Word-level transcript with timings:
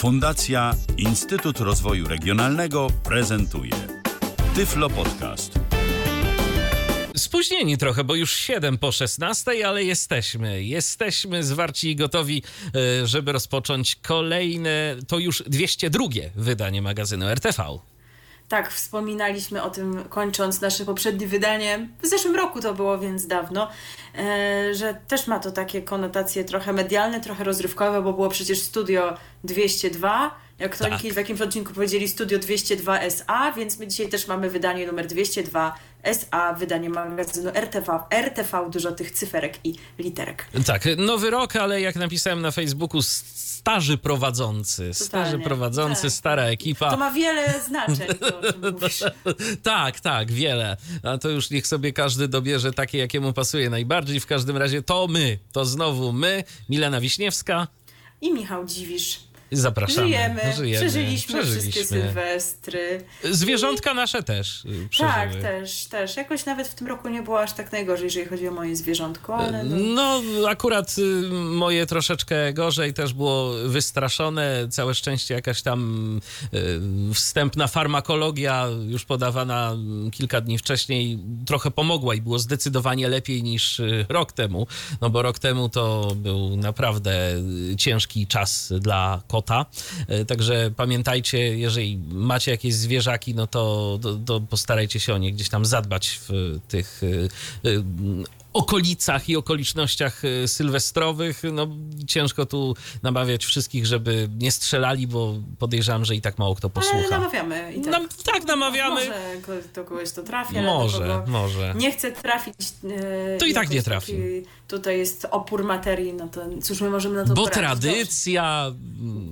Fundacja 0.00 0.74
Instytut 0.96 1.60
Rozwoju 1.60 2.08
Regionalnego 2.08 2.88
prezentuje 3.04 3.72
Tyflo 4.54 4.90
Podcast. 4.90 5.58
Spóźnieni 7.16 7.78
trochę, 7.78 8.04
bo 8.04 8.14
już 8.14 8.34
7 8.34 8.78
po 8.78 8.92
16, 8.92 9.66
ale 9.66 9.84
jesteśmy. 9.84 10.64
Jesteśmy 10.64 11.44
zwarci 11.44 11.90
i 11.90 11.96
gotowi, 11.96 12.42
e, 13.02 13.06
żeby 13.06 13.32
rozpocząć 13.32 13.96
kolejne, 13.96 14.96
to 15.08 15.18
już 15.18 15.42
202 15.46 16.04
wydanie 16.34 16.82
magazynu 16.82 17.26
RTV. 17.28 17.64
Tak, 18.50 18.72
wspominaliśmy 18.72 19.62
o 19.62 19.70
tym 19.70 20.04
kończąc 20.08 20.60
nasze 20.60 20.84
poprzednie 20.84 21.26
wydanie. 21.26 21.88
W 22.02 22.06
zeszłym 22.06 22.36
roku 22.36 22.60
to 22.60 22.74
było, 22.74 22.98
więc 22.98 23.26
dawno, 23.26 23.68
e, 24.18 24.74
że 24.74 24.94
też 25.08 25.26
ma 25.26 25.38
to 25.38 25.50
takie 25.50 25.82
konotacje 25.82 26.44
trochę 26.44 26.72
medialne, 26.72 27.20
trochę 27.20 27.44
rozrywkowe, 27.44 28.02
bo 28.02 28.12
było 28.12 28.28
przecież 28.28 28.62
Studio 28.62 29.14
202. 29.44 30.34
Jak 30.58 30.76
to 30.76 30.84
Tak. 30.84 31.00
w 31.00 31.16
jakimś 31.16 31.40
odcinku 31.40 31.74
powiedzieli 31.74 32.08
Studio 32.08 32.38
202 32.38 33.00
SA, 33.00 33.52
więc 33.52 33.78
my 33.78 33.86
dzisiaj 33.86 34.08
też 34.08 34.26
mamy 34.26 34.50
wydanie 34.50 34.86
numer 34.86 35.06
202 35.06 35.74
SA, 36.02 36.52
wydanie 36.54 36.90
magazynu 36.90 37.50
RTV. 37.54 37.98
RTV, 38.12 38.70
dużo 38.70 38.92
tych 38.92 39.10
cyferek 39.10 39.58
i 39.64 39.74
literek. 39.98 40.46
Tak, 40.66 40.84
nowy 40.96 41.30
rok, 41.30 41.56
ale 41.56 41.80
jak 41.80 41.96
napisałem 41.96 42.42
na 42.42 42.50
Facebooku, 42.50 43.02
starzy 43.02 43.98
prowadzący. 43.98 44.94
Starzy 44.94 45.10
Totalnie. 45.10 45.44
prowadzący, 45.44 46.02
Tak. 46.02 46.10
stara 46.12 46.42
ekipa. 46.42 46.90
To 46.90 46.96
ma 46.96 47.10
wiele 47.10 47.60
znaczeń, 47.60 48.08
to 48.20 48.38
o 48.40 48.52
czym 48.52 48.72
mówisz. 48.72 49.04
tak, 49.62 50.00
tak, 50.00 50.32
wiele. 50.32 50.76
A 51.02 51.18
to 51.18 51.28
już 51.28 51.50
niech 51.50 51.66
sobie 51.66 51.92
każdy 51.92 52.28
dobierze 52.28 52.72
takie, 52.72 52.98
jakie 52.98 53.20
mu 53.20 53.32
pasuje 53.32 53.70
najbardziej. 53.70 54.20
W 54.20 54.26
każdym 54.26 54.56
razie 54.56 54.82
to 54.82 55.06
my, 55.08 55.38
to 55.52 55.64
znowu 55.64 56.12
my, 56.12 56.44
Milena 56.68 57.00
Wiśniewska. 57.00 57.66
I 58.20 58.32
Michał 58.32 58.64
Dziwisz. 58.64 59.20
Zapraszamy. 59.52 60.06
Żyjemy, 60.06 60.40
przeżyliśmy, 60.78 61.42
wszystkie 61.42 61.70
Przeżyliśmy. 61.70 61.84
sylwestry. 61.84 63.04
Zwierzątka 63.30 63.94
nasze 63.94 64.22
też 64.22 64.64
y, 64.64 64.68
Tak, 64.98 65.28
przeżyły. 65.30 65.42
też, 65.42 65.84
też. 65.86 66.16
Jakoś 66.16 66.44
nawet 66.46 66.68
w 66.68 66.74
tym 66.74 66.86
roku 66.86 67.08
nie 67.08 67.22
było 67.22 67.40
aż 67.40 67.52
tak 67.52 67.72
najgorzej, 67.72 68.04
jeżeli 68.04 68.26
chodzi 68.26 68.48
o 68.48 68.50
moje 68.50 68.76
zwierzątko, 68.76 69.36
ale 69.36 69.64
no, 69.64 70.20
No, 70.30 70.48
akurat 70.48 70.96
y, 70.98 71.02
moje 71.32 71.86
troszeczkę 71.86 72.52
gorzej 72.52 72.94
też 72.94 73.12
było 73.12 73.52
wystraszone. 73.66 74.66
Całe 74.70 74.94
szczęście 74.94 75.34
jakaś 75.34 75.62
tam 75.62 76.20
y, 76.54 77.14
wstępna 77.14 77.66
farmakologia, 77.66 78.66
już 78.88 79.04
podawana 79.04 79.76
kilka 80.12 80.40
dni 80.40 80.58
wcześniej, 80.58 81.18
trochę 81.46 81.70
pomogła 81.70 82.14
i 82.14 82.20
było 82.20 82.38
zdecydowanie 82.38 83.08
lepiej 83.08 83.42
niż 83.42 83.80
y, 83.80 84.06
rok 84.08 84.32
temu. 84.32 84.66
No 85.00 85.10
bo 85.10 85.22
rok 85.22 85.38
temu 85.38 85.68
to 85.68 86.12
był 86.16 86.56
naprawdę 86.56 87.34
y, 87.72 87.76
ciężki 87.76 88.26
czas 88.26 88.72
dla 88.80 89.22
kota. 89.40 89.66
Y, 90.10 90.24
Także 90.24 90.70
pamiętajcie, 90.76 91.58
jeżeli 91.58 91.98
macie 92.08 92.50
jakieś 92.50 92.74
zwierzaki, 92.74 93.34
no 93.34 93.46
to, 93.46 93.98
to, 94.02 94.14
to 94.14 94.40
postarajcie 94.40 95.00
się 95.00 95.14
o 95.14 95.18
nie 95.18 95.32
gdzieś 95.32 95.48
tam 95.48 95.64
zadbać 95.64 96.20
w 96.28 96.58
tych 96.68 97.02
y, 97.02 97.28
y, 97.66 97.82
okolicach 98.52 99.28
i 99.28 99.36
okolicznościach 99.36 100.24
y, 100.24 100.48
sylwestrowych. 100.48 101.42
No, 101.52 101.66
ciężko 102.06 102.46
tu 102.46 102.76
namawiać 103.02 103.44
wszystkich, 103.44 103.86
żeby 103.86 104.28
nie 104.38 104.52
strzelali, 104.52 105.06
bo 105.06 105.34
podejrzewam, 105.58 106.04
że 106.04 106.14
i 106.16 106.20
tak 106.20 106.38
mało 106.38 106.54
kto 106.54 106.70
ale 106.74 106.84
posłucha. 106.84 107.18
namawiamy 107.18 107.72
i 107.72 107.80
tak. 107.80 107.92
Nam, 107.92 108.08
tak, 108.24 108.44
namawiamy. 108.44 108.94
Może 109.00 109.62
do 109.74 109.84
kogoś 109.84 110.12
to 110.12 110.22
trafi, 110.22 110.58
ale 110.58 110.66
Może, 110.66 111.22
może. 111.26 111.74
nie 111.76 111.92
chce 111.92 112.12
trafić. 112.12 112.54
e, 112.84 113.36
To 113.38 113.46
i 113.46 113.54
tak 113.54 113.70
nie 113.70 113.82
trafi. 113.82 114.12
taki- 114.12 114.42
Tutaj 114.68 114.98
jest 114.98 115.26
opór 115.30 115.64
materii, 115.64 116.12
no 116.12 116.28
to 116.28 116.40
cóż 116.62 116.80
my 116.80 116.90
możemy 116.90 117.14
na 117.16 117.24
to 117.24 117.34
Bo 117.34 117.48
poradzić? 117.48 117.54
tradycja. 117.92 118.66
mm, 119.00 119.30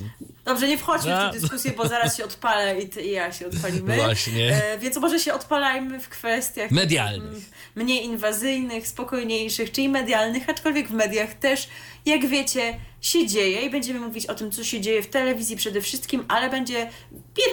Dobrze, 0.48 0.68
nie 0.68 0.78
wchodźmy 0.78 1.10
w 1.10 1.32
tę 1.32 1.40
dyskusję, 1.40 1.72
bo 1.76 1.88
zaraz 1.88 2.16
się 2.16 2.24
odpalę 2.24 2.80
i 2.80 2.88
ty 2.88 3.02
i 3.02 3.10
ja 3.10 3.32
się 3.32 3.46
odpalimy. 3.46 3.96
Właśnie. 3.96 4.54
E, 4.54 4.78
więc 4.78 4.96
może 4.96 5.18
się 5.18 5.34
odpalajmy 5.34 6.00
w 6.00 6.08
kwestiach 6.08 6.70
Medialnych. 6.70 7.22
mm, 7.30 7.42
mniej 7.74 8.04
inwazyjnych, 8.04 8.88
spokojniejszych, 8.88 9.72
czyli 9.72 9.88
medialnych, 9.88 10.48
aczkolwiek 10.48 10.88
w 10.88 10.92
mediach 10.92 11.34
też, 11.34 11.68
jak 12.08 12.26
wiecie, 12.26 12.74
się 13.00 13.26
dzieje 13.26 13.60
i 13.60 13.70
będziemy 13.70 14.00
mówić 14.00 14.26
o 14.26 14.34
tym, 14.34 14.50
co 14.50 14.64
się 14.64 14.80
dzieje 14.80 15.02
w 15.02 15.06
telewizji 15.06 15.56
przede 15.56 15.80
wszystkim, 15.80 16.24
ale 16.28 16.50
będzie, 16.50 16.90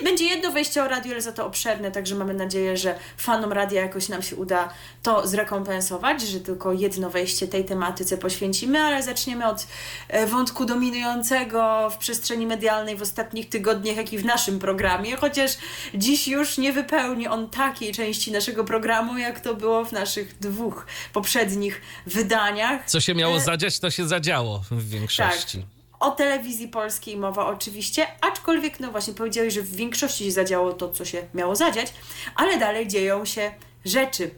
będzie 0.04 0.26
jedno 0.26 0.52
wejście 0.52 0.84
o 0.84 0.88
radio, 0.88 1.12
ale 1.12 1.22
za 1.22 1.32
to 1.32 1.46
obszerne, 1.46 1.92
także 1.92 2.16
mamy 2.16 2.34
nadzieję, 2.34 2.78
że 2.78 3.00
fanom 3.18 3.52
radia 3.52 3.82
jakoś 3.82 4.10
nam 4.10 4.22
się 4.22 4.36
uda 4.36 4.74
to 5.04 5.28
zrekompensować, 5.28 6.22
że 6.22 6.40
tylko 6.40 6.74
jedno 6.74 7.10
wejście 7.10 7.48
tej 7.48 7.66
tematyce 7.66 8.18
poświęcimy, 8.18 8.80
ale 8.80 9.04
zaczniemy 9.04 9.48
od 9.48 9.68
e, 10.08 10.28
wątku 10.28 10.66
dominującego 10.66 11.90
w 11.90 11.98
przestrzeni 11.98 12.48
medialnej 12.48 12.96
w 12.96 13.02
ostatnich 13.02 13.50
tygodniach, 13.50 13.98
jak 13.98 14.14
i 14.14 14.18
w 14.18 14.26
naszym 14.26 14.60
programie, 14.60 15.16
chociaż 15.16 15.52
dziś 15.94 16.28
już 16.28 16.58
nie 16.58 16.74
wypełni 16.74 17.28
on 17.28 17.50
takiej 17.50 17.94
części 17.94 18.32
naszego 18.32 18.64
programu, 18.64 19.18
jak 19.18 19.40
to 19.40 19.56
było 19.56 19.86
w 19.86 19.92
naszych 19.92 20.40
dwóch 20.40 20.86
poprzednich 21.14 21.82
wydaniach. 22.06 22.86
Co 22.86 23.00
się 23.00 23.16
miało 23.16 23.36
E, 23.36 23.40
zadziać, 23.40 23.80
to 23.80 23.90
się 23.92 24.08
zadziało 24.08 24.45
w 24.72 24.90
większości. 24.90 25.66
O 26.00 26.12
telewizji 26.12 26.68
polskiej 26.68 27.18
mowa 27.18 27.48
oczywiście, 27.48 28.08
aczkolwiek 28.22 28.80
no 28.80 28.92
właśnie 28.92 29.14
powiedziałeś, 29.14 29.54
że 29.54 29.62
w 29.62 29.76
większości 29.76 30.26
się 30.26 30.32
zadziało 30.32 30.74
to, 30.74 30.90
co 30.90 31.06
się 31.06 31.28
miało 31.34 31.56
zadziać, 31.56 31.94
ale 32.36 32.58
dalej 32.58 32.88
dzieją 32.88 33.26
się 33.26 33.52
rzeczy. 33.86 34.32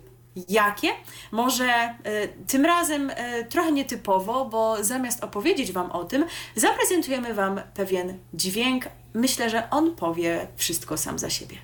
Jakie? 0.49 0.89
Może 1.31 1.95
y, 2.07 2.45
tym 2.47 2.65
razem 2.65 3.09
y, 3.09 3.13
trochę 3.49 3.71
nietypowo, 3.71 4.45
bo 4.45 4.83
zamiast 4.83 5.23
opowiedzieć 5.23 5.71
Wam 5.71 5.91
o 5.91 6.03
tym, 6.03 6.25
zaprezentujemy 6.55 7.33
Wam 7.33 7.61
pewien 7.73 8.19
dźwięk. 8.33 8.85
Myślę, 9.13 9.49
że 9.49 9.69
on 9.69 9.95
powie 9.95 10.47
wszystko 10.55 10.97
sam 10.97 11.19
za 11.19 11.29
siebie. 11.29 11.57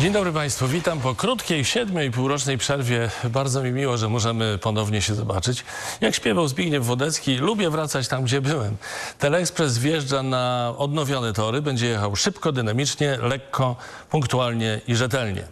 Dzień 0.00 0.12
dobry 0.12 0.32
Państwu, 0.32 0.68
witam 0.68 1.00
po 1.00 1.14
krótkiej, 1.14 1.64
siedmiu 1.64 2.02
i 2.02 2.10
półrocznej 2.10 2.58
przerwie. 2.58 3.10
Bardzo 3.24 3.62
mi 3.62 3.72
miło, 3.72 3.96
że 3.96 4.08
możemy 4.08 4.58
ponownie 4.58 5.02
się 5.02 5.14
zobaczyć. 5.14 5.64
Jak 6.00 6.14
śpiewał 6.14 6.48
Zbigniew 6.48 6.86
Wodecki, 6.86 7.36
lubię 7.36 7.70
wracać 7.70 8.08
tam, 8.08 8.24
gdzie 8.24 8.40
byłem. 8.40 8.76
Teleekspres 9.18 9.78
wjeżdża 9.78 10.22
na 10.22 10.74
odnowione 10.78 11.32
tory, 11.32 11.62
będzie 11.62 11.86
jechał 11.86 12.16
szybko, 12.16 12.52
dynamicznie, 12.52 13.18
lekko, 13.22 13.76
punktualnie 14.10 14.80
i 14.88 14.96
rzetelnie. 14.96 15.44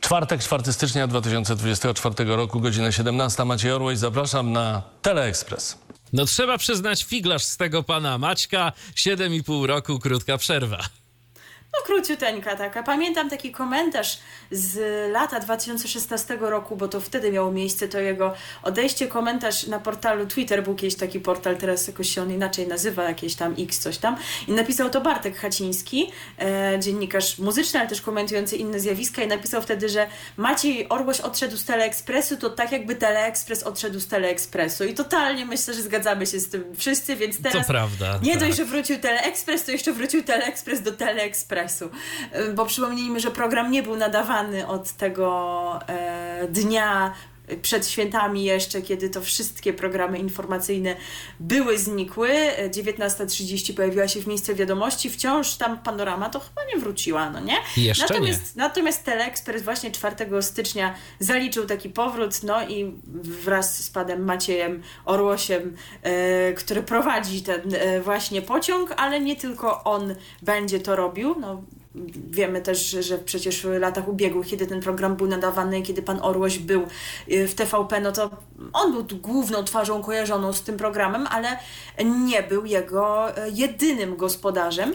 Czwartek, 0.00 0.40
4 0.40 0.72
stycznia 0.72 1.06
2024 1.06 2.36
roku, 2.36 2.60
godzina 2.60 2.92
17. 2.92 3.44
Maciej 3.44 3.72
Orłoś, 3.72 3.98
zapraszam 3.98 4.52
na 4.52 4.82
Teleekspres. 5.02 5.78
No 6.12 6.24
trzeba 6.24 6.58
przyznać 6.58 7.04
figlarz 7.04 7.44
z 7.44 7.56
tego 7.56 7.82
pana 7.82 8.18
Maćka. 8.18 8.72
7,5 8.94 9.66
roku, 9.66 9.98
krótka 9.98 10.38
przerwa. 10.38 11.01
No 11.74 11.86
króciuteńka 11.86 12.56
taka. 12.56 12.82
Pamiętam 12.82 13.30
taki 13.30 13.52
komentarz 13.52 14.18
z 14.50 14.80
lata 15.12 15.40
2016 15.40 16.36
roku, 16.40 16.76
bo 16.76 16.88
to 16.88 17.00
wtedy 17.00 17.32
miało 17.32 17.52
miejsce 17.52 17.88
to 17.88 18.00
jego 18.00 18.34
odejście. 18.62 19.06
Komentarz 19.06 19.66
na 19.66 19.78
portalu 19.78 20.26
Twitter, 20.26 20.62
był 20.62 20.74
kiedyś 20.74 20.96
taki 20.96 21.20
portal, 21.20 21.56
teraz 21.56 21.86
jakoś 21.86 22.08
się 22.14 22.22
on 22.22 22.30
inaczej 22.30 22.66
nazywa, 22.66 23.04
jakieś 23.04 23.34
tam 23.34 23.54
X 23.58 23.78
coś 23.78 23.98
tam. 23.98 24.16
I 24.48 24.52
napisał 24.52 24.90
to 24.90 25.00
Bartek 25.00 25.36
Haciński, 25.36 26.12
e, 26.38 26.78
dziennikarz 26.80 27.38
muzyczny, 27.38 27.80
ale 27.80 27.88
też 27.88 28.00
komentujący 28.00 28.56
inne 28.56 28.80
zjawiska 28.80 29.22
i 29.22 29.26
napisał 29.26 29.62
wtedy, 29.62 29.88
że 29.88 30.06
Maciej 30.36 30.88
Orłoś 30.88 31.20
odszedł 31.20 31.56
z 31.56 31.64
Teleekspresu, 31.64 32.36
to 32.36 32.50
tak 32.50 32.72
jakby 32.72 32.94
Teleekspres 32.94 33.62
odszedł 33.62 34.00
z 34.00 34.06
Teleekspresu. 34.06 34.84
I 34.84 34.94
totalnie 34.94 35.46
myślę, 35.46 35.74
że 35.74 35.82
zgadzamy 35.82 36.26
się 36.26 36.40
z 36.40 36.48
tym 36.48 36.64
wszyscy, 36.76 37.16
więc 37.16 37.42
teraz 37.42 37.66
prawda, 37.66 38.18
nie 38.22 38.32
tak. 38.32 38.40
dość, 38.40 38.56
że 38.56 38.64
wrócił 38.64 38.98
Teleekspres, 38.98 39.64
to 39.64 39.72
jeszcze 39.72 39.92
wrócił 39.92 40.22
Teleekspres 40.22 40.82
do 40.82 40.92
Teleekspresu. 40.92 41.61
Y, 42.34 42.52
Bo 42.54 42.66
przypomnijmy, 42.66 43.20
że 43.20 43.30
program 43.30 43.70
nie 43.70 43.82
był 43.82 43.96
nadawany 43.96 44.66
od 44.66 44.92
tego 44.92 45.78
e, 45.88 46.48
dnia 46.48 47.12
przed 47.62 47.88
świętami 47.88 48.44
jeszcze, 48.44 48.82
kiedy 48.82 49.10
to 49.10 49.20
wszystkie 49.20 49.72
programy 49.72 50.18
informacyjne 50.18 50.96
były 51.40 51.78
znikły. 51.78 52.28
E, 52.30 52.70
19.30 52.70 53.74
pojawiła 53.74 54.08
się 54.08 54.20
w 54.20 54.26
miejsce 54.26 54.54
wiadomości. 54.54 55.10
Wciąż 55.10 55.54
tam 55.54 55.78
panorama 55.78 56.30
to 56.30 56.40
chyba 56.40 56.64
nie 56.74 56.80
wróciła, 56.80 57.30
no 57.30 57.40
nie? 57.40 57.56
Jeszcze 57.76 58.02
natomiast, 58.02 58.56
Natomiast 58.56 59.04
Teleekspres 59.04 59.62
właśnie 59.62 59.90
4 59.90 60.42
stycznia 60.42 60.94
zaliczył 61.18 61.66
taki 61.66 61.90
powrót, 61.90 62.42
no 62.42 62.68
i 62.68 62.92
wraz 63.44 63.84
z 63.84 63.90
panem 63.90 64.24
Maciejem 64.24 64.82
Orłosiem, 65.04 65.76
e, 66.02 66.52
który 66.52 66.82
prowadzi 66.82 67.42
ten 67.42 67.74
e, 67.74 68.00
właśnie 68.00 68.42
pociąg, 68.42 68.94
ale 68.96 69.20
nie 69.20 69.36
tylko 69.36 69.84
on 69.84 70.14
będzie 70.42 70.80
to 70.80 70.96
robił. 70.96 71.36
No, 71.40 71.62
Wiemy 72.30 72.60
też, 72.60 72.90
że- 72.90 73.18
przecież 73.18 73.62
w 73.62 73.70
latach 73.70 74.08
ubiegłych, 74.08 74.46
kiedy 74.46 74.66
ten 74.66 74.80
program 74.80 75.16
był 75.16 75.26
nadawany, 75.26 75.82
kiedy 75.82 76.02
pan 76.02 76.18
Orłoś 76.22 76.58
był 76.58 76.86
y, 77.32 77.48
w 77.48 77.54
TVP, 77.54 78.00
no 78.00 78.12
to 78.12 78.30
on 78.72 78.92
był 78.92 79.18
główną 79.18 79.64
twarzą 79.64 80.02
kojarzoną 80.02 80.52
z 80.52 80.62
tym 80.62 80.76
programem, 80.76 81.26
ale 81.26 81.58
nie 82.04 82.42
był 82.42 82.66
jego 82.66 83.30
y, 83.30 83.50
jedynym 83.54 84.16
gospodarzem. 84.16 84.94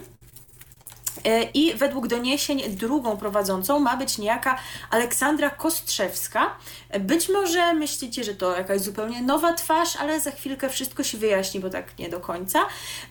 E, 1.26 1.44
I 1.44 1.74
według 1.74 2.08
doniesień 2.08 2.64
drugą 2.70 3.18
prowadzącą 3.18 3.80
ma 3.80 3.98
być 3.98 4.18
niejaka 4.18 4.60
Aleksandra 4.90 5.50
Kostrzewska. 5.50 6.56
Być 7.00 7.30
może 7.30 7.74
myślicie, 7.74 8.24
że 8.24 8.34
to 8.34 8.58
jakaś 8.58 8.82
zupełnie 8.82 9.22
nowa 9.22 9.54
twarz, 9.54 9.96
ale 9.96 10.20
za 10.20 10.32
chwilkę 10.32 10.70
wszystko 10.70 11.04
się 11.04 11.18
wyjaśni, 11.18 11.60
bo 11.60 11.70
tak 11.70 12.00
nie 12.00 12.10
do 12.10 12.20
końca. 12.20 12.60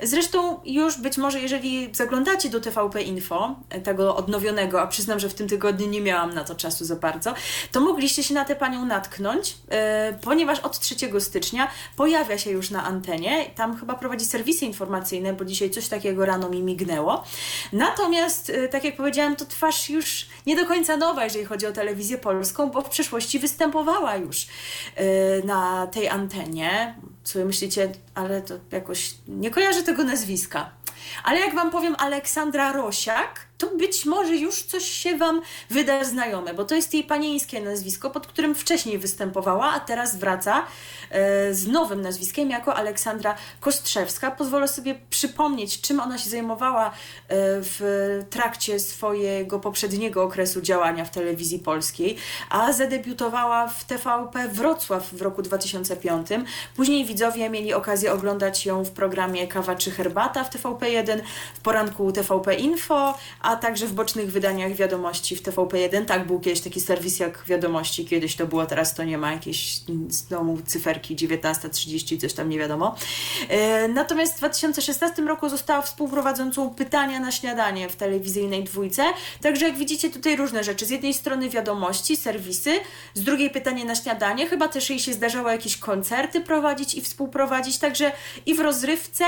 Zresztą 0.03 0.61
już 0.65 0.99
być 0.99 1.17
może, 1.17 1.41
jeżeli 1.41 1.95
zaglądacie 1.95 2.49
do 2.49 2.61
TVP 2.61 3.03
Info, 3.03 3.57
tego 3.85 4.17
odnowionego, 4.17 4.83
a 4.83 4.87
przyznam, 4.87 5.21
że 5.21 5.29
w 5.29 5.35
tym 5.35 5.49
tygodniu 5.49 5.89
nie 5.89 6.01
miałam 6.01 6.35
na 6.35 6.45
to 6.45 6.55
czasu 6.55 6.85
za 6.85 6.97
bardzo, 6.97 7.35
to 7.73 7.81
mogliście 7.81 8.23
się 8.23 8.35
na 8.35 8.45
tę 8.45 8.57
panią 8.57 8.85
natknąć, 8.85 9.57
e, 9.71 10.19
ponieważ 10.23 10.61
od 10.61 10.79
3 10.79 11.21
stycznia 11.21 11.69
pojawia 11.97 12.39
się 12.39 12.51
już 12.51 12.71
na 12.71 12.85
antenie. 12.85 13.51
Tam 13.55 13.77
chyba 13.77 13.95
prowadzi 13.95 14.25
serwisy 14.25 14.65
informacyjne, 14.65 15.33
bo 15.33 15.45
dzisiaj 15.45 15.71
coś 15.71 15.89
takiego 15.89 16.27
rano 16.27 16.49
mi 16.49 16.63
mignęło. 16.63 17.25
Natomiast, 17.99 18.51
e, 18.51 18.69
tak 18.69 18.85
jak 18.85 18.97
powiedziałam, 18.97 19.37
to 19.37 19.45
twarz 19.45 19.91
już 19.91 20.27
nie 20.47 20.57
do 20.57 20.67
końca 20.67 20.97
nowa, 20.97 21.25
jeżeli 21.25 21.45
chodzi 21.45 21.67
o 21.67 21.73
telewizję 21.73 22.19
polską, 22.19 22.71
bo 22.71 22.83
w 22.83 22.89
przeszłości 22.89 23.39
występowała 23.39 24.17
już 24.17 24.47
e, 24.95 25.05
na 25.47 25.87
tej 25.87 26.09
antenie. 26.09 26.95
Co 27.25 27.45
myślicie, 27.45 27.93
ale 28.15 28.43
to 28.43 28.55
jakoś 28.73 29.15
nie 29.29 29.51
kojarzę 29.51 29.83
tego 29.83 30.05
nazwiska. 30.05 30.71
Ale 31.25 31.41
jak 31.41 31.55
Wam 31.55 31.71
powiem 31.71 31.97
Aleksandra 31.99 32.73
Rosiak, 32.73 33.47
to 33.59 33.67
być 33.67 34.05
może 34.05 34.37
już 34.37 34.63
coś 34.63 34.85
się 34.85 35.17
Wam 35.19 35.43
wyda 35.71 36.05
znajome, 36.05 36.55
bo 36.55 36.65
to 36.65 36.75
jest 36.75 36.95
jej 36.95 37.05
panieńskie 37.05 37.61
nazwisko, 37.61 38.11
pod 38.11 38.27
którym 38.27 38.55
wcześniej 38.55 38.99
występowała, 38.99 39.73
a 39.73 39.81
teraz 39.81 40.17
wraca 40.17 40.67
e, 41.11 41.55
z 41.55 41.67
nowym 41.67 42.03
nazwiskiem 42.03 42.51
jako 42.51 42.75
Aleksandra 42.75 43.35
Kostrzewska. 43.61 44.31
Pozwolę 44.31 44.69
sobie 44.69 44.95
przypomnieć, 45.11 45.81
czym 45.81 46.01
ona 46.01 46.19
się 46.19 46.31
zajmowała 46.31 46.87
e, 46.87 46.91
w 47.61 48.25
trakcie 48.31 48.81
swojego 48.81 49.61
poprzedniego 49.61 50.23
okresu 50.23 50.61
działania 50.61 51.05
w 51.05 51.11
telewizji 51.11 51.59
polskiej, 51.59 52.17
a 52.51 52.73
zadebiutowała 52.73 53.69
w 53.69 53.85
TVP 53.85 54.49
Wrocław 54.49 55.15
w 55.15 55.23
roku 55.23 55.43
2005. 55.43 56.29
Później 56.77 57.05
widzowie 57.05 57.51
mieli 57.51 57.75
okazję 57.75 58.13
oglądać 58.13 58.67
ją 58.67 58.85
w 58.85 58.91
programie 58.91 59.47
Kawa 59.47 59.75
czy 59.75 59.91
Herbata 59.91 60.45
w 60.45 60.55
TVP1, 60.55 61.21
w 61.55 61.61
poranku 61.61 62.13
TVP 62.13 62.55
Info, 62.55 63.19
a 63.47 63.57
także 63.57 63.87
w 63.87 63.93
bocznych 63.93 64.33
wydaniach 64.33 64.73
wiadomości 64.73 65.37
w 65.37 65.43
TVP1. 65.43 66.05
Tak, 66.05 66.27
był 66.27 66.41
kiedyś 66.41 66.61
taki 66.61 66.81
serwis 66.81 67.19
jak 67.19 67.45
wiadomości, 67.47 68.05
kiedyś 68.05 68.37
to 68.37 68.47
było, 68.47 68.67
teraz 68.67 68.95
to 68.95 69.05
nie 69.05 69.19
ma 69.19 69.33
jakieś 69.33 69.81
z 70.09 70.27
domu 70.29 70.59
cyferki 70.67 71.17
19.30, 71.17 72.21
coś 72.21 72.33
tam 72.33 72.49
nie 72.49 72.59
wiadomo. 72.59 72.97
E, 73.49 73.89
natomiast 73.89 74.35
w 74.35 74.39
2016 74.39 75.23
roku 75.23 75.49
została 75.49 75.83
współprowadzącą 75.83 76.71
pytania 76.71 77.21
na 77.21 77.33
śniadanie 77.33 77.89
w 77.89 77.97
telewizyjnej 77.97 78.65
dwójce. 78.65 79.05
Także 79.43 79.67
jak 79.67 79.77
widzicie 79.77 80.11
tutaj 80.11 80.37
różne 80.37 80.65
rzeczy. 80.65 80.87
Z 80.87 80.91
jednej 80.91 81.15
strony 81.15 81.49
wiadomości, 81.49 82.17
serwisy, 82.17 82.73
z 83.15 83.23
drugiej 83.23 83.51
pytanie 83.51 83.85
na 83.85 83.95
śniadanie. 83.95 84.47
Chyba 84.47 84.69
też 84.69 84.91
jej 84.91 84.99
się 84.99 85.13
zdarzało 85.13 85.51
jakieś 85.51 85.77
koncerty 85.77 86.41
prowadzić 86.41 86.95
i 86.95 87.01
współprowadzić, 87.01 87.79
także 87.79 88.13
i 88.47 88.55
w 88.55 88.61
rozrywce, 88.61 89.25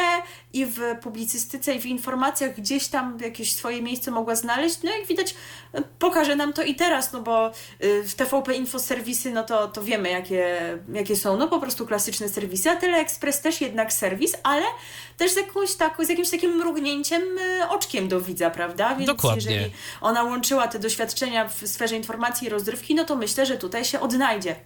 i 0.53 0.67
w 0.67 0.81
publicystyce, 1.03 1.75
i 1.75 1.81
w 1.81 1.87
informacjach 1.87 2.57
gdzieś 2.57 2.89
tam 2.89 3.19
jakieś 3.21 3.53
swoje 3.53 3.83
miejsce 3.83 4.08
mogła 4.11 4.35
znaleźć. 4.35 4.83
No 4.83 4.91
jak 4.99 5.07
widać, 5.07 5.35
pokaże 5.99 6.37
nam 6.37 6.53
to 6.53 6.63
i 6.63 6.75
teraz, 6.75 7.13
no 7.13 7.23
bo 7.23 7.51
y, 7.85 8.03
w 8.03 8.15
TVP 8.15 8.55
Info 8.55 8.79
serwisy, 8.79 9.31
no 9.31 9.45
to, 9.45 9.69
to 9.69 9.83
wiemy 9.83 10.11
jakie, 10.11 10.59
jakie 10.93 11.17
są, 11.17 11.37
no 11.37 11.49
po 11.49 11.61
prostu 11.61 11.87
klasyczne 11.87 12.29
serwisy, 12.29 12.71
a 12.71 12.77
TeleExpress 12.77 13.41
też 13.41 13.61
jednak 13.61 13.93
serwis, 13.93 14.37
ale 14.43 14.63
też 15.17 15.33
z, 15.33 15.37
jakąś 15.37 15.75
taką, 15.75 16.05
z 16.05 16.09
jakimś 16.09 16.31
takim 16.31 16.57
mrugnięciem 16.57 17.23
y, 17.39 17.69
oczkiem 17.69 18.09
do 18.09 18.21
widza, 18.21 18.51
prawda? 18.51 18.95
Więc 18.95 19.07
Dokładnie. 19.07 19.53
jeżeli 19.53 19.73
ona 20.01 20.23
łączyła 20.23 20.69
te 20.69 20.79
doświadczenia 20.79 21.49
w 21.49 21.69
sferze 21.69 21.97
informacji 21.97 22.47
i 22.47 22.51
rozrywki, 22.51 22.95
no 22.95 23.05
to 23.05 23.17
myślę, 23.17 23.47
że 23.47 23.57
tutaj 23.57 23.85
się 23.85 24.01
odnajdzie. 24.01 24.57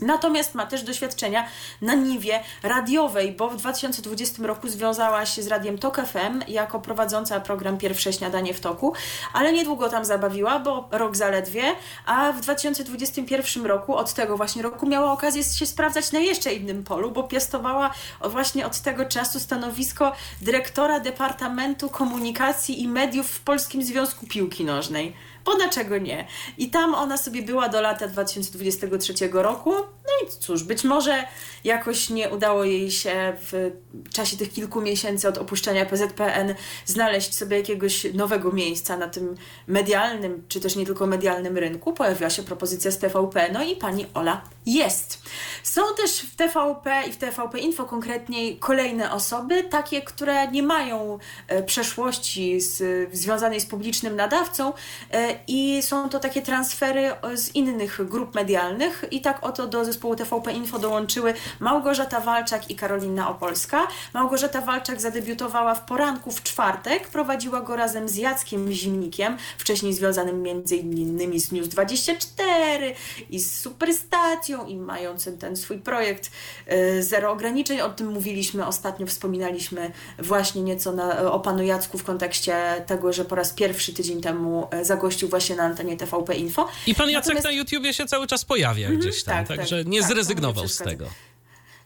Natomiast 0.00 0.54
ma 0.54 0.66
też 0.66 0.82
doświadczenia 0.82 1.46
na 1.82 1.94
niwie 1.94 2.40
radiowej, 2.62 3.32
bo 3.32 3.50
w 3.50 3.56
2020 3.56 4.42
roku 4.42 4.68
związała 4.68 5.26
się 5.26 5.42
z 5.42 5.46
radiem 5.46 5.78
TOK 5.78 6.00
FM 6.06 6.40
jako 6.48 6.80
prowadząca 6.80 7.40
program 7.40 7.78
Pierwsze 7.78 8.12
Śniadanie 8.12 8.54
w 8.54 8.60
Toku, 8.60 8.92
ale 9.32 9.52
niedługo 9.52 9.88
tam 9.88 10.04
zabawiła, 10.04 10.58
bo 10.58 10.88
rok 10.90 11.16
zaledwie, 11.16 11.62
a 12.06 12.32
w 12.32 12.40
2021 12.40 13.66
roku, 13.66 13.96
od 13.96 14.14
tego 14.14 14.36
właśnie 14.36 14.62
roku, 14.62 14.86
miała 14.86 15.12
okazję 15.12 15.44
się 15.44 15.66
sprawdzać 15.66 16.12
na 16.12 16.18
jeszcze 16.18 16.54
innym 16.54 16.84
polu, 16.84 17.10
bo 17.10 17.22
piastowała 17.22 17.90
właśnie 18.20 18.66
od 18.66 18.80
tego 18.80 19.04
czasu 19.04 19.40
stanowisko 19.40 20.12
dyrektora 20.40 21.00
Departamentu 21.00 21.88
Komunikacji 21.88 22.82
i 22.82 22.88
Mediów 22.88 23.30
w 23.30 23.40
Polskim 23.40 23.82
Związku 23.82 24.26
Piłki 24.26 24.64
Nożnej 24.64 25.27
bo 25.48 25.56
dlaczego 25.56 25.98
nie? 25.98 26.26
I 26.58 26.70
tam 26.70 26.94
ona 26.94 27.16
sobie 27.16 27.42
była 27.42 27.68
do 27.68 27.80
lata 27.80 28.08
2023 28.08 29.14
roku. 29.32 29.72
No 29.72 30.26
i 30.26 30.30
cóż, 30.40 30.64
być 30.64 30.84
może 30.84 31.24
jakoś 31.64 32.10
nie 32.10 32.28
udało 32.28 32.64
jej 32.64 32.90
się 32.90 33.36
w 33.40 33.72
czasie 34.12 34.36
tych 34.36 34.52
kilku 34.52 34.80
miesięcy 34.80 35.28
od 35.28 35.38
opuszczenia 35.38 35.86
PZPN 35.86 36.54
znaleźć 36.86 37.34
sobie 37.34 37.56
jakiegoś 37.56 38.14
nowego 38.14 38.52
miejsca 38.52 38.96
na 38.96 39.08
tym 39.08 39.34
medialnym, 39.66 40.42
czy 40.48 40.60
też 40.60 40.76
nie 40.76 40.86
tylko 40.86 41.06
medialnym 41.06 41.58
rynku. 41.58 41.92
Pojawiła 41.92 42.30
się 42.30 42.42
propozycja 42.42 42.90
z 42.90 42.98
TVP, 42.98 43.52
no 43.52 43.64
i 43.64 43.76
pani 43.76 44.06
Ola 44.14 44.42
jest. 44.66 45.22
Są 45.62 45.82
też 45.96 46.20
w 46.20 46.36
TVP 46.36 47.02
i 47.08 47.12
w 47.12 47.16
TVP 47.16 47.58
Info 47.58 47.84
konkretniej 47.84 48.56
kolejne 48.56 49.12
osoby, 49.12 49.64
takie, 49.64 50.02
które 50.02 50.48
nie 50.48 50.62
mają 50.62 51.18
e, 51.48 51.62
przeszłości 51.62 52.60
z, 52.60 53.08
związanej 53.12 53.60
z 53.60 53.66
publicznym 53.66 54.16
nadawcą 54.16 54.72
e, 55.12 55.38
i 55.48 55.82
są 55.82 56.08
to 56.08 56.20
takie 56.20 56.42
transfery 56.42 57.10
z 57.34 57.54
innych 57.54 58.08
grup 58.08 58.34
medialnych 58.34 59.04
i 59.10 59.20
tak 59.20 59.44
oto 59.44 59.66
do 59.66 59.84
zespołu 59.84 60.16
TVP 60.16 60.52
Info 60.52 60.78
dołączyły 60.78 61.34
Małgorzata 61.60 62.20
Walczak 62.20 62.70
i 62.70 62.74
Karolina 62.74 63.30
Opolska. 63.30 63.86
Małgorzata 64.14 64.60
Walczak 64.60 65.00
zadebiutowała 65.00 65.74
w 65.74 65.84
poranku 65.84 66.30
w 66.30 66.42
czwartek, 66.42 67.08
prowadziła 67.08 67.60
go 67.60 67.76
razem 67.76 68.08
z 68.08 68.16
Jackiem 68.16 68.72
Zimnikiem, 68.72 69.36
wcześniej 69.58 69.94
związanym 69.94 70.42
między 70.42 70.76
innymi 70.76 71.40
z 71.40 71.52
News 71.52 71.68
24 71.68 72.94
i 73.30 73.40
z 73.40 73.60
Superstacją 73.60 74.66
i 74.66 74.76
mającym 74.76 75.38
ten 75.38 75.56
swój 75.56 75.78
projekt 75.78 76.30
e, 76.66 77.02
Zero 77.02 77.32
Ograniczeń. 77.32 77.80
O 77.80 77.90
tym 77.90 78.12
mówiliśmy 78.12 78.66
ostatnio, 78.66 79.06
wspominaliśmy 79.06 79.90
właśnie 80.18 80.62
nieco 80.62 80.92
na, 80.92 81.32
o 81.32 81.40
panu 81.40 81.62
Jacku 81.62 81.98
w 81.98 82.04
kontekście 82.04 82.84
tego, 82.86 83.12
że 83.12 83.24
po 83.24 83.34
raz 83.34 83.52
pierwszy 83.52 83.92
tydzień 83.92 84.20
temu 84.20 84.68
e, 84.70 84.84
zagościł 84.84 85.28
właśnie 85.28 85.56
na 85.56 85.62
antenie 85.62 85.96
TVP 85.96 86.34
Info. 86.34 86.68
I 86.86 86.94
pan 86.94 87.10
Jacek 87.10 87.34
Natomiast... 87.34 87.44
na 87.44 87.50
YouTubie 87.50 87.94
się 87.94 88.06
cały 88.06 88.26
czas 88.26 88.44
pojawia 88.44 88.86
mm 88.86 88.98
-hmm, 88.98 89.00
gdzieś 89.00 89.24
tam, 89.24 89.34
tak, 89.44 89.56
także 89.56 89.78
tak, 89.78 89.86
nie 89.86 90.00
tak, 90.00 90.08
zrezygnował 90.08 90.68
z 90.68 90.78
tego. 90.78 91.06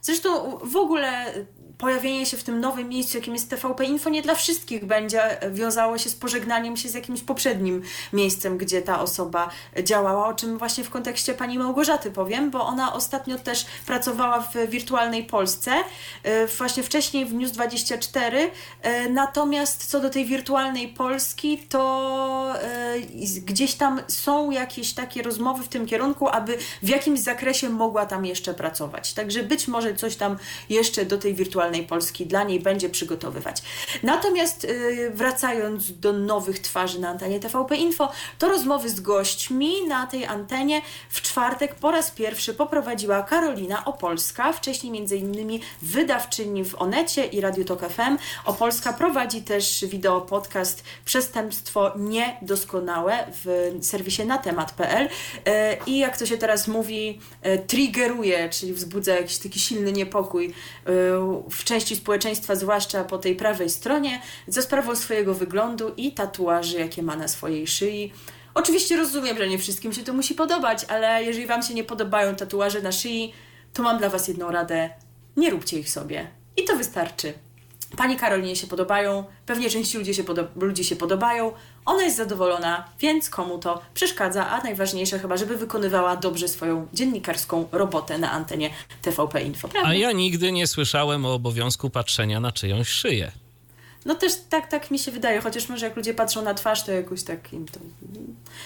Zresztą 0.03 0.57
w 0.63 0.75
ogóle 0.75 1.33
pojawienie 1.83 2.25
się 2.25 2.37
w 2.37 2.43
tym 2.43 2.59
nowym 2.59 2.89
miejscu, 2.89 3.17
jakim 3.17 3.33
jest 3.33 3.49
TVP 3.49 3.85
Info, 3.85 4.09
nie 4.09 4.21
dla 4.21 4.35
wszystkich 4.35 4.85
będzie 4.85 5.21
wiązało 5.51 5.97
się 5.97 6.09
z 6.09 6.15
pożegnaniem 6.15 6.77
się 6.77 6.89
z 6.89 6.93
jakimś 6.93 7.21
poprzednim 7.21 7.81
miejscem, 8.13 8.57
gdzie 8.57 8.81
ta 8.81 8.99
osoba 8.99 9.49
działała, 9.83 10.27
o 10.27 10.33
czym 10.33 10.57
właśnie 10.57 10.83
w 10.83 10.89
kontekście 10.89 11.33
pani 11.33 11.59
Małgorzaty 11.59 12.11
powiem, 12.11 12.51
bo 12.51 12.65
ona 12.65 12.93
ostatnio 12.93 13.39
też 13.39 13.65
pracowała 13.85 14.39
w 14.41 14.69
wirtualnej 14.69 15.23
Polsce, 15.23 15.71
e, 16.23 16.47
właśnie 16.47 16.83
wcześniej 16.83 17.25
w 17.25 17.33
News 17.33 17.51
24, 17.51 18.51
e, 18.81 19.09
natomiast 19.09 19.85
co 19.85 19.99
do 19.99 20.09
tej 20.09 20.25
wirtualnej 20.25 20.87
Polski, 20.87 21.57
to 21.57 22.53
e, 22.61 22.99
gdzieś 23.45 23.73
tam 23.73 24.01
są 24.07 24.51
jakieś 24.51 24.93
takie 24.93 25.23
rozmowy 25.23 25.63
w 25.63 25.67
tym 25.67 25.85
kierunku, 25.85 26.27
aby 26.27 26.57
w 26.83 26.89
jakimś 26.89 27.19
zakresie 27.19 27.69
mogła 27.69 28.05
tam 28.05 28.25
jeszcze 28.25 28.53
pracować. 28.53 29.13
Także 29.13 29.43
być 29.43 29.67
może 29.67 29.95
coś 29.95 30.15
tam 30.15 30.37
jeszcze 30.69 31.05
do 31.05 31.17
tej 31.17 31.33
wirtualnej 31.33 31.72
Polski 31.81 32.25
dla 32.25 32.43
niej 32.43 32.59
będzie 32.59 32.89
przygotowywać. 32.89 33.61
Natomiast 34.03 34.63
yy, 34.63 35.09
wracając 35.09 35.99
do 35.99 36.13
nowych 36.13 36.59
twarzy 36.59 36.99
na 36.99 37.09
antenie 37.09 37.39
TVP 37.39 37.75
Info, 37.75 38.11
to 38.39 38.49
rozmowy 38.49 38.89
z 38.89 38.99
gośćmi 38.99 39.87
na 39.87 40.07
tej 40.07 40.25
antenie 40.25 40.81
w 41.09 41.21
czwartek 41.21 41.75
po 41.75 41.91
raz 41.91 42.11
pierwszy 42.11 42.53
poprowadziła 42.53 43.23
Karolina 43.23 43.85
Opolska, 43.85 44.53
wcześniej 44.53 44.93
innymi 45.11 45.61
wydawczyni 45.81 46.65
w 46.65 46.81
Onecie 46.81 47.25
i 47.25 47.41
Radio 47.41 47.65
Tok 47.65 47.79
FM. 47.89 48.17
Opolska 48.45 48.93
prowadzi 48.93 49.41
też 49.41 49.85
wideo 49.85 50.21
podcast 50.21 50.83
Przestępstwo 51.05 51.91
Niedoskonałe 51.97 53.27
w 53.43 53.71
serwisie 53.81 54.25
na 54.25 54.37
temat.pl 54.37 55.09
yy, 55.45 55.51
i 55.87 55.97
jak 55.97 56.17
to 56.17 56.25
się 56.25 56.37
teraz 56.37 56.67
mówi, 56.67 57.19
yy, 57.43 57.59
triggeruje, 57.59 58.49
czyli 58.49 58.73
wzbudza 58.73 59.15
jakiś 59.15 59.37
taki 59.37 59.59
silny 59.59 59.91
niepokój 59.91 60.53
w 61.53 61.63
części 61.63 61.95
społeczeństwa, 61.95 62.55
zwłaszcza 62.55 63.03
po 63.03 63.17
tej 63.17 63.35
prawej 63.35 63.69
stronie, 63.69 64.21
za 64.47 64.61
sprawą 64.61 64.95
swojego 64.95 65.33
wyglądu 65.33 65.93
i 65.97 66.11
tatuaży, 66.11 66.79
jakie 66.79 67.03
ma 67.03 67.15
na 67.15 67.27
swojej 67.27 67.67
szyi. 67.67 68.13
Oczywiście 68.53 68.97
rozumiem, 68.97 69.37
że 69.37 69.47
nie 69.49 69.57
wszystkim 69.57 69.93
się 69.93 70.03
to 70.03 70.13
musi 70.13 70.35
podobać, 70.35 70.85
ale 70.87 71.23
jeżeli 71.23 71.47
Wam 71.47 71.63
się 71.63 71.73
nie 71.73 71.83
podobają 71.83 72.35
tatuaże 72.35 72.81
na 72.81 72.91
szyi, 72.91 73.33
to 73.73 73.83
mam 73.83 73.97
dla 73.97 74.09
Was 74.09 74.27
jedną 74.27 74.51
radę: 74.51 74.89
nie 75.37 75.49
róbcie 75.49 75.79
ich 75.79 75.89
sobie. 75.89 76.27
I 76.57 76.63
to 76.63 76.75
wystarczy. 76.75 77.33
Pani 77.97 78.15
Karolinie 78.17 78.55
się 78.55 78.67
podobają, 78.67 79.23
pewnie 79.45 79.69
części 79.69 79.97
ludzi 79.97 80.13
się, 80.13 80.23
podo- 80.23 80.47
ludzi 80.55 80.83
się 80.83 80.95
podobają, 80.95 81.51
ona 81.85 82.03
jest 82.03 82.17
zadowolona, 82.17 82.87
więc 82.99 83.29
komu 83.29 83.57
to 83.59 83.81
przeszkadza, 83.93 84.49
a 84.49 84.61
najważniejsze 84.63 85.19
chyba, 85.19 85.37
żeby 85.37 85.57
wykonywała 85.57 86.15
dobrze 86.15 86.47
swoją 86.47 86.87
dziennikarską 86.93 87.67
robotę 87.71 88.17
na 88.17 88.31
antenie 88.31 88.69
TVP 89.01 89.41
Info, 89.43 89.67
prawda? 89.67 89.89
A 89.89 89.93
ja 89.95 90.11
nigdy 90.11 90.51
nie 90.51 90.67
słyszałem 90.67 91.25
o 91.25 91.33
obowiązku 91.33 91.89
patrzenia 91.89 92.39
na 92.39 92.51
czyjąś 92.51 92.87
szyję. 92.87 93.31
No 94.05 94.15
też 94.15 94.33
tak, 94.49 94.67
tak 94.67 94.91
mi 94.91 94.99
się 94.99 95.11
wydaje, 95.11 95.41
chociaż 95.41 95.69
może 95.69 95.85
jak 95.85 95.95
ludzie 95.95 96.13
patrzą 96.13 96.41
na 96.41 96.53
twarz, 96.53 96.83
to 96.83 96.91
jakoś 96.91 97.23
tak 97.23 97.53
im 97.53 97.65
to... 97.65 97.79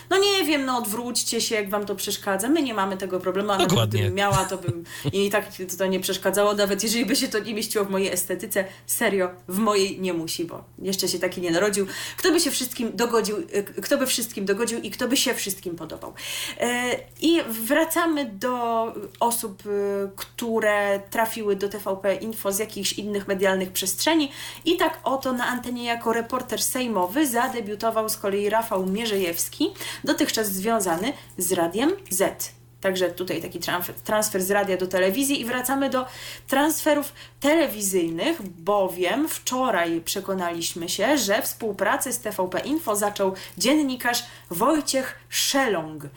No 0.10 0.18
nie 0.18 0.44
wiem, 0.46 0.66
no 0.66 0.78
odwróćcie 0.78 1.42
się, 1.42 1.56
jak 1.56 1.70
wam 1.70 1.86
to 1.86 1.96
przeszkadza. 1.96 2.50
My 2.50 2.62
nie 2.62 2.74
mamy 2.74 2.98
tego 2.98 3.20
problemu, 3.20 3.52
a 3.52 3.58
Dokładnie. 3.58 4.00
gdybym 4.00 4.14
miała, 4.16 4.46
to 4.46 4.58
bym 4.58 4.84
i 5.14 5.30
tak 5.30 5.46
to 5.78 5.88
nie 5.88 6.00
przeszkadzało, 6.00 6.54
nawet 6.54 6.84
jeżeli 6.84 7.06
by 7.06 7.16
się 7.16 7.28
to 7.28 7.40
nie 7.40 7.54
mieściło 7.54 7.86
w 7.86 7.90
mojej 7.90 8.12
estetyce. 8.12 8.66
Serio, 8.86 9.30
w 9.48 9.58
mojej 9.58 10.02
nie 10.02 10.14
musi, 10.14 10.46
bo 10.46 10.64
jeszcze 10.80 11.08
się 11.08 11.20
taki 11.20 11.42
nie 11.42 11.52
narodził. 11.52 11.88
Kto 12.18 12.32
by 12.32 12.40
się 12.40 12.52
wszystkim 12.52 12.92
dogodził, 12.94 13.38
y, 13.38 13.64
kto 13.82 13.98
by 13.98 14.06
wszystkim 14.06 14.46
dogodził 14.46 14.80
i 14.80 14.92
kto 14.92 15.08
by 15.08 15.18
się 15.18 15.34
wszystkim 15.34 15.76
podobał. 15.76 16.14
E, 16.60 17.00
I 17.22 17.42
wracamy 17.50 18.26
do 18.26 18.94
osób, 19.20 19.66
y, 19.66 19.70
które 20.16 21.00
trafiły 21.10 21.56
do 21.56 21.70
TVP 21.70 22.16
Info 22.16 22.52
z 22.52 22.60
jakichś 22.60 22.94
innych 22.94 23.28
medialnych 23.28 23.72
przestrzeni 23.72 24.32
i 24.66 24.78
tak 24.78 25.00
oto 25.04 25.27
na 25.34 25.46
antenie 25.48 25.84
jako 25.84 26.14
reporter 26.14 26.62
sejmowy 26.62 27.28
zadebiutował 27.28 28.10
z 28.10 28.18
kolei 28.18 28.50
Rafał 28.50 28.86
Mierzejewski, 28.86 29.74
dotychczas 30.04 30.52
związany 30.52 31.14
z 31.38 31.52
Radiem 31.52 31.92
Z. 32.10 32.58
Także 32.82 33.12
tutaj 33.12 33.42
taki 33.42 33.60
transfer, 34.04 34.44
z 34.44 34.52
radia 34.52 34.78
do 34.78 34.88
telewizji 34.88 35.42
i 35.42 35.46
wracamy 35.46 35.90
do 35.90 36.06
transferów 36.48 37.14
telewizyjnych, 37.40 38.42
bowiem 38.42 39.30
wczoraj 39.30 40.02
przekonaliśmy 40.02 40.90
się, 40.90 41.18
że 41.18 41.42
współpracę 41.42 42.14
z 42.14 42.20
TVP 42.20 42.60
Info 42.60 42.96
zaczął 42.96 43.34
dziennikarz 43.58 44.24
Wojciech 44.50 45.20
Szelong. 45.30 46.04
E, 46.06 46.10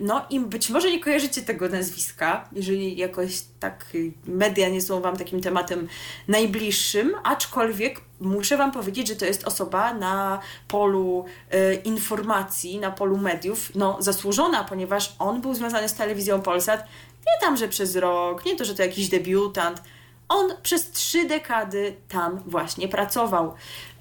No 0.00 0.26
i 0.30 0.40
być 0.40 0.70
może 0.70 0.90
nie 0.90 1.00
kojarzycie 1.00 1.42
tego 1.42 1.68
nazwiska, 1.68 2.48
jeżeli 2.52 2.96
jakoś 2.96 3.42
tak 3.60 3.86
y, 3.94 4.12
media 4.26 4.68
nie 4.68 4.80
są 4.80 5.00
Wam 5.00 5.16
takim 5.16 5.40
tematem 5.40 5.88
najbliższym, 6.28 7.14
aczkolwiek 7.24 8.00
muszę 8.20 8.56
Wam 8.56 8.72
powiedzieć, 8.72 9.08
że 9.08 9.16
to 9.16 9.24
jest 9.24 9.44
osoba 9.44 9.94
na 9.94 10.40
polu 10.68 11.24
e, 11.50 11.74
informacji, 11.74 12.78
na 12.78 12.90
polu 12.90 13.18
mediów, 13.18 13.72
no 13.74 13.96
zasłużona, 13.98 14.64
ponieważ 14.64 15.16
on 15.18 15.40
był 15.40 15.54
związany 15.54 15.88
z 15.88 15.94
telewizją 15.94 16.42
Polsat, 16.42 16.86
nie 17.26 17.40
tam, 17.40 17.56
że 17.56 17.68
przez 17.68 17.96
rok, 17.96 18.44
nie 18.44 18.56
to, 18.56 18.64
że 18.64 18.74
to 18.74 18.82
jakiś 18.82 19.08
debiutant, 19.08 19.82
on 20.28 20.52
przez 20.62 20.90
trzy 20.90 21.24
dekady 21.24 21.96
tam 22.08 22.42
właśnie 22.46 22.88
pracował. 22.88 23.54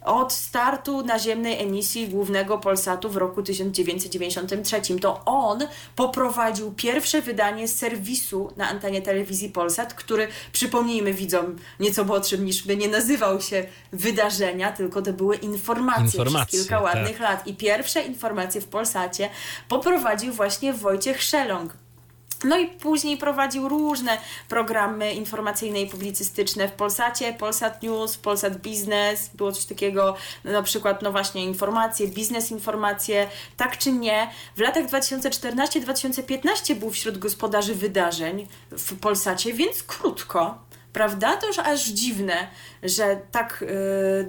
Od 0.05 0.33
startu 0.33 1.05
naziemnej 1.05 1.61
emisji 1.61 2.07
głównego 2.07 2.57
Polsatu 2.57 3.09
w 3.09 3.17
roku 3.17 3.43
1993 3.43 4.81
to 5.01 5.25
on 5.25 5.59
poprowadził 5.95 6.73
pierwsze 6.73 7.21
wydanie 7.21 7.67
serwisu 7.67 8.51
na 8.57 8.69
antenie 8.69 9.01
telewizji 9.01 9.49
Polsat, 9.49 9.93
który 9.93 10.27
przypomnijmy 10.51 11.13
widzom 11.13 11.55
nieco 11.79 12.03
młodszym 12.03 12.45
niż 12.45 12.65
my, 12.65 12.77
nie 12.77 12.87
nazywał 12.87 13.41
się 13.41 13.65
wydarzenia, 13.91 14.71
tylko 14.71 15.01
to 15.01 15.13
były 15.13 15.35
informacje, 15.35 16.05
Informacje, 16.05 16.45
przez 16.47 16.61
kilka 16.61 16.75
tak. 16.75 16.95
ładnych 16.95 17.19
lat. 17.19 17.47
I 17.47 17.55
pierwsze 17.55 18.01
informacje 18.01 18.61
w 18.61 18.67
Polsacie 18.67 19.29
poprowadził 19.67 20.33
właśnie 20.33 20.73
Wojciech 20.73 21.23
Szelong. 21.23 21.84
No 22.45 22.57
i 22.57 22.67
później 22.67 23.17
prowadził 23.17 23.69
różne 23.69 24.17
programy 24.49 25.13
informacyjne 25.13 25.81
i 25.81 25.87
publicystyczne 25.87 26.67
w 26.67 26.71
Polsacie, 26.71 27.33
Polsat 27.33 27.83
News, 27.83 28.17
Polsat 28.17 28.57
Business, 28.57 29.29
było 29.33 29.51
coś 29.51 29.65
takiego, 29.65 30.15
na 30.43 30.63
przykład, 30.63 31.01
no 31.01 31.11
właśnie, 31.11 31.43
informacje, 31.43 32.07
biznes 32.07 32.51
informacje, 32.51 33.27
tak 33.57 33.77
czy 33.77 33.91
nie. 33.91 34.29
W 34.55 34.59
latach 34.59 34.85
2014-2015 34.85 36.75
był 36.75 36.91
wśród 36.91 37.17
gospodarzy 37.17 37.75
wydarzeń 37.75 38.47
w 38.71 38.99
Polsacie, 38.99 39.53
więc 39.53 39.83
krótko. 39.83 40.57
Prawda? 40.93 41.37
To 41.37 41.47
już 41.47 41.59
aż 41.59 41.83
dziwne, 41.85 42.47
że 42.83 43.19
tak 43.31 43.65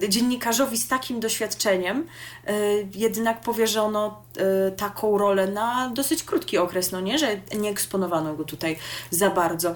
y, 0.03 0.09
dziennikarzowi 0.09 0.79
z 0.79 0.89
takim 0.89 1.21
doświadczeniem 1.21 2.07
y, 2.49 2.89
jednak 2.95 3.41
powierzono 3.41 4.23
y, 4.69 4.73
taką 4.73 5.19
rolę 5.19 5.47
na 5.47 5.91
dosyć 5.95 6.23
krótki 6.23 6.59
okres, 6.59 6.93
no 6.93 7.01
nie, 7.01 7.19
że 7.19 7.29
nie 7.59 7.71
eksponowano 7.71 8.35
go 8.35 8.45
tutaj 8.45 8.77
za 9.11 9.31
bardzo. 9.31 9.71
Y, 9.71 9.75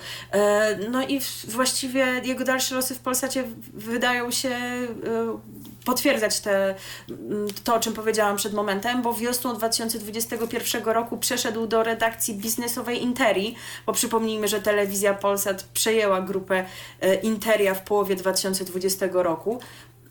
no 0.90 1.06
i 1.06 1.20
w, 1.20 1.46
właściwie 1.46 2.06
jego 2.24 2.44
dalsze 2.44 2.74
losy 2.74 2.94
w 2.94 2.98
Polsacie 2.98 3.44
wydają 3.72 4.30
się 4.30 4.48
y, 4.48 5.60
potwierdzać 5.84 6.40
te, 6.40 6.74
mm, 7.08 7.48
to, 7.64 7.74
o 7.74 7.80
czym 7.80 7.92
powiedziałam 7.92 8.36
przed 8.36 8.52
momentem, 8.52 9.02
bo 9.02 9.14
wiosną 9.14 9.54
2021 9.54 10.84
roku 10.84 11.16
przeszedł 11.16 11.66
do 11.66 11.82
redakcji 11.82 12.34
biznesowej 12.34 13.02
Interi, 13.02 13.56
bo 13.86 13.92
przypomnijmy, 13.92 14.48
że 14.48 14.62
telewizja 14.62 15.14
Polsat 15.14 15.62
przejęła 15.62 16.20
grupę 16.20 16.64
e, 17.00 17.14
Interia 17.14 17.74
w 17.74 17.82
połowie 17.82 18.16
2020 18.16 18.69
roku. 19.12 19.60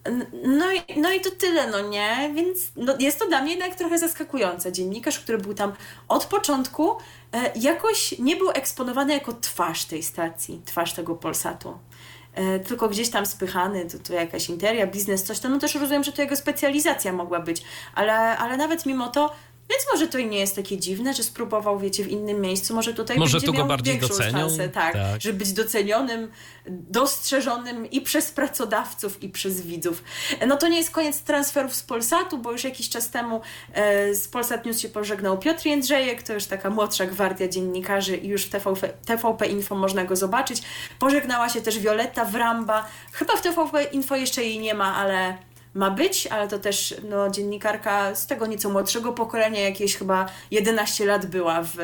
N- 0.03 0.25
No 0.43 0.65
i, 0.71 0.99
no 0.99 1.11
i 1.11 1.21
to 1.21 1.31
tyle, 1.31 1.67
no 1.71 1.81
nie? 1.89 2.31
Więc 2.35 2.59
no 2.75 2.95
jest 2.99 3.19
to 3.19 3.27
dla 3.27 3.41
mnie 3.41 3.51
jednak 3.55 3.75
trochę 3.75 3.99
zaskakujące. 3.99 4.71
Dziennikarz, 4.71 5.19
który 5.19 5.37
był 5.37 5.53
tam 5.53 5.73
od 6.07 6.25
początku, 6.25 6.91
e, 7.33 7.51
jakoś 7.55 8.19
nie 8.19 8.35
był 8.35 8.49
eksponowany 8.49 9.13
jako 9.13 9.33
twarz 9.33 9.85
tej 9.85 10.03
stacji, 10.03 10.61
twarz 10.65 10.93
tego 10.93 11.15
Polsatu 11.15 11.77
e, 12.33 12.59
tylko 12.59 12.89
gdzieś 12.89 13.09
tam 13.09 13.25
spychany, 13.25 13.85
to, 13.85 13.99
to 13.99 14.13
jakaś 14.13 14.49
interia, 14.49 14.87
biznes, 14.87 15.23
coś 15.23 15.39
tam, 15.39 15.51
no 15.51 15.59
też 15.59 15.75
rozumiem, 15.75 16.03
że 16.03 16.11
to 16.11 16.21
jego 16.21 16.35
specjalizacja 16.35 17.13
mogła 17.13 17.39
być, 17.39 17.63
ale, 17.95 18.37
ale 18.37 18.57
nawet 18.57 18.85
mimo 18.85 19.07
to, 19.07 19.35
więc 19.69 19.83
może 19.91 20.07
to 20.07 20.17
i 20.17 20.27
nie 20.27 20.39
jest 20.39 20.55
takie 20.55 20.77
dziwne, 20.77 21.13
że 21.13 21.23
spróbował, 21.23 21.79
wiecie, 21.79 22.03
w 22.03 22.07
innym 22.07 22.41
miejscu, 22.41 22.75
może 22.75 22.93
tutaj 22.93 23.17
Może 23.17 23.31
będzie 23.31 23.47
tu 23.47 23.53
go 23.53 23.59
miał 23.59 23.67
bardziej 23.67 23.93
większą 23.93 24.07
docenią, 24.07 24.31
szansę, 24.31 24.69
tak, 24.69 24.93
tak. 24.93 25.21
żeby 25.21 25.39
być 25.39 25.53
docenionym, 25.53 26.31
dostrzeżonym 26.69 27.91
i 27.91 28.01
przez 28.01 28.31
pracodawców, 28.31 29.23
i 29.23 29.29
przez 29.29 29.61
widzów. 29.61 30.03
No 30.47 30.57
to 30.57 30.67
nie 30.67 30.77
jest 30.77 30.91
koniec 30.91 31.21
transferów 31.21 31.75
z 31.75 31.83
Polsatu, 31.83 32.37
bo 32.37 32.51
już 32.51 32.63
jakiś 32.63 32.89
czas 32.89 33.09
temu 33.09 33.41
e, 33.73 34.15
z 34.15 34.27
Polsat 34.27 34.65
News 34.65 34.79
się 34.79 34.89
pożegnał 34.89 35.37
Piotr 35.37 35.65
Jędrzejek, 35.65 36.23
to 36.23 36.33
już 36.33 36.45
taka 36.45 36.69
młodsza 36.69 37.05
gwardia 37.05 37.47
dziennikarzy 37.47 38.17
i 38.17 38.27
już 38.27 38.45
w 38.45 38.49
TVP, 38.49 38.89
TVP 39.05 39.47
Info 39.47 39.75
można 39.75 40.05
go 40.05 40.15
zobaczyć. 40.15 40.61
Pożegnała 40.99 41.49
się 41.49 41.61
też 41.61 41.79
Violetta 41.79 42.25
Wramba. 42.25 42.87
Chyba 43.11 43.35
w 43.35 43.41
TVP 43.41 43.83
Info 43.83 44.15
jeszcze 44.15 44.43
jej 44.43 44.59
nie 44.59 44.73
ma, 44.73 44.95
ale 44.95 45.37
ma 45.73 45.91
być, 45.91 46.27
ale 46.27 46.47
to 46.47 46.59
też 46.59 46.95
no, 47.09 47.29
dziennikarka 47.29 48.15
z 48.15 48.27
tego 48.27 48.47
nieco 48.47 48.69
młodszego 48.69 49.13
pokolenia, 49.13 49.61
jakieś 49.61 49.95
chyba 49.95 50.25
11 50.51 51.05
lat 51.05 51.25
była 51.25 51.63
w 51.63 51.77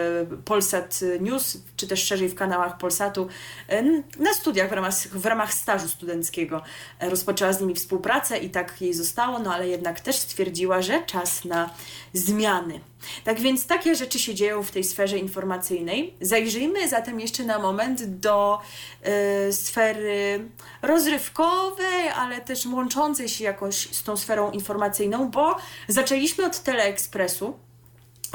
Polsat 0.46 1.00
News, 1.20 1.58
czy 1.76 1.88
też 1.88 2.04
szerzej 2.04 2.30
w 2.30 2.36
kanałach 2.36 2.78
Polsatu, 2.78 3.28
e, 3.70 3.84
na 4.20 4.34
studiach 4.34 4.70
w 4.70 4.74
ramach, 4.74 4.94
w 4.94 5.26
ramach 5.26 5.54
stażu 5.54 5.90
studenckiego. 5.90 6.62
E, 7.00 7.10
Rozpoczęła 7.10 7.54
z 7.54 7.62
nimi 7.62 7.76
współpracę 7.76 8.38
i 8.38 8.50
tak 8.50 8.82
jej 8.82 8.94
zostało, 8.94 9.40
no 9.40 9.54
ale 9.54 9.68
jednak 9.68 10.00
też 10.00 10.16
stwierdziła, 10.16 10.82
że 10.82 11.04
czas 11.04 11.46
na 11.46 11.70
zmiany. 12.14 12.80
Tak 13.24 13.40
więc 13.40 13.68
takie 13.68 13.96
rzeczy 13.96 14.20
się 14.20 14.36
dzieją 14.36 14.64
w 14.64 14.72
tej 14.72 14.84
sferze 14.84 15.18
informacyjnej. 15.18 16.14
Zajrzyjmy 16.22 16.90
zatem 16.90 17.20
jeszcze 17.20 17.44
na 17.44 17.60
moment 17.60 18.04
do 18.04 18.60
e, 19.02 19.54
sfery 19.54 20.50
rozrywkowej, 20.82 22.10
ale 22.16 22.42
też 22.42 22.66
łączącej 22.66 23.30
się 23.30 23.44
jakoś 23.44 23.76
z 23.76 24.04
tą 24.04 24.18
sferą 24.18 24.52
informacyjną, 24.52 25.30
bo 25.30 25.56
zaczęliśmy 25.88 26.46
od 26.46 26.60
Teleekspresu 26.60 27.54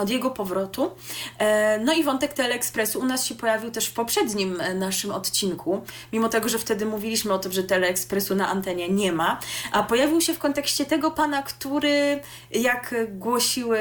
od 0.01 0.11
jego 0.11 0.31
powrotu. 0.31 0.91
E, 1.39 1.79
No 1.79 1.93
i 1.93 2.05
wątek 2.05 2.33
Teleekspresu 2.33 3.01
u 3.01 3.05
nas 3.05 3.27
się 3.27 3.35
pojawił 3.35 3.71
też 3.71 3.87
w 3.87 3.93
poprzednim 3.93 4.61
e, 4.61 4.75
naszym 4.75 5.11
odcinku, 5.11 5.83
mimo 6.13 6.29
tego, 6.29 6.49
że 6.49 6.59
wtedy 6.59 6.87
mówiliśmy 6.87 7.33
o 7.33 7.39
tym, 7.39 7.53
że 7.53 7.63
Teleekspresu 7.63 8.35
na 8.35 8.49
antenie 8.49 8.89
nie 8.89 9.13
ma, 9.13 9.41
a 9.73 9.83
pojawił 9.83 10.21
się 10.21 10.35
w 10.35 10.39
kontekście 10.39 10.85
tego 10.85 11.11
pana, 11.11 11.43
który, 11.43 12.21
jak 12.51 12.95
głosiły 13.09 13.79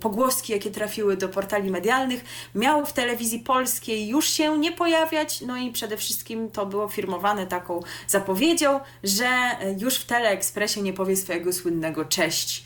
pogłoski, 0.00 0.52
jakie 0.52 0.70
trafiły 0.70 1.16
do 1.16 1.28
portali 1.28 1.70
medialnych, 1.70 2.24
miał 2.54 2.86
w 2.86 2.92
telewizji 2.92 3.38
polskiej 3.38 4.08
już 4.08 4.28
się 4.28 4.58
nie 4.58 4.72
pojawiać, 4.72 5.40
no 5.40 5.56
i 5.56 5.72
przede 5.72 5.96
wszystkim 5.96 6.50
to 6.50 6.66
było 6.66 6.88
firmowane 6.88 7.46
taką 7.46 7.80
zapowiedzią, 8.08 8.80
że 9.04 9.28
już 9.78 9.94
w 9.94 10.04
Teleekspresie 10.04 10.82
nie 10.82 10.92
powie 10.92 11.16
swojego 11.16 11.52
słynnego 11.52 12.04
cześć 12.04 12.64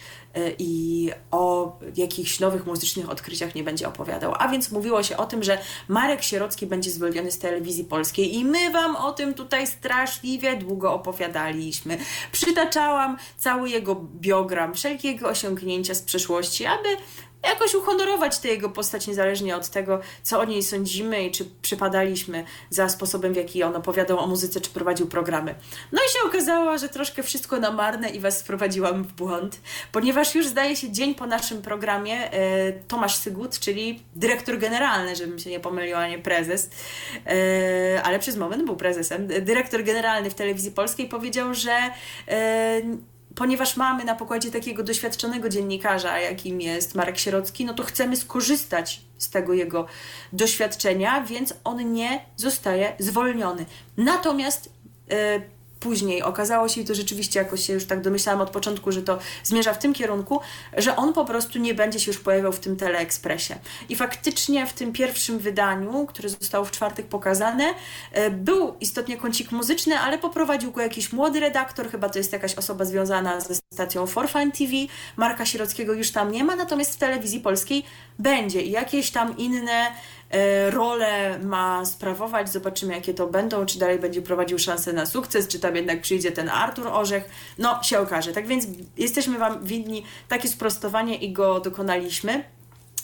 i 0.59 1.11
o 1.31 1.79
jakichś 1.97 2.41
nowych 2.41 2.67
muzycznych 2.67 3.11
odkryciach 3.11 3.55
nie 3.55 3.65
będzie 3.65 3.89
opowiadał. 3.89 4.35
A 4.39 4.49
więc 4.49 4.71
mówiło 4.71 5.03
się 5.03 5.17
o 5.17 5.27
tym, 5.27 5.43
że 5.43 5.59
Marek 5.89 6.23
Sierocki 6.23 6.67
będzie 6.67 6.91
zwolniony 6.91 7.31
z 7.31 7.39
telewizji 7.39 7.85
polskiej 7.85 8.35
i 8.35 8.45
my 8.45 8.71
Wam 8.71 8.97
o 8.97 9.13
tym 9.13 9.35
tutaj 9.35 9.67
straszliwie 9.67 10.57
długo 10.57 10.95
opowiadaliśmy. 10.95 11.99
Przytaczałam 12.33 13.17
cały 13.37 13.71
jego 13.71 13.95
biogram, 13.95 14.75
wszelkie 14.75 15.09
jego 15.09 15.29
osiągnięcia 15.29 15.95
z 15.95 16.03
przeszłości, 16.03 16.67
aby 16.67 16.89
jakoś 17.43 17.75
uhonorować 17.75 18.39
tę 18.39 18.49
jego 18.49 18.71
postać 18.71 19.07
niezależnie 19.07 19.57
od 19.57 19.69
tego, 19.69 20.01
co 20.23 20.41
o 20.41 20.45
niej 20.45 20.63
sądzimy 20.63 21.27
i 21.27 21.31
czy 21.31 21.45
przypadaliśmy 21.63 22.45
za 22.71 22.89
sposobem, 22.89 23.33
w 23.33 23.37
jaki 23.37 23.63
on 23.63 23.77
opowiadał 23.77 24.19
o 24.19 24.27
muzyce, 24.27 24.61
czy 24.61 24.71
prowadził 24.71 25.07
programy. 25.07 25.55
No 25.93 26.01
i 26.07 26.13
się 26.13 26.19
okazało, 26.27 26.79
że 26.79 26.89
troszkę 26.89 27.23
wszystko 27.23 27.61
na 27.61 27.71
marne 27.71 28.09
i 28.09 28.21
was 28.21 28.43
wprowadziłam 28.43 29.05
w 29.05 29.13
błąd, 29.13 29.61
ponieważ 29.93 30.35
już 30.35 30.47
zdaje 30.47 30.77
się 30.77 30.93
dzień 30.93 31.15
po 31.15 31.27
naszym 31.27 31.63
programie 31.63 32.33
e, 32.33 32.73
Tomasz 32.73 33.17
Sygut, 33.17 33.59
czyli 33.59 34.03
dyrektor 34.17 34.59
generalny, 34.59 35.17
żebym 35.17 35.39
się 35.39 35.51
nie 35.51 35.61
pomyliła, 35.61 36.09
nie 36.09 36.19
prezes, 36.19 36.71
e, 37.27 38.03
ale 38.03 38.19
przez 38.19 38.37
moment 38.37 38.65
był 38.65 38.77
prezesem, 38.77 39.27
dyrektor 39.27 39.85
generalny 39.85 40.31
w 40.31 40.35
telewizji 40.35 40.71
polskiej 40.71 41.09
powiedział, 41.09 41.55
że 41.55 41.77
e, 42.29 42.81
ponieważ 43.37 43.77
mamy 43.77 44.05
na 44.05 44.15
pokładzie 44.15 44.51
takiego 44.51 44.83
doświadczonego 44.83 45.49
dziennikarza, 45.49 46.19
jakim 46.19 46.61
jest 46.61 46.95
Marek 46.95 47.19
Sierocki, 47.19 47.65
no 47.65 47.75
to 47.75 47.83
chcemy 47.83 48.17
skorzystać 48.17 49.01
z 49.19 49.31
tego 49.31 49.53
jego 49.53 49.87
doświadczenia, 50.33 51.21
więc 51.25 51.55
on 51.65 51.93
nie 51.93 52.25
zostaje 52.37 52.93
zwolniony. 52.99 53.67
Natomiast 53.97 54.73
e, 55.11 55.41
później 55.81 56.23
okazało 56.23 56.69
się, 56.69 56.81
i 56.81 56.85
to 56.85 56.95
rzeczywiście 56.95 57.39
jakoś 57.39 57.67
się 57.67 57.73
już 57.73 57.87
tak 57.87 58.01
domyślałam 58.01 58.41
od 58.41 58.51
początku, 58.51 58.93
że 58.93 59.03
to 59.03 59.19
zmierza 59.45 59.75
w 59.75 59.79
tym 59.79 59.95
kierunku, 59.95 60.41
że 60.77 60.97
on 60.97 61.13
po 61.13 61.25
prostu 61.25 61.59
nie 61.59 61.75
będzie 61.75 62.01
się 62.01 62.11
już 62.11 62.21
pojawiał 62.21 62.53
w 62.53 62.61
tym 62.61 62.77
teleekspresie. 62.77 63.59
I 63.89 63.97
faktycznie 63.97 64.67
w 64.67 64.73
tym 64.73 64.93
pierwszym 64.93 65.39
wydaniu, 65.39 66.07
które 66.07 66.29
zostało 66.29 66.65
w 66.65 66.71
czwartek 66.71 67.07
pokazane, 67.07 67.75
e, 68.13 68.31
był 68.31 68.75
istotnie 68.81 69.17
kącik 69.17 69.53
muzyczny, 69.53 69.99
ale 69.99 70.19
poprowadził 70.19 70.73
go 70.73 70.81
jakiś 70.81 71.13
młody 71.13 71.41
redaktor, 71.41 71.91
chyba 71.91 72.09
to 72.09 72.19
jest 72.19 72.33
jakaś 72.33 72.55
osoba 72.55 72.85
związana 72.85 73.41
ze 73.41 73.55
stacją 73.73 74.07
Forfan 74.07 74.53
TV. 74.53 74.73
Marka 75.17 75.47
Sierockiego 75.47 75.93
już 75.93 76.11
tam 76.11 76.33
nie 76.33 76.45
ma, 76.45 76.57
natomiast 76.57 76.95
w 76.95 76.97
telewizji 76.97 77.41
polskiej 77.41 77.85
będzie 78.19 78.63
i 78.63 78.71
jakieś 78.71 79.11
tam 79.11 79.37
inne 79.37 79.87
rolę 80.71 81.39
ma 81.39 81.85
sprawować. 81.85 82.53
Zobaczymy, 82.53 82.95
jakie 82.95 83.15
to 83.15 83.27
będą, 83.27 83.67
czy 83.67 83.79
dalej 83.79 83.99
będzie 83.99 84.23
prowadził 84.23 84.59
szansę 84.59 84.93
na 84.93 85.07
sukces, 85.07 85.49
czy 85.49 85.59
tam 85.59 85.77
jednak 85.77 86.01
przyjdzie 86.01 86.33
ten 86.33 86.49
Artur 86.49 86.89
Orzech. 86.89 87.29
No, 87.59 87.83
się 87.83 87.99
okaże. 87.99 88.33
Tak 88.33 88.47
więc 88.47 88.67
jesteśmy 88.97 89.39
Wam 89.39 89.65
winni 89.65 90.05
takie 90.29 90.49
sprostowanie 90.49 91.15
i 91.15 91.33
go 91.33 91.61
dokonaliśmy. 91.61 92.56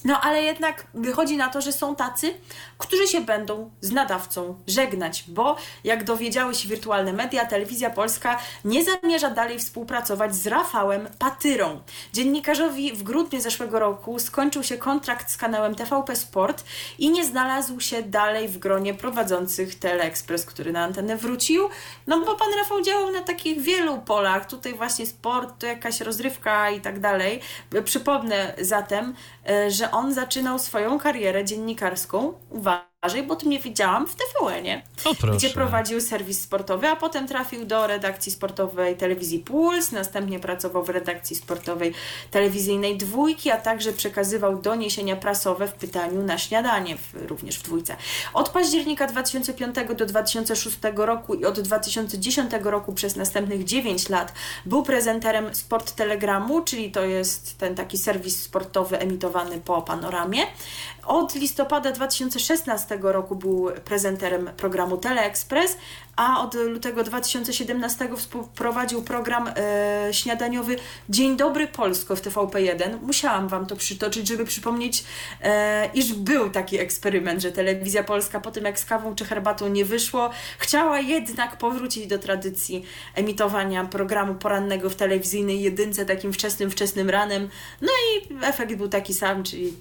No 0.05 0.21
ale 0.21 0.43
jednak 0.43 0.87
wychodzi 0.95 1.37
na 1.37 1.49
to, 1.49 1.61
że 1.61 1.73
są 1.73 1.97
tacy, 1.97 2.35
którzy 2.79 3.07
się 3.07 3.21
będą 3.21 3.71
z 3.81 3.91
nadawcą 3.93 4.59
żegnać, 4.67 5.25
bo 5.29 5.57
jak 5.85 6.05
dowiedziały 6.05 6.55
się 6.55 6.69
wirtualne 6.69 7.13
media, 7.13 7.47
telewizja 7.47 7.91
polska 7.91 8.39
nie 8.65 8.85
zamierza 8.85 9.31
dalej 9.31 9.59
współpracować 9.59 10.35
z 10.35 10.47
Rafałem 10.47 11.09
Patyrą. 11.19 11.81
Dziennikarzowi 12.13 12.93
w 12.93 13.03
grudniu 13.03 13.41
zeszłego 13.41 13.79
roku 13.79 14.19
skończył 14.19 14.63
się 14.63 14.79
kontrakt 14.79 15.31
z 15.31 15.37
kanałem 15.37 15.75
TVP 15.75 16.17
Sport 16.17 16.65
i 16.99 17.11
nie 17.11 17.25
znalazł 17.25 17.81
się 17.81 18.03
dalej 18.03 18.49
w 18.49 18.59
gronie 18.59 18.95
prowadzących 18.95 19.79
Teleexpress, 19.79 20.47
który 20.47 20.73
na 20.73 20.85
antenę 20.85 21.17
wrócił, 21.17 21.69
no 22.07 22.21
bo 22.21 22.35
pan 22.35 22.49
Rafał 22.59 22.83
działał 22.83 23.13
na 23.13 23.21
takich 23.21 23.61
wielu 23.61 23.99
polach, 23.99 24.47
tutaj 24.47 24.75
właśnie 24.75 25.07
sport, 25.07 25.59
to 25.59 25.67
jakaś 25.67 26.01
rozrywka 26.01 26.71
i 26.71 26.81
tak 26.81 27.01
dalej. 27.01 27.41
Przypomnę 27.85 28.55
zatem, 28.61 29.15
że 29.69 29.91
on 29.91 30.15
zaczynał 30.15 30.59
swoją 30.59 30.99
karierę 30.99 31.45
dziennikarską, 31.45 32.35
uważaj, 33.07 33.23
bo 33.23 33.37
tu 33.37 33.47
mnie 33.47 33.59
widziałam 33.59 34.07
w 34.07 34.15
TVN-ie, 34.15 34.83
gdzie 35.35 35.51
prowadził 35.51 36.01
serwis 36.01 36.43
sportowy, 36.43 36.89
a 36.89 36.97
potem 36.97 37.29
trafił 37.29 37.67
do 37.67 37.87
redakcji 37.87 38.33
sportowej 38.33 38.97
telewizji 38.97 39.39
Puls, 39.39 39.93
następnie 39.93 40.39
pracował 40.39 40.85
w 40.85 40.89
redakcji 40.89 41.37
sportowej 41.37 41.95
telewizyjnej 42.31 42.97
Dwójki, 42.97 43.51
a 43.51 43.57
także 43.57 43.93
przekazywał 43.93 44.59
doniesienia 44.59 45.17
prasowe 45.17 45.69
w 45.69 45.73
pytaniu 45.73 46.23
na 46.23 46.39
śniadanie, 46.39 46.97
w, 46.97 47.15
również 47.29 47.59
w 47.59 47.63
Dwójce. 47.63 47.97
Od 48.35 48.49
października 48.49 49.07
2005 49.07 49.77
do 49.97 50.07
2006 50.07 50.79
roku 50.95 51.35
i 51.35 51.45
od 51.45 51.61
2010 51.61 52.53
roku 52.63 52.93
przez 52.93 53.17
następnych 53.17 53.65
9 53.65 54.09
lat 54.09 54.33
był 54.67 54.83
prezenterem 54.83 55.55
Sport 55.55 55.93
Telegramu, 55.93 56.61
czyli 56.61 56.91
to 56.91 57.03
jest 57.03 57.59
ten 57.59 57.75
taki 57.75 57.99
serwis 57.99 58.43
sportowy 58.43 58.99
emitowany 58.99 59.61
po 59.61 59.83
panoramie. 59.83 60.47
Od 61.07 61.35
listopada 61.35 61.93
2016 61.93 62.99
roku 63.03 63.37
był 63.37 63.71
prezenterem 63.85 64.51
programu 64.57 64.97
Teleexpress, 64.97 65.77
a 66.17 66.41
od 66.43 66.55
lutego 66.55 67.05
2017 67.05 68.09
wprowadził 68.53 69.03
program 69.03 69.51
e, 69.57 70.09
śniadaniowy 70.13 70.77
Dzień 71.09 71.37
Dobry 71.37 71.67
Polsko 71.67 72.17
w 72.17 72.23
TVP1. 72.23 73.01
Musiałam 73.03 73.49
Wam 73.49 73.67
to 73.67 73.77
przytoczyć, 73.77 74.29
żeby 74.29 74.45
przypomnieć, 74.45 75.05
e, 75.43 75.91
iż 75.95 76.15
był 76.15 76.51
taki 76.51 76.79
eksperyment, 76.79 77.43
że 77.43 77.53
telewizja 77.53 78.05
polska 78.05 78.41
po 78.41 78.51
tym 78.51 78.65
jak 78.65 78.79
z 78.79 78.85
kawą 78.85 79.15
czy 79.15 79.25
herbatą 79.25 79.69
nie 79.69 79.85
wyszło, 79.85 80.31
chciała 80.59 81.01
jednak 81.01 81.57
powrócić 81.57 82.07
do 82.07 82.19
tradycji 82.19 82.85
emitowania 83.15 83.85
programu 83.85 84.35
porannego 84.35 84.91
w 84.91 84.95
telewizyjnej 84.95 85.63
jedynce 85.63 86.07
takim 86.07 86.33
wczesnym, 86.33 86.71
wczesnym 86.71 87.11
ranem. 87.11 87.49
No 87.81 87.89
i 87.89 88.35
efekt 88.45 88.75
był 88.75 88.89
taki 88.89 89.15
sam, 89.15 89.43
czyli 89.43 89.73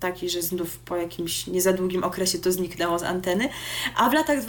taki, 0.00 0.30
że 0.30 0.42
znów 0.42 0.78
po 0.78 0.96
jakimś 0.96 1.46
nie 1.46 1.62
za 1.62 1.72
długim 1.72 2.04
okresie 2.04 2.38
to 2.38 2.52
zniknęło 2.52 2.98
z 2.98 3.02
anteny. 3.02 3.48
A 3.96 4.10
w 4.10 4.12
latach 4.12 4.42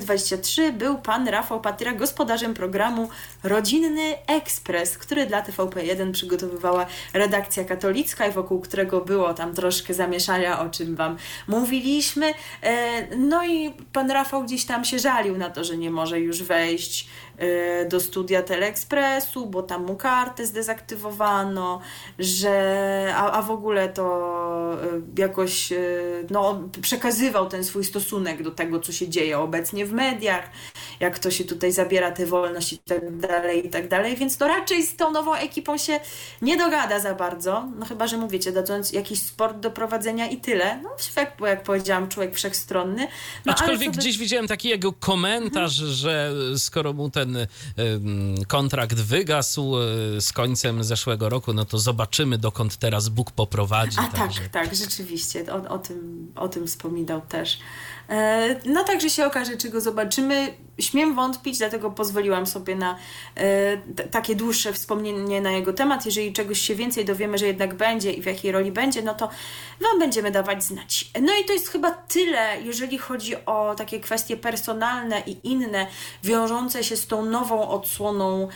2020-2023 0.00 0.72
był 0.72 0.98
pan 0.98 1.28
Rafał 1.28 1.60
Patyra 1.60 1.92
gospodarzem 1.92 2.54
programu 2.54 3.08
Rodzinny 3.42 4.14
Ekspres, 4.26 4.98
który 4.98 5.26
dla 5.26 5.42
TVP1 5.42 6.12
przygotowywała 6.12 6.86
redakcja 7.14 7.64
katolicka 7.64 8.26
i 8.26 8.32
wokół 8.32 8.60
którego 8.60 9.00
było 9.00 9.34
tam 9.34 9.54
troszkę 9.54 9.94
zamieszania, 9.94 10.60
o 10.60 10.70
czym 10.70 10.96
Wam 10.96 11.16
mówiliśmy. 11.48 12.34
E, 12.62 13.16
no 13.16 13.46
i 13.46 13.72
pan 13.92 14.10
Rafał 14.10 14.44
gdzieś 14.44 14.64
tam 14.64 14.84
się 14.84 14.98
żalił 14.98 15.38
na 15.38 15.50
to, 15.50 15.64
że 15.64 15.76
nie 15.76 15.90
może 15.90 16.20
już 16.20 16.42
wejść 16.42 17.08
do 17.88 18.00
studia 18.00 18.42
Teleekspresu, 18.42 19.46
bo 19.46 19.62
tam 19.62 19.84
mu 19.84 19.96
kartę 19.96 20.46
zdezaktywowano, 20.46 21.80
że 22.18 23.14
a, 23.16 23.32
a 23.32 23.42
w 23.42 23.50
ogóle 23.50 23.88
to 23.88 24.04
e, 24.82 25.20
jakoś 25.20 25.72
no, 26.30 26.68
przekazywał 26.82 27.48
ten 27.48 27.64
swój 27.64 27.84
stosunek 27.84 28.42
do 28.42 28.50
tego, 28.50 28.80
co 28.80 28.92
się 28.92 29.08
dzieje 29.08 29.38
obecnie 29.38 29.86
w 29.86 29.92
mediach, 29.92 30.50
jak 31.00 31.18
to 31.18 31.30
się 31.30 31.44
tutaj 31.44 31.72
zabiera 31.72 32.10
tę 32.10 32.26
wolność 32.26 32.72
i 32.72 32.78
tak 32.78 33.16
dalej, 33.16 33.66
i 33.66 33.70
tak 33.70 33.88
dalej, 33.88 34.16
więc 34.16 34.36
to 34.36 34.48
raczej 34.48 34.82
z 34.82 34.96
tą 34.96 35.10
nową 35.10 35.34
ekipą 35.34 35.78
się 35.78 36.00
nie 36.42 36.56
dogada 36.56 37.00
za 37.00 37.14
bardzo, 37.14 37.68
no 37.78 37.86
chyba, 37.86 38.06
że 38.06 38.16
mówicie, 38.16 38.52
dając 38.52 38.92
jakiś 38.92 39.22
sport 39.22 39.56
do 39.56 39.70
prowadzenia 39.70 40.26
i 40.28 40.36
tyle, 40.36 40.80
no 40.82 40.90
bo 41.38 41.46
jak 41.46 41.62
powiedziałam, 41.62 42.08
człowiek 42.08 42.34
wszechstronny. 42.34 43.08
No, 43.46 43.52
Aczkolwiek 43.52 43.88
sobie... 43.88 43.98
gdzieś 43.98 44.18
widziałem 44.18 44.48
taki 44.48 44.68
jego 44.68 44.92
komentarz, 44.92 45.80
mhm. 45.80 45.96
że 45.96 46.32
skoro 46.58 46.92
mu 46.92 47.10
ten 47.10 47.31
kontrakt 48.48 48.94
wygasł 48.94 49.76
e, 49.76 50.20
z 50.20 50.32
końcem 50.32 50.84
zeszłego 50.84 51.28
roku, 51.28 51.52
no 51.54 51.64
to 51.64 51.78
zobaczymy, 51.78 52.38
dokąd 52.38 52.76
teraz 52.76 53.08
Bóg 53.08 53.30
poprowadzi. 53.30 53.98
A 54.00 54.08
tak, 54.08 54.32
tak, 54.52 54.74
rzeczywiście, 54.74 55.52
o, 55.52 55.68
o, 55.68 55.78
tym, 55.78 56.32
o 56.36 56.48
tym 56.48 56.66
wspominał 56.66 57.20
też. 57.20 57.58
E, 58.08 58.60
no 58.64 58.84
także 58.84 59.10
się 59.10 59.26
okaże, 59.26 59.56
czy 59.56 59.68
go 59.68 59.80
zobaczymy. 59.80 60.54
Śmiem 60.78 61.14
wątpić, 61.14 61.58
dlatego 61.58 61.90
pozwoliłam 61.90 62.46
sobie 62.46 62.76
na 62.76 62.96
e, 63.36 63.76
takie 64.10 64.34
dłuższe 64.34 64.72
wspomnienie 64.72 65.40
na 65.40 65.50
jego 65.50 65.72
temat. 65.72 66.06
Jeżeli 66.06 66.32
czegoś 66.32 66.60
się 66.60 66.74
więcej 66.74 67.04
dowiemy, 67.04 67.38
że 67.38 67.46
jednak 67.46 67.74
będzie 67.74 68.12
i 68.12 68.22
w 68.22 68.26
jakiej 68.26 68.52
roli 68.52 68.72
będzie, 68.72 69.02
no 69.02 69.14
to 69.14 69.28
Wam 69.80 69.98
będziemy 69.98 70.30
dawać 70.30 70.64
znać. 70.64 71.10
No 71.22 71.32
i 71.42 71.44
to 71.44 71.52
jest 71.52 71.68
chyba 71.68 71.90
tyle, 71.90 72.62
jeżeli 72.62 72.98
chodzi 72.98 73.44
o 73.46 73.74
takie 73.74 74.00
kwestie 74.00 74.36
personalne 74.36 75.22
i 75.26 75.48
inne, 75.48 75.86
wiążące 76.24 76.84
się 76.84 76.96
z 76.96 77.06
tą 77.06 77.24
nową 77.24 77.68
odsłoną 77.68 78.48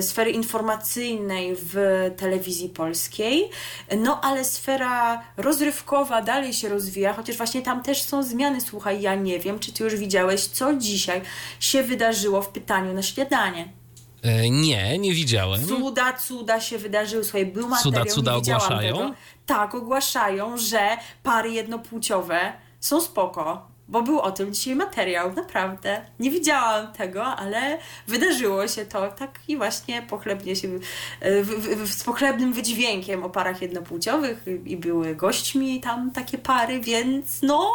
sfery 0.00 0.30
informacyjnej 0.30 1.56
w 1.56 1.76
telewizji 2.16 2.68
polskiej. 2.68 3.50
No 3.96 4.20
ale 4.20 4.44
sfera 4.44 5.22
rozrywkowa 5.36 6.22
dalej 6.22 6.52
się 6.52 6.68
rozwija, 6.68 7.12
chociaż 7.12 7.36
właśnie 7.36 7.62
tam 7.62 7.82
też 7.82 8.02
są 8.02 8.22
zmiany, 8.22 8.60
słuchaj, 8.60 9.00
ja 9.02 9.14
nie 9.14 9.38
wiem, 9.38 9.58
czy 9.58 9.72
ty 9.72 9.84
już 9.84 9.96
widziałeś, 9.96 10.46
co 10.46 10.74
dzisiaj 10.74 11.20
się 11.60 11.82
wydarzyło 11.82 12.42
w 12.42 12.48
pytaniu 12.48 12.92
na 12.92 13.02
śniadanie. 13.02 13.68
E, 14.22 14.50
nie, 14.50 14.98
nie 14.98 15.14
widziałem. 15.14 15.66
Cuda, 15.66 16.12
cuda 16.12 16.60
się 16.60 16.78
wydarzyły. 16.78 17.24
Słuchaj, 17.24 17.46
był 17.46 17.68
materiał, 17.68 18.04
cuda, 18.04 18.04
cuda 18.14 18.34
ogłaszają? 18.34 18.96
Tego. 18.96 19.14
Tak, 19.46 19.74
ogłaszają, 19.74 20.58
że 20.58 20.96
pary 21.22 21.52
jednopłciowe 21.52 22.52
są 22.80 23.00
spoko 23.00 23.68
bo 23.88 24.02
był 24.02 24.20
o 24.20 24.32
tym 24.32 24.54
dzisiaj 24.54 24.74
materiał, 24.74 25.32
naprawdę. 25.32 26.02
Nie 26.20 26.30
widziałam 26.30 26.92
tego, 26.92 27.24
ale 27.24 27.78
wydarzyło 28.06 28.68
się 28.68 28.84
to 28.84 29.08
tak 29.10 29.38
i 29.48 29.56
właśnie 29.56 30.02
pochlebnie 30.02 30.56
się, 30.56 30.68
w, 31.42 31.46
w, 31.46 31.84
w, 31.84 31.92
z 31.92 32.04
pochlebnym 32.04 32.52
wydźwiękiem 32.52 33.24
o 33.24 33.30
parach 33.30 33.62
jednopłciowych 33.62 34.44
i 34.64 34.76
były 34.76 35.14
gośćmi 35.14 35.80
tam 35.80 36.10
takie 36.10 36.38
pary, 36.38 36.80
więc 36.80 37.42
no, 37.42 37.70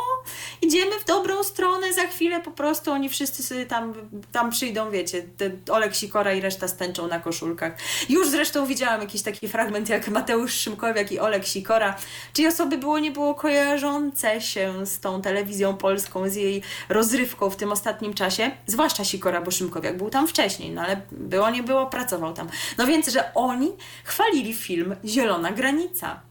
idziemy 0.61 0.99
w 0.99 1.05
dobrą 1.05 1.43
stronę, 1.43 1.93
za 1.93 2.07
chwilę 2.07 2.41
po 2.41 2.51
prostu 2.51 2.91
oni 2.91 3.09
wszyscy 3.09 3.43
sobie 3.43 3.65
tam, 3.65 3.93
tam 4.31 4.51
przyjdą, 4.51 4.91
wiecie, 4.91 5.23
Olek 5.71 5.95
Sikora 5.95 6.33
i 6.33 6.41
reszta 6.41 6.67
stęczą 6.67 7.07
na 7.07 7.19
koszulkach. 7.19 7.77
Już 8.09 8.29
zresztą 8.29 8.65
widziałam 8.65 9.01
jakiś 9.01 9.21
taki 9.21 9.47
fragment, 9.47 9.89
jak 9.89 10.07
Mateusz 10.07 10.53
Szymkowiak 10.53 11.11
i 11.11 11.19
Olek 11.19 11.45
Sikora, 11.45 11.95
czyli 12.33 12.47
osoby 12.47 12.77
było, 12.77 12.99
nie 12.99 13.11
było 13.11 13.35
kojarzące 13.35 14.41
się 14.41 14.85
z 14.85 14.99
tą 14.99 15.21
telewizją 15.21 15.77
polską, 15.77 16.02
Polską, 16.03 16.29
z 16.29 16.35
jej 16.35 16.61
rozrywką 16.89 17.49
w 17.49 17.55
tym 17.55 17.71
ostatnim 17.71 18.13
czasie, 18.13 18.51
zwłaszcza 18.67 19.05
Sikora 19.05 19.41
Boszymkowiak, 19.41 19.97
był 19.97 20.09
tam 20.09 20.27
wcześniej, 20.27 20.71
no 20.71 20.81
ale 20.81 21.01
było 21.11 21.49
nie 21.49 21.63
było, 21.63 21.85
pracował 21.85 22.33
tam. 22.33 22.49
No 22.77 22.87
więc, 22.87 23.07
że 23.07 23.33
oni 23.33 23.71
chwalili 24.03 24.53
film 24.53 24.95
Zielona 25.05 25.51
Granica 25.51 26.21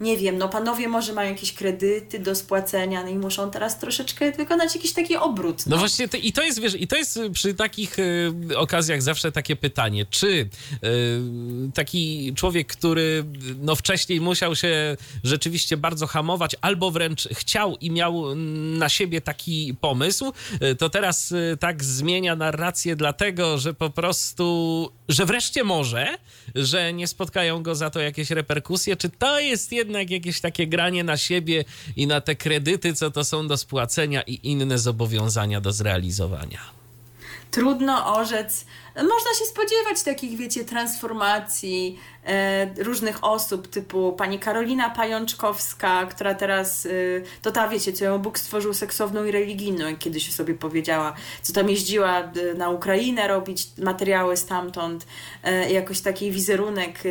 nie 0.00 0.16
wiem, 0.16 0.38
no 0.38 0.48
panowie 0.48 0.88
może 0.88 1.12
mają 1.12 1.30
jakieś 1.30 1.52
kredyty 1.52 2.18
do 2.18 2.34
spłacenia, 2.34 3.02
no 3.02 3.08
i 3.08 3.14
muszą 3.14 3.50
teraz 3.50 3.78
troszeczkę 3.78 4.32
wykonać 4.32 4.74
jakiś 4.74 4.92
taki 4.92 5.16
obrót. 5.16 5.66
No, 5.66 5.76
no 5.76 5.76
właśnie, 5.76 6.08
i 6.22 6.32
to 6.32 6.42
jest, 6.42 6.60
wiesz, 6.60 6.74
i 6.74 6.86
to 6.86 6.96
jest 6.96 7.18
przy 7.32 7.54
takich 7.54 7.98
y, 7.98 8.32
okazjach 8.56 9.02
zawsze 9.02 9.32
takie 9.32 9.56
pytanie, 9.56 10.06
czy 10.10 10.28
y, 10.28 10.48
taki 11.74 12.32
człowiek, 12.34 12.66
który 12.66 13.24
no 13.60 13.76
wcześniej 13.76 14.20
musiał 14.20 14.56
się 14.56 14.96
rzeczywiście 15.24 15.76
bardzo 15.76 16.06
hamować, 16.06 16.56
albo 16.60 16.90
wręcz 16.90 17.28
chciał 17.28 17.76
i 17.76 17.90
miał 17.90 18.34
na 18.78 18.88
siebie 18.88 19.20
taki 19.20 19.74
pomysł, 19.80 20.32
y, 20.62 20.74
to 20.74 20.90
teraz 20.90 21.32
y, 21.32 21.56
tak 21.60 21.84
zmienia 21.84 22.36
narrację 22.36 22.96
dlatego, 22.96 23.58
że 23.58 23.74
po 23.74 23.90
prostu, 23.90 24.88
że 25.08 25.26
wreszcie 25.26 25.64
może, 25.64 26.18
że 26.54 26.92
nie 26.92 27.06
spotkają 27.06 27.62
go 27.62 27.74
za 27.74 27.90
to 27.90 28.00
jakieś 28.00 28.30
reperkusje, 28.30 28.96
czy 28.96 29.08
to 29.08 29.40
jest 29.40 29.72
jednak 29.72 29.85
jednak 29.86 30.10
jakieś 30.10 30.40
takie 30.40 30.66
granie 30.66 31.04
na 31.04 31.16
siebie 31.16 31.64
i 31.96 32.06
na 32.06 32.20
te 32.20 32.36
kredyty, 32.36 32.94
co 32.94 33.10
to 33.10 33.24
są 33.24 33.48
do 33.48 33.56
spłacenia 33.56 34.22
i 34.22 34.40
inne 34.42 34.78
zobowiązania 34.78 35.60
do 35.60 35.72
zrealizowania. 35.72 36.60
Trudno 37.50 38.16
orzec. 38.16 38.66
Można 38.96 39.34
się 39.38 39.44
spodziewać 39.44 40.02
takich, 40.02 40.38
wiecie, 40.38 40.64
transformacji 40.64 41.98
E, 42.26 42.66
różnych 42.78 43.24
osób, 43.24 43.68
typu 43.68 44.12
pani 44.12 44.38
Karolina 44.38 44.90
Pajączkowska, 44.90 46.06
która 46.06 46.34
teraz, 46.34 46.86
e, 46.86 46.90
to 47.42 47.52
ta 47.52 47.68
wiecie, 47.68 47.92
co 47.92 48.04
ją 48.04 48.18
Bóg 48.18 48.38
stworzył 48.38 48.74
seksowną 48.74 49.24
i 49.24 49.30
religijną, 49.30 49.88
jak 49.88 49.98
kiedyś 49.98 50.34
sobie 50.34 50.54
powiedziała, 50.54 51.14
co 51.42 51.52
tam 51.52 51.70
jeździła 51.70 52.18
e, 52.20 52.54
na 52.54 52.70
Ukrainę 52.70 53.28
robić 53.28 53.66
materiały 53.78 54.36
stamtąd, 54.36 55.06
jakoś 55.70 56.00
taki 56.00 56.30
wizerunek 56.30 57.02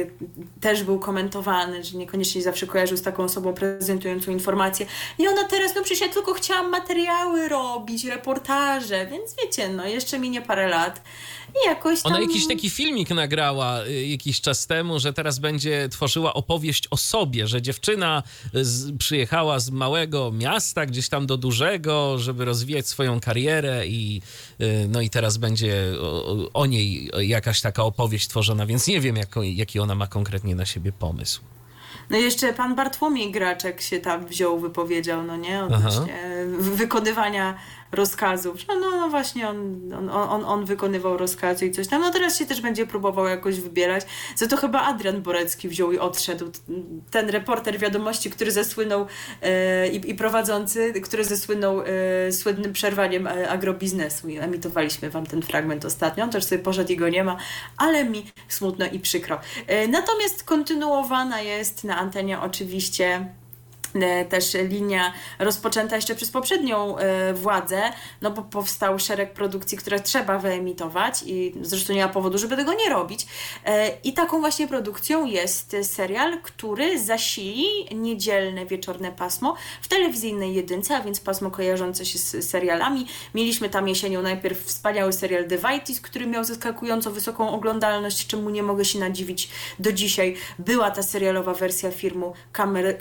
też 0.62 0.84
był 0.84 1.00
komentowany, 1.00 1.84
że 1.84 1.98
niekoniecznie 1.98 2.42
zawsze 2.42 2.68
kojarzył 2.68 2.98
z 2.98 3.02
taką 3.02 3.24
osobą 3.24 3.54
prezentującą 3.54 4.32
informacje. 4.32 4.86
I 5.18 5.28
ona 5.28 5.44
teraz, 5.44 5.76
no 5.76 5.82
przecież 5.82 6.08
ja 6.08 6.14
tylko 6.14 6.34
chciałam 6.34 6.72
materiały 6.72 7.50
robić, 7.50 8.06
reportaże, 8.06 9.06
więc 9.06 9.36
wiecie, 9.44 9.70
no 9.70 9.86
jeszcze 9.86 10.20
minie 10.20 10.42
parę 10.42 10.68
lat. 10.68 11.02
I 11.64 11.68
jakoś 11.68 12.02
tam... 12.02 12.12
Ona 12.12 12.22
jakiś 12.22 12.48
taki 12.48 12.70
filmik 12.70 13.10
nagrała 13.10 13.80
jakiś 14.08 14.42
czas 14.42 14.68
temu, 14.68 15.00
że 15.00 15.14
teraz 15.14 15.40
będzie 15.40 15.90
tworzyła 15.90 16.34
opowieść 16.34 16.88
o 16.92 16.98
sobie, 16.98 17.48
że 17.48 17.62
dziewczyna 17.62 18.24
z, 18.54 18.98
przyjechała 18.98 19.60
z 19.60 19.70
małego 19.70 20.32
miasta 20.32 20.86
gdzieś 20.86 21.10
tam 21.10 21.26
do 21.26 21.38
dużego, 21.38 22.18
żeby 22.18 22.46
rozwijać 22.46 22.88
swoją 22.88 23.20
karierę 23.20 23.88
i 23.88 24.22
y, 24.62 24.88
no 24.90 25.02
i 25.02 25.10
teraz 25.10 25.38
będzie 25.38 25.94
o, 26.02 26.50
o 26.54 26.66
niej 26.66 27.12
jakaś 27.20 27.62
taka 27.62 27.84
opowieść 27.84 28.28
tworzona, 28.28 28.66
więc 28.66 28.88
nie 28.88 29.02
wiem, 29.02 29.16
jako, 29.16 29.44
jaki 29.44 29.80
ona 29.80 29.96
ma 29.96 30.08
konkretnie 30.08 30.56
na 30.56 30.66
siebie 30.66 30.92
pomysł. 30.92 31.42
No 32.10 32.18
i 32.18 32.22
jeszcze 32.22 32.54
pan 32.54 32.76
Bartłomiej 32.76 33.32
Graczek 33.32 33.82
się 33.82 34.00
tam 34.00 34.26
wziął, 34.26 34.60
wypowiedział, 34.60 35.24
no 35.24 35.38
nie, 35.38 35.64
odnośnie 35.64 36.46
wykonywania 36.60 37.58
rozkazów. 37.92 38.68
No, 38.68 38.80
no, 38.80 38.92
no 38.92 39.10
właśnie, 39.10 39.50
on, 39.50 39.94
on, 39.94 40.10
on, 40.10 40.46
on 40.46 40.66
wykonywał 40.66 41.18
rozkazy 41.18 41.66
i 41.66 41.72
coś 41.72 41.88
tam. 41.88 42.02
No 42.02 42.12
teraz 42.12 42.40
się 42.40 42.46
też 42.46 42.62
będzie 42.62 42.88
próbował 42.88 43.26
jakoś 43.26 43.60
wybierać. 43.60 44.06
Za 44.36 44.48
to 44.48 44.58
chyba 44.58 44.82
Adrian 44.82 45.22
Borecki 45.22 45.70
wziął 45.70 45.92
i 45.92 46.00
odszedł. 46.00 46.52
Ten 47.12 47.30
reporter 47.30 47.80
wiadomości, 47.80 48.30
który 48.30 48.52
zasłynął 48.52 49.08
e, 49.42 49.88
i, 49.88 50.10
i, 50.10 50.16
prowadzący, 50.16 50.94
który 51.02 51.24
zasłynął 51.24 51.82
e, 51.82 52.32
słynnym 52.32 52.74
przerwaniem 52.74 53.28
e, 53.28 53.50
agrobiznesu. 53.50 54.30
I 54.30 54.38
emitowaliśmy 54.38 55.10
wam 55.10 55.26
ten 55.26 55.42
fragment 55.42 55.86
ostatnio. 55.86 56.24
On 56.24 56.30
też 56.30 56.44
sobie 56.44 56.62
poszedł 56.62 56.92
i 56.92 56.98
go 56.98 57.10
nie 57.10 57.24
ma, 57.24 57.38
ale 57.78 58.04
mi 58.04 58.32
smutno 58.48 58.86
i 58.86 59.00
przykro. 59.00 59.40
E, 59.68 59.88
natomiast 59.88 60.44
kontynuowana 60.44 61.42
jest 61.42 61.84
na 61.84 61.98
antenie 61.98 62.40
oczywiście 62.40 63.28
też 64.30 64.54
linia 64.54 65.14
rozpoczęta 65.40 65.96
jeszcze 65.96 66.16
przez 66.16 66.32
poprzednią 66.32 66.98
e, 66.98 67.34
władzę, 67.34 67.82
no 68.22 68.32
bo 68.32 68.42
powstał 68.42 69.00
szereg 69.00 69.34
produkcji, 69.34 69.78
które 69.78 70.00
trzeba 70.00 70.40
wyemitować 70.40 71.24
i 71.26 71.54
zresztą 71.62 71.94
nie 71.94 72.06
ma 72.06 72.12
powodu, 72.12 72.38
żeby 72.38 72.56
tego 72.56 72.74
nie 72.74 72.90
robić. 72.90 73.28
E, 73.66 73.92
I 74.04 74.14
taką 74.14 74.40
właśnie 74.40 74.68
produkcją 74.68 75.26
jest 75.26 75.76
serial, 75.84 76.42
który 76.42 77.00
zasili 77.00 77.66
niedzielne 77.96 78.66
wieczorne 78.66 79.12
pasmo 79.12 79.56
w 79.82 79.88
telewizyjnej 79.88 80.56
jedynce, 80.56 80.98
a 80.98 81.02
więc 81.02 81.20
pasmo 81.20 81.52
kojarzące 81.52 82.06
się 82.06 82.20
z 82.20 82.50
serialami. 82.50 83.08
Mieliśmy 83.36 83.70
tam 83.70 83.88
jesienią 83.88 84.22
najpierw 84.22 84.66
wspaniały 84.66 85.14
serial 85.14 85.48
The 85.48 85.58
Vitis, 85.58 86.02
który 86.02 86.28
miał 86.28 86.44
zaskakująco 86.44 87.12
wysoką 87.12 87.50
oglądalność, 87.50 88.28
czemu 88.28 88.50
nie 88.50 88.64
mogę 88.64 88.86
się 88.86 89.00
nadziwić 89.00 89.50
do 89.80 89.92
dzisiaj. 89.92 90.36
Była 90.60 90.92
ta 90.92 91.04
serialowa 91.04 91.54
wersja 91.54 91.92
filmu 91.92 92.34
Kamer, 92.52 92.98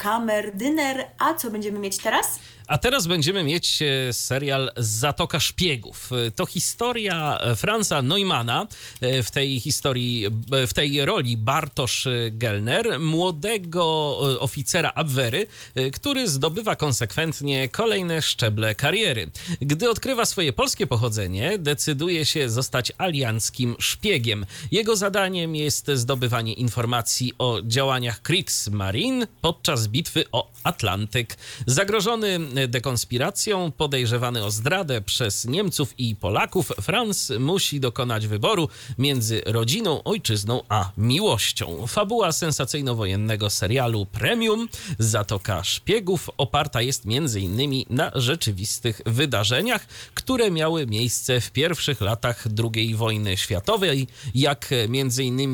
a 1.19 1.35
co 1.35 1.51
będziemy 1.51 1.79
mieć 1.79 1.99
teraz? 1.99 2.39
A 2.67 2.79
teraz 2.79 3.07
będziemy 3.07 3.45
mieć 3.45 3.83
e, 3.83 4.13
serial 4.13 4.71
Zatoka 4.77 5.41
Szpiegów. 5.41 6.11
E, 6.13 6.31
to 6.31 6.47
historia 6.47 7.39
e, 7.39 7.57
Franza 7.57 8.03
Neumana, 8.03 8.67
w 9.01 9.31
tej 9.31 9.61
historii, 9.61 10.27
w 10.69 10.75
tej 10.75 11.05
roli 11.05 11.37
Bartosz 11.37 12.09
Gelner, 12.31 13.01
młodego 13.01 14.19
oficera 14.41 14.93
Abwery, 14.95 15.47
który 15.93 16.29
zdobywa 16.29 16.77
konsekwentnie 16.77 17.69
kolejne 17.69 18.23
szczeble 18.23 18.75
kariery. 18.75 19.31
Gdy 19.61 19.91
odkrywa 19.91 20.27
swoje 20.27 20.53
polskie 20.53 20.87
pochodzenie, 20.87 21.59
decyduje 21.59 22.27
się 22.27 22.51
zostać 22.51 22.93
alianckim 22.99 23.77
szpiegiem. 23.79 24.47
Jego 24.71 24.97
zadaniem 24.97 25.57
jest 25.57 25.91
zdobywanie 25.95 26.53
informacji 26.53 27.33
o 27.39 27.61
działaniach 27.63 28.23
Kriegsmarine 28.23 29.27
podczas 29.41 29.89
bitwy 29.89 30.25
o 30.33 30.51
Atlantyk. 30.65 31.37
Zagrożony 31.67 32.39
dekonspiracją, 32.69 33.73
podejrzewany 33.73 34.45
o 34.45 34.51
zdradę 34.51 35.01
przez 35.01 35.45
Niemców 35.45 35.95
i 35.99 36.17
Polaków, 36.17 36.73
Franz 36.83 37.33
musi 37.39 37.81
dokonać 37.81 38.27
wyboru 38.27 38.69
między 38.99 39.43
rodziną, 39.47 40.03
ojczyzną 40.03 40.63
a 40.69 40.91
miłością. 40.99 41.87
Fabuła 41.87 42.33
sensacyjno-wojennego 42.33 43.51
serialu 43.51 44.07
Premium 44.07 44.69
Zatoka 44.99 45.65
Szpiegów 45.65 46.31
oparta 46.37 46.83
jest 46.83 47.05
m.in. 47.07 47.85
na 47.91 48.11
rzeczywistych 48.15 49.01
wydarzeniach, 49.07 49.87
które 50.15 50.51
miały 50.51 50.87
miejsce 50.87 51.41
w 51.41 51.51
pierwszych 51.51 52.01
latach 52.01 52.45
II 52.75 52.95
wojny 52.95 53.37
światowej, 53.37 54.07
jak 54.35 54.71
m.in. 54.73 55.45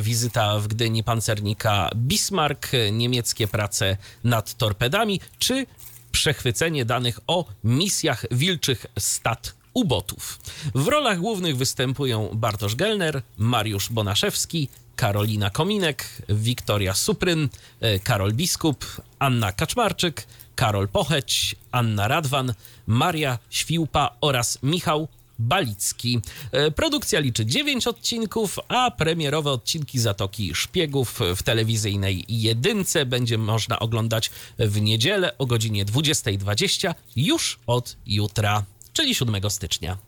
wizyta 0.00 0.58
w 0.58 0.68
Gdyni 0.68 1.04
pancernika 1.04 1.90
Bismarck, 1.96 2.68
niemieckie 2.92 3.48
prace 3.48 3.96
nad 4.24 4.54
torpedami, 4.54 5.20
czy 5.38 5.66
przechwycenie 6.12 6.84
danych 6.84 7.20
o 7.26 7.44
misjach 7.64 8.24
wilczych 8.30 8.86
stat 8.98 9.54
ubotów. 9.74 10.38
W 10.74 10.88
rolach 10.88 11.18
głównych 11.18 11.56
występują 11.56 12.30
Bartosz 12.32 12.74
Gelner, 12.74 13.22
Mariusz 13.38 13.88
Bonaszewski, 13.88 14.68
Karolina 14.96 15.50
Kominek, 15.50 16.22
Wiktoria 16.28 16.94
Supryn, 16.94 17.48
e, 17.80 17.98
Karol 17.98 18.32
Biskup, 18.32 18.84
Anna 19.18 19.52
Kaczmarczyk, 19.52 20.26
Karol 20.54 20.88
Pocheć, 20.88 21.56
Anna 21.72 22.08
Radwan, 22.08 22.54
Maria 22.86 23.38
Świłpa 23.50 24.16
oraz 24.20 24.58
Michał 24.62 25.08
Balicki. 25.42 26.20
E, 26.52 26.70
produkcja 26.70 27.20
liczy 27.20 27.46
9 27.46 27.86
odcinków, 27.86 28.58
a 28.68 28.90
premierowe 28.90 29.50
odcinki 29.50 29.98
Zatoki 29.98 30.54
Szpiegów 30.54 31.20
w 31.36 31.42
telewizyjnej 31.42 32.24
jedynce 32.28 33.06
będzie 33.06 33.38
można 33.38 33.78
oglądać 33.78 34.30
w 34.58 34.80
niedzielę 34.80 35.38
o 35.38 35.46
godzinie 35.46 35.84
20.20 35.84 36.94
już 37.16 37.58
od 37.66 37.96
jutra, 38.06 38.62
czyli 38.92 39.14
7 39.14 39.50
stycznia. 39.50 39.98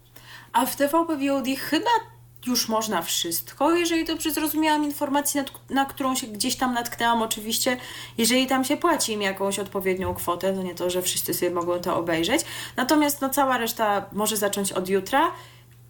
A 0.53 0.67
w 0.67 0.77
TVP 0.77 1.17
VOD 1.17 1.47
chyba 1.59 2.14
już 2.47 2.69
można 2.69 3.03
wszystko, 3.03 3.75
jeżeli 3.75 4.05
dobrze 4.05 4.31
zrozumiałam 4.31 4.85
informację, 4.85 5.43
na, 5.43 5.75
na, 5.75 5.85
którą 5.85 6.17
się 6.17 6.27
gdzieś 6.27 6.57
tam 6.57 6.75
natknęłam, 6.75 7.23
oczywiście, 7.23 7.77
jeżeli 8.19 8.47
tam 8.47 8.65
się 8.65 8.77
płaci 8.77 9.13
im 9.13 9.23
jakąś 9.23 9.59
odpowiednią 9.59 10.15
kwotę, 10.15 10.53
to 10.53 10.63
nie 10.63 10.75
to, 10.75 10.91
że 10.91 11.03
wszyscy 11.03 11.35
sobie 11.35 11.51
mogą 11.51 11.81
to 11.81 11.97
obejrzeć. 11.97 12.41
Natomiast 12.77 13.21
no, 13.21 13.31
cała 13.31 13.59
reszta 13.59 14.07
może 14.13 14.37
zacząć 14.37 14.73
od 14.73 14.89
jutra. 14.89 15.33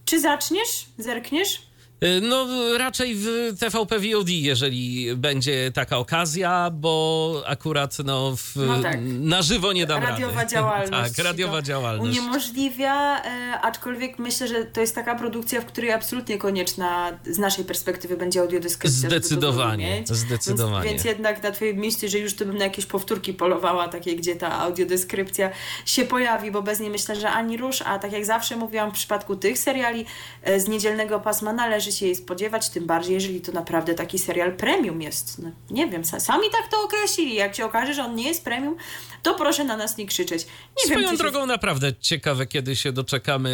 Czy 0.04 0.20
zaczniesz? 0.20 0.86
Zerkniesz? 0.98 1.73
Y, 2.04 2.20
no, 2.20 2.46
raczej 2.78 3.14
w 3.14 3.26
TVP 3.60 3.98
VOD, 3.98 4.28
jeżeli 4.28 5.16
będzie 5.16 5.70
taka 5.74 5.98
okazja, 5.98 6.70
bo 6.72 7.42
akurat 7.46 7.96
no, 8.04 8.36
w, 8.36 8.56
no 8.56 8.82
tak. 8.82 8.98
na 9.02 9.42
żywo 9.42 9.72
nie 9.72 9.86
dam 9.86 10.02
radiowa 10.02 10.34
rady. 10.34 10.50
Działalność 10.54 11.16
tak, 11.16 11.24
radiowa 11.24 11.62
działalność. 11.62 12.18
Uniemożliwia, 12.18 13.22
e, 13.24 13.60
aczkolwiek 13.60 14.18
myślę, 14.18 14.48
że 14.48 14.64
to 14.64 14.80
jest 14.80 14.94
taka 14.94 15.14
produkcja, 15.14 15.60
w 15.60 15.64
której 15.64 15.92
absolutnie 15.92 16.38
konieczna 16.38 17.18
z 17.26 17.38
naszej 17.38 17.64
perspektywy 17.64 18.16
będzie 18.16 18.40
audiodeskrypcja. 18.40 19.08
Zdecydowanie, 19.08 20.02
zdecydowanie. 20.06 20.88
Więc, 20.88 21.02
więc, 21.02 21.04
jednak 21.04 21.42
na 21.42 21.50
twoim 21.50 21.76
miejscu, 21.76 22.08
że 22.08 22.18
już 22.18 22.34
to 22.36 22.44
bym 22.44 22.58
na 22.58 22.64
jakieś 22.64 22.86
powtórki 22.86 23.34
polowała, 23.34 23.88
takie, 23.88 24.16
gdzie 24.16 24.36
ta 24.36 24.60
audiodeskrypcja 24.60 25.50
się 25.86 26.04
pojawi, 26.04 26.50
bo 26.50 26.62
bez 26.62 26.80
niej 26.80 26.90
myślę, 26.90 27.16
że 27.16 27.30
ani 27.30 27.56
rusz, 27.56 27.82
a 27.82 27.98
tak 27.98 28.12
jak 28.12 28.24
zawsze 28.24 28.56
mówiłam, 28.56 28.90
w 28.90 28.94
przypadku 28.94 29.36
tych 29.36 29.58
seriali 29.58 30.06
e, 30.42 30.60
z 30.60 30.68
niedzielnego 30.68 31.20
pasma 31.20 31.52
należy 31.52 31.93
się 31.96 32.06
jej 32.06 32.14
spodziewać, 32.16 32.68
tym 32.68 32.86
bardziej, 32.86 33.14
jeżeli 33.14 33.40
to 33.40 33.52
naprawdę 33.52 33.94
taki 33.94 34.18
serial 34.18 34.56
premium 34.56 35.02
jest. 35.02 35.38
No, 35.38 35.50
nie 35.70 35.86
wiem, 35.86 36.04
sami 36.04 36.46
tak 36.52 36.70
to 36.70 36.82
określili. 36.84 37.34
Jak 37.34 37.54
się 37.54 37.64
okaże, 37.64 37.94
że 37.94 38.04
on 38.04 38.14
nie 38.14 38.28
jest 38.28 38.44
premium, 38.44 38.76
to 39.22 39.34
proszę 39.34 39.64
na 39.64 39.76
nas 39.76 39.96
nie 39.96 40.06
krzyczeć. 40.06 40.46
Nie 40.78 40.84
Swoją 40.84 41.08
wiem, 41.08 41.16
drogą 41.16 41.40
się... 41.40 41.46
naprawdę 41.46 41.92
ciekawe, 42.00 42.46
kiedy 42.46 42.76
się 42.76 42.92
doczekamy, 42.92 43.50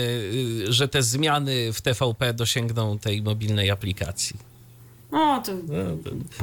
y, 0.68 0.72
że 0.72 0.88
te 0.88 1.02
zmiany 1.02 1.72
w 1.72 1.80
TVP 1.80 2.34
dosięgną 2.34 2.98
tej 2.98 3.22
mobilnej 3.22 3.70
aplikacji. 3.70 4.49
No, 5.12 5.42
to, 5.42 5.52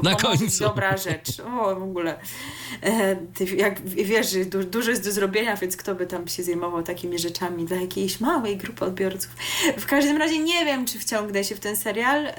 na 0.03 0.15
końcu. 0.15 0.63
Dobra 0.63 0.97
rzecz. 0.97 1.39
O, 1.39 1.75
w 1.75 1.83
ogóle. 1.83 2.19
E, 2.81 3.15
ty, 3.15 3.45
jak 3.45 3.81
wiesz, 3.89 4.45
du, 4.45 4.63
dużo 4.63 4.89
jest 4.89 5.03
do 5.03 5.11
zrobienia, 5.11 5.55
więc 5.55 5.77
kto 5.77 5.95
by 5.95 6.07
tam 6.07 6.27
się 6.27 6.43
zajmował 6.43 6.83
takimi 6.83 7.19
rzeczami 7.19 7.65
dla 7.65 7.77
jakiejś 7.77 8.19
małej 8.19 8.57
grupy 8.57 8.85
odbiorców. 8.85 9.31
W 9.77 9.85
każdym 9.85 10.17
razie 10.17 10.39
nie 10.39 10.65
wiem, 10.65 10.85
czy 10.85 10.99
wciągnę 10.99 11.43
się 11.43 11.55
w 11.55 11.59
ten 11.59 11.75
serial, 11.75 12.25
e, 12.25 12.33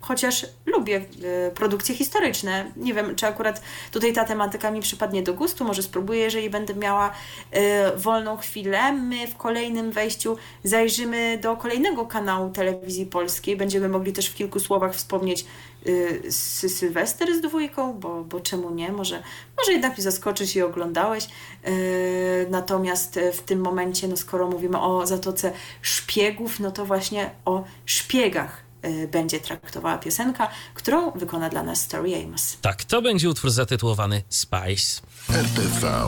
chociaż 0.00 0.46
lubię 0.66 1.04
e, 1.46 1.50
produkcje 1.50 1.94
historyczne. 1.94 2.72
Nie 2.76 2.94
wiem, 2.94 3.16
czy 3.16 3.26
akurat 3.26 3.62
tutaj 3.90 4.12
ta 4.12 4.24
tematyka 4.24 4.70
mi 4.70 4.80
przypadnie 4.80 5.22
do 5.22 5.34
gustu. 5.34 5.64
Może 5.64 5.82
spróbuję, 5.82 6.20
jeżeli 6.20 6.50
będę 6.50 6.74
miała 6.74 7.12
e, 7.50 7.96
wolną 7.96 8.36
chwilę. 8.36 8.92
My 8.92 9.26
w 9.26 9.36
kolejnym 9.36 9.90
wejściu 9.90 10.36
zajrzymy 10.64 11.38
do 11.42 11.56
kolejnego 11.56 12.06
kanału 12.06 12.50
telewizji 12.50 13.06
polskiej. 13.06 13.56
Będziemy 13.56 13.88
mogli 13.88 14.12
też 14.12 14.28
w 14.28 14.34
kilku 14.34 14.60
słowach 14.60 14.94
wspomnieć 14.94 15.45
Y, 15.88 16.22
z 16.32 16.76
Sylwester 16.78 17.36
z 17.36 17.40
dwójką, 17.40 17.92
bo, 17.92 18.24
bo 18.24 18.40
czemu 18.40 18.70
nie? 18.70 18.92
Może, 18.92 19.22
może 19.58 19.72
jednak 19.72 19.98
mi 19.98 20.04
zaskoczyć 20.04 20.56
i 20.56 20.62
oglądałeś. 20.62 21.28
Y, 21.68 22.46
natomiast 22.50 23.20
w 23.32 23.40
tym 23.40 23.60
momencie, 23.60 24.08
no 24.08 24.16
skoro 24.16 24.48
mówimy 24.48 24.80
o 24.80 25.06
Zatoce 25.06 25.52
Szpiegów, 25.82 26.60
no 26.60 26.70
to 26.70 26.84
właśnie 26.84 27.30
o 27.44 27.64
szpiegach 27.84 28.62
y, 28.84 29.08
będzie 29.08 29.40
traktowała 29.40 29.98
piosenka, 29.98 30.48
którą 30.74 31.10
wykona 31.10 31.48
dla 31.48 31.62
nas 31.62 31.80
Story 31.80 32.24
Amos. 32.24 32.56
Tak, 32.60 32.84
to 32.84 33.02
będzie 33.02 33.30
utwór 33.30 33.50
zatytułowany 33.50 34.22
Spice. 34.28 35.02
RTV. 35.30 36.02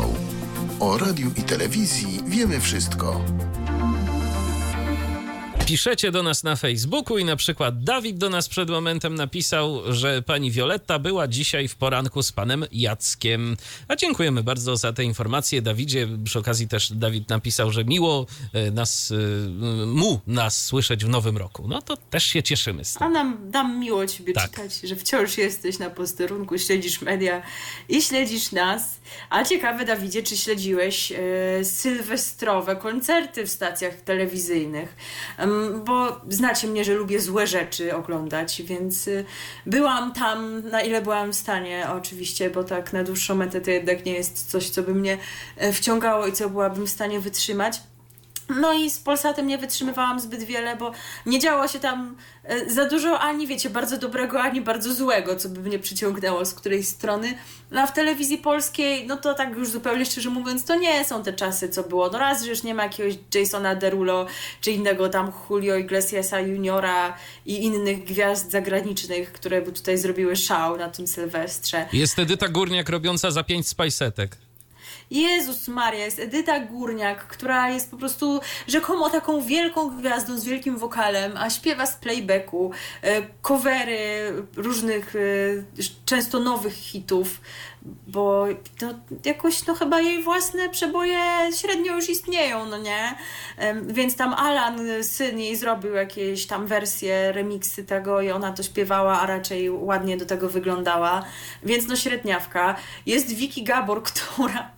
O 0.80 0.98
radiu 0.98 1.30
i 1.36 1.42
telewizji 1.42 2.20
wiemy 2.26 2.60
wszystko 2.60 3.20
piszecie 5.68 6.10
do 6.10 6.22
nas 6.22 6.42
na 6.42 6.56
Facebooku 6.56 7.18
i 7.18 7.24
na 7.24 7.36
przykład 7.36 7.84
Dawid 7.84 8.18
do 8.18 8.30
nas 8.30 8.48
przed 8.48 8.70
momentem 8.70 9.14
napisał, 9.14 9.92
że 9.92 10.22
pani 10.22 10.50
Wioletta 10.50 10.98
była 10.98 11.28
dzisiaj 11.28 11.68
w 11.68 11.76
poranku 11.76 12.22
z 12.22 12.32
panem 12.32 12.64
Jackiem. 12.72 13.56
A 13.88 13.96
dziękujemy 13.96 14.42
bardzo 14.42 14.76
za 14.76 14.92
te 14.92 15.04
informacje, 15.04 15.62
Dawidzie. 15.62 16.08
Przy 16.24 16.38
okazji 16.38 16.68
też 16.68 16.92
Dawid 16.92 17.28
napisał, 17.28 17.72
że 17.72 17.84
miło 17.84 18.26
e, 18.52 18.70
nas, 18.70 19.12
e, 19.12 19.86
mu 19.86 20.20
nas 20.26 20.64
słyszeć 20.64 21.04
w 21.04 21.08
nowym 21.08 21.36
roku. 21.36 21.68
No 21.68 21.82
to 21.82 21.96
też 21.96 22.24
się 22.24 22.42
cieszymy 22.42 22.84
z 22.84 22.94
tym. 22.94 23.02
A 23.02 23.10
nam, 23.10 23.50
nam 23.52 23.80
miło 23.80 24.06
ciebie 24.06 24.32
tak. 24.32 24.50
czytać, 24.50 24.80
że 24.80 24.96
wciąż 24.96 25.38
jesteś 25.38 25.78
na 25.78 25.90
posterunku, 25.90 26.58
śledzisz 26.58 27.00
media 27.00 27.42
i 27.88 28.02
śledzisz 28.02 28.52
nas. 28.52 29.00
A 29.30 29.44
ciekawe, 29.44 29.84
Dawidzie, 29.84 30.22
czy 30.22 30.36
śledziłeś 30.36 31.12
e, 31.12 31.16
sylwestrowe 31.64 32.76
koncerty 32.76 33.46
w 33.46 33.50
stacjach 33.50 33.94
telewizyjnych? 33.94 34.96
Bo 35.84 36.20
znacie 36.28 36.68
mnie, 36.68 36.84
że 36.84 36.94
lubię 36.94 37.20
złe 37.20 37.46
rzeczy 37.46 37.94
oglądać, 37.94 38.62
więc 38.62 39.08
y, 39.08 39.24
byłam 39.66 40.12
tam, 40.12 40.68
na 40.68 40.82
ile 40.82 41.02
byłam 41.02 41.32
w 41.32 41.36
stanie, 41.36 41.86
oczywiście, 41.96 42.50
bo 42.50 42.64
tak 42.64 42.92
na 42.92 43.04
dłuższą 43.04 43.34
metę 43.34 43.60
to 43.60 43.70
jednak 43.70 44.04
nie 44.04 44.12
jest 44.12 44.50
coś, 44.50 44.70
co 44.70 44.82
by 44.82 44.94
mnie 44.94 45.18
e, 45.56 45.72
wciągało 45.72 46.26
i 46.26 46.32
co 46.32 46.50
byłabym 46.50 46.86
w 46.86 46.90
stanie 46.90 47.20
wytrzymać. 47.20 47.80
No 48.48 48.72
i 48.72 48.90
z 48.90 48.98
Polsatem 48.98 49.46
nie 49.46 49.58
wytrzymywałam 49.58 50.20
zbyt 50.20 50.42
wiele, 50.42 50.76
bo 50.76 50.92
nie 51.26 51.38
działo 51.38 51.68
się 51.68 51.80
tam 51.80 52.16
e, 52.44 52.70
za 52.70 52.84
dużo 52.84 53.20
ani, 53.20 53.46
wiecie, 53.46 53.70
bardzo 53.70 53.98
dobrego, 53.98 54.40
ani 54.40 54.60
bardzo 54.60 54.94
złego, 54.94 55.36
co 55.36 55.48
by 55.48 55.60
mnie 55.60 55.78
przyciągnęło 55.78 56.44
z 56.44 56.54
której 56.54 56.84
strony. 56.84 57.34
No 57.70 57.80
a 57.80 57.86
w 57.86 57.94
telewizji 57.94 58.38
polskiej, 58.38 59.06
no 59.06 59.16
to 59.16 59.34
tak 59.34 59.56
już 59.56 59.68
zupełnie 59.68 60.06
szczerze 60.06 60.30
mówiąc, 60.30 60.64
to 60.64 60.74
nie 60.74 61.04
są 61.04 61.22
te 61.22 61.32
czasy, 61.32 61.68
co 61.68 61.82
było. 61.82 62.10
No 62.10 62.18
raz, 62.18 62.42
że 62.42 62.50
już 62.50 62.62
nie 62.62 62.74
ma 62.74 62.82
jakiegoś 62.82 63.14
Jasona 63.34 63.74
Derulo, 63.74 64.26
czy 64.60 64.70
innego 64.70 65.08
tam 65.08 65.32
Julio 65.50 65.76
Iglesiasa 65.76 66.40
Juniora 66.40 67.16
i 67.46 67.64
innych 67.64 68.04
gwiazd 68.04 68.50
zagranicznych, 68.50 69.32
które 69.32 69.62
by 69.62 69.72
tutaj 69.72 69.98
zrobiły 69.98 70.36
szał 70.36 70.76
na 70.76 70.88
tym 70.88 71.06
Sylwestrze. 71.06 71.86
Jest 71.92 72.18
Edyta 72.18 72.48
Górniak 72.48 72.88
robiąca 72.88 73.30
za 73.30 73.42
pięć 73.42 73.68
spajsetek. 73.68 74.47
Jezus 75.10 75.68
Maria, 75.68 76.04
jest 76.04 76.18
Edyta 76.18 76.60
Górniak, 76.60 77.26
która 77.26 77.70
jest 77.70 77.90
po 77.90 77.96
prostu 77.96 78.40
rzekomo 78.66 79.10
taką 79.10 79.42
wielką 79.42 79.90
gwiazdą 79.90 80.38
z 80.38 80.44
wielkim 80.44 80.78
wokalem, 80.78 81.32
a 81.36 81.50
śpiewa 81.50 81.86
z 81.86 81.96
playbacku, 81.96 82.70
e, 83.02 83.22
covery 83.42 84.32
różnych, 84.56 85.16
e, 85.16 85.18
często 86.04 86.40
nowych 86.40 86.74
hitów, 86.74 87.40
bo 88.06 88.46
to 88.78 88.86
jakoś 89.24 89.66
no 89.66 89.74
chyba 89.74 90.00
jej 90.00 90.22
własne 90.22 90.68
przeboje 90.68 91.18
średnio 91.56 91.94
już 91.94 92.08
istnieją, 92.08 92.66
no 92.66 92.78
nie? 92.78 93.14
Więc 93.82 94.16
tam 94.16 94.34
Alan, 94.34 94.80
syn 95.02 95.38
jej 95.38 95.56
zrobił 95.56 95.94
jakieś 95.94 96.46
tam 96.46 96.66
wersje, 96.66 97.32
remiksy 97.32 97.84
tego 97.84 98.20
i 98.20 98.30
ona 98.30 98.52
to 98.52 98.62
śpiewała, 98.62 99.20
a 99.20 99.26
raczej 99.26 99.70
ładnie 99.70 100.16
do 100.16 100.26
tego 100.26 100.48
wyglądała, 100.48 101.24
więc 101.62 101.86
no 101.88 101.96
średniawka. 101.96 102.76
Jest 103.06 103.34
Vicky 103.34 103.62
Gabor, 103.62 104.02
która 104.10 104.77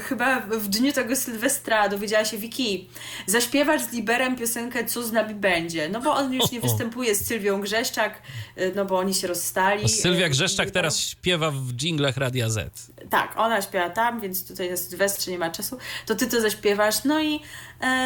chyba 0.00 0.40
w 0.40 0.68
dniu 0.68 0.92
tego 0.92 1.16
Sylwestra 1.16 1.88
dowiedziała 1.88 2.24
się 2.24 2.38
Wiki, 2.38 2.88
zaśpiewać 3.26 3.82
z 3.82 3.92
Liberem 3.92 4.36
piosenkę 4.36 4.84
Co 4.84 5.02
z 5.02 5.12
nami 5.12 5.34
będzie, 5.34 5.88
no 5.88 6.00
bo 6.00 6.14
on 6.14 6.32
już 6.32 6.50
nie 6.50 6.60
występuje 6.60 7.14
z 7.14 7.26
Sylwią 7.26 7.60
Grzeszczak, 7.60 8.22
e, 8.56 8.70
no 8.74 8.84
bo 8.84 8.98
oni 8.98 9.14
się 9.14 9.26
rozstali. 9.26 9.84
A 9.84 9.88
Sylwia 9.88 10.26
e, 10.26 10.30
Grzeszczak 10.30 10.70
teraz 10.70 11.00
śpiewa 11.00 11.50
w 11.50 11.72
dżinglach 11.72 12.16
Radia 12.16 12.50
Z. 12.50 12.90
Tak, 13.10 13.34
ona 13.36 13.62
śpiewa 13.62 13.90
tam, 13.90 14.20
więc 14.20 14.48
tutaj 14.48 14.70
na 14.70 14.76
Sylwestrze 14.76 15.30
nie 15.30 15.38
ma 15.38 15.50
czasu, 15.50 15.78
to 16.06 16.14
ty 16.14 16.26
to 16.26 16.40
zaśpiewasz, 16.40 17.04
no 17.04 17.20
i 17.20 17.34
e, 17.34 17.40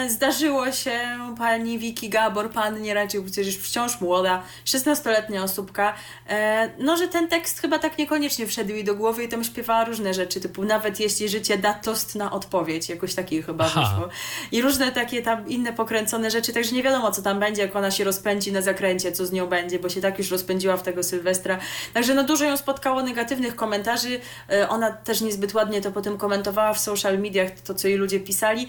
zdarzyło 0.08 0.72
się 0.72 1.00
pani 1.38 1.78
Wiki 1.78 2.08
Gabor, 2.08 2.50
pan 2.50 2.82
nie 2.82 2.94
radził, 2.94 3.24
przecież 3.24 3.56
wciąż 3.56 4.00
młoda, 4.00 4.42
16-letnia 4.64 5.42
osóbka, 5.42 5.94
e, 6.28 6.70
no 6.78 6.96
że 6.96 7.08
ten 7.08 7.28
tekst 7.28 7.60
chyba 7.60 7.78
tak 7.78 7.98
niekoniecznie 7.98 8.46
wszedł 8.46 8.70
jej 8.70 8.84
do 8.84 8.94
głowy 8.94 9.24
i 9.24 9.28
tam 9.28 9.44
śpiewała 9.44 9.84
różne 9.84 10.14
rzeczy, 10.14 10.40
typu 10.40 10.64
nawet 10.64 11.00
jeśli 11.00 11.28
życie 11.28 11.58
da 11.58 11.74
tost 11.74 12.14
na 12.14 12.32
odpowiedź, 12.32 12.88
jakoś 12.88 13.14
taki 13.14 13.42
chyba 13.42 13.64
Aha. 13.64 13.80
wyszło. 13.80 14.08
I 14.52 14.62
różne 14.62 14.92
takie 14.92 15.22
tam 15.22 15.48
inne 15.48 15.72
pokręcone 15.72 16.30
rzeczy, 16.30 16.52
także 16.52 16.72
nie 16.72 16.82
wiadomo, 16.82 17.10
co 17.10 17.22
tam 17.22 17.40
będzie, 17.40 17.62
jak 17.62 17.76
ona 17.76 17.90
się 17.90 18.04
rozpędzi 18.04 18.52
na 18.52 18.62
zakręcie, 18.62 19.12
co 19.12 19.26
z 19.26 19.32
nią 19.32 19.46
będzie, 19.46 19.78
bo 19.78 19.88
się 19.88 20.00
tak 20.00 20.18
już 20.18 20.30
rozpędziła 20.30 20.76
w 20.76 20.82
tego 20.82 21.02
Sylwestra. 21.02 21.58
Także 21.94 22.14
no 22.14 22.24
dużo 22.24 22.44
ją 22.44 22.56
spotkało 22.56 23.02
negatywnych 23.02 23.56
komentarzy. 23.56 24.20
E, 24.50 24.68
ona 24.68 24.92
też 24.92 25.20
niezbyt 25.20 25.54
ładnie 25.54 25.80
to 25.80 25.92
potem 25.92 26.18
komentowała 26.18 26.72
w 26.72 26.78
social 26.78 27.18
mediach, 27.18 27.50
to 27.50 27.74
co 27.74 27.88
jej 27.88 27.96
ludzie 27.96 28.20
pisali. 28.20 28.68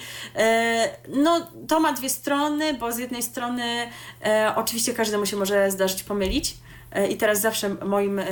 No 1.10 1.48
to 1.68 1.80
ma 1.80 1.94
dwie 1.94 2.10
strony, 2.10 2.74
bo 2.74 2.92
z 2.92 2.98
jednej 2.98 3.24
strony 3.24 3.64
e, 4.26 4.54
oczywiście 4.56 4.94
każdemu 4.94 5.26
się 5.26 5.38
może 5.38 5.72
zdarzyć 5.72 6.04
pomylić, 6.04 6.58
E, 6.92 7.08
I 7.08 7.18
teraz 7.18 7.42
zawsze 7.42 7.70
moim 7.70 8.20
e, 8.20 8.26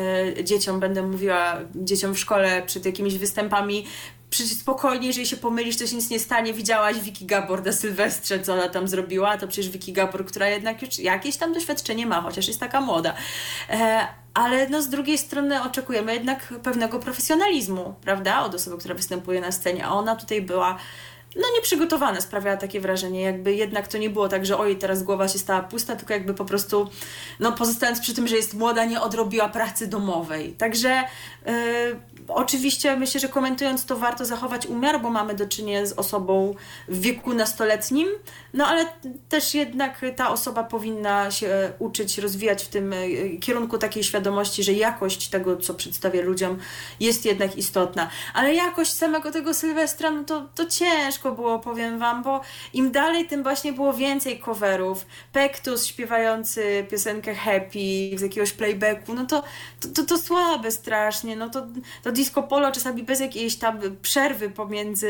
dzieciom 0.44 0.80
będę 0.80 1.02
mówiła, 1.02 1.58
dzieciom 1.76 2.14
w 2.14 2.20
szkole 2.20 2.64
przed 2.66 2.86
jakimiś 2.86 3.18
występami, 3.18 3.86
przecież 4.30 4.58
spokojnie, 4.58 5.08
jeżeli 5.08 5.28
się 5.28 5.38
pomylisz, 5.38 5.78
to 5.78 5.88
się 5.88 5.96
nic 5.96 6.10
nie 6.10 6.20
stanie. 6.20 6.54
Widziałaś 6.54 7.00
Wiki 7.00 7.26
Gabor 7.26 7.66
na 7.66 7.72
Sylwestrze, 7.72 8.40
co 8.40 8.54
ona 8.54 8.70
tam 8.70 8.88
zrobiła, 8.88 9.38
to 9.38 9.48
przecież 9.48 9.70
Wiki 9.70 9.94
Gabor, 9.94 10.26
która 10.26 10.48
jednak 10.50 10.82
już 10.82 11.00
jakieś 11.00 11.38
tam 11.38 11.54
doświadczenie 11.54 12.06
ma, 12.06 12.22
chociaż 12.22 12.48
jest 12.48 12.60
taka 12.60 12.82
młoda. 12.82 13.14
E, 13.70 14.08
ale 14.34 14.70
no 14.70 14.82
z 14.82 14.90
drugiej 14.90 15.18
strony 15.18 15.64
oczekujemy 15.64 16.14
jednak 16.14 16.54
pewnego 16.64 17.00
profesjonalizmu, 17.00 17.96
prawda, 18.02 18.42
od 18.42 18.56
osoby, 18.56 18.78
która 18.78 18.96
występuje 18.96 19.42
na 19.42 19.52
scenie, 19.52 19.86
a 19.86 19.90
ona 19.90 20.16
tutaj 20.16 20.42
była 20.42 20.78
no 21.36 21.44
nieprzygotowana 21.56 22.22
sprawiała 22.22 22.58
takie 22.58 22.80
wrażenie, 22.80 23.22
jakby 23.22 23.54
jednak 23.54 23.88
to 23.88 23.98
nie 23.98 24.10
było 24.10 24.30
tak, 24.30 24.46
że 24.46 24.58
oj, 24.58 24.76
teraz 24.76 25.04
głowa 25.04 25.28
się 25.28 25.40
stała 25.40 25.62
pusta, 25.62 25.96
tylko 25.96 26.14
jakby 26.14 26.34
po 26.34 26.46
prostu, 26.46 26.90
no 27.40 27.52
pozostając 27.52 28.00
przy 28.00 28.14
tym, 28.14 28.28
że 28.28 28.36
jest 28.36 28.54
młoda, 28.54 28.86
nie 28.86 29.02
odrobiła 29.02 29.50
pracy 29.50 29.88
domowej. 29.88 30.54
Także 30.54 31.04
yy, 31.46 31.54
oczywiście 32.28 32.96
myślę, 32.96 33.20
że 33.20 33.28
komentując 33.28 33.86
to 33.86 33.98
warto 33.98 34.26
zachować 34.26 34.66
umiar, 34.66 35.02
bo 35.02 35.10
mamy 35.10 35.34
do 35.34 35.48
czynienia 35.48 35.86
z 35.86 35.94
osobą 35.94 36.56
w 36.88 37.02
wieku 37.02 37.34
nastoletnim, 37.34 38.08
no 38.54 38.68
ale 38.68 38.86
też 39.30 39.54
jednak 39.54 40.02
ta 40.16 40.30
osoba 40.30 40.64
powinna 40.64 41.32
się 41.32 41.72
uczyć, 41.80 42.18
rozwijać 42.18 42.64
w 42.64 42.68
tym 42.68 42.94
y, 42.94 43.38
kierunku 43.42 43.78
takiej 43.78 44.04
świadomości, 44.04 44.64
że 44.64 44.74
jakość 44.74 45.30
tego, 45.30 45.58
co 45.58 45.74
przedstawia 45.74 46.22
ludziom 46.22 46.58
jest 47.00 47.26
jednak 47.26 47.58
istotna. 47.58 48.10
Ale 48.34 48.54
jakość 48.54 48.94
samego 48.94 49.32
tego 49.32 49.54
Sylwestra, 49.54 50.12
no 50.12 50.24
to, 50.24 50.46
to 50.56 50.66
ciężko 50.66 51.32
było, 51.32 51.60
powiem 51.60 52.00
wam, 52.00 52.24
bo 52.24 52.42
im 52.74 52.92
dalej, 52.92 53.28
tym 53.28 53.44
właśnie 53.44 53.74
było 53.74 53.94
więcej 53.94 54.40
coverów. 54.40 55.06
Pektus 55.32 55.86
śpiewający 55.86 56.86
piosenkę 56.92 57.36
Happy 57.36 58.18
z 58.18 58.22
jakiegoś 58.22 58.52
playbacku, 58.52 59.14
no 59.14 59.26
to, 59.26 59.44
to, 59.80 59.88
to, 59.88 60.06
to 60.06 60.18
słabe 60.18 60.72
strasznie, 60.72 61.36
no 61.36 61.50
to, 61.50 61.68
to 62.04 62.12
disco 62.16 62.44
polo 62.44 62.72
czasami 62.72 63.04
bez 63.04 63.20
jakiejś 63.20 63.56
tam 63.56 63.80
przerwy 64.02 64.50
pomiędzy 64.50 65.10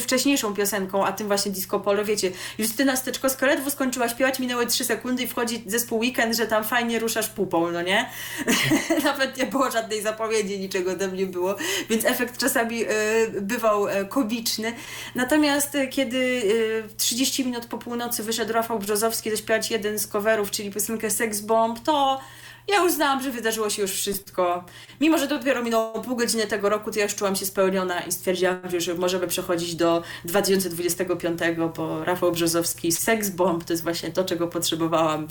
wcześniejszą 0.00 0.54
piosenką, 0.54 1.06
a 1.06 1.12
tym 1.12 1.26
właśnie 1.26 1.52
disco 1.52 1.80
polo, 1.80 2.04
wiecie, 2.04 2.30
Justyna 2.58 2.96
Steczkowska 2.96 3.46
ledwo 3.46 3.70
skończyła 3.70 4.08
śpiewać, 4.08 4.38
minęły 4.38 4.66
trzy 4.66 4.84
sekundy 4.84 5.22
i 5.22 5.26
wchodzi 5.26 5.62
zespół 5.66 5.98
Weekend, 5.98 6.36
że 6.36 6.46
tam 6.46 6.64
fajnie 6.64 6.98
ruszasz 6.98 7.28
pupą, 7.28 7.70
no 7.70 7.82
nie? 7.82 8.10
Nawet 9.04 9.36
nie 9.36 9.46
było 9.46 9.70
żadnej 9.70 10.02
zapowiedzi, 10.02 10.60
niczego 10.60 10.94
tam 10.94 11.16
nie 11.16 11.26
było, 11.26 11.56
więc 11.90 12.04
efekt 12.04 12.38
czasami 12.38 12.84
y, 12.84 13.40
bywał 13.40 13.88
y, 13.88 14.06
komiczny. 14.08 14.72
Natomiast 15.14 15.74
y, 15.74 15.88
kiedy 15.88 16.16
y, 16.16 16.84
30 16.96 17.44
minut 17.44 17.66
po 17.66 17.78
północy 17.78 18.22
wyszedł 18.22 18.52
Rafał 18.52 18.78
Brzozowski 18.78 19.30
zaśpiewać 19.30 19.70
jeden 19.70 19.98
z 19.98 20.06
coverów, 20.06 20.50
czyli 20.50 20.70
piosenkę 20.70 21.10
Sex 21.10 21.40
Bomb, 21.40 21.80
to 21.80 22.20
ja 22.68 22.84
uznałam, 22.84 23.22
że 23.22 23.30
wydarzyło 23.30 23.70
się 23.70 23.82
już 23.82 23.90
wszystko. 23.90 24.64
Mimo, 25.00 25.18
że 25.18 25.26
dopiero 25.26 25.62
minęło 25.62 26.00
pół 26.00 26.16
godziny 26.16 26.46
tego 26.46 26.68
roku, 26.68 26.90
to 26.90 26.98
ja 26.98 27.04
już 27.04 27.14
czułam 27.14 27.36
się 27.36 27.46
spełniona 27.46 28.00
i 28.00 28.12
stwierdziłam, 28.12 28.58
że 28.70 28.76
już 28.76 28.98
możemy 28.98 29.26
przechodzić 29.26 29.74
do 29.74 30.02
2025, 30.24 31.38
bo 31.76 32.04
Rafał 32.04 32.32
Brzozowski 32.32 32.92
Sex 32.92 33.30
Bomb 33.30 33.64
to 33.64 33.72
jest 33.72 33.82
właśnie 33.82 34.10
to, 34.10 34.24
czego 34.24 34.48
potrzebowałam 34.48 35.28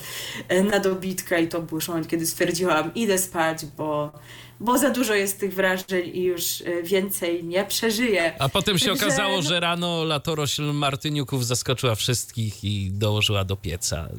e, 0.47 0.63
na 0.63 0.79
dobitkę 0.79 1.41
i 1.41 1.47
to 1.47 1.61
był 1.61 1.79
moment, 1.87 2.07
kiedy 2.07 2.25
stwierdziłam, 2.25 2.93
idę 2.95 3.17
spać, 3.17 3.65
bo 3.77 4.11
bo 4.59 4.77
za 4.77 4.89
dużo 4.89 5.13
jest 5.13 5.39
tych 5.39 5.53
wrażeń 5.53 6.11
i 6.13 6.23
już 6.23 6.61
e, 6.61 6.83
więcej 6.83 7.43
nie 7.43 7.65
przeżyję. 7.65 8.33
A 8.39 8.49
potem 8.49 8.77
się 8.77 8.85
Także, 8.85 9.05
okazało, 9.05 9.35
no- 9.35 9.41
że 9.41 9.59
rano 9.59 10.03
latorośl 10.03 10.63
Martyniuków 10.73 11.45
zaskoczyła 11.45 11.95
wszystkich 11.95 12.63
i 12.63 12.91
dołożyła 12.91 13.45
do 13.45 13.55
pieca. 13.55 14.09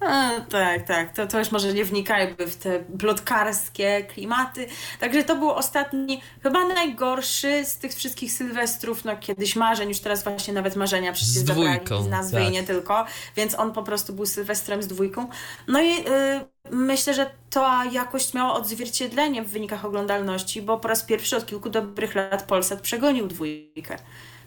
A, 0.00 0.30
tak, 0.48 0.86
tak. 0.86 1.12
To, 1.12 1.26
to 1.26 1.38
już 1.38 1.50
może 1.50 1.74
nie 1.74 1.84
wnikajmy 1.84 2.46
w 2.46 2.56
te 2.56 2.78
plotkarskie 2.98 4.04
klimaty. 4.04 4.66
Także 5.00 5.24
to 5.24 5.36
był 5.36 5.50
ostatni, 5.50 6.20
chyba 6.42 6.64
najgorszy 6.64 7.64
z 7.64 7.76
tych 7.76 7.94
wszystkich 7.94 8.32
sylwestrów, 8.32 9.04
no 9.04 9.16
kiedyś 9.16 9.56
marzeń, 9.56 9.88
już 9.88 10.00
teraz 10.00 10.24
właśnie 10.24 10.54
nawet 10.54 10.76
marzenia 10.76 11.12
przecież 11.12 11.34
Z 11.34 11.44
dwójką, 11.44 12.02
z 12.02 12.08
nazwy 12.08 12.36
tak. 12.36 12.48
i 12.48 12.50
nie 12.50 12.62
tylko, 12.62 13.04
więc 13.36 13.58
on 13.58 13.72
po 13.72 13.82
prostu 13.82 14.12
był 14.12 14.26
sylwestrem 14.26 14.82
z 14.82 14.86
dwójką. 14.86 15.28
No 15.68 15.82
i 15.82 16.00
y, 16.00 16.04
myślę, 16.70 17.14
że 17.14 17.30
ta 17.50 17.84
jakość 17.92 18.34
miała 18.34 18.54
odzwierciedlenie 18.54 19.42
w 19.42 19.48
wynikach 19.48 19.84
oglądalności, 19.84 20.62
bo 20.62 20.78
po 20.78 20.88
raz 20.88 21.02
pierwszy 21.02 21.36
od 21.36 21.46
kilku 21.46 21.70
dobrych 21.70 22.14
lat 22.14 22.42
Polsat 22.42 22.80
przegonił 22.80 23.26
dwójkę. 23.26 23.98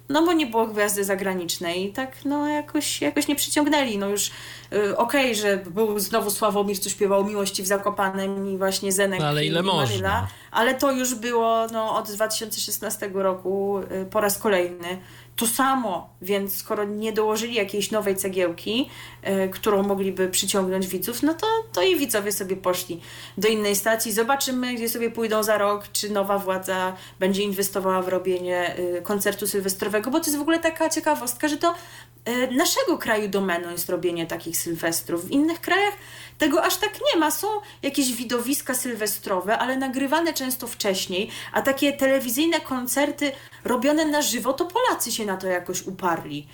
No 0.09 0.25
bo 0.25 0.33
nie 0.33 0.45
było 0.45 0.67
gwiazdy 0.67 1.03
zagranicznej 1.03 1.85
i 1.85 1.93
tak 1.93 2.25
no 2.25 2.47
jakoś, 2.47 3.01
jakoś 3.01 3.27
nie 3.27 3.35
przyciągnęli. 3.35 3.97
No 3.97 4.09
już 4.09 4.31
y, 4.73 4.97
okej, 4.97 5.35
że 5.35 5.57
był 5.57 5.99
znowu 5.99 6.29
Sławomir, 6.29 6.79
co 6.79 6.89
śpiewał 6.89 7.25
Miłości 7.25 7.63
w 7.63 7.67
Zakopanem 7.67 8.53
i 8.53 8.57
właśnie 8.57 8.91
Zenek 8.91 9.19
No, 9.19 9.27
ale 9.27 9.45
ile 9.45 9.59
i 9.59 9.63
Maryla, 9.63 9.81
można? 9.81 10.27
ale 10.51 10.73
to 10.73 10.91
już 10.91 11.15
było 11.15 11.67
no, 11.71 11.95
od 11.95 12.11
2016 12.11 13.09
roku 13.13 13.79
y, 13.79 14.05
po 14.05 14.21
raz 14.21 14.37
kolejny. 14.37 14.99
To 15.35 15.47
samo, 15.47 16.09
więc 16.21 16.57
skoro 16.57 16.83
nie 16.83 17.13
dołożyli 17.13 17.53
jakiejś 17.53 17.91
nowej 17.91 18.15
cegiełki, 18.15 18.89
y, 19.45 19.49
którą 19.49 19.83
mogliby 19.83 20.29
przyciągnąć 20.29 20.87
widzów, 20.87 21.23
no 21.23 21.33
to, 21.33 21.47
to 21.73 21.81
i 21.81 21.95
widzowie 21.95 22.31
sobie 22.31 22.55
poszli 22.55 23.01
do 23.37 23.47
innej 23.47 23.75
stacji. 23.75 24.11
Zobaczymy, 24.11 24.73
gdzie 24.73 24.89
sobie 24.89 25.11
pójdą 25.11 25.43
za 25.43 25.57
rok, 25.57 25.87
czy 25.91 26.09
nowa 26.09 26.37
władza 26.37 26.95
będzie 27.19 27.43
inwestowała 27.43 28.01
w 28.01 28.07
robienie 28.07 28.75
y, 28.79 29.01
koncertu 29.01 29.47
sylwestrowego, 29.47 30.11
bo 30.11 30.19
to 30.19 30.25
jest 30.25 30.37
w 30.37 30.41
ogóle 30.41 30.59
taka 30.59 30.89
ciekawostka, 30.89 31.47
że 31.47 31.57
to 31.57 31.75
naszego 32.51 32.97
kraju 32.97 33.27
domeną 33.27 33.71
jest 33.71 33.89
robienie 33.89 34.27
takich 34.27 34.57
sylwestrów. 34.57 35.25
W 35.25 35.31
innych 35.31 35.61
krajach 35.61 35.93
tego 36.37 36.63
aż 36.63 36.77
tak 36.77 36.99
nie 37.13 37.19
ma. 37.19 37.31
Są 37.31 37.47
jakieś 37.81 38.13
widowiska 38.13 38.73
sylwestrowe, 38.73 39.57
ale 39.57 39.77
nagrywane 39.77 40.33
często 40.33 40.67
wcześniej, 40.67 41.29
a 41.51 41.61
takie 41.61 41.93
telewizyjne 41.93 42.59
koncerty 42.61 43.31
robione 43.63 44.05
na 44.05 44.21
żywo, 44.21 44.53
to 44.53 44.65
Polacy 44.65 45.11
się 45.11 45.25
na 45.25 45.37
to 45.37 45.47
jakoś 45.47 45.81
uparli. 45.81 46.47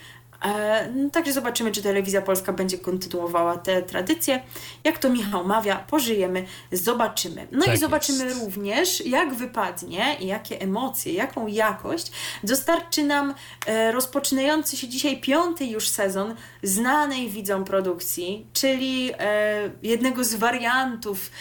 E, 0.45 0.89
no, 0.95 1.09
także 1.09 1.33
zobaczymy, 1.33 1.71
czy 1.71 1.81
telewizja 1.83 2.21
polska 2.21 2.53
będzie 2.53 2.77
kontynuowała 2.77 3.57
te 3.57 3.81
tradycje. 3.81 4.41
Jak 4.83 4.97
to 4.97 5.09
Michał 5.09 5.45
mawia, 5.45 5.75
pożyjemy, 5.75 6.45
zobaczymy. 6.71 7.47
No 7.51 7.65
Tak 7.65 7.75
i 7.75 7.77
zobaczymy 7.77 8.25
jest. 8.25 8.41
również, 8.43 9.05
jak 9.05 9.33
wypadnie 9.33 10.15
i 10.19 10.27
jakie 10.27 10.61
emocje, 10.61 11.13
jaką 11.13 11.47
jakość 11.47 12.11
dostarczy 12.43 13.03
nam 13.03 13.33
e, 13.65 13.91
rozpoczynający 13.91 14.77
się 14.77 14.87
dzisiaj 14.87 15.21
piąty 15.21 15.65
już 15.65 15.89
sezon 15.89 16.35
znanej 16.63 17.29
widzom 17.29 17.63
produkcji, 17.63 18.47
czyli 18.53 19.11
e, 19.19 19.71
jednego 19.83 20.23
z 20.23 20.35
wariantów 20.35 21.31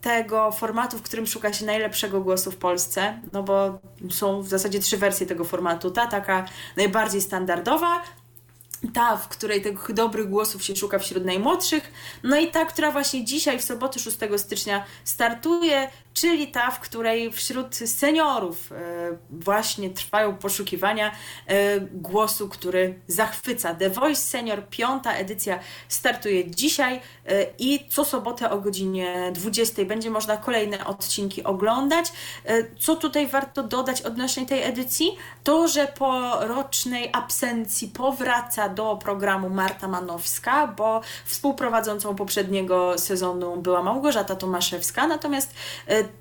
tego 0.00 0.52
formatu, 0.52 0.98
w 0.98 1.02
którym 1.02 1.26
szuka 1.26 1.52
się 1.52 1.66
najlepszego 1.66 2.20
głosu 2.20 2.50
w 2.50 2.56
Polsce, 2.56 3.20
no 3.32 3.42
bo 3.42 3.78
są 4.10 4.42
w 4.42 4.48
zasadzie 4.48 4.80
trzy 4.80 4.96
wersje 4.96 5.26
tego 5.26 5.44
formatu. 5.44 5.90
Ta 5.90 6.06
taka 6.06 6.46
najbardziej 6.76 7.20
standardowa, 7.20 8.02
ta, 8.92 9.16
w 9.16 9.28
której 9.28 9.62
tych 9.62 9.92
dobrych 9.92 10.28
głosów 10.28 10.64
się 10.64 10.76
szuka 10.76 10.98
wśród 10.98 11.24
najmłodszych, 11.24 11.92
no 12.22 12.36
i 12.36 12.50
ta, 12.50 12.64
która 12.64 12.90
właśnie 12.90 13.24
dzisiaj, 13.24 13.58
w 13.58 13.64
sobotę 13.64 14.00
6 14.00 14.16
stycznia 14.36 14.84
startuje, 15.04 15.88
czyli 16.14 16.48
ta, 16.48 16.70
w 16.70 16.80
której 16.80 17.32
wśród 17.32 17.76
seniorów 17.76 18.72
e, 18.72 18.76
właśnie 19.30 19.90
trwają 19.90 20.36
poszukiwania 20.36 21.12
e, 21.46 21.80
głosu, 21.80 22.48
który 22.48 23.00
zachwyca. 23.06 23.74
The 23.74 23.90
Voice 23.90 24.20
Senior, 24.20 24.68
piąta 24.68 25.12
edycja 25.12 25.58
startuje 25.88 26.50
dzisiaj 26.50 27.00
e, 27.26 27.46
i 27.58 27.88
co 27.88 28.04
sobotę 28.04 28.50
o 28.50 28.58
godzinie 28.58 29.32
20 29.34 29.84
będzie 29.84 30.10
można 30.10 30.36
kolejne 30.36 30.86
odcinki 30.86 31.44
oglądać. 31.44 32.12
Co 32.78 32.96
tutaj 32.96 33.26
warto 33.26 33.62
dodać 33.62 34.02
odnośnie 34.02 34.46
tej 34.46 34.62
edycji? 34.62 35.16
To, 35.44 35.68
że 35.68 35.86
po 35.86 36.40
rocznej 36.46 37.10
absencji 37.12 37.88
powraca 37.88 38.68
do 38.68 38.96
programu 38.96 39.50
Marta 39.50 39.88
Manowska, 39.88 40.66
bo 40.66 41.00
współprowadzącą 41.24 42.16
poprzedniego 42.16 42.98
sezonu 42.98 43.56
była 43.56 43.82
Małgorzata 43.82 44.36
Tomaszewska, 44.36 45.06
natomiast 45.06 45.54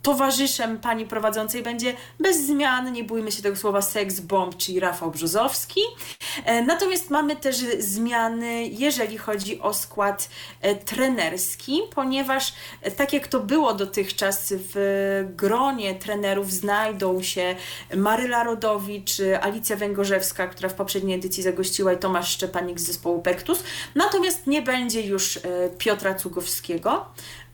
towarzyszem 0.02 0.80
pani 0.80 1.06
prowadzącej 1.06 1.64
będzie 1.64 1.94
bez 2.20 2.46
zmian, 2.46 2.94
nie 2.94 3.04
bójmy 3.04 3.32
się 3.32 3.42
tego 3.42 3.56
słowa, 3.56 3.82
seks 3.82 4.20
bomb, 4.20 4.58
czyli 4.58 4.80
Rafał 4.80 5.12
Brzozowski. 5.12 5.82
E, 6.46 6.62
Natomiast 6.62 7.10
mamy 7.10 7.36
też 7.36 7.56
zmiany, 7.80 8.64
jeżeli 8.68 9.18
chodzi 9.18 9.60
o 9.60 9.74
skład 9.74 10.30
e, 10.62 10.76
trenerski, 10.76 11.82
ponieważ 11.96 12.54
e, 12.82 12.92
tak 12.92 13.14
jak 13.14 13.28
to 13.28 13.40
było 13.40 13.74
dotychczas 13.74 14.54
w 14.58 15.26
gronie 15.36 15.96
trenerów 15.96 16.52
znajdą 16.52 17.22
się 17.22 17.56
Maryla 17.96 18.44
Rodowicz, 18.44 19.12
Alicja 19.42 19.76
Węgorzewska, 19.76 20.48
która 20.48 20.70
w 20.70 20.74
poprzedniej 20.74 21.18
edycji 21.18 21.44
zagościła 21.44 21.94
i 21.94 21.98
Tomasz 21.98 22.32
Szczepanik 22.32 22.80
z 22.80 22.86
zespołu 22.86 23.22
Pektus. 23.22 23.64
Natomiast 23.96 24.48
nie 24.48 24.62
będzie 24.62 25.02
już 25.02 25.40
Piotra 25.78 26.14
Cugowskiego. 26.14 27.06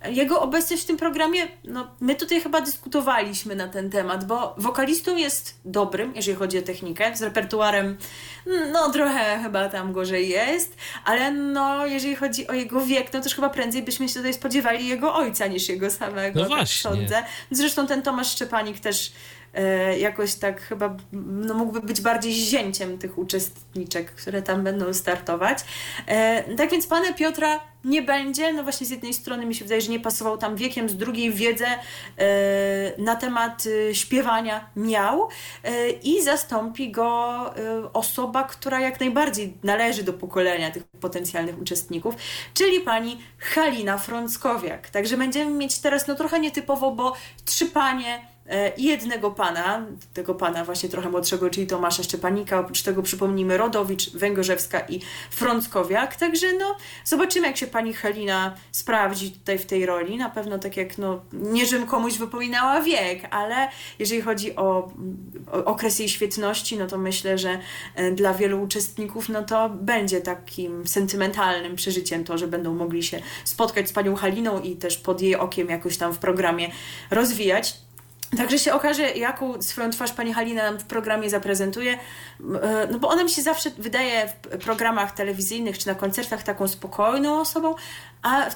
Jego 0.06 0.42
obecność 0.42 0.84
w 0.84 0.86
tym 0.86 0.98
programie, 0.98 1.48
no 1.64 1.88
my 2.00 2.16
tutaj 2.16 2.42
chyba 2.42 2.62
dyskutowaliśmy 2.62 3.56
na 3.56 3.68
ten 3.68 3.90
temat, 3.90 4.26
bo 4.28 4.56
wokalistą 4.58 5.16
jest 5.18 5.60
dobrym, 5.66 6.14
jeżeli 6.16 6.38
chodzi 6.38 6.60
o 6.60 6.62
technikę, 6.62 7.18
z 7.18 7.22
repertuarem 7.22 7.98
no 8.72 8.92
trochę 8.92 9.40
chyba 9.44 9.70
tam 9.70 9.94
gorzej 9.94 10.30
jest, 10.30 10.78
ale 11.06 11.32
no 11.32 11.86
jeżeli 11.86 12.16
chodzi 12.16 12.48
o 12.48 12.54
jego 12.54 12.82
wiek, 12.82 13.14
no 13.14 13.22
też 13.22 13.36
chyba 13.36 13.50
prędzej 13.50 13.84
byśmy 13.84 14.10
się 14.10 14.16
tutaj 14.16 14.34
spodziewali 14.34 14.88
jego 14.88 15.16
ojca 15.16 15.48
niż 15.48 15.70
jego 15.70 15.90
samego, 15.92 16.40
No 16.40 16.46
tak 16.50 16.58
właśnie. 16.58 16.82
sądzę. 16.90 17.24
Zresztą 17.52 17.88
ten 17.88 18.02
Tomasz 18.02 18.32
Szczepanik 18.32 18.80
też 18.80 19.12
jakoś 20.00 20.36
tak 20.36 20.62
chyba 20.62 20.98
no, 21.12 21.54
mógłby 21.54 21.82
być 21.82 22.02
bardziej 22.02 22.34
zięciem 22.34 22.98
tych 22.98 23.18
uczestniczek, 23.18 24.12
które 24.12 24.42
tam 24.42 24.64
będą 24.64 24.94
startować. 24.94 25.60
E, 26.08 26.56
tak 26.56 26.72
więc 26.72 26.88
pana 26.88 27.14
Piotra 27.14 27.60
nie 27.84 28.02
będzie. 28.02 28.54
No 28.54 28.64
właśnie 28.64 28.88
z 28.88 28.90
jednej 28.90 29.14
strony 29.14 29.46
mi 29.46 29.56
się 29.56 29.66
wydaje, 29.66 29.82
że 29.82 29.92
nie 29.92 30.00
pasował 30.00 30.38
tam 30.38 30.56
wiekiem, 30.56 30.90
z 30.90 30.98
drugiej 30.98 31.32
wiedzę 31.32 31.68
e, 31.68 31.78
na 32.98 33.16
temat 33.16 33.64
e, 33.90 33.96
śpiewania 33.96 34.70
miał 34.76 35.30
e, 35.64 35.90
i 35.90 36.24
zastąpi 36.24 36.92
go 36.92 37.40
e, 37.58 37.94
osoba, 37.94 38.44
która 38.44 38.80
jak 38.80 39.00
najbardziej 39.00 39.58
należy 39.64 40.04
do 40.04 40.14
pokolenia 40.14 40.72
tych 40.72 40.84
potencjalnych 40.84 41.62
uczestników, 41.62 42.16
czyli 42.54 42.80
pani 42.80 43.20
Halina 43.38 43.98
Frąckowiak. 43.98 44.90
Także 44.90 45.18
będziemy 45.18 45.52
mieć 45.52 45.80
teraz 45.80 46.08
no 46.08 46.16
trochę 46.16 46.40
nietypowo, 46.40 46.92
bo 46.92 47.14
trzy 47.46 47.66
panie 47.66 48.22
E, 48.39 48.39
i 48.78 48.84
jednego 48.84 49.32
pana, 49.32 49.86
tego 50.14 50.36
pana 50.36 50.66
właśnie 50.66 50.90
trochę 50.90 51.10
młodszego, 51.10 51.50
czyli 51.50 51.68
Tomasza 51.68 52.04
Szczepanika, 52.04 52.60
oprócz 52.60 52.82
tego 52.82 53.04
przypomnijmy 53.04 53.58
Rodowicz, 53.58 54.12
Węgorzewska 54.12 54.80
i 54.80 55.00
Frąckowiak, 55.32 56.16
także 56.16 56.48
no 56.60 56.76
zobaczymy 57.06 57.48
jak 57.48 57.58
się 57.58 57.68
pani 57.68 57.94
Halina 57.94 58.56
sprawdzi 58.72 59.32
tutaj 59.32 59.60
w 59.60 59.66
tej 59.66 59.86
roli, 59.86 60.18
na 60.18 60.30
pewno 60.30 60.60
tak 60.60 60.78
jak 60.78 60.98
no, 60.98 61.22
nie 61.34 61.66
żebym 61.66 61.88
komuś 61.88 62.18
wypominała 62.18 62.82
wiek, 62.82 63.28
ale 63.32 63.70
jeżeli 64.00 64.22
chodzi 64.22 64.56
o, 64.56 64.92
o 65.52 65.66
okres 65.66 66.00
jej 66.00 66.10
świetności, 66.10 66.78
no 66.78 66.88
to 66.88 66.98
myślę, 66.98 67.38
że 67.38 67.60
e, 67.96 68.12
dla 68.12 68.34
wielu 68.34 68.62
uczestników 68.62 69.30
no 69.30 69.44
to 69.44 69.70
będzie 69.70 70.22
takim 70.22 70.88
sentymentalnym 70.88 71.76
przeżyciem 71.76 72.24
to, 72.24 72.38
że 72.38 72.48
będą 72.48 72.74
mogli 72.74 73.04
się 73.04 73.22
spotkać 73.44 73.90
z 73.90 73.94
panią 73.94 74.16
Haliną 74.16 74.62
i 74.62 74.76
też 74.76 74.98
pod 74.98 75.22
jej 75.22 75.36
okiem 75.36 75.70
jakoś 75.70 75.98
tam 75.98 76.14
w 76.14 76.18
programie 76.18 76.72
rozwijać. 77.12 77.89
Także 78.38 78.60
się 78.60 78.74
okaże, 78.74 79.12
jaką 79.12 79.62
swoją 79.62 79.90
twarz 79.90 80.12
pani 80.12 80.34
Halina 80.34 80.64
nam 80.64 80.80
w 80.80 80.84
programie 80.84 81.30
zaprezentuje, 81.30 81.94
e, 82.62 82.88
no 82.92 83.00
bo 83.00 83.10
ona 83.10 83.24
mi 83.24 83.30
się 83.30 83.42
zawsze 83.42 83.72
wydaje 83.78 84.28
w 84.28 84.58
programach 84.58 85.12
telewizyjnych 85.12 85.78
czy 85.78 85.88
na 85.88 85.96
koncertach 85.96 86.44
taką 86.44 86.68
spokojną 86.68 87.40
osobą, 87.40 87.76
a 88.22 88.46
e, 88.46 88.52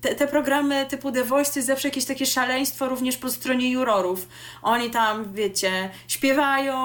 te, 0.00 0.14
te 0.14 0.26
programy 0.26 0.86
typu 0.86 1.12
The 1.12 1.24
Voice 1.24 1.52
to 1.52 1.58
jest 1.58 1.66
zawsze 1.66 1.88
jakieś 1.88 2.04
takie 2.04 2.26
szaleństwo 2.26 2.88
również 2.88 3.16
po 3.16 3.30
stronie 3.30 3.70
jurorów. 3.70 4.28
Oni 4.62 4.90
tam, 4.90 5.32
wiecie, 5.32 5.90
śpiewają, 6.08 6.76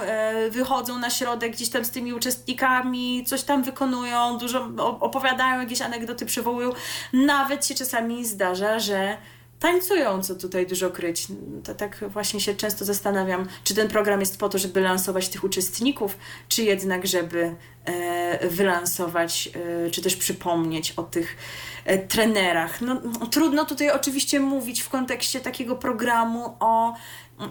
e, 0.00 0.50
wychodzą 0.50 0.98
na 0.98 1.10
środek 1.10 1.52
gdzieś 1.52 1.68
tam 1.68 1.84
z 1.84 1.90
tymi 1.90 2.12
uczestnikami, 2.12 3.24
coś 3.26 3.42
tam 3.42 3.62
wykonują, 3.62 4.38
dużo 4.38 4.68
opowiadają, 5.00 5.60
jakieś 5.60 5.80
anegdoty 5.82 6.26
przywołują. 6.26 6.72
Nawet 7.12 7.66
się 7.66 7.74
czasami 7.74 8.24
zdarza, 8.24 8.78
że 8.78 9.16
tańcują, 9.62 10.22
co 10.22 10.34
tutaj 10.34 10.66
dużo 10.66 10.90
kryć. 10.90 11.26
To 11.64 11.74
tak 11.74 12.04
właśnie 12.08 12.40
się 12.40 12.54
często 12.54 12.84
zastanawiam, 12.84 13.46
czy 13.64 13.74
ten 13.74 13.88
program 13.88 14.20
jest 14.20 14.38
po 14.38 14.48
to, 14.48 14.58
żeby 14.58 14.80
lansować 14.80 15.28
tych 15.28 15.44
uczestników, 15.44 16.16
czy 16.48 16.62
jednak, 16.62 17.06
żeby 17.06 17.54
e, 17.84 18.48
wylansować, 18.48 19.50
e, 19.86 19.90
czy 19.90 20.02
też 20.02 20.16
przypomnieć 20.16 20.92
o 20.96 21.02
tych 21.02 21.36
e, 21.84 21.98
trenerach. 21.98 22.80
No, 22.80 23.00
trudno 23.30 23.64
tutaj 23.64 23.90
oczywiście 23.90 24.40
mówić 24.40 24.80
w 24.80 24.88
kontekście 24.88 25.40
takiego 25.40 25.76
programu 25.76 26.56
o 26.60 26.94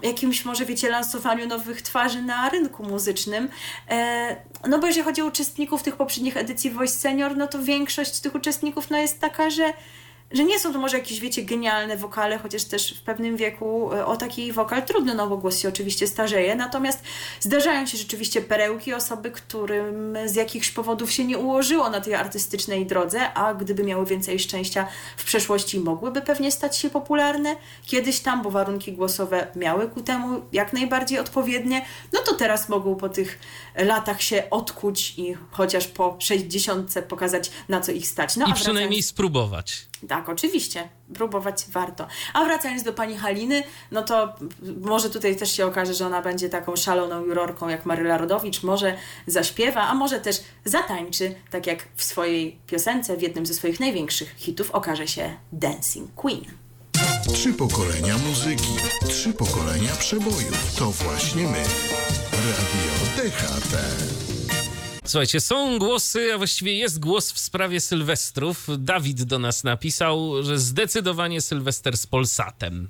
jakimś 0.02 0.44
może, 0.44 0.64
wiecie, 0.66 0.90
lansowaniu 0.90 1.46
nowych 1.46 1.82
twarzy 1.82 2.22
na 2.22 2.48
rynku 2.48 2.82
muzycznym. 2.82 3.48
No 4.68 4.78
bo 4.78 4.86
jeżeli 4.86 5.04
chodzi 5.04 5.22
o 5.22 5.26
uczestników 5.26 5.82
tych 5.82 5.96
poprzednich 5.96 6.36
edycji 6.36 6.70
Voice 6.70 6.94
Senior, 6.94 7.36
no 7.36 7.46
to 7.46 7.62
większość 7.62 8.20
tych 8.20 8.34
uczestników 8.34 8.90
no 8.90 8.98
jest 8.98 9.20
taka, 9.20 9.50
że 9.50 9.72
że 10.32 10.44
nie 10.44 10.58
są 10.58 10.72
to 10.72 10.78
może 10.78 10.98
jakieś, 10.98 11.20
wiecie, 11.20 11.42
genialne 11.42 11.96
wokale, 11.96 12.38
chociaż 12.38 12.64
też 12.64 12.94
w 12.94 13.02
pewnym 13.02 13.36
wieku 13.36 13.92
e, 13.92 14.06
o 14.06 14.16
taki 14.16 14.52
wokal 14.52 14.82
trudno, 14.82 15.14
no 15.14 15.28
bo 15.28 15.36
głos 15.36 15.58
się 15.58 15.68
oczywiście 15.68 16.06
starzeje, 16.06 16.54
natomiast 16.54 17.02
zdarzają 17.40 17.86
się 17.86 17.98
rzeczywiście 17.98 18.40
perełki, 18.40 18.94
osoby, 18.94 19.30
którym 19.30 20.16
z 20.26 20.34
jakichś 20.34 20.70
powodów 20.70 21.12
się 21.12 21.24
nie 21.24 21.38
ułożyło 21.38 21.90
na 21.90 22.00
tej 22.00 22.14
artystycznej 22.14 22.86
drodze, 22.86 23.34
a 23.34 23.54
gdyby 23.54 23.84
miały 23.84 24.06
więcej 24.06 24.38
szczęścia 24.38 24.86
w 25.16 25.24
przeszłości 25.24 25.80
mogłyby 25.80 26.22
pewnie 26.22 26.52
stać 26.52 26.78
się 26.78 26.90
popularne 26.90 27.56
kiedyś 27.86 28.20
tam, 28.20 28.42
bo 28.42 28.50
warunki 28.50 28.92
głosowe 28.92 29.46
miały 29.56 29.88
ku 29.88 30.00
temu 30.00 30.42
jak 30.52 30.72
najbardziej 30.72 31.18
odpowiednie, 31.18 31.84
no 32.12 32.20
to 32.20 32.34
teraz 32.34 32.68
mogą 32.68 32.96
po 32.96 33.08
tych 33.08 33.38
latach 33.76 34.22
się 34.22 34.50
odkuć 34.50 35.14
i 35.18 35.36
chociaż 35.50 35.88
po 35.88 36.16
60 36.18 36.94
pokazać 37.08 37.50
na 37.68 37.80
co 37.80 37.92
ich 37.92 38.08
stać. 38.08 38.36
No, 38.36 38.46
I 38.46 38.52
przynajmniej 38.54 38.84
wracając... 38.84 39.06
spróbować. 39.06 39.91
Tak, 40.08 40.28
oczywiście. 40.28 40.88
Próbować 41.14 41.66
warto. 41.68 42.06
A 42.32 42.44
wracając 42.44 42.82
do 42.82 42.92
pani 42.92 43.16
Haliny, 43.16 43.62
no 43.90 44.02
to 44.02 44.32
może 44.80 45.10
tutaj 45.10 45.36
też 45.36 45.52
się 45.52 45.66
okaże, 45.66 45.94
że 45.94 46.06
ona 46.06 46.22
będzie 46.22 46.48
taką 46.48 46.76
szaloną 46.76 47.24
jurorką 47.24 47.68
jak 47.68 47.86
Maryla 47.86 48.18
Rodowicz, 48.18 48.62
może 48.62 48.96
zaśpiewa, 49.26 49.80
a 49.80 49.94
może 49.94 50.20
też 50.20 50.36
zatańczy, 50.64 51.34
tak 51.50 51.66
jak 51.66 51.88
w 51.96 52.04
swojej 52.04 52.58
piosence, 52.66 53.16
w 53.16 53.22
jednym 53.22 53.46
ze 53.46 53.54
swoich 53.54 53.80
największych 53.80 54.34
hitów 54.36 54.70
okaże 54.70 55.08
się 55.08 55.36
Dancing 55.52 56.14
Queen. 56.14 56.44
Trzy 57.34 57.52
pokolenia 57.52 58.18
muzyki, 58.18 58.76
trzy 59.08 59.32
pokolenia 59.32 59.96
przebojów. 59.96 60.74
To 60.78 60.90
właśnie 60.90 61.42
my. 61.42 61.62
Radio 62.32 63.30
DHT. 63.30 64.21
Słuchajcie, 65.04 65.40
są 65.40 65.78
głosy, 65.78 66.34
a 66.34 66.38
właściwie 66.38 66.76
jest 66.76 67.00
głos 67.00 67.32
w 67.32 67.38
sprawie 67.38 67.80
Sylwestrów. 67.80 68.66
Dawid 68.78 69.22
do 69.22 69.38
nas 69.38 69.64
napisał, 69.64 70.42
że 70.42 70.58
zdecydowanie 70.58 71.40
Sylwester 71.40 71.96
z 71.96 72.06
Polsatem. 72.06 72.88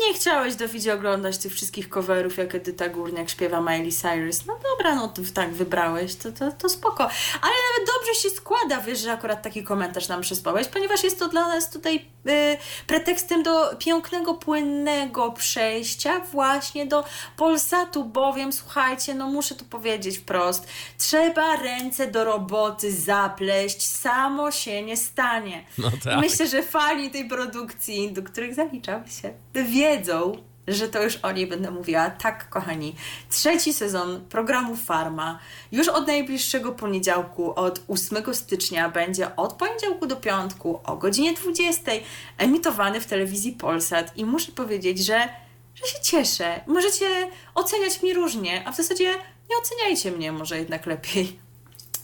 Nie 0.00 0.14
chciałeś, 0.14 0.54
Dawidzie, 0.54 0.94
oglądać 0.94 1.38
tych 1.38 1.52
wszystkich 1.52 1.88
coverów, 1.88 2.36
jak 2.36 2.54
Edyta 2.54 2.88
Górniak 2.88 3.30
śpiewa 3.30 3.60
Miley 3.60 3.92
Cyrus. 3.92 4.46
No 4.46 4.58
dobra, 4.70 4.94
no 4.94 5.08
to 5.08 5.22
tak 5.34 5.52
wybrałeś, 5.52 6.14
to, 6.16 6.32
to, 6.32 6.52
to 6.52 6.68
spoko. 6.68 7.02
Ale 7.42 7.52
nawet 7.70 7.90
dobrze 7.96 8.20
się 8.20 8.30
składa, 8.30 8.80
wiesz, 8.80 8.98
że 8.98 9.12
akurat 9.12 9.42
taki 9.42 9.64
komentarz 9.64 10.08
nam 10.08 10.20
przysłałeś, 10.20 10.68
ponieważ 10.68 11.04
jest 11.04 11.18
to 11.18 11.28
dla 11.28 11.48
nas 11.48 11.70
tutaj 11.70 12.06
y, 12.28 12.58
pretekstem 12.86 13.42
do 13.42 13.76
pięknego, 13.78 14.34
płynnego 14.34 15.32
przejścia 15.32 16.20
właśnie 16.20 16.86
do 16.86 17.04
Polsatu, 17.36 18.04
bowiem, 18.04 18.52
słuchajcie, 18.52 19.14
no 19.14 19.26
muszę 19.28 19.54
to 19.54 19.64
powiedzieć 19.64 20.18
wprost, 20.18 20.66
trzeba 20.98 21.56
ręce 21.56 22.06
do 22.06 22.24
roboty 22.24 22.92
zapleść, 22.92 23.86
samo 23.88 24.50
się 24.50 24.82
nie 24.82 24.96
stanie. 24.96 25.64
No 25.78 25.90
tak. 26.04 26.20
Myślę, 26.20 26.48
że 26.48 26.62
fani 26.62 27.10
tej 27.10 27.28
produkcji, 27.28 28.12
do 28.12 28.22
których 28.22 28.54
zaliczam 28.54 29.08
się, 29.08 29.34
wiedzą, 29.64 30.36
że 30.68 30.88
to 30.88 31.02
już 31.02 31.16
o 31.16 31.32
niej 31.32 31.46
będę 31.46 31.70
mówiła. 31.70 32.10
Tak, 32.10 32.48
kochani, 32.48 32.94
trzeci 33.30 33.72
sezon 33.72 34.24
programu 34.28 34.76
Farma 34.76 35.38
już 35.72 35.88
od 35.88 36.06
najbliższego 36.06 36.72
poniedziałku, 36.72 37.54
od 37.54 37.80
8 37.88 38.34
stycznia, 38.34 38.88
będzie 38.88 39.36
od 39.36 39.52
poniedziałku 39.52 40.06
do 40.06 40.16
piątku 40.16 40.80
o 40.84 40.96
godzinie 40.96 41.32
20 41.32 41.92
emitowany 42.38 43.00
w 43.00 43.06
telewizji 43.06 43.52
Polsat 43.52 44.16
i 44.16 44.24
muszę 44.24 44.52
powiedzieć, 44.52 45.04
że, 45.04 45.28
że 45.74 45.86
się 45.86 46.00
cieszę. 46.02 46.60
Możecie 46.66 47.06
oceniać 47.54 48.02
mnie 48.02 48.14
różnie, 48.14 48.62
a 48.68 48.72
w 48.72 48.76
zasadzie 48.76 49.14
nie 49.50 49.56
oceniajcie 49.62 50.12
mnie 50.12 50.32
może 50.32 50.58
jednak 50.58 50.86
lepiej. 50.86 51.45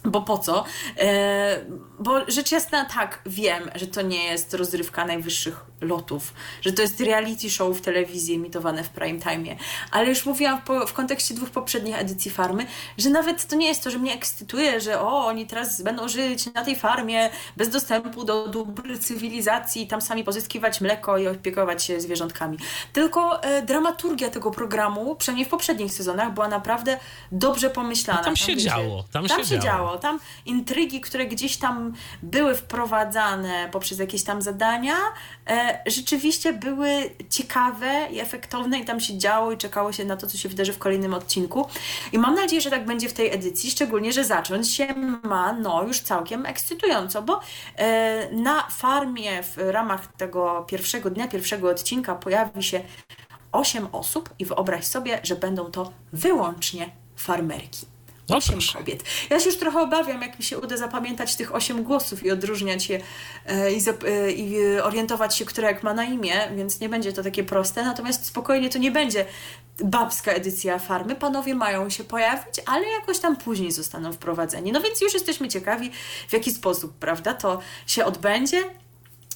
Bo 0.05 0.23
po 0.23 0.39
co? 0.39 0.65
E, 0.99 1.65
bo 1.99 2.31
rzecz 2.31 2.53
jasna, 2.53 2.85
tak, 2.85 3.23
wiem, 3.27 3.71
że 3.75 3.87
to 3.87 4.03
nie 4.03 4.25
jest 4.25 4.55
rozrywka 4.55 5.05
najwyższych 5.05 5.65
lotów, 5.81 6.35
że 6.63 6.73
to 6.73 6.83
jest 6.83 7.01
reality 7.01 7.51
show 7.51 7.77
w 7.77 7.81
telewizji 7.81 8.35
emitowane 8.35 8.85
w 8.85 8.89
prime 8.89 9.21
time. 9.21 9.57
Ale 9.91 10.09
już 10.09 10.27
mówiłam 10.27 10.61
w, 10.61 10.89
w, 10.89 10.93
kontekście 10.93 11.35
dwóch 11.35 11.51
poprzednich 11.51 11.99
edycji 11.99 12.31
farmy, 12.31 12.67
że 12.99 13.11
nawet 13.11 13.47
to 13.47 13.57
nie 13.57 13.67
jest 13.67 13.85
to, 13.85 13.91
że 13.91 13.99
mnie 13.99 14.15
ekscytuje, 14.15 14.81
że 14.81 15.01
o, 15.01 15.27
oni 15.27 15.47
teraz 15.47 15.83
będą 15.83 16.09
żyć 16.09 16.55
na 16.55 16.65
tej 16.65 16.77
farmie 16.77 17.31
bez 17.57 17.69
dostępu 17.69 18.25
do 18.25 18.49
dóbr 18.49 18.99
cywilizacji, 19.01 19.87
tam 19.87 20.01
sami 20.01 20.25
pozyskiwać 20.25 20.81
mleko 20.81 21.19
i 21.19 21.29
opiekować 21.29 21.85
się 21.85 22.01
zwierzątkami. 22.01 22.59
Tylko 22.93 23.43
e, 23.43 23.63
dramaturgia 23.63 24.31
tego 24.31 24.51
programu, 24.51 25.17
przynajmniej 25.17 25.47
w 25.47 25.51
poprzednich 25.51 25.93
sezonach, 25.93 26.35
była 26.35 26.49
naprawdę 26.49 26.99
dobrze 27.33 27.71
pomyślana. 27.71 28.21
No 28.21 28.25
tam, 28.25 28.35
tam 28.35 28.47
się 28.47 28.55
wiecie, 28.55 28.69
działo. 28.69 29.05
Tam, 29.13 29.27
tam 29.27 29.45
się 29.45 29.59
działo. 29.59 29.92
Działo. 29.93 29.99
Tam 29.99 30.19
intrygi, 30.47 31.01
które 31.01 31.27
gdzieś 31.27 31.57
tam 31.57 31.93
były 32.23 32.55
wprowadzane 32.55 33.69
poprzez 33.73 33.99
jakieś 33.99 34.25
tam 34.25 34.43
zadania, 34.43 34.95
e, 35.51 35.83
rzeczywiście 35.87 36.53
były 36.53 37.11
ciekawe 37.31 38.09
i 38.11 38.21
efektowne 38.21 38.79
i 38.79 38.85
tam 38.85 39.01
się 39.01 39.19
działo 39.19 39.53
i 39.53 39.57
czekało 39.57 39.93
się 39.93 40.05
na 40.05 40.17
to, 40.17 40.27
co 40.27 40.39
się 40.39 40.49
wydarzy 40.49 40.73
w 40.73 40.79
kolejnym 40.79 41.15
odcinku. 41.15 41.69
I 42.13 42.19
mam 42.19 42.35
nadzieję, 42.35 42.61
że 42.61 42.71
tak 42.71 42.85
będzie 42.85 43.09
w 43.09 43.13
tej 43.13 43.35
edycji, 43.35 43.71
szczególnie, 43.71 44.13
że 44.13 44.25
zacząć 44.25 44.75
się 44.75 44.95
ma 45.23 45.53
no 45.53 45.83
już 45.83 46.01
całkiem 46.01 46.47
ekscytująco, 46.47 47.23
bo 47.23 47.41
e, 47.77 48.33
na 48.33 48.63
farmie 48.71 49.43
w 49.43 49.57
ramach 49.59 50.07
tego 50.07 50.65
pierwszego 50.69 51.11
dnia, 51.11 51.29
pierwszego 51.29 51.71
odcinka 51.71 52.15
pojawi 52.15 52.63
się 52.63 52.81
8 53.53 53.89
osób 53.93 54.31
i 54.39 54.45
wyobraź 54.45 54.85
sobie, 54.85 55.21
że 55.23 55.37
będą 55.37 55.71
to 55.71 55.93
wyłącznie 56.13 56.91
farmerki. 57.17 57.92
O, 58.31 58.37
Osiem 58.37 58.53
proszę. 58.53 58.79
kobiet. 58.79 59.05
Ja 59.31 59.41
się 59.41 59.47
już 59.47 59.59
trochę 59.59 59.81
obawiam, 59.81 60.23
jak 60.23 60.39
mi 60.39 60.45
się 60.45 60.59
uda 60.59 60.77
zapamiętać 60.77 61.37
tych 61.37 61.55
osiem 61.55 61.83
głosów 61.83 62.25
i 62.25 62.31
odróżniać 62.31 62.89
je 62.89 63.01
e, 63.47 63.73
i, 63.73 63.81
e, 63.89 64.33
i 64.33 64.79
orientować 64.81 65.37
się, 65.37 65.45
która 65.45 65.69
jak 65.69 65.83
ma 65.83 65.95
na 65.95 66.05
imię, 66.05 66.35
więc 66.57 66.81
nie 66.81 66.89
będzie 66.89 67.13
to 67.13 67.23
takie 67.23 67.45
proste. 67.45 67.85
Natomiast 67.85 68.27
spokojnie 68.27 68.71
to 68.71 68.79
nie 68.79 68.91
będzie 68.91 69.25
babska 69.85 70.33
edycja 70.33 70.79
farmy. 70.79 71.15
Panowie 71.15 71.55
mają 71.55 71.91
się 71.91 72.05
pojawić, 72.05 72.55
ale 72.67 72.89
jakoś 72.89 73.19
tam 73.19 73.37
później 73.37 73.73
zostaną 73.73 74.13
wprowadzeni. 74.13 74.73
No 74.73 74.81
więc 74.81 75.01
już 75.01 75.15
jesteśmy 75.15 75.49
ciekawi, 75.49 75.91
w 76.29 76.33
jaki 76.33 76.51
sposób, 76.51 76.93
prawda, 76.99 77.35
to 77.35 77.61
się 77.87 78.05
odbędzie. 78.05 78.82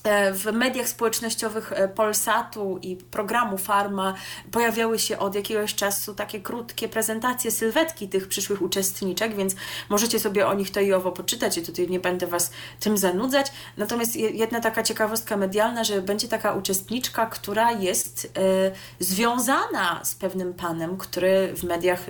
E, 0.06 0.32
W 0.32 0.44
mediach 0.52 0.88
społecznościowych 0.88 1.72
e, 1.72 1.88
Polsatu 1.88 2.78
i 2.82 2.96
programu 2.96 3.58
Farma 3.58 4.14
pojawiały 4.50 4.98
się 4.98 5.18
od 5.18 5.34
jakiegoś 5.34 5.74
czasu 5.74 6.14
takie 6.14 6.40
krótkie 6.40 6.88
prezentacje, 6.88 7.50
sylwetki 7.50 8.08
tych 8.08 8.28
przyszłych 8.28 8.62
uczestniczek, 8.62 9.36
więc 9.36 9.54
możecie 9.88 10.20
sobie 10.20 10.46
o 10.46 10.54
nich 10.54 10.70
to 10.70 10.80
i 10.80 10.92
owo 10.92 11.12
poczytać. 11.12 11.56
Ja 11.56 11.62
tutaj 11.64 11.88
nie 11.88 12.00
będę 12.00 12.26
Was 12.26 12.50
tym 12.80 12.98
zanudzać. 12.98 13.52
Natomiast 13.76 14.16
je- 14.16 14.30
jedna 14.30 14.60
taka 14.60 14.82
ciekawostka 14.82 15.36
medialna, 15.36 15.84
że 15.84 16.02
będzie 16.02 16.28
taka 16.28 16.52
uczestniczka, 16.52 17.26
która 17.26 17.72
jest 17.72 18.32
e, 18.38 18.72
związana 19.00 20.00
z 20.04 20.14
pewnym 20.14 20.54
panem, 20.54 20.96
który 20.96 21.52
w 21.56 21.64
mediach 21.64 22.06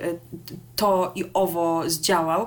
to 0.76 1.12
i 1.14 1.24
owo 1.34 1.82
zdziałał. 1.86 2.46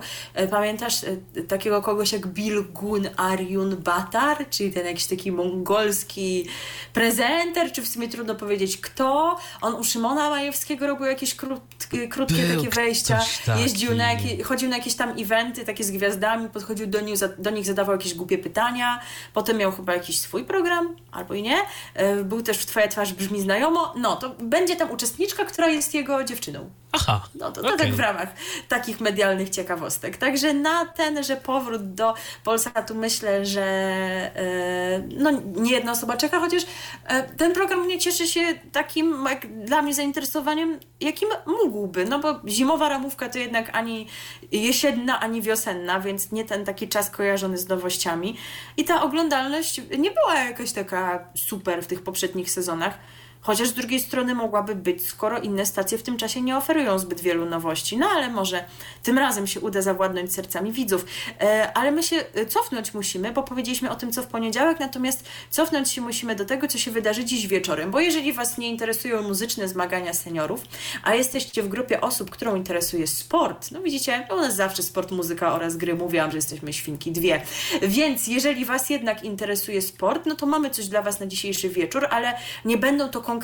Pamiętasz 0.51 1.05
takiego 1.47 1.81
kogoś 1.81 2.13
jak 2.13 2.27
Bilgun 2.27 3.09
Aryun 3.17 3.75
Batar, 3.77 4.49
czyli 4.49 4.71
ten 4.73 4.85
jakiś 4.85 5.05
taki 5.05 5.31
mongolski 5.43 6.45
prezenter, 6.93 7.71
czy 7.71 7.81
w 7.81 7.87
sumie 7.87 8.07
trudno 8.09 8.35
powiedzieć 8.35 8.77
kto. 8.77 9.37
On 9.61 9.73
u 9.73 9.83
Szymona 9.83 10.29
Majewskiego 10.29 10.87
robił 10.87 11.05
jakieś 11.05 11.35
krót, 11.35 11.61
krótkie 12.09 12.43
Był 12.43 12.57
takie 12.57 12.75
wejścia, 12.75 13.19
taki. 13.45 13.61
jeździł 13.61 13.95
na 13.95 14.13
jakie, 14.13 14.43
chodził 14.43 14.69
na 14.69 14.77
jakieś 14.77 14.95
tam 14.95 15.09
eventy 15.19 15.65
takie 15.65 15.83
z 15.83 15.91
gwiazdami, 15.91 16.49
podchodził 16.49 16.87
do 16.87 17.01
nich, 17.01 17.15
do 17.37 17.49
nich 17.49 17.65
zadawał 17.65 17.95
jakieś 17.95 18.13
głupie 18.13 18.37
pytania, 18.37 18.99
potem 19.33 19.57
miał 19.57 19.71
chyba 19.71 19.93
jakiś 19.93 20.19
swój 20.19 20.43
program, 20.43 20.95
albo 21.11 21.33
i 21.33 21.41
nie. 21.41 21.57
E, 21.93 22.23
Był 22.23 22.41
też 22.43 22.57
w 22.57 22.65
Twoja 22.65 22.87
twarz 22.87 23.13
brzmi 23.13 23.41
znajomo. 23.41 23.93
No, 23.97 24.15
to 24.15 24.29
będzie 24.39 24.75
tam 24.75 24.91
uczestniczka, 24.91 25.45
która 25.45 25.67
jest 25.67 25.93
jego 25.93 26.23
dziewczyną. 26.23 26.69
Aha, 26.91 27.21
No 27.35 27.51
to, 27.51 27.61
to 27.61 27.67
okej. 27.67 27.77
tak 27.77 27.95
w 27.95 27.99
ramach 27.99 28.29
takich 28.67 28.99
medialnych 29.01 29.49
ciekawostek. 29.49 30.17
Także 30.17 30.53
na 30.53 30.85
ten, 30.85 31.23
że 31.23 31.35
powrót 31.35 31.93
do 31.93 32.13
Polsatu 32.43 32.95
myślę, 32.95 33.45
że 33.45 33.61
e, 33.61 35.03
no, 35.17 35.31
nie 35.55 35.71
jedna 35.71 35.91
osoba 35.91 36.17
czeka, 36.17 36.39
chociaż 36.39 36.63
e, 37.05 37.23
ten 37.23 37.53
program 37.53 37.87
nie 37.87 37.99
cieszy 37.99 38.27
się 38.27 38.41
takim 38.71 39.25
jak 39.29 39.65
dla 39.65 39.81
mnie 39.81 39.93
zainteresowaniem, 39.93 40.79
jakim 41.01 41.29
mógłby. 41.45 42.05
No 42.05 42.19
bo 42.19 42.39
zimowa 42.47 42.89
ramówka 42.89 43.29
to 43.29 43.37
jednak 43.37 43.69
ani 43.73 44.07
jesienna, 44.51 45.19
ani 45.19 45.41
wiosenna, 45.41 45.99
więc 45.99 46.31
nie 46.31 46.45
ten 46.45 46.65
taki 46.65 46.87
czas 46.87 47.09
kojarzony 47.09 47.57
z 47.57 47.67
nowościami. 47.67 48.37
I 48.77 48.85
ta 48.85 49.01
oglądalność 49.01 49.81
nie 49.97 50.11
była 50.11 50.35
jakaś 50.35 50.71
taka 50.71 51.27
super 51.35 51.83
w 51.83 51.87
tych 51.87 52.03
poprzednich 52.03 52.51
sezonach. 52.51 52.97
Chociaż 53.41 53.67
z 53.67 53.73
drugiej 53.73 53.99
strony 53.99 54.35
mogłaby 54.35 54.75
być, 54.75 55.07
skoro 55.07 55.39
inne 55.39 55.65
stacje 55.65 55.97
w 55.97 56.03
tym 56.03 56.17
czasie 56.17 56.41
nie 56.41 56.57
oferują 56.57 56.99
zbyt 56.99 57.21
wielu 57.21 57.45
nowości. 57.45 57.97
No 57.97 58.07
ale 58.07 58.29
może 58.29 58.63
tym 59.03 59.17
razem 59.17 59.47
się 59.47 59.59
uda 59.59 59.81
zawładnąć 59.81 60.33
sercami 60.33 60.71
widzów. 60.71 61.05
E, 61.41 61.71
ale 61.73 61.91
my 61.91 62.03
się 62.03 62.15
e, 62.33 62.45
cofnąć 62.45 62.93
musimy, 62.93 63.31
bo 63.31 63.43
powiedzieliśmy 63.43 63.89
o 63.89 63.95
tym, 63.95 64.11
co 64.11 64.23
w 64.23 64.27
poniedziałek, 64.27 64.79
natomiast 64.79 65.25
cofnąć 65.49 65.91
się 65.91 66.01
musimy 66.01 66.35
do 66.35 66.45
tego, 66.45 66.67
co 66.67 66.77
się 66.77 66.91
wydarzy 66.91 67.25
dziś 67.25 67.47
wieczorem. 67.47 67.91
Bo 67.91 67.99
jeżeli 67.99 68.33
Was 68.33 68.57
nie 68.57 68.69
interesują 68.69 69.23
muzyczne 69.23 69.67
zmagania 69.67 70.13
seniorów, 70.13 70.61
a 71.03 71.15
jesteście 71.15 71.63
w 71.63 71.67
grupie 71.67 72.01
osób, 72.01 72.29
którą 72.29 72.55
interesuje 72.55 73.07
sport, 73.07 73.71
no 73.71 73.81
widzicie, 73.81 74.27
u 74.31 74.35
nas 74.35 74.55
zawsze 74.55 74.83
sport, 74.83 75.11
muzyka 75.11 75.53
oraz 75.53 75.77
gry. 75.77 75.95
Mówiłam, 75.95 76.31
że 76.31 76.37
jesteśmy 76.37 76.73
świnki 76.73 77.11
dwie. 77.11 77.41
Więc 77.81 78.27
jeżeli 78.27 78.65
Was 78.65 78.89
jednak 78.89 79.23
interesuje 79.23 79.81
sport, 79.81 80.25
no 80.25 80.35
to 80.35 80.45
mamy 80.45 80.69
coś 80.69 80.87
dla 80.87 81.01
Was 81.01 81.19
na 81.19 81.27
dzisiejszy 81.27 81.69
wieczór, 81.69 82.07
ale 82.09 82.33
nie 82.65 82.77
będą 82.77 83.09
to 83.09 83.21
konkretne 83.21 83.38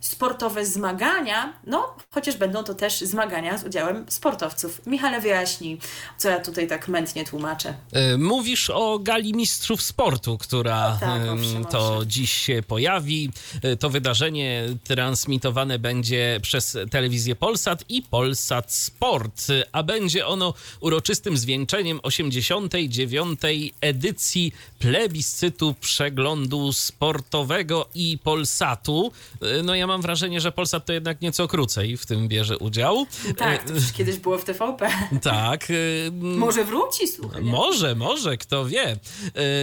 sportowe 0.00 0.66
zmagania, 0.66 1.52
no 1.66 1.94
chociaż 2.10 2.36
będą 2.36 2.64
to 2.64 2.74
też 2.74 3.00
zmagania 3.00 3.58
z 3.58 3.64
udziałem 3.64 4.06
sportowców. 4.08 4.86
Michale 4.86 5.20
wyjaśnij, 5.20 5.78
co 6.18 6.28
ja 6.28 6.40
tutaj 6.40 6.68
tak 6.68 6.88
mętnie 6.88 7.24
tłumaczę. 7.24 7.74
E, 7.92 8.16
Mówisz 8.18 8.70
o 8.70 8.98
Gali 8.98 9.34
Mistrzów 9.34 9.82
Sportu, 9.82 10.38
która 10.38 10.96
tak, 11.00 11.22
em, 11.22 11.28
owszem, 11.28 11.64
to 11.64 11.94
owszem. 11.96 12.10
dziś 12.10 12.32
się 12.32 12.62
pojawi. 12.68 13.30
E, 13.62 13.76
To 13.76 13.90
wydarzenie 13.90 14.62
transmitowane 14.84 15.78
będzie 15.78 16.38
przez 16.42 16.76
telewizję 16.90 17.34
Polsat 17.36 17.84
i 17.88 18.02
Polsat 18.02 18.72
Sport, 18.72 19.42
a 19.72 19.82
będzie 19.82 20.26
ono 20.26 20.54
uroczystym 20.80 21.36
zwieńczeniem 21.36 22.00
89. 22.02 23.40
edycji 23.80 24.52
plebiscytu 24.78 25.74
przeglądu 25.80 26.72
sportowego 26.72 27.88
i 27.94 28.18
Polsatu. 28.24 29.11
E, 29.42 29.62
No 29.62 29.74
ja 29.74 29.86
mam 29.86 30.02
wrażenie, 30.02 30.40
że 30.40 30.52
Polsat 30.52 30.86
to 30.86 30.92
jednak 30.92 31.20
nieco 31.20 31.48
krócej 31.48 31.96
w 31.96 32.06
tym 32.06 32.28
bierze 32.28 32.58
udział. 32.58 33.06
Tak, 33.36 33.64
to 33.64 33.72
już 33.74 33.92
kiedyś 33.92 34.16
było 34.18 34.38
w 34.38 34.44
TVP. 34.44 34.88
Tak. 35.22 35.68
e, 35.70 35.74
Może 36.20 36.64
wróci, 36.64 37.08
słuchaj. 37.08 37.42
może, 37.42 37.94
może, 37.94 38.36
kto 38.36 38.64
wie. 38.66 38.96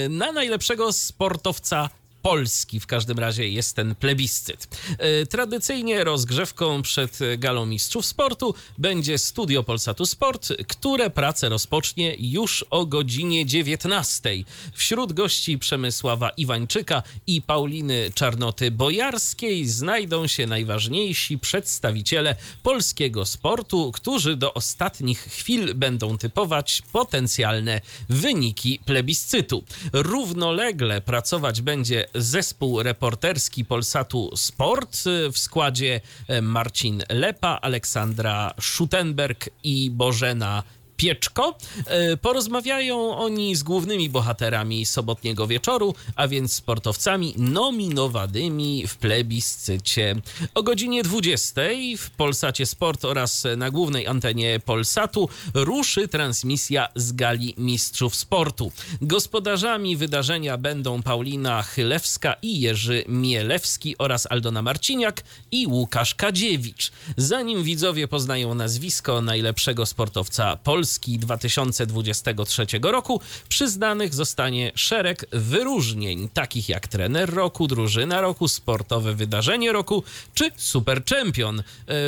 Na 0.09 0.31
najlepszego 0.31 0.93
sportowca 0.93 1.89
Polski 2.22 2.80
w 2.80 2.88
każdym 2.88 3.20
razie 3.20 3.49
jest 3.49 3.76
ten 3.76 3.95
plebiscyt. 3.95 4.67
E, 4.97 5.26
Tradycyjnie 5.26 6.03
rozgrzewką 6.03 6.82
przed 6.82 7.20
galą 7.38 7.65
mistrzów 7.65 8.05
sportu 8.05 8.55
będzie 8.78 9.17
studio 9.17 9.63
Polsatu 9.63 10.05
Sport, 10.05 10.53
które 10.67 11.09
pracę 11.09 11.49
rozpocznie 11.49 12.15
już 12.20 12.65
o 12.70 12.86
godzinie 12.86 13.45
19. 13.45 14.30
Wśród 14.74 15.13
gości 15.13 15.59
Przemysława 15.59 16.30
Iwańczyka 16.30 17.03
i 17.28 17.41
Pauliny 17.41 18.11
Czarnoty 18.15 18.72
Bojarskiej 18.72 19.67
znajdą 19.67 20.28
się 20.28 20.47
najważniejsi 20.47 21.38
przedstawiciele 21.38 22.36
polskiego 22.63 23.26
sportu, 23.26 23.91
którzy 23.91 24.36
do 24.36 24.53
ostatnich 24.53 25.20
chwil 25.20 25.76
będą 25.76 26.17
typować 26.17 26.82
potencjalne 26.91 27.82
wyniki 28.09 28.80
plebiscytu. 28.86 29.63
Równolegle 29.93 31.01
pracować 31.01 31.61
będzie 31.61 32.09
zespół 32.16 32.84
reporterski 32.84 33.66
Polsatu 33.66 34.32
Sport 34.36 34.97
w 35.34 35.38
składzie 35.38 36.01
e, 36.28 36.41
Marcin 36.41 37.03
Lepa, 37.10 37.60
Aleksandra 37.62 38.53
Schutenberg 38.60 39.49
i 39.64 39.91
Bożena 39.91 40.64
Pieczko. 40.99 41.55
E, 41.85 42.17
Porozmawiają 42.17 43.17
oni 43.17 43.55
z 43.55 43.63
głównymi 43.63 44.09
bohaterami 44.09 44.85
sobotniego 44.85 45.47
wieczoru, 45.47 45.95
a 46.15 46.27
więc 46.27 46.53
sportowcami 46.53 47.33
nominowanymi 47.37 48.87
w 48.87 48.97
plebiscycie. 48.97 50.15
O 50.55 50.63
godzinie 50.63 51.03
20 51.03 51.61
w 51.97 52.09
Polsacie 52.09 52.65
Sport 52.65 53.05
oraz 53.05 53.47
na 53.57 53.71
głównej 53.71 54.07
antenie 54.07 54.59
Polsatu 54.65 55.29
ruszy 55.53 56.07
transmisja 56.07 56.89
z 56.95 57.11
Gali 57.11 57.53
Mistrzów 57.57 58.15
Sportu. 58.15 58.71
Gospodarzami 59.01 59.97
wydarzenia 59.97 60.57
będą 60.57 61.03
Paulina 61.03 61.61
Chylewska 61.61 62.35
i 62.41 62.59
Jerzy 62.59 63.03
Mielewski 63.07 63.95
oraz 63.97 64.27
Aldona 64.31 64.61
Marciniak 64.61 65.23
i 65.51 65.67
Łukasz 65.67 66.15
Kadziewicz. 66.15 66.91
Zanim 67.17 67.63
widzowie 67.63 68.07
poznają 68.07 68.53
nazwisko 68.53 69.21
najlepszego 69.21 69.85
sportowca 69.85 70.55
Polski 70.55 70.88
2023 70.97 72.65
roku, 72.81 73.21
przyznanych 73.49 74.13
zostanie 74.13 74.71
szereg 74.75 75.25
wyróżnień, 75.31 76.29
takich 76.33 76.69
jak 76.69 76.87
trener 76.87 77.33
roku, 77.33 77.67
drużyna 77.67 78.21
roku, 78.21 78.47
sportowe 78.47 79.13
wydarzenie 79.13 79.71
roku 79.71 80.03
czy 80.33 80.51
super 80.55 81.03
czempion, 81.03 81.59
e, 81.59 81.63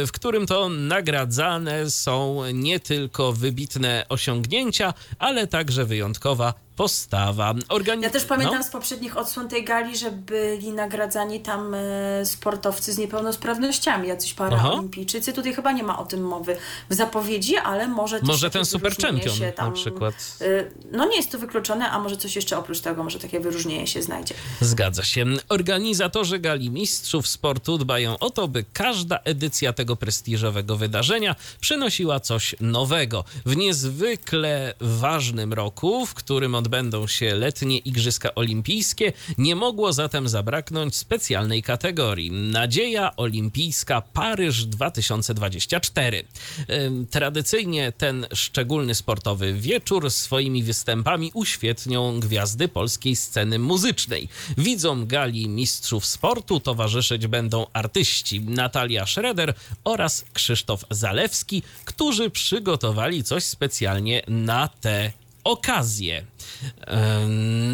w 0.08 0.12
którym 0.12 0.48
to 0.48 0.70
nagradzane 0.70 1.92
są 1.92 2.44
nie 2.54 2.80
tylko 2.80 3.34
wybitne 3.34 4.06
osiągnięcia, 4.10 4.94
ale 5.20 5.48
także 5.48 5.86
wyjątkowa 5.86 6.54
postawa. 6.86 7.54
Organi- 7.54 8.04
Ja 8.04 8.10
też 8.10 8.26
pamiętam 8.26 8.58
No. 8.58 8.64
z 8.64 8.70
poprzednich 8.70 9.18
odsłon 9.18 9.48
tej 9.50 9.64
gali, 9.64 9.98
że 9.98 10.12
byli 10.12 10.72
nagradzani 10.72 11.40
tam 11.40 11.74
e, 11.74 12.26
sportowcy 12.26 12.94
z 12.94 12.98
niepełnosprawnościami, 12.98 14.08
jacyś 14.08 14.34
paraolimpijczycy. 14.34 15.34
Tutaj 15.34 15.54
chyba 15.54 15.72
nie 15.72 15.84
ma 15.84 16.00
o 16.00 16.06
tym 16.06 16.22
mowy 16.28 16.58
w 16.90 16.94
zapowiedzi, 16.94 17.58
ale 17.58 17.88
może 17.88 18.20
Może 18.24 18.50
ten 18.50 18.66
super 18.66 18.96
champion 18.96 19.36
tam, 19.56 19.70
na 19.70 19.72
przykład. 19.76 20.14
e, 20.42 20.46
No 20.92 21.06
nie 21.06 21.16
jest 21.18 21.32
to 21.32 21.38
wykluczone, 21.40 21.90
a 21.92 22.00
może 22.00 22.18
coś 22.18 22.36
jeszcze 22.36 22.58
oprócz 22.58 22.80
tego, 22.80 23.04
może 23.04 23.20
takie 23.20 23.40
wyróżnienie 23.40 23.88
się 23.88 24.02
znajdzie. 24.02 24.34
Zgadza 24.62 25.04
się. 25.04 25.26
Organizatorzy 25.50 26.40
Gali 26.40 26.70
Mistrzów 26.70 27.28
Sportu 27.28 27.78
dbają 27.78 28.20
o 28.20 28.30
to, 28.30 28.48
by 28.48 28.66
każda 28.74 29.18
edycja 29.24 29.74
tego 29.74 29.96
prestiżowego 29.96 30.78
wydarzenia 30.78 31.36
przynosiła 31.60 32.20
coś 32.20 32.56
nowego. 32.60 33.24
W 33.46 33.56
niezwykle 33.58 34.74
ważnym 34.80 35.54
roku, 35.54 36.06
w 36.06 36.14
którym 36.14 36.56
odbywa 36.56 36.71
odbędą 36.72 37.08
się 37.08 37.36
letnie 37.36 37.78
Igrzyska 37.78 38.36
Olimpijskie, 38.36 39.14
nie 39.38 39.56
mogło 39.56 39.94
zatem 39.94 40.30
zabraknąć 40.30 40.96
specjalnej 40.96 41.64
kategorii 41.64 42.32
Nadzieja 42.32 43.16
Olimpijska 43.16 44.02
Paryż 44.02 44.66
2024. 44.66 46.24
Ym, 46.70 47.08
Tradycyjnie 47.08 47.92
ten 47.92 48.28
szczególny 48.34 48.96
sportowy 48.96 49.54
wieczór 49.54 50.12
swoimi 50.12 50.64
występami 50.64 51.32
uświetnią 51.34 52.20
gwiazdy 52.20 52.68
polskiej 52.68 53.16
sceny 53.16 53.60
muzycznej. 53.60 54.30
Widzom 54.58 55.08
gali 55.08 55.50
mistrzów 55.50 56.06
sportu 56.06 56.60
towarzyszyć 56.60 57.28
będą 57.28 57.66
artyści 57.74 58.42
Natalia 58.42 59.06
Schroeder 59.06 59.54
oraz 59.84 60.26
Krzysztof 60.34 60.86
Zalewski, 60.90 61.64
którzy 61.86 62.30
przygotowali 62.30 63.24
coś 63.24 63.44
specjalnie 63.44 64.22
na 64.28 64.68
tę 64.68 65.12
okazję. 65.44 66.26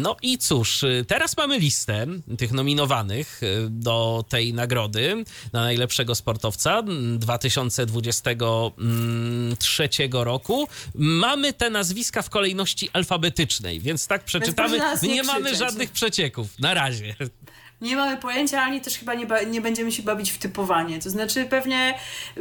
No 0.00 0.16
i 0.22 0.38
cóż, 0.38 0.84
teraz 1.06 1.36
mamy 1.36 1.58
listę 1.58 2.06
tych 2.38 2.52
nominowanych 2.52 3.42
y, 3.42 3.66
do 3.70 4.24
tej 4.28 4.54
nagrody 4.54 5.24
na 5.52 5.60
najlepszego 5.60 6.14
sportowca 6.14 6.82
2023 7.18 9.88
roku. 10.12 10.68
Mamy 10.94 11.52
te 11.52 11.70
nazwiska 11.70 12.22
w 12.22 12.30
kolejności 12.30 12.90
alfabetycznej, 12.92 13.80
więc 13.80 14.06
tak 14.06 14.24
przeczytamy. 14.24 14.78
nie 15.02 15.22
mamy 15.22 15.54
żadnych 15.54 15.90
przecieków 15.90 16.58
na 16.58 16.74
razie. 16.74 17.16
Nie 17.80 17.96
mamy 17.96 18.16
pojęcia, 18.16 18.62
ani 18.62 18.80
też 18.80 18.98
chyba 18.98 19.14
nie, 19.14 19.26
nie 19.46 19.60
będziemy 19.60 19.92
się 19.92 20.02
bawić 20.02 20.30
w 20.30 20.38
typowanie. 20.38 20.98
To 20.98 21.10
znaczy, 21.10 21.44
pewnie 21.44 21.94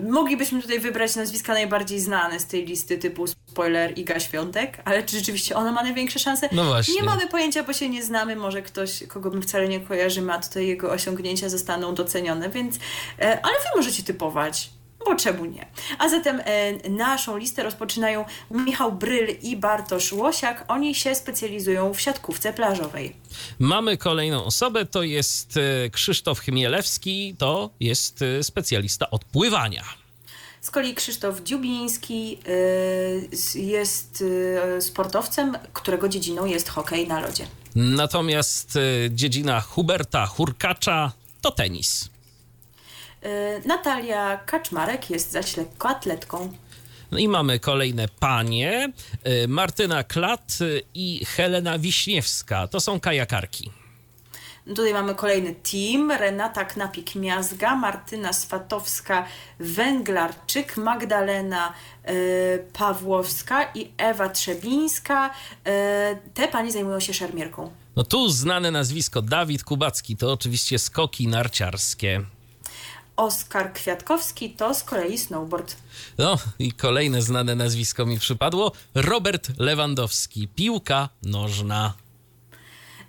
moglibyśmy 0.10 0.62
tutaj 0.62 0.80
wybrać 0.80 1.16
nazwiska 1.16 1.54
najbardziej 1.54 2.00
znane 2.00 2.40
z 2.40 2.46
tej 2.46 2.66
listy, 2.66 2.98
typu 2.98 3.26
spoiler 3.28 4.00
Iga 4.00 4.20
Świątek, 4.20 4.82
ale 4.86 5.04
czy 5.04 5.18
rzeczywiście 5.18 5.56
ona 5.56 5.72
ma 5.72 5.84
największe 5.84 6.20
szanse? 6.20 6.50
No 6.52 6.66
właśnie. 6.66 6.94
Nie 6.96 7.04
mamy 7.04 7.28
pojęcia, 7.28 7.64
bo 7.64 7.74
się 7.74 7.90
nie 7.90 8.04
znamy. 8.04 8.36
Może 8.36 8.62
ktoś, 8.62 9.04
kogo 9.08 9.30
my 9.30 9.42
wcale 9.42 9.68
nie 9.68 9.80
kojarzymy, 9.80 10.34
a 10.34 10.40
tutaj 10.40 10.68
jego 10.68 10.92
osiągnięcia 10.92 11.50
zostaną 11.50 11.96
docenione, 11.96 12.50
więc. 12.50 12.76
E, 13.20 13.40
ale 13.46 13.54
wy 13.54 13.78
możecie 13.78 14.04
typować. 14.04 14.70
Bo 15.08 15.16
czemu 15.16 15.46
nie? 15.46 15.66
A 16.00 16.10
zatem 16.10 16.42
e, 16.46 16.90
naszą 16.90 17.38
listę 17.38 17.64
rozpoczynają 17.64 18.26
Michał 18.52 18.92
Bryl 18.92 19.36
i 19.42 19.58
Bartosz 19.58 20.14
Łosiak. 20.14 20.66
Oni 20.68 20.96
się 20.96 21.16
specjalizują 21.16 21.94
w 21.94 22.02
siatkówce 22.02 22.54
plażowej. 22.54 23.16
Mamy 23.60 23.98
kolejną 23.98 24.46
osobę, 24.46 24.86
to 24.86 25.04
jest 25.04 25.58
e, 25.58 25.90
Krzysztof 25.90 26.40
Chmielewski, 26.40 27.36
to 27.38 27.70
jest 27.80 28.22
e, 28.22 28.44
specjalista 28.44 29.10
od 29.10 29.26
pływania. 29.26 29.84
Z 30.62 30.72
kolei 30.72 30.94
Krzysztof 30.94 31.42
Dziubiński 31.44 32.40
jest 33.56 34.24
sportowcem, 34.80 35.58
którego 35.74 36.10
dziedziną 36.10 36.46
jest 36.46 36.70
hokej 36.70 37.08
na 37.08 37.20
lodzie. 37.20 37.48
Natomiast 37.76 38.78
dziedzina 39.10 39.62
Huberta 39.62 40.26
Hurkacza 40.26 41.12
to 41.42 41.52
tenis. 41.52 42.10
Y, 43.26 43.62
Natalia 43.68 44.38
Kaczmarek 44.46 45.10
jest 45.10 45.32
zaś 45.32 45.58
lekkoatletką. 45.58 46.54
No 47.12 47.18
i 47.18 47.28
mamy 47.28 47.60
kolejne 47.60 48.08
panie. 48.20 48.92
e, 49.24 49.48
Martyna 49.48 50.04
Klat 50.04 50.58
e, 50.62 50.66
i 50.94 51.26
Helena 51.26 51.80
Wiśniewska. 51.80 52.68
To 52.68 52.80
są 52.80 53.00
kajakarki. 53.00 53.72
Tutaj 54.76 54.94
mamy 54.94 55.16
kolejny 55.16 55.56
team. 55.56 56.12
Renata 56.12 56.66
Knapik-Miazga, 56.66 57.76
Martyna 57.76 58.32
Swatowska-Węglarczyk, 58.34 60.78
Magdalena 60.78 61.74
y, 62.10 62.66
Pawłowska 62.74 63.72
i 63.76 63.92
Ewa 63.98 64.30
Trzebińska. 64.30 65.30
Y, 65.30 65.32
te 66.34 66.48
panie 66.48 66.72
zajmują 66.72 67.00
się 67.00 67.14
szermierką. 67.14 67.72
No 67.96 68.04
tu 68.04 68.30
znane 68.30 68.72
nazwisko 68.72 69.22
Dawid 69.22 69.64
Kubacki. 69.64 70.18
To 70.18 70.34
oczywiście 70.34 70.80
skoki 70.80 71.28
narciarskie. 71.28 72.22
Oskar 73.18 73.74
Kwiatkowski 73.74 74.50
to 74.50 74.74
z 74.74 74.84
kolei 74.84 75.18
snowboard. 75.18 75.76
No 76.18 76.38
i 76.60 76.72
kolejne 76.72 77.22
znane 77.22 77.56
nazwisko 77.56 78.06
mi 78.06 78.20
przypadło. 78.20 78.72
Robert 78.96 79.50
Lewandowski. 79.60 80.48
Piłka 80.48 81.10
nożna. 81.24 81.94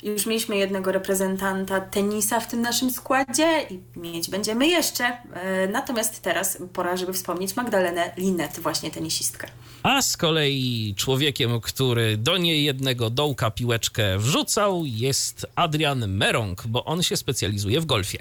Już 0.02 0.26
mieliśmy 0.26 0.56
jednego 0.56 0.92
reprezentanta 0.92 1.80
tenisa 1.80 2.40
w 2.40 2.48
tym 2.48 2.61
naszym 2.62 2.90
składzie 2.90 3.66
i 3.70 3.98
mieć 3.98 4.30
będziemy 4.30 4.66
jeszcze. 4.68 5.04
E, 5.04 5.68
Natomiast 5.68 6.22
teraz 6.22 6.59
pora, 6.72 6.96
żeby 6.96 7.12
wspomnieć 7.12 7.56
Magdalenę 7.56 8.12
Linet, 8.16 8.61
właśnie 8.61 8.90
tenisistkę. 8.90 9.48
A 9.82 10.02
z 10.02 10.16
kolei 10.16 10.94
człowiekiem, 10.96 11.61
który 11.61 12.16
do 12.16 12.36
niejednego 12.36 13.11
dołka 13.11 13.50
piłeczkę 13.50 14.18
wrzucał, 14.18 14.82
jest 14.86 15.46
Adrian 15.56 16.09
Merong, 16.09 16.66
bo 16.66 16.84
on 16.84 17.02
się 17.02 17.16
specjalizuje 17.16 17.80
w 17.80 17.86
golfie. 17.86 18.18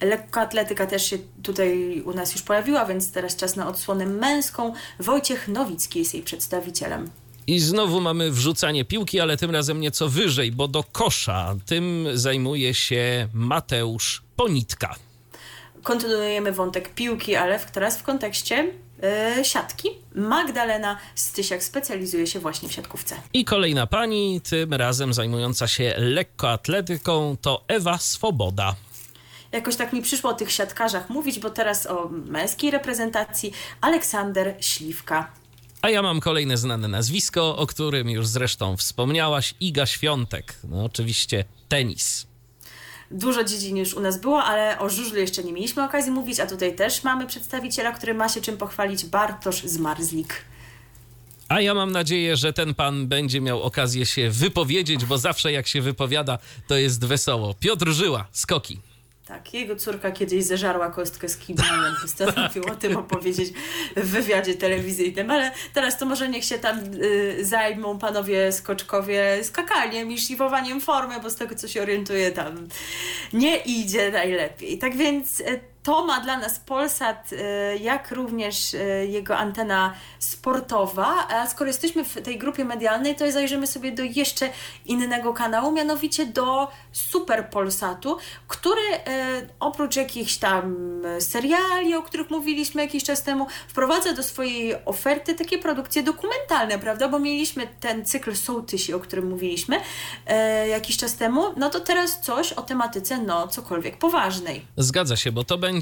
Lekkoatletyka 0.00 0.86
też 0.86 1.10
się 1.10 1.18
tutaj 1.42 2.02
u 2.04 2.12
nas 2.12 2.32
już 2.32 2.42
pojawiła, 2.42 2.86
więc 2.86 3.12
teraz 3.12 3.36
czas 3.36 3.56
na 3.56 3.68
odsłonę 3.68 4.06
męską. 4.06 4.72
Wojciech 5.00 5.48
Nowicki 5.48 5.98
jest 5.98 6.14
jej 6.14 6.22
przedstawicielem. 6.22 7.10
I 7.46 7.58
znowu 7.60 8.00
mamy 8.00 8.30
wrzucanie 8.30 8.84
piłki, 8.84 9.20
ale 9.20 9.36
tym 9.36 9.50
razem 9.50 9.80
nieco 9.80 10.08
wyżej, 10.08 10.52
bo 10.52 10.68
do 10.68 10.84
kosza. 10.84 11.54
Tym 11.66 12.08
zajmuje 12.14 12.74
się 12.74 13.28
Mateusz 13.32 14.22
Ponitka. 14.36 14.94
Kontynuujemy 15.82 16.52
wątek 16.52 16.94
piłki, 16.94 17.36
ale 17.36 17.58
teraz 17.58 17.98
w 17.98 18.02
kontekście 18.02 18.72
e, 19.02 19.44
siatki. 19.44 19.88
Magdalena 20.14 20.98
Stysiak 21.14 21.64
specjalizuje 21.64 22.26
się 22.26 22.40
właśnie 22.40 22.68
w 22.68 22.72
siatkówce. 22.72 23.16
I 23.32 23.44
kolejna 23.44 23.86
pani, 23.86 24.40
tym 24.40 24.74
razem 24.74 25.14
zajmująca 25.14 25.68
się 25.68 25.94
lekkoatletyką, 25.98 27.36
to 27.40 27.64
Ewa 27.68 27.98
Swoboda. 27.98 28.74
Jakoś 29.56 29.76
tak 29.76 29.92
mi 29.92 30.02
przyszło 30.02 30.30
o 30.30 30.34
tych 30.34 30.52
siatkarzach 30.52 31.10
mówić, 31.10 31.38
bo 31.38 31.50
teraz 31.50 31.86
o 31.86 32.08
męskiej 32.08 32.70
reprezentacji 32.70 33.52
Aleksander 33.80 34.54
Śliwka. 34.60 35.32
A 35.82 35.90
ja 35.90 36.02
mam 36.02 36.20
kolejne 36.20 36.56
znane 36.56 36.88
nazwisko, 36.88 37.56
o 37.56 37.66
którym 37.66 38.10
już 38.10 38.26
zresztą 38.26 38.76
wspomniałaś, 38.76 39.54
Iga 39.60 39.86
Świątek. 39.86 40.54
No 40.68 40.84
oczywiście 40.84 41.44
tenis. 41.68 42.26
Dużo 43.10 43.44
dziedzin 43.44 43.76
już 43.76 43.94
u 43.94 44.00
nas 44.00 44.20
było, 44.20 44.44
ale 44.44 44.78
o 44.78 44.90
żużlu 44.90 45.18
jeszcze 45.18 45.44
nie 45.44 45.52
mieliśmy 45.52 45.84
okazji 45.84 46.12
mówić, 46.12 46.40
a 46.40 46.46
tutaj 46.46 46.74
też 46.74 47.04
mamy 47.04 47.26
przedstawiciela, 47.26 47.92
który 47.92 48.14
ma 48.14 48.28
się 48.28 48.40
czym 48.40 48.56
pochwalić, 48.56 49.04
Bartosz 49.04 49.62
Zmarzlik. 49.62 50.44
A 51.48 51.60
ja 51.60 51.74
mam 51.74 51.92
nadzieję, 51.92 52.36
że 52.36 52.52
ten 52.52 52.74
pan 52.74 53.06
będzie 53.06 53.40
miał 53.40 53.62
okazję 53.62 54.06
się 54.06 54.30
wypowiedzieć, 54.30 55.04
bo 55.04 55.18
zawsze 55.18 55.52
jak 55.52 55.66
się 55.66 55.82
wypowiada, 55.82 56.38
to 56.66 56.76
jest 56.76 57.04
wesoło. 57.04 57.54
Piotr 57.54 57.88
Żyła, 57.88 58.26
skoki. 58.32 58.80
Tak, 59.26 59.54
jego 59.54 59.76
córka 59.76 60.10
kiedyś 60.10 60.44
zeżarła 60.44 60.90
kostkę 60.90 61.28
z 61.28 61.36
kibelem, 61.36 61.94
postanowił 62.02 62.64
o 62.72 62.76
tym 62.76 62.96
opowiedzieć 62.96 63.52
w 63.96 64.08
wywiadzie 64.10 64.54
telewizyjnym, 64.54 65.30
ale 65.30 65.50
teraz 65.74 65.98
to 65.98 66.06
może 66.06 66.28
niech 66.28 66.44
się 66.44 66.58
tam 66.58 66.78
y, 66.94 67.44
zajmą 67.44 67.98
panowie 67.98 68.52
skoczkowie 68.52 69.44
skakaniem 69.44 70.12
i 70.12 70.18
szlifowaniem 70.18 70.80
formy, 70.80 71.20
bo 71.22 71.30
z 71.30 71.36
tego 71.36 71.54
co 71.54 71.68
się 71.68 71.82
orientuję 71.82 72.32
tam 72.32 72.68
nie 73.32 73.56
idzie 73.56 74.10
najlepiej. 74.10 74.78
Tak 74.78 74.96
więc 74.96 75.40
y, 75.40 75.60
to 75.86 76.04
ma 76.04 76.20
dla 76.20 76.36
nas 76.36 76.58
Polsat, 76.58 77.32
y, 77.32 77.78
jak 77.78 78.10
również 78.10 78.74
y, 78.74 79.06
jego 79.10 79.36
antena 79.36 79.94
sportowa, 80.18 81.28
a 81.28 81.46
skoro 81.46 81.68
jesteśmy 81.68 82.04
w 82.04 82.22
tej 82.22 82.38
grupie 82.38 82.64
medialnej, 82.64 83.14
to 83.16 83.32
zajrzymy 83.32 83.66
sobie 83.66 83.92
do 83.92 84.02
jeszcze 84.02 84.50
innego 84.86 85.34
kanału, 85.34 85.72
mianowicie 85.72 86.26
do 86.26 86.68
Super 86.92 87.50
Polsatu, 87.50 88.16
który 88.48 88.80
y, 88.80 89.48
oprócz 89.60 89.96
jakichś 89.96 90.36
tam 90.36 90.76
seriali, 91.20 91.94
o 91.94 92.02
których 92.02 92.30
mówiliśmy 92.30 92.82
jakiś 92.82 93.04
czas 93.04 93.22
temu, 93.22 93.46
wprowadza 93.68 94.12
do 94.12 94.22
swojej 94.22 94.84
oferty 94.84 95.34
takie 95.34 95.58
produkcje 95.58 96.02
dokumentalne, 96.02 96.78
prawda? 96.78 97.08
Bo 97.08 97.18
mieliśmy 97.18 97.66
ten 97.80 98.06
cykl 98.06 98.34
Sołtysi, 98.36 98.94
o 98.94 99.00
którym 99.00 99.28
mówiliśmy 99.28 99.80
jakiś 100.70 100.96
czas 100.96 101.16
temu, 101.16 101.42
no 101.56 101.70
to 101.70 101.80
teraz 101.80 102.20
coś 102.20 102.52
o 102.52 102.62
tematyce, 102.62 103.18
no 103.18 103.48
cokolwiek 103.48 103.98
poważnej. 103.98 104.66
Zgadza 104.76 105.16
się, 105.16 105.32
bo 105.32 105.44
to 105.44 105.58
będzie 105.58 105.75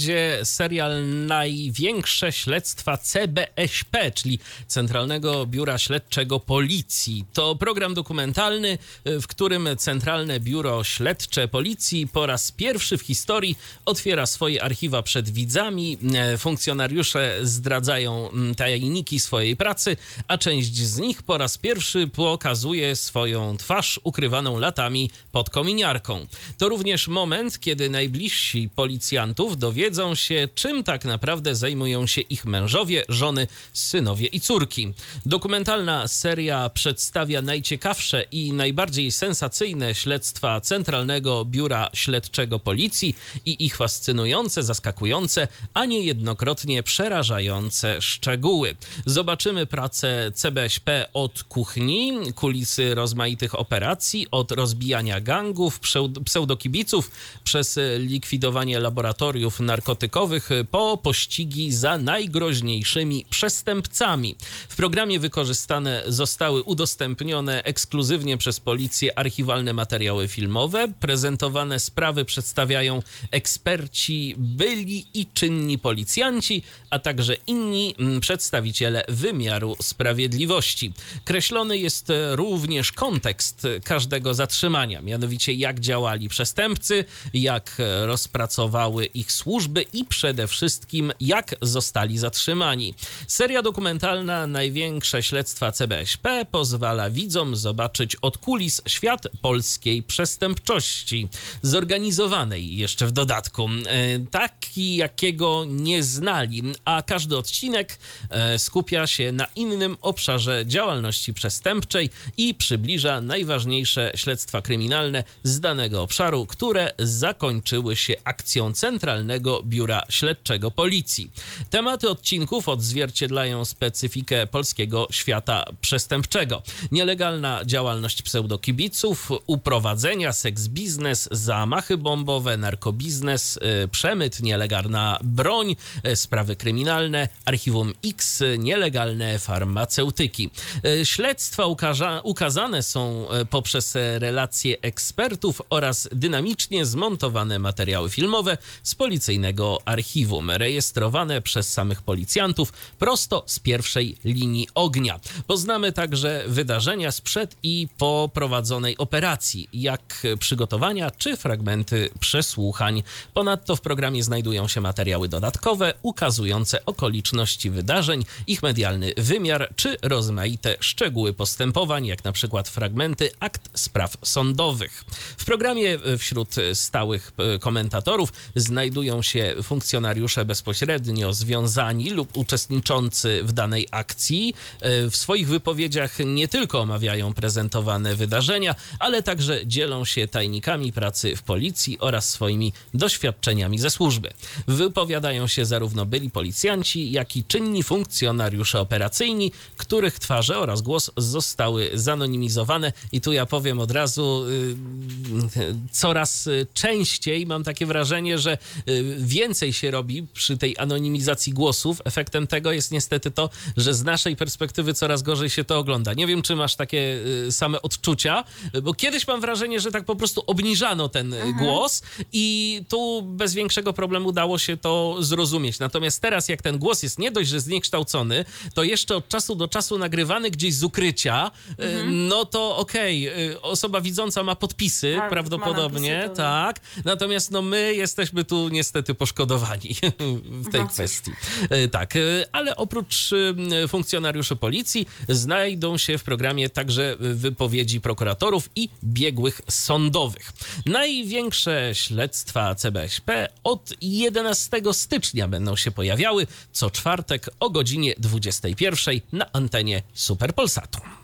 serial 0.45 1.27
Największe 1.27 2.33
Śledztwa 2.33 2.97
CBŚP, 2.97 4.13
czyli 4.13 4.39
Centralnego 4.67 5.47
Biura 5.47 5.79
Śledczego 5.79 6.41
Policji. 6.41 7.25
To 7.33 7.57
program 7.57 7.95
dokumentalny, 7.95 8.79
w 9.05 9.27
którym 9.27 9.69
Centralne 9.79 10.41
Biuro 10.41 10.85
Śledcze 10.85 11.49
Policji 11.49 12.09
po 12.09 12.27
raz 12.27 12.53
pierwszy 12.53 12.99
w 12.99 13.03
historii 13.03 13.57
otwiera 13.85 14.27
swoje 14.27 14.63
archiwa 14.63 15.03
przed 15.03 15.31
widzami. 15.31 15.99
Funkcjonariusze 16.39 17.39
zdradzają 17.43 18.31
mm, 18.31 18.55
tajniki 18.55 19.21
swojej 19.21 19.57
pracy, 19.57 19.97
a 20.29 20.39
część 20.39 20.77
z 20.77 20.99
nich 20.99 21.23
po 21.23 21.39
raz 21.39 21.59
pierwszy 21.59 22.07
pokazuje 22.09 22.97
swoją 22.97 23.57
twarz 23.57 24.01
ukrywaną 24.05 24.59
latami 24.59 25.11
pod 25.33 25.51
kominiarką. 25.51 26.27
To 26.59 26.69
również 26.69 27.09
moment, 27.09 27.61
kiedy 27.61 27.91
najbliżsi 27.91 28.69
policjantów 28.75 29.59
dowiedzą 29.59 29.84
dowiedzą 29.85 30.15
się, 30.15 30.49
czym 30.55 30.85
tak 30.85 31.05
naprawdę 31.05 31.55
zajmują 31.55 32.07
się 32.07 32.21
ich 32.21 32.45
mężowie, 32.45 33.05
żony, 33.09 33.47
synowie 33.73 34.27
i 34.27 34.41
córki. 34.41 34.93
Dokumentalna 35.27 36.09
seria 36.09 36.71
przedstawia 36.71 37.43
najciekawsze 37.43 38.23
i 38.23 38.53
najbardziej 38.53 39.13
sensacyjne 39.13 39.95
śledztwa 39.95 40.61
Centralnego 40.61 41.45
Biura 41.45 41.91
Śledczego 41.95 42.59
Policji 42.59 43.17
i 43.47 43.67
ich 43.67 43.77
fascynujące, 43.77 44.63
zaskakujące, 44.63 45.49
a 45.75 45.85
niejednokrotnie 45.85 46.83
przerażające 46.83 48.03
szczegóły. 48.03 48.77
Zobaczymy 49.07 49.67
pracę 49.67 50.33
CBŚP 50.35 51.09
od 51.13 51.43
kuchni, 51.43 52.33
kulisy 52.35 52.95
rozmaitych 52.95 53.59
operacji, 53.59 54.27
od 54.31 54.53
rozbijania 54.53 55.21
gangów, 55.21 55.81
pseudokibiców, 56.25 57.11
przez 57.45 57.79
likwidowanie 57.99 58.81
laboratoriów 58.81 59.61
narkotykowych, 59.75 60.51
po 60.71 60.97
pościgi 60.97 61.73
za 61.73 61.99
najgroźniejszymi 61.99 63.27
przestępcami. 63.31 64.37
W 64.69 64.77
programie 64.77 65.19
wykorzystane 65.21 66.03
zostały 66.07 66.63
udostępnione 66.63 67.63
ekskluzywnie 67.63 68.37
przez 68.37 68.61
policję 68.61 69.19
archiwalne 69.19 69.73
materiały 69.73 70.29
filmowe. 70.29 70.89
Prezentowane 71.01 71.81
sprawy 71.81 72.25
przedstawiają 72.25 73.03
eksperci, 73.31 74.35
byli 74.39 75.07
i 75.15 75.27
czynni 75.35 75.79
policjanci, 75.79 76.63
a 76.91 76.99
także 76.99 77.37
inni 77.47 77.95
mm, 77.99 78.21
przedstawiciele 78.21 79.05
wymiaru 79.09 79.77
sprawiedliwości. 79.83 80.93
Kreślony 81.25 81.79
jest 81.79 82.13
również 82.33 82.93
kontekst 82.93 83.67
każdego 83.85 84.35
zatrzymania, 84.35 85.03
mianowicie 85.03 85.53
jak 85.53 85.81
działali 85.81 86.29
przestępcy, 86.29 87.05
jak 87.35 87.77
rozpracowały 88.03 89.05
ich 89.05 89.33
służby 89.33 89.64
i 89.93 90.05
przede 90.05 90.47
wszystkim 90.47 91.13
jak 91.21 91.55
zostali 91.63 92.19
zatrzymani. 92.19 92.95
Seria 93.27 93.63
dokumentalna 93.63 94.47
Największe 94.47 95.23
śledztwa 95.23 95.73
CBŚP 95.73 96.47
pozwala 96.51 97.11
widzom 97.11 97.57
zobaczyć 97.57 98.17
od 98.17 98.39
kulis 98.39 98.83
świat 98.87 99.27
polskiej 99.43 100.03
przestępczości, 100.03 101.29
zorganizowanej 101.63 102.77
jeszcze 102.77 103.07
w 103.07 103.13
dodatku, 103.13 103.69
e, 103.87 104.19
taki 104.19 104.97
jakiego 104.97 105.65
nie 105.69 106.03
znali, 106.03 106.63
a 106.85 107.03
każdy 107.03 107.37
odcinek 107.37 107.99
e, 108.31 108.59
skupia 108.59 109.07
się 109.07 109.33
na 109.33 109.47
innym 109.57 109.97
obszarze 110.01 110.67
działalności 110.67 111.35
przestępczej 111.35 112.11
i 112.37 112.55
przybliża 112.55 113.21
najważniejsze 113.21 114.13
śledztwa 114.15 114.63
kryminalne 114.63 115.25
z 115.43 115.61
danego 115.61 116.03
obszaru, 116.03 116.47
które 116.47 116.93
zakończyły 116.99 117.97
się 117.97 118.15
akcją 118.25 118.73
Centralnego 118.73 119.44
Biura 119.65 120.03
Śledczego 120.09 120.71
Policji. 120.71 121.31
Tematy 121.71 122.11
odcinków 122.11 122.69
odzwierciedlają 122.69 123.65
specyfikę 123.65 124.47
polskiego 124.47 125.09
świata 125.11 125.65
przestępczego. 125.81 126.63
Nielegalna 126.93 127.65
działalność 127.65 128.23
pseudokibiców, 128.23 129.31
uprowadzenia, 129.47 130.33
seks 130.33 130.69
biznes, 130.69 131.29
zamachy 131.31 131.97
bombowe, 131.97 132.57
narkobiznes, 132.57 133.57
y, 133.85 133.89
przemyt, 133.89 134.43
nielegalna 134.43 135.19
broń, 135.23 135.77
y, 136.07 136.17
sprawy 136.17 136.57
kryminalne, 136.57 137.29
archiwum 137.45 137.93
X, 138.05 138.43
nielegalne 138.59 139.39
farmaceutyki. 139.39 140.51
Y, 140.87 141.07
śledztwa 141.07 141.67
ukaza 141.67 142.21
ukazane 142.25 142.83
są 142.83 143.27
poprzez 143.51 143.95
relacje 144.19 144.77
ekspertów 144.81 145.63
oraz 145.71 146.09
dynamicznie 146.13 146.87
zmontowane 146.87 147.59
materiały 147.59 148.11
filmowe 148.11 148.59
z 148.83 148.95
policyjnego 149.35 149.79
archiwum, 149.85 150.51
rejestrowane 150.51 151.43
przez 151.43 151.73
samych 151.73 152.03
policjantów 152.03 152.73
prosto 152.99 153.45
z 153.47 153.59
pierwszej 153.59 154.17
linii 154.25 154.69
ognia. 154.75 155.21
Poznamy 155.47 155.93
także 155.93 156.45
wydarzenia 156.47 157.13
sprzed 157.13 157.57
i 157.63 157.89
po 157.99 158.31
prowadzonej 158.35 158.99
operacji, 158.99 159.69
jak 159.73 160.23
przygotowania 160.39 161.11
czy 161.11 161.37
fragmenty 161.37 162.11
przesłuchań. 162.21 163.03
Ponadto 163.35 163.77
w 163.77 163.81
programie 163.81 164.23
znajdują 164.23 164.69
się 164.69 164.81
materiały 164.81 165.29
dodatkowe 165.29 165.95
ukazujące 166.03 166.85
okoliczności 166.87 167.71
wydarzeń, 167.71 168.25
ich 168.47 168.63
medialny 168.63 169.13
wymiar 169.17 169.73
czy 169.77 169.97
rozmaite 170.03 170.77
szczegóły 170.81 171.33
postępowań, 171.33 172.07
jak 172.07 172.25
na 172.25 172.33
przykład 172.33 172.69
fragmenty 172.69 173.31
akt 173.41 173.71
spraw 173.75 174.17
sądowych. 174.23 175.05
W 175.39 175.45
programie 175.45 175.99
wśród 176.19 176.55
stałych 176.75 177.33
e, 177.39 177.59
komentatorów 177.59 178.33
znajdują 178.57 179.24
się 179.25 179.55
funkcjonariusze 179.63 180.45
bezpośrednio 180.45 181.33
związani 181.33 182.11
lub 182.11 182.37
uczestniczący 182.37 183.41
w 183.45 183.53
danej 183.53 183.89
akcji. 183.91 184.55
E, 184.81 185.11
w 185.11 185.17
swoich 185.17 185.49
wypowiedziach 185.49 186.19
nie 186.25 186.49
tylko 186.49 186.81
omawiają 186.81 187.35
prezentowane 187.35 188.15
wydarzenia, 188.15 188.75
ale 188.99 189.23
także 189.23 189.67
dzielą 189.67 190.05
się 190.05 190.29
tajnikami 190.29 190.93
pracy 190.93 191.37
w 191.37 191.43
policji 191.43 191.99
oraz 191.99 192.31
swoimi 192.31 192.73
doświadczeniami 192.95 193.79
ze 193.79 193.91
służby. 193.91 194.31
Wypowiadają 194.69 195.47
się 195.47 195.65
zarówno 195.65 196.07
byli 196.07 196.31
policjanci, 196.31 197.13
jak 197.13 197.37
i 197.37 197.45
czynni 197.45 197.83
funkcjonariusze 197.83 198.81
operacyjni, 198.81 199.53
których 199.77 200.19
twarze 200.19 200.59
oraz 200.59 200.83
głos 200.83 201.11
zostały 201.17 201.91
zanonimizowane. 201.95 202.93
I 203.13 203.21
tu 203.21 203.33
ja 203.33 203.47
powiem 203.47 203.81
od 203.81 203.91
razu, 203.91 204.45
y, 204.49 205.75
coraz 205.93 206.49
częściej 206.75 207.47
mam 207.47 207.65
takie 207.65 207.87
wrażenie, 207.87 208.39
że 208.39 208.59
y, 208.89 209.14
więcej 209.19 209.73
się 209.73 209.91
robi 209.91 210.27
przy 210.35 210.59
tej 210.59 210.79
anonimizacji 210.79 211.53
głosów. 211.53 212.03
Efektem 212.05 212.47
tego 212.47 212.73
jest 212.73 212.93
niestety 212.93 213.31
to, 213.31 213.51
że 213.77 213.95
z 213.95 214.05
naszej 214.05 214.37
perspektywy 214.37 214.95
coraz 214.95 215.23
gorzej 215.23 215.51
się 215.51 215.65
to 215.65 215.79
ogląda. 215.79 216.15
Nie 216.15 216.27
wiem, 216.27 216.43
czy 216.43 216.57
masz 216.57 216.77
takie 216.77 217.21
y, 217.47 217.53
same 217.53 217.83
odczucia, 217.83 218.45
bo 218.83 218.95
kiedyś 218.95 219.27
mam 219.27 219.41
wrażenie, 219.41 219.81
że 219.81 219.91
tak 219.91 220.05
po 220.05 220.17
prostu 220.17 220.43
obniżano 220.47 221.09
ten 221.09 221.35
mhm. 221.35 221.57
głos 221.57 222.03
i 222.33 222.81
tu 222.89 223.23
bez 223.23 223.55
większego 223.55 223.93
problemu 223.93 224.33
dało 224.33 224.59
się 224.59 224.77
to 224.77 225.17
zrozumieć. 225.21 225.79
Natomiast 225.79 226.23
teraz, 226.23 226.49
jak 226.49 226.63
ten 226.63 226.79
głos 226.79 227.03
jest 227.03 227.19
nie 227.19 227.31
dość, 227.31 227.51
że 227.51 227.61
zniekształcony, 227.61 228.45
to 228.75 228.83
jeszcze 228.83 229.17
od 229.17 229.29
czasu 229.29 229.55
do 229.55 229.69
czasu 229.69 229.99
nagrywany 229.99 230.51
gdzieś 230.51 230.75
z 230.75 230.85
ukrycia, 230.85 231.51
mhm. 231.79 232.29
no 232.29 232.45
to 232.45 232.77
okej, 232.77 233.29
okay, 233.29 233.61
osoba 233.61 234.01
widząca 234.01 234.43
ma 234.43 234.55
podpisy 234.57 235.15
tak, 235.19 235.31
prawdopodobnie, 235.31 236.19
napisy, 236.19 236.37
tak. 236.37 236.81
Natomiast 237.05 237.51
no 237.51 237.63
my 237.63 237.95
jesteśmy 237.95 238.45
tu 238.45 238.69
niestety 238.69 239.04
poszkodowani 239.15 239.97
w 240.65 240.71
tej 240.71 240.81
no, 240.81 240.89
kwestii. 240.89 241.31
E, 241.71 241.89
tak, 241.89 242.17
e, 242.17 242.21
ale 242.53 242.77
oprócz 242.77 243.31
e, 243.33 243.89
funkcjonariuszy 243.89 244.57
policji 244.57 245.07
znajdą 245.29 245.99
się 245.99 246.19
w 246.19 246.25
programie 246.25 246.71
także 246.71 247.17
wypowiedzi 247.21 248.01
prokuratorów 248.01 248.71
i 248.77 248.89
biegłych 249.05 249.61
sądowych. 249.69 250.53
Największe 250.87 251.91
śledztwa 251.93 252.75
CBŚP 252.75 253.49
od 253.65 253.93
11 254.01 254.81
stycznia 254.93 255.49
będą 255.49 255.77
się 255.77 255.91
pojawiały 255.91 256.47
co 256.73 256.91
czwartek 256.91 257.51
o 257.61 257.71
godzinie 257.71 258.15
21 258.19 259.21
na 259.33 259.53
antenie 259.53 260.03
Superpolsatu. 260.15 261.24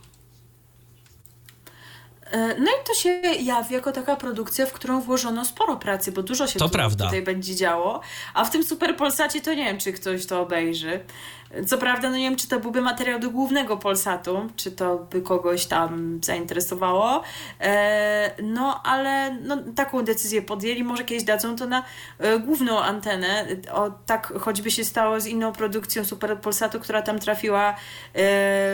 E, 2.31 2.55
no 2.59 2.70
i 2.70 2.87
to 2.87 2.95
się 2.95 3.09
jawi 3.41 3.74
jako 3.74 3.93
taka 3.93 4.16
produkcja, 4.16 4.66
w 4.66 4.72
którą 4.72 5.01
włożono 5.01 5.45
sporo 5.45 5.76
pracy, 5.76 6.12
bo 6.12 6.22
dużo 6.22 6.47
się 6.47 6.59
to 6.59 6.64
tu, 6.64 6.72
prawda. 6.72 7.05
tutaj 7.05 7.22
będzie 7.22 7.57
działo. 7.57 8.01
A 8.35 8.45
w 8.45 8.51
tym 8.51 8.64
Super 8.64 8.97
Polsacie 8.97 9.41
to 9.41 9.55
nie 9.55 9.64
wiem, 9.64 9.78
czy 9.78 9.93
ktoś 9.93 10.26
to 10.26 10.41
obejrzy. 10.41 11.01
Co 11.67 11.79
prawda, 11.79 12.11
no 12.11 12.17
nie 12.17 12.25
wiem, 12.25 12.37
czy 12.37 12.49
to 12.49 12.61
byłby 12.61 12.81
materiał 12.81 13.21
do 13.21 13.31
głównego 13.31 13.77
Polsatu, 13.77 14.51
czy 14.57 14.73
to 14.73 15.07
by 15.11 15.23
kogoś 15.23 15.67
tam 15.67 16.21
zainteresowało. 16.23 17.23
E, 17.61 18.31
no, 18.43 18.83
ale 18.85 19.35
no, 19.43 19.57
taką 19.77 20.03
decyzję 20.03 20.43
podjęli. 20.43 20.85
Może 20.85 21.05
kiedyś 21.05 21.25
dadzą 21.25 21.57
to 21.57 21.67
na 21.67 21.85
e, 22.19 22.39
główną 22.39 22.79
antenę. 22.79 23.47
O, 23.73 23.91
tak 24.07 24.33
choćby 24.41 24.71
się 24.71 24.85
stało 24.85 25.21
z 25.21 25.27
inną 25.27 25.53
produkcją 25.53 26.05
Super 26.05 26.41
Polsatu, 26.41 26.81
która 26.81 27.03
tam 27.03 27.19
trafiła 27.19 27.71
e, 27.71 27.75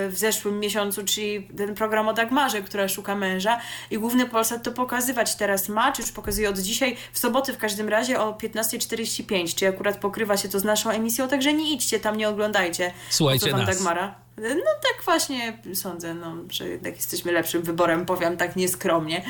w 0.08 0.14
zeszłym 0.14 0.60
miesiącu, 0.60 1.04
czyli 1.04 1.48
ten 1.56 1.74
program 1.74 2.08
o 2.08 2.12
Dagmarze, 2.12 2.62
która 2.62 2.88
szuka 2.88 3.14
męża. 3.14 3.60
I 3.90 3.98
główny 3.98 4.26
Polsat 4.26 4.62
to 4.62 4.72
pokazywać 4.72 5.34
teraz 5.34 5.68
ma, 5.68 5.92
czy 5.92 6.02
już 6.02 6.12
pokazuje 6.12 6.48
od 6.48 6.58
dzisiaj, 6.58 6.96
w 7.12 7.18
soboty 7.18 7.52
w 7.52 7.58
każdym 7.58 7.88
razie 7.88 8.20
o 8.20 8.32
15.45, 8.32 9.54
czyli 9.54 9.68
akurat 9.68 9.96
pokrywa 9.96 10.36
się 10.36 10.48
to 10.48 10.60
z 10.60 10.64
naszą 10.64 10.90
emisją, 10.90 11.28
także 11.28 11.52
nie 11.52 11.72
idźcie 11.72 12.00
tam, 12.00 12.16
nie 12.16 12.28
oglądajcie 12.28 12.65
Słuchajcie. 12.66 12.92
Słuchajcie 13.10 13.52
nas. 13.52 13.66
Dagmara. 13.66 14.26
No 14.38 14.72
tak 14.82 15.04
właśnie 15.04 15.58
sądzę, 15.74 16.14
no, 16.14 16.36
że 16.50 16.68
jednak 16.68 16.96
jesteśmy 16.96 17.32
lepszym 17.32 17.62
wyborem, 17.62 18.06
powiem 18.06 18.36
tak 18.36 18.56
nieskromnie. 18.56 19.24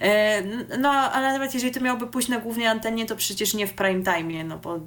E, 0.00 0.42
no 0.78 0.88
ale 0.90 1.32
nawet 1.32 1.54
jeżeli 1.54 1.72
to 1.72 1.80
miałoby 1.80 2.06
pójść 2.06 2.28
na 2.28 2.38
głównej 2.38 2.66
antenie, 2.66 3.06
to 3.06 3.16
przecież 3.16 3.54
nie 3.54 3.66
w 3.66 3.72
prime 3.72 4.02
time, 4.02 4.44
no 4.44 4.58
bo 4.58 4.80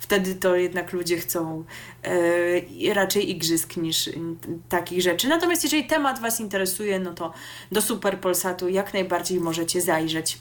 wtedy 0.00 0.34
to 0.34 0.56
jednak 0.56 0.92
ludzie 0.92 1.18
chcą 1.18 1.64
e, 2.88 2.94
raczej 2.94 3.30
igrzysk 3.30 3.76
niż 3.76 4.10
takich 4.68 5.02
rzeczy. 5.02 5.28
Natomiast 5.28 5.64
jeżeli 5.64 5.84
temat 5.84 6.20
Was 6.20 6.40
interesuje, 6.40 6.98
no 6.98 7.14
to 7.14 7.32
do 7.72 7.82
Super 7.82 8.20
Polsatu 8.20 8.68
jak 8.68 8.94
najbardziej 8.94 9.40
możecie 9.40 9.80
zajrzeć. 9.80 10.38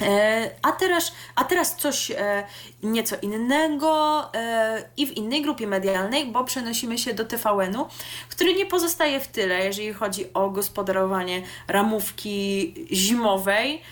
E, 0.00 0.50
a 0.62 0.72
teraz, 0.72 1.12
a 1.34 1.44
teraz 1.44 1.76
coś 1.76 2.10
e, 2.10 2.44
nieco 2.82 3.16
innego 3.22 4.22
e, 4.34 4.88
i 4.96 5.06
w 5.06 5.16
innej 5.16 5.42
grupie 5.42 5.66
medialnej, 5.66 6.26
bo 6.26 6.44
przenosimy 6.44 6.98
się 6.98 7.14
do 7.14 7.24
TVN-u, 7.24 7.86
który 8.28 8.54
nie 8.54 8.66
pozostaje 8.66 9.20
w 9.20 9.28
tyle, 9.28 9.64
jeżeli 9.64 9.92
chodzi 9.92 10.32
o 10.34 10.50
gospodarowanie 10.50 11.42
ramówki 11.68 12.74
zimowej. 12.92 13.82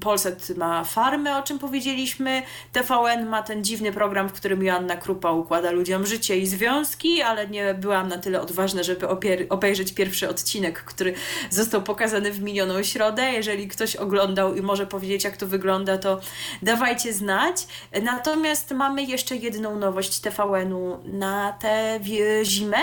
Polsat 0.00 0.50
ma 0.56 0.84
farmę, 0.84 1.38
o 1.38 1.42
czym 1.42 1.58
powiedzieliśmy. 1.58 2.42
TVN 2.72 3.26
ma 3.26 3.42
ten 3.42 3.64
dziwny 3.64 3.92
program, 3.92 4.28
w 4.28 4.32
którym 4.32 4.62
Joanna 4.62 4.96
Krupa 4.96 5.30
układa 5.30 5.70
ludziom 5.70 6.06
życie 6.06 6.38
i 6.38 6.46
związki, 6.46 7.22
ale 7.22 7.48
nie 7.48 7.74
byłam 7.74 8.08
na 8.08 8.18
tyle 8.18 8.40
odważna, 8.40 8.82
żeby 8.82 9.08
obejrzeć 9.48 9.94
pierwszy 9.94 10.28
odcinek, 10.28 10.84
który 10.84 11.14
został 11.50 11.82
pokazany 11.82 12.32
w 12.32 12.42
minioną 12.42 12.82
środę. 12.82 13.32
Jeżeli 13.32 13.68
ktoś 13.68 13.96
oglądał 13.96 14.54
i 14.54 14.62
może 14.62 14.86
powiedzieć, 14.86 15.24
jak 15.24 15.36
to 15.36 15.46
wygląda, 15.46 15.98
to 15.98 16.20
dawajcie 16.62 17.12
znać. 17.12 17.66
Natomiast 18.02 18.70
mamy 18.70 19.02
jeszcze 19.02 19.36
jedną 19.36 19.78
nowość 19.78 20.20
TVN-u 20.20 20.98
na 21.04 21.52
tę 21.52 22.00
zimę, 22.42 22.78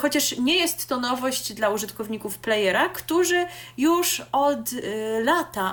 chociaż 0.00 0.38
nie 0.38 0.56
jest 0.56 0.88
to 0.88 1.00
nowość 1.00 1.52
dla 1.52 1.68
użytkowników 1.68 2.38
playera, 2.38 2.88
którzy 2.88 3.46
już 3.76 4.22
od 4.32 4.72
y, 4.72 5.24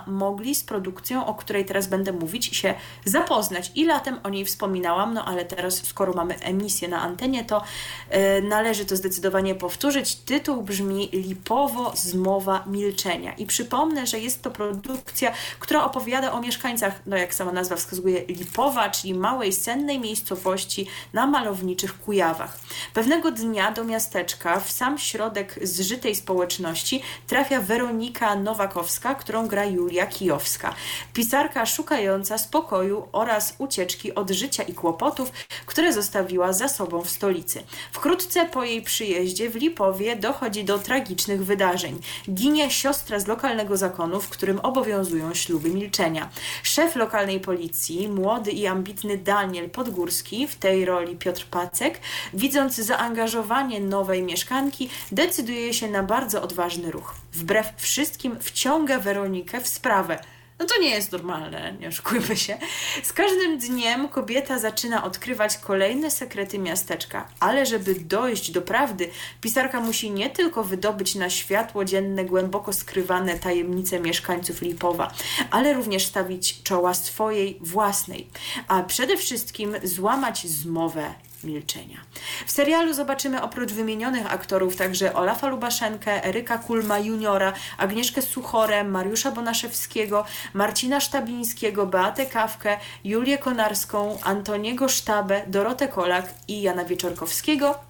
mogli 0.08 0.56
z 0.56 0.64
produkcją, 0.64 1.26
o 1.26 1.34
której 1.34 1.66
teraz 1.66 1.88
będę 1.88 2.12
mówić, 2.14 2.46
się 2.46 2.74
zapoznać. 3.06 3.72
I 3.76 3.86
latem 3.86 4.20
o 4.24 4.30
niej 4.30 4.46
wspominałam, 4.46 5.14
no 5.14 5.26
ale 5.26 5.46
teraz, 5.46 5.86
skoro 5.86 6.14
mamy 6.14 6.40
emisję 6.40 6.88
na 6.88 7.02
antenie, 7.02 7.46
to 7.46 7.62
y, 7.62 8.42
należy 8.42 8.86
to 8.86 8.96
zdecydowanie 8.96 9.56
powtórzyć. 9.56 10.16
Tytuł 10.16 10.64
brzmi 10.64 11.10
Lipowo 11.14 11.92
Zmowa 11.96 12.64
Milczenia. 12.68 13.34
I 13.34 13.46
przypomnę, 13.46 14.08
że 14.08 14.20
jest 14.20 14.42
to 14.42 14.52
produkcja, 14.52 15.32
która 15.60 15.84
opowiada 15.84 16.32
o 16.32 16.42
mieszkańcach, 16.42 17.02
no 17.06 17.18
jak 17.18 17.34
sama 17.34 17.52
nazwa 17.52 17.76
wskazuje, 17.76 18.26
Lipowa, 18.26 18.90
czyli 18.90 19.14
małej, 19.14 19.54
sennej 19.54 20.00
miejscowości 20.00 20.88
na 21.14 21.28
malowniczych 21.28 22.00
Kujawach. 22.00 22.60
Pewnego 22.94 23.32
dnia 23.32 23.72
do 23.72 23.84
miasteczka, 23.84 24.60
w 24.60 24.72
sam 24.72 24.98
środek 24.98 25.60
zżytej 25.62 26.16
społeczności, 26.16 27.02
trafia 27.28 27.62
Weronika 27.62 28.36
Nowakowska, 28.36 29.16
którą 29.16 29.48
gra 29.48 29.66
Julia 29.66 29.89
Kijowska. 30.06 30.76
Pisarka 31.14 31.66
szukająca 31.66 32.38
spokoju 32.38 33.08
oraz 33.12 33.56
ucieczki 33.58 34.16
od 34.16 34.30
życia 34.30 34.64
i 34.64 34.74
kłopotów, 34.74 35.32
które 35.66 35.94
zostawiła 35.94 36.54
za 36.54 36.68
sobą 36.68 37.02
w 37.02 37.10
stolicy. 37.10 37.64
Wkrótce 37.92 38.46
po 38.46 38.64
jej 38.64 38.82
przyjeździe 38.82 39.50
w 39.50 39.56
Lipowie 39.56 40.16
dochodzi 40.16 40.64
do 40.64 40.80
tragicznych 40.80 41.46
wydarzeń. 41.46 42.00
Ginie 42.30 42.72
siostra 42.72 43.20
z 43.20 43.28
lokalnego 43.28 43.78
zakonu, 43.78 44.22
w 44.22 44.30
którym 44.30 44.60
obowiązują 44.60 45.34
śluby 45.34 45.70
milczenia. 45.70 46.30
Szef 46.64 46.96
lokalnej 46.96 47.40
policji, 47.40 48.08
młody 48.08 48.52
i 48.52 48.68
ambitny 48.68 49.18
Daniel 49.18 49.70
Podgórski, 49.70 50.48
w 50.48 50.56
tej 50.56 50.86
roli 50.86 51.16
Piotr 51.16 51.46
Pacek, 51.46 52.00
widząc 52.34 52.76
zaangażowanie 52.76 53.80
nowej 53.80 54.24
mieszkanki, 54.24 54.90
decyduje 55.12 55.74
się 55.74 55.88
na 55.88 56.04
bardzo 56.04 56.42
odważny 56.42 56.92
ruch. 56.92 57.16
Wbrew 57.34 57.68
wszystkim 57.78 58.38
wciąga 58.40 59.00
Weronikę 59.00 59.62
w 59.62 59.68
sprawę 59.80 60.20
no 60.60 60.66
to 60.66 60.82
nie 60.82 60.90
jest 60.90 61.12
normalne, 61.12 61.74
nie 61.80 61.88
oszukujmy 61.88 62.38
się. 62.38 62.58
Z 63.04 63.14
każdym 63.14 63.58
dniem 63.58 64.10
kobieta 64.10 64.60
zaczyna 64.60 65.04
odkrywać 65.04 65.58
kolejne 65.58 66.12
sekrety 66.12 66.60
miasteczka, 66.60 67.28
ale 67.40 67.66
żeby 67.66 67.96
dojść 67.96 68.52
do 68.52 68.62
prawdy, 68.62 69.10
pisarka 69.42 69.80
musi 69.80 70.12
nie 70.12 70.30
tylko 70.30 70.64
wydobyć 70.64 71.16
na 71.16 71.30
światło 71.30 71.86
dzienne 71.86 72.26
głęboko 72.26 72.74
skrywane 72.74 73.40
tajemnice 73.40 74.00
mieszkańców 74.00 74.62
Lipowa, 74.62 75.14
ale 75.52 75.74
również 75.74 76.06
stawić 76.06 76.64
czoła 76.64 76.94
swojej 76.94 77.58
własnej, 77.62 78.28
a 78.68 78.84
przede 78.84 79.18
wszystkim 79.18 79.76
złamać 79.84 80.48
zmowę 80.48 81.14
milczenia. 81.44 81.98
W 82.46 82.52
serialu 82.52 82.94
zobaczymy 82.94 83.42
oprócz 83.42 83.72
wymienionych 83.72 84.34
aktorów 84.34 84.76
także 84.76 85.14
Olafa 85.14 85.48
Lubaszenkę, 85.48 86.26
Eryka 86.26 86.58
Kulma 86.58 87.00
juniora, 87.00 87.54
Agnieszkę 87.78 88.22
Suchorę, 88.22 88.84
Mariusza 88.84 89.32
Bonaszewskiego, 89.32 90.26
Marcina 90.54 91.00
Sztabińskiego, 91.00 91.86
Beatę 91.86 92.26
Kawkę, 92.26 92.78
Julię 93.04 93.38
Konarską, 93.38 94.18
Antoniego 94.24 94.90
Sztabę, 94.90 95.42
Dorotę 95.48 95.88
Kolak 95.88 96.34
i 96.48 96.62
Jana 96.62 96.86
Wieczorkowskiego 96.86 97.89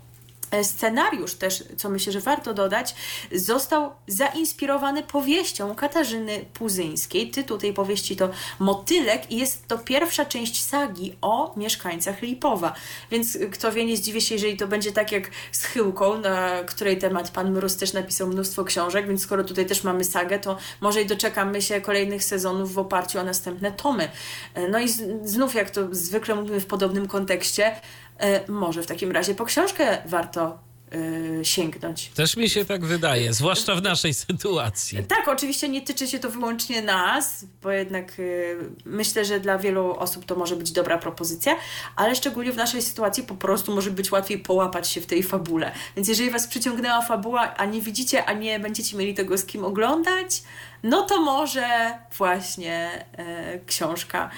scenariusz 0.63 1.33
też, 1.33 1.63
co 1.77 1.89
myślę, 1.89 2.13
że 2.13 2.19
warto 2.19 2.53
dodać, 2.53 2.95
został 3.31 3.91
zainspirowany 4.07 5.03
powieścią 5.03 5.75
Katarzyny 5.75 6.45
Puzyńskiej. 6.53 7.31
Tytuł 7.31 7.57
tej 7.57 7.73
powieści 7.73 8.15
to 8.15 8.29
Motylek 8.59 9.31
i 9.31 9.37
jest 9.37 9.67
to 9.67 9.77
pierwsza 9.77 10.25
część 10.25 10.63
sagi 10.63 11.15
o 11.21 11.53
mieszkańcach 11.57 12.21
Lipowa. 12.21 12.73
Więc 13.11 13.37
kto 13.51 13.71
wie, 13.71 13.85
nie 13.85 13.97
zdziwię 13.97 14.21
się, 14.21 14.35
jeżeli 14.35 14.57
to 14.57 14.67
będzie 14.67 14.91
tak 14.91 15.11
jak 15.11 15.31
z 15.51 15.63
Chyłką, 15.63 16.19
na 16.21 16.63
której 16.63 16.97
temat 16.97 17.31
pan 17.31 17.51
Mróz 17.51 17.77
też 17.77 17.93
napisał 17.93 18.27
mnóstwo 18.27 18.63
książek, 18.63 19.07
więc 19.07 19.21
skoro 19.21 19.43
tutaj 19.43 19.65
też 19.65 19.83
mamy 19.83 20.03
sagę, 20.03 20.39
to 20.39 20.57
może 20.81 21.01
i 21.01 21.05
doczekamy 21.05 21.61
się 21.61 21.81
kolejnych 21.81 22.23
sezonów 22.23 22.73
w 22.73 22.79
oparciu 22.79 23.19
o 23.19 23.23
następne 23.23 23.71
tomy. 23.71 24.09
E, 24.53 24.67
no 24.67 24.79
i 24.79 24.89
znów, 25.23 25.55
jak 25.55 25.69
to 25.69 25.87
zwykle 25.91 26.35
mówimy 26.35 26.59
w 26.59 26.65
podobnym 26.65 27.07
kontekście, 27.07 27.59
E, 27.59 27.75
może 28.47 28.83
w 28.83 28.87
takim 28.87 29.11
razie 29.11 29.35
po 29.35 29.45
książkę 29.45 29.97
warto 30.05 30.59
e, 31.39 31.45
sięgnąć. 31.45 32.09
Też 32.09 32.37
mi 32.37 32.49
się 32.49 32.65
tak 32.65 32.85
wydaje, 32.85 33.33
zwłaszcza 33.33 33.75
w 33.75 33.81
naszej 33.81 34.13
sytuacji. 34.13 35.03
Tak, 35.03 35.27
oczywiście 35.27 35.69
nie 35.69 35.81
tyczy 35.81 36.07
się 36.07 36.19
to 36.19 36.29
wyłącznie 36.29 36.81
nas, 36.81 37.45
bo 37.63 37.71
jednak 37.71 38.11
e, 38.11 38.23
myślę, 38.85 39.25
że 39.25 39.39
dla 39.39 39.57
wielu 39.57 39.91
osób 39.91 40.25
to 40.25 40.35
może 40.35 40.55
być 40.55 40.71
dobra 40.71 40.97
propozycja, 40.97 41.55
ale 41.95 42.15
szczególnie 42.15 42.51
w 42.51 42.57
naszej 42.57 42.81
sytuacji 42.81 43.23
po 43.23 43.35
prostu 43.35 43.75
może 43.75 43.91
być 43.91 44.11
łatwiej 44.11 44.39
połapać 44.39 44.89
się 44.89 45.01
w 45.01 45.05
tej 45.05 45.23
fabule. 45.23 45.71
Więc 45.95 46.07
jeżeli 46.07 46.31
Was 46.31 46.47
przyciągnęła 46.47 47.01
fabuła, 47.01 47.55
a 47.55 47.65
nie 47.65 47.81
widzicie, 47.81 48.25
a 48.25 48.33
nie 48.33 48.59
będziecie 48.59 48.97
mieli 48.97 49.13
tego 49.13 49.37
z 49.37 49.45
kim 49.45 49.65
oglądać, 49.65 50.43
no 50.83 51.01
to 51.01 51.21
może 51.21 51.99
właśnie 52.17 53.05
e, 53.17 53.59
książka. 53.65 54.29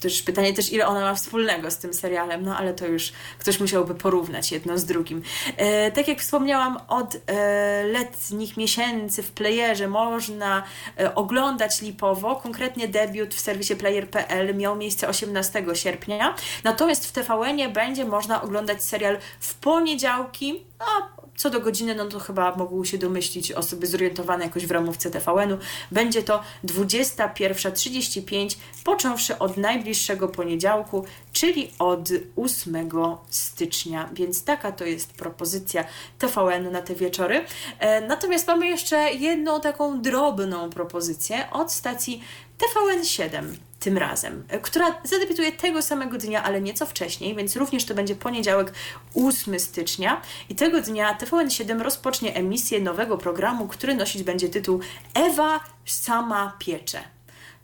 Też 0.00 0.22
pytanie 0.22 0.52
też, 0.52 0.72
ile 0.72 0.86
ona 0.86 1.00
ma 1.00 1.14
wspólnego 1.14 1.70
z 1.70 1.78
tym 1.78 1.94
serialem, 1.94 2.44
no 2.44 2.56
ale 2.56 2.74
to 2.74 2.86
już 2.86 3.12
ktoś 3.38 3.60
musiałby 3.60 3.94
porównać 3.94 4.52
jedno 4.52 4.78
z 4.78 4.84
drugim. 4.84 5.22
E, 5.56 5.92
tak 5.92 6.08
jak 6.08 6.18
wspomniałam, 6.18 6.78
od 6.88 7.16
e, 7.26 7.84
letnich 7.84 8.56
miesięcy 8.56 9.22
w 9.22 9.30
playerze 9.30 9.88
można 9.88 10.62
e, 10.98 11.14
oglądać 11.14 11.82
Lipowo, 11.82 12.36
konkretnie 12.36 12.88
debiut 12.88 13.34
w 13.34 13.40
serwisie 13.40 13.76
player.pl 13.76 14.56
miał 14.56 14.76
miejsce 14.76 15.08
18 15.08 15.64
sierpnia, 15.74 16.34
natomiast 16.64 17.06
w 17.06 17.12
TVN-ie 17.12 17.68
będzie 17.68 18.04
można 18.04 18.42
oglądać 18.42 18.84
serial 18.84 19.18
w 19.40 19.54
poniedziałki, 19.54 20.64
a 20.78 21.19
co 21.40 21.50
do 21.50 21.60
godziny, 21.60 21.94
no 21.94 22.06
to 22.06 22.18
chyba 22.18 22.56
mogą 22.56 22.84
się 22.84 22.98
domyślić 22.98 23.52
osoby 23.52 23.86
zorientowane 23.86 24.44
jakoś 24.44 24.66
w 24.66 24.70
ramówce 24.70 25.10
TVN-u. 25.10 25.58
Będzie 25.90 26.22
to 26.22 26.42
21.35, 26.64 28.56
począwszy 28.84 29.38
od 29.38 29.56
najbliższego 29.56 30.28
poniedziałku, 30.28 31.04
czyli 31.32 31.72
od 31.78 32.08
8 32.36 32.90
stycznia. 33.30 34.08
Więc 34.12 34.44
taka 34.44 34.72
to 34.72 34.84
jest 34.84 35.12
propozycja 35.12 35.84
TVN-u 36.18 36.70
na 36.70 36.82
te 36.82 36.94
wieczory. 36.94 37.44
E, 37.78 38.00
natomiast 38.00 38.46
mamy 38.46 38.66
jeszcze 38.66 38.96
jedną 39.12 39.60
taką 39.60 40.02
drobną 40.02 40.70
propozycję 40.70 41.50
od 41.50 41.72
stacji 41.72 42.24
TVN 42.58 43.04
7 43.04 43.69
tym 43.80 43.98
razem, 43.98 44.44
która 44.62 45.00
zadebiutuje 45.04 45.52
tego 45.52 45.82
samego 45.82 46.18
dnia, 46.18 46.42
ale 46.42 46.60
nieco 46.60 46.86
wcześniej, 46.86 47.36
więc 47.36 47.56
również 47.56 47.84
to 47.84 47.94
będzie 47.94 48.14
poniedziałek 48.14 48.72
8 49.14 49.60
stycznia 49.60 50.22
i 50.48 50.54
tego 50.54 50.80
dnia 50.80 51.18
TVN7 51.20 51.80
rozpocznie 51.80 52.34
emisję 52.34 52.80
nowego 52.80 53.18
programu, 53.18 53.68
który 53.68 53.94
nosić 53.94 54.22
będzie 54.22 54.48
tytuł 54.48 54.80
Ewa 55.14 55.60
sama 55.86 56.56
piecze. 56.58 57.00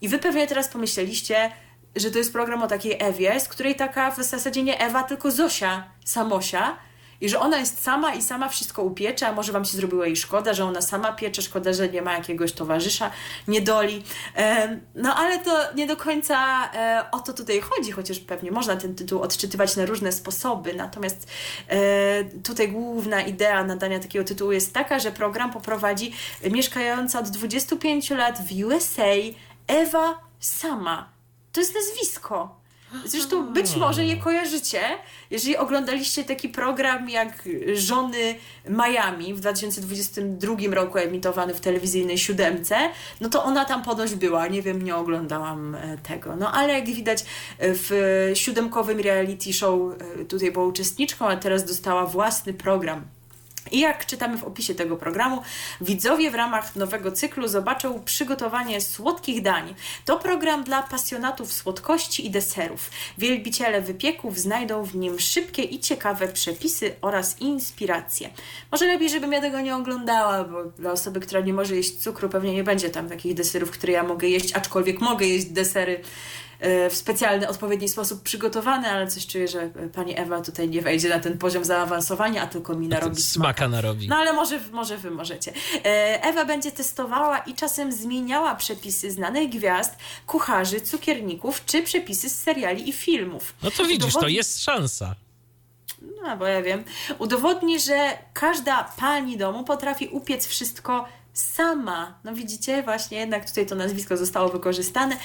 I 0.01 0.09
wy 0.09 0.19
pewnie 0.19 0.47
teraz 0.47 0.69
pomyśleliście, 0.69 1.51
że 1.97 2.11
to 2.11 2.19
jest 2.19 2.33
program 2.33 2.63
o 2.63 2.67
takiej 2.67 2.97
Ewie, 2.99 3.41
z 3.41 3.49
której 3.49 3.75
taka 3.75 4.11
w 4.11 4.17
zasadzie 4.17 4.63
nie 4.63 4.81
Ewa, 4.81 5.03
tylko 5.03 5.31
Zosia 5.31 5.85
Samosia, 6.05 6.77
i 7.21 7.29
że 7.29 7.41
ona 7.41 7.59
jest 7.59 7.83
sama 7.83 8.15
i 8.15 8.23
sama 8.23 8.49
wszystko 8.49 8.83
upiecze, 8.83 9.29
a 9.29 9.33
może 9.33 9.53
Wam 9.53 9.65
się 9.65 9.77
zrobiło 9.77 10.05
jej 10.05 10.17
szkoda, 10.17 10.55
że 10.55 10.65
ona 10.65 10.83
sama 10.83 11.13
piecze, 11.13 11.43
szkoda, 11.43 11.73
że 11.73 11.89
nie 11.89 12.03
ma 12.03 12.13
jakiegoś 12.13 12.53
towarzysza 12.53 13.11
niedoli. 13.49 14.03
No 14.95 15.15
ale 15.15 15.39
to 15.39 15.75
nie 15.75 15.87
do 15.87 15.97
końca 15.97 16.69
e, 16.75 17.05
o 17.13 17.21
to 17.21 17.33
tutaj 17.33 17.61
chodzi, 17.61 17.93
chociaż 17.93 18.19
pewnie 18.19 18.51
można 18.51 18.77
ten 18.77 18.95
tytuł 18.95 19.23
odczytywać 19.23 19.77
na 19.77 19.87
różne 19.87 20.13
sposoby. 20.13 20.75
Natomiast 20.75 21.29
e, 21.69 22.25
tutaj 22.25 22.69
główna 22.69 23.23
idea 23.23 23.65
nadania 23.65 24.01
takiego 24.01 24.25
tytułu 24.25 24.53
jest 24.53 24.75
taka, 24.75 24.99
że 24.99 25.13
program 25.13 25.53
poprowadzi 25.53 26.13
mieszkająca 26.51 27.19
od 27.19 27.29
25 27.29 28.11
lat 28.11 28.39
w 28.49 28.65
USA 28.65 29.15
Ewa 29.67 30.21
Sama. 30.41 31.09
To 31.53 31.61
jest 31.61 31.75
nazwisko. 31.75 32.66
Zresztą 33.05 33.53
być 33.53 33.77
może 33.77 34.05
je 34.05 34.17
kojarzycie, 34.17 34.81
jeżeli 35.31 35.57
oglądaliście 35.57 36.25
taki 36.25 36.49
program 36.49 37.11
jak 37.11 37.49
Żony 37.75 38.35
Miami 38.69 39.35
w 39.35 39.41
2022 39.41 40.55
roku 40.71 40.99
emitowany 40.99 41.55
w 41.55 41.61
telewizyjnej 41.61 42.19
siódemce, 42.19 42.77
no 43.21 43.29
to 43.29 43.45
ona 43.45 43.65
tam 43.65 43.83
ponoć 43.83 44.15
była, 44.15 44.47
nie 44.47 44.63
wiem, 44.63 44.83
nie 44.83 44.97
oglądałam 44.97 45.75
e, 45.75 45.99
tego. 45.99 46.37
No 46.37 46.53
ale 46.53 46.73
jak 46.73 46.87
widać 46.87 47.23
e, 47.23 47.25
w 47.59 47.91
siódemkowym 48.35 49.01
reality 49.01 49.53
show 49.53 49.81
e, 50.21 50.25
tutaj 50.25 50.53
była 50.53 50.67
uczestniczką, 50.67 51.29
a 51.29 51.37
teraz 51.37 51.65
dostała 51.65 52.07
własny 52.07 52.55
program 52.55 53.16
i 53.73 53.81
jak 53.81 54.07
czytamy 54.07 54.39
w 54.39 54.45
opisie 54.45 54.75
tego 54.75 54.97
programu, 54.97 55.43
widzowie 55.81 56.31
w 56.31 56.35
ramach 56.35 56.77
nowego 56.77 57.13
cyklu 57.13 57.49
zobaczą 57.49 58.03
przygotowanie 58.05 58.81
słodkich 58.81 59.43
dań. 59.43 59.75
To 60.05 60.19
program 60.19 60.65
dla 60.65 60.83
pasjonatów 60.83 61.53
słodkości 61.53 62.27
i 62.27 62.31
deserów. 62.31 62.91
Wielbiciele 63.19 63.81
wypieków 63.81 64.39
znajdą 64.39 64.83
w 64.83 64.97
nim 64.97 65.21
szybkie 65.21 65.63
i 65.63 65.81
ciekawe 65.81 66.29
przepisy 66.29 66.95
oraz 67.01 67.41
inspiracje. 67.41 68.31
Może 68.73 68.87
lepiej, 68.87 69.11
żebym 69.11 69.33
ja 69.33 69.41
tego 69.41 69.61
nie 69.61 69.77
oglądała, 69.77 70.45
bo 70.45 70.65
dla 70.65 70.93
osoby, 70.93 71.21
która 71.21 71.41
nie 71.41 71.53
może 71.53 71.77
jeść 71.77 71.99
cukru, 71.99 72.29
pewnie 72.29 72.53
nie 72.55 72.65
będzie 72.65 72.91
tam 72.91 73.09
takich 73.09 73.35
deserów, 73.35 73.71
które 73.71 73.93
ja 73.93 74.03
mogę 74.03 74.29
jeść, 74.29 74.57
aczkolwiek 74.57 75.01
mogę 75.01 75.27
jeść 75.27 75.47
desery 75.47 76.01
w 76.61 76.95
specjalny, 76.95 77.49
odpowiedni 77.49 77.89
sposób 77.89 78.23
przygotowany, 78.23 78.89
ale 78.89 79.07
coś 79.07 79.27
czuję, 79.27 79.49
że 79.49 79.71
pani 79.95 80.19
Ewa 80.19 80.41
tutaj 80.41 80.69
nie 80.69 80.83
wejdzie 80.83 81.09
na 81.09 81.19
ten 81.21 81.39
poziom 81.39 81.65
zaawansowania, 81.65 82.43
a 82.43 82.47
tylko 82.47 82.75
mi 82.75 82.89
narobi 82.89 83.23
smaka. 83.23 83.49
Smaka 83.49 83.69
narobi. 83.69 84.09
No 84.09 84.17
ale 84.17 84.33
może, 84.33 84.61
może 84.73 84.99
wy 84.99 85.11
możecie. 85.11 85.53
E, 85.85 86.23
Ewa 86.23 86.45
będzie 86.45 86.73
testowała 86.73 87.39
i 87.39 87.55
czasem 87.55 87.93
zmieniała 87.93 88.55
przepisy 88.55 89.11
znanych 89.11 89.49
gwiazd, 89.51 89.97
kucharzy, 90.27 90.81
cukierników, 90.81 91.65
czy 91.65 91.83
przepisy 91.83 92.31
z 92.31 92.43
seriali 92.43 92.89
i 92.89 92.93
filmów. 92.93 93.55
No 93.63 93.71
to 93.71 93.85
widzisz, 93.85 94.15
to 94.15 94.29
jest 94.29 94.63
szansa. 94.65 95.15
no, 96.23 96.37
bo 96.37 96.47
ja 96.47 96.63
wiem. 96.63 96.85
Udowodni, 97.19 97.81
że 97.81 98.19
każda 98.33 98.85
pani 98.97 99.37
domu 99.37 99.65
potrafi 99.65 100.09
upiec 100.09 100.47
wszystko 100.47 101.05
sama. 101.37 102.15
No 102.25 102.35
widzicie, 102.35 102.83
właśnie 102.83 103.19
jednak 103.19 103.49
tutaj 103.49 103.67
to 103.67 103.75
nazwisko 103.75 104.17
zostało 104.17 104.49
wykorzystane 104.49 105.17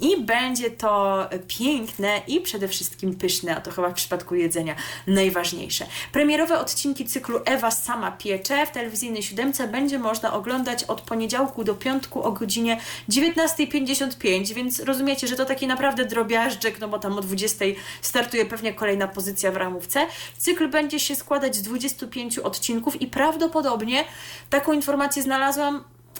i 0.00 0.22
będzie 0.22 0.70
to 0.70 1.26
piękne 1.48 2.22
i 2.26 2.40
przede 2.40 2.68
wszystkim 2.68 3.14
pyszne, 3.14 3.56
a 3.56 3.60
to 3.60 3.70
chyba 3.70 3.90
w 3.90 3.94
przypadku 3.94 4.34
jedzenia 4.34 4.74
najważniejsze. 5.06 5.86
Premierowe 6.12 6.58
odcinki 6.58 7.04
cyklu 7.04 7.40
Ewa 7.44 7.70
sama 7.70 8.12
piecze 8.12 8.66
w 8.66 8.70
telewizyjnej 8.70 9.22
siódemce 9.22 9.68
będzie 9.68 9.98
można 9.98 10.32
oglądać 10.32 10.84
od 10.84 11.00
poniedziałku 11.00 11.64
do 11.64 11.74
piątku 11.74 12.22
o 12.22 12.32
godzinie 12.32 12.80
19.55, 13.08 14.54
więc 14.54 14.80
rozumiecie, 14.80 15.26
że 15.26 15.36
to 15.36 15.44
taki 15.44 15.66
naprawdę 15.66 16.04
drobiażdżek, 16.04 16.80
no 16.80 16.88
bo 16.88 16.98
tam 16.98 17.18
o 17.18 17.20
20.00 17.20 17.74
startuje 18.02 18.46
pewnie 18.46 18.74
kolejna 18.74 19.08
pozycja 19.08 19.52
w 19.52 19.56
ramówce. 19.56 20.06
Cykl 20.38 20.68
będzie 20.68 21.00
się 21.00 21.16
składać 21.16 21.56
z 21.56 21.62
25 21.62 22.38
odcinków 22.38 23.02
i 23.02 23.06
prawdopodobnie 23.06 24.04
taką 24.50 24.72
informację 24.72 25.22
znalazłam 25.22 25.59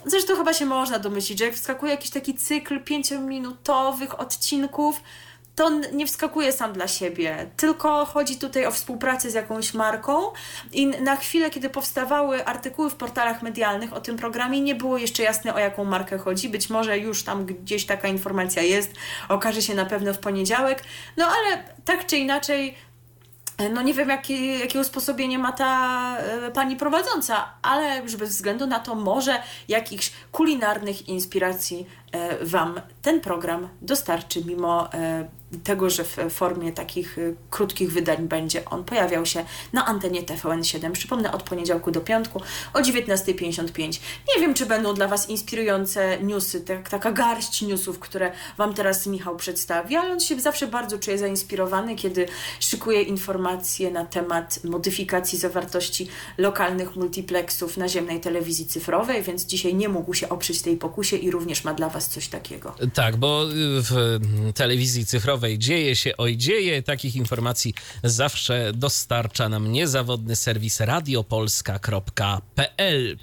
Zresztą 0.04 0.36
chyba 0.36 0.52
się 0.52 0.66
można 0.66 0.98
domyślić, 0.98 1.38
że 1.38 1.44
jak 1.44 1.54
wskakuje 1.54 1.92
jakiś 1.92 2.10
taki 2.10 2.34
cykl 2.34 2.84
pięciominutowych 2.84 4.20
odcinków, 4.20 5.00
to 5.54 5.70
nie 5.92 6.06
wskakuje 6.06 6.52
sam 6.52 6.72
dla 6.72 6.88
siebie, 6.88 7.50
tylko 7.56 8.04
chodzi 8.04 8.36
tutaj 8.36 8.66
o 8.66 8.70
współpracę 8.70 9.30
z 9.30 9.34
jakąś 9.34 9.74
marką 9.74 10.22
i 10.72 10.86
na 10.86 11.16
chwilę, 11.16 11.50
kiedy 11.50 11.70
powstawały 11.70 12.46
artykuły 12.46 12.90
w 12.90 12.94
portalach 12.94 13.42
medialnych 13.42 13.92
o 13.92 14.00
tym 14.00 14.16
programie, 14.16 14.60
nie 14.60 14.74
było 14.74 14.98
jeszcze 14.98 15.22
jasne 15.22 15.54
o 15.54 15.58
jaką 15.58 15.84
markę 15.84 16.18
chodzi. 16.18 16.48
Być 16.48 16.70
może 16.70 16.98
już 16.98 17.22
tam 17.22 17.46
gdzieś 17.46 17.86
taka 17.86 18.08
informacja 18.08 18.62
jest, 18.62 18.94
okaże 19.28 19.62
się 19.62 19.74
na 19.74 19.86
pewno 19.86 20.14
w 20.14 20.18
poniedziałek, 20.18 20.84
no 21.16 21.26
ale 21.26 21.64
tak 21.84 22.06
czy 22.06 22.16
inaczej 22.16 22.74
no 23.68 23.82
nie 23.82 23.94
wiem, 23.94 24.08
jakie, 24.08 24.58
jakie 24.58 24.80
usposobienie 24.80 25.38
ma 25.38 25.52
ta 25.52 26.16
e, 26.18 26.50
pani 26.50 26.76
prowadząca, 26.76 27.54
ale 27.62 28.02
już 28.02 28.16
bez 28.16 28.30
względu 28.30 28.66
na 28.66 28.78
to, 28.78 28.94
może 28.94 29.42
jakichś 29.68 30.12
kulinarnych 30.32 31.08
inspiracji 31.08 31.86
e, 32.12 32.44
Wam 32.46 32.80
ten 33.02 33.20
program 33.20 33.68
dostarczy, 33.82 34.44
mimo 34.44 34.92
e, 34.92 35.28
tego, 35.64 35.90
że 35.90 36.04
w 36.04 36.16
formie 36.30 36.72
takich 36.72 37.18
e, 37.18 37.20
krótkich 37.50 37.92
wydań 37.92 38.28
będzie 38.28 38.64
on 38.64 38.84
pojawiał 38.84 39.26
się 39.26 39.44
na 39.72 39.86
antenie 39.86 40.22
TVN7. 40.22 40.92
Przypomnę, 40.92 41.32
od 41.32 41.42
poniedziałku 41.42 41.90
do 41.90 42.00
piątku 42.00 42.40
o 42.74 42.80
19.55. 42.80 44.00
Nie 44.34 44.40
wiem, 44.40 44.54
czy 44.54 44.66
będą 44.66 44.94
dla 44.94 45.08
Was 45.08 45.28
inspirujące 45.28 46.18
newsy, 46.22 46.60
tak, 46.60 46.88
taka 46.88 47.12
garść 47.12 47.62
newsów, 47.62 47.98
które 47.98 48.32
Wam 48.58 48.74
teraz 48.74 49.06
Michał 49.06 49.36
przedstawi, 49.36 49.96
ale 49.96 50.12
on 50.12 50.20
się 50.20 50.40
zawsze 50.40 50.66
bardzo 50.66 50.98
czuje 50.98 51.18
zainspirowany, 51.18 51.96
kiedy 51.96 52.26
szykuje 52.60 53.02
informacje 53.02 53.90
na 53.90 54.04
temat 54.04 54.64
modyfikacji 54.64 55.38
zawartości 55.38 56.08
lokalnych 56.38 56.96
multiplexów 56.96 57.76
naziemnej 57.76 58.20
telewizji 58.20 58.66
cyfrowej, 58.66 59.22
więc 59.22 59.44
dzisiaj 59.46 59.74
nie 59.74 59.88
mógł 59.88 60.14
się 60.14 60.28
oprzeć 60.28 60.62
tej 60.62 60.76
pokusie 60.76 61.16
i 61.16 61.30
również 61.30 61.64
ma 61.64 61.74
dla 61.74 61.88
Was 61.88 62.08
coś 62.08 62.28
takiego. 62.28 62.74
Tak, 62.94 63.16
bo 63.16 63.44
w 63.90 64.20
telewizji 64.54 65.06
cyfrowej 65.06 65.39
dzieje 65.58 65.96
się, 65.96 66.16
oj 66.16 66.36
dzieje. 66.36 66.82
Takich 66.82 67.16
informacji 67.16 67.74
zawsze 68.04 68.72
dostarcza 68.74 69.48
nam 69.48 69.72
niezawodny 69.72 70.36
serwis 70.36 70.80
radiopolska.pl. 70.80 73.16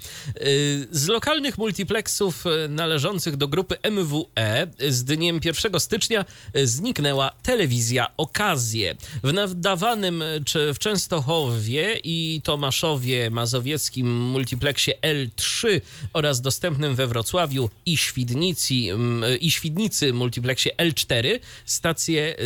Z 0.90 1.08
lokalnych 1.08 1.58
multiplexów 1.58 2.44
należących 2.68 3.36
do 3.36 3.48
grupy 3.48 3.76
MWE 3.90 4.66
z 4.88 5.04
dniem 5.04 5.40
1 5.44 5.80
stycznia 5.80 6.24
zniknęła 6.64 7.30
telewizja 7.42 8.06
Okazję. 8.16 8.96
W 9.22 9.32
nadawanym 9.32 10.22
czy 10.46 10.74
w 10.74 10.78
Częstochowie 10.78 12.00
i 12.04 12.40
Tomaszowie 12.44 13.30
Mazowieckim 13.30 14.20
multiplexie 14.20 14.94
L3 15.02 15.80
oraz 16.12 16.40
dostępnym 16.40 16.94
we 16.94 17.06
Wrocławiu 17.06 17.70
i 17.86 17.96
Świdnicy, 17.96 18.74
i 19.40 19.50
Świdnicy 19.50 20.12
multiplexie 20.12 20.70
L4 20.78 21.38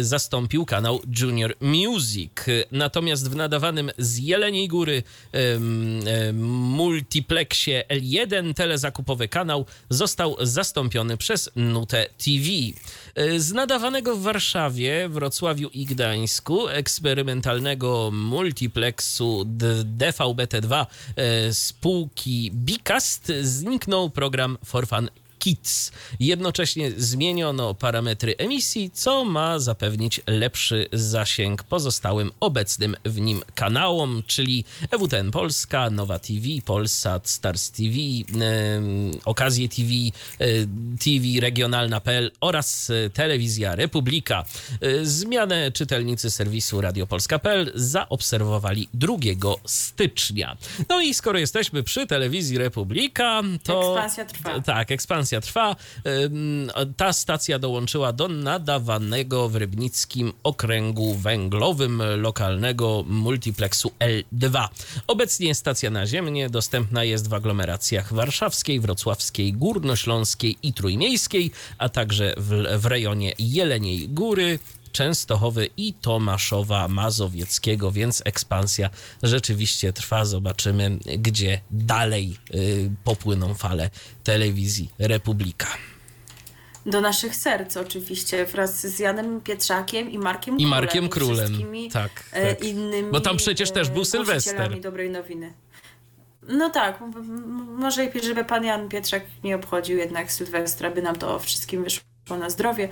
zastąpił 0.00 0.64
kanał 0.64 1.00
Junior 1.20 1.54
Music. 1.60 2.32
Natomiast 2.72 3.30
w 3.30 3.36
nadawanym 3.36 3.90
z 3.98 4.18
Jeleniej 4.18 4.68
Góry 4.68 5.02
multiplexie 6.32 7.84
L1 7.88 8.54
telezakupowy 8.54 9.28
kanał 9.28 9.66
został 9.90 10.36
zastąpiony 10.40 11.16
przez 11.16 11.50
Nutę 11.56 12.06
TV. 12.24 12.46
Z 13.38 13.52
nadawanego 13.52 14.16
w 14.16 14.22
Warszawie, 14.22 15.08
Wrocławiu 15.08 15.68
i 15.68 15.84
Gdańsku 15.84 16.68
eksperymentalnego 16.68 18.10
multiplexu 18.12 19.44
D- 19.46 19.84
DVB-T2 19.84 20.86
e, 21.16 21.54
spółki 21.54 22.50
Bicast 22.54 23.32
zniknął 23.42 24.10
program 24.10 24.58
For 24.64 24.86
Fun 24.86 25.08
Kids. 25.42 25.92
Jednocześnie 26.20 26.92
zmieniono 26.96 27.74
parametry 27.74 28.34
emisji, 28.38 28.90
co 28.90 29.24
ma 29.24 29.58
zapewnić 29.58 30.20
lepszy 30.26 30.88
zasięg 30.92 31.62
pozostałym 31.62 32.30
obecnym 32.40 32.96
w 33.04 33.20
nim 33.20 33.42
kanałom, 33.54 34.22
czyli 34.26 34.64
EWTN 34.90 35.30
Polska, 35.30 35.90
Nowa 35.90 36.18
TV, 36.18 36.46
Polsat, 36.64 37.28
Stars 37.28 37.70
TV, 37.70 37.90
em, 37.90 39.10
Okazje 39.24 39.68
TV, 39.68 39.88
e, 40.38 40.46
TV 41.04 41.40
Regionalna.pl 41.40 42.30
oraz 42.40 42.90
e, 42.90 43.10
Telewizja 43.10 43.74
Republika. 43.74 44.44
E, 44.80 45.04
Zmianę 45.04 45.72
czytelnicy 45.72 46.30
serwisu 46.30 46.80
radiopolska.pl 46.80 47.72
zaobserwowali 47.74 48.88
2 48.94 49.14
stycznia. 49.64 50.56
No 50.88 51.00
i 51.00 51.14
skoro 51.14 51.38
jesteśmy 51.38 51.82
przy 51.82 52.06
Telewizji 52.06 52.58
Republika, 52.58 53.42
to... 53.62 53.92
Ekspansja 53.92 54.24
trwa. 54.24 54.60
Tak, 54.60 54.92
ekspansja 54.92 55.31
trwa. 55.40 55.76
Ym, 56.06 56.70
Ta 56.96 57.12
stacja 57.12 57.58
dołączyła 57.58 58.12
do 58.12 58.28
nadawanego 58.28 59.48
w 59.48 59.56
Rybnickim 59.56 60.32
okręgu 60.42 61.14
węglowym 61.14 62.02
lokalnego 62.16 63.04
multiplexu 63.06 63.92
L2. 64.00 64.68
Obecnie 65.06 65.54
stacja 65.54 65.90
naziemnie 65.90 66.50
dostępna 66.50 67.04
jest 67.04 67.28
w 67.28 67.34
aglomeracjach 67.34 68.14
warszawskiej, 68.14 68.80
wrocławskiej, 68.80 69.52
górnośląskiej 69.52 70.56
i 70.62 70.72
trójmiejskiej, 70.72 71.50
a 71.78 71.88
także 71.88 72.34
w, 72.36 72.80
w 72.80 72.86
rejonie 72.86 73.32
Jeleniej 73.38 74.08
Góry. 74.08 74.58
Częstochowy 74.92 75.68
i 75.76 75.94
Tomaszowa 75.94 76.88
Mazowieckiego, 76.88 77.92
więc 77.92 78.22
ekspansja 78.24 78.90
rzeczywiście 79.22 79.92
trwa. 79.92 80.24
Zobaczymy, 80.24 80.98
gdzie 81.18 81.60
dalej 81.70 82.38
y, 82.54 82.90
popłyną 83.04 83.54
fale 83.54 83.90
telewizji 84.24 84.90
Republika. 84.98 85.66
Do 86.86 87.00
naszych 87.00 87.36
serc 87.36 87.76
oczywiście, 87.76 88.46
wraz 88.46 88.86
z 88.86 88.98
Janem 88.98 89.40
Pietrzakiem 89.40 90.10
i 90.10 90.18
Markiem 90.18 90.54
I 90.54 90.56
Królem. 90.56 90.70
Markiem 90.70 91.08
Królem, 91.08 91.46
wszystkimi, 91.46 91.90
tak, 91.90 92.10
e, 92.32 92.54
tak. 92.54 92.64
innymi 92.64 93.10
Bo 93.10 93.20
tam 93.20 93.36
przecież 93.36 93.70
też 93.70 93.90
był 93.90 94.02
e, 94.02 94.04
Sylwester. 94.04 94.80
dobrej 94.80 95.10
nowiny. 95.10 95.52
No 96.48 96.70
tak, 96.70 97.00
może 97.78 98.04
lepiej, 98.04 98.22
żeby 98.22 98.44
pan 98.44 98.64
Jan 98.64 98.88
Pietrzak 98.88 99.22
nie 99.44 99.56
obchodził 99.56 99.98
jednak 99.98 100.32
Sylwestra, 100.32 100.90
by 100.90 101.02
nam 101.02 101.16
to 101.16 101.38
wszystkim 101.38 101.84
wyszło 101.84 102.02
na 102.38 102.50
zdrowie. 102.50 102.88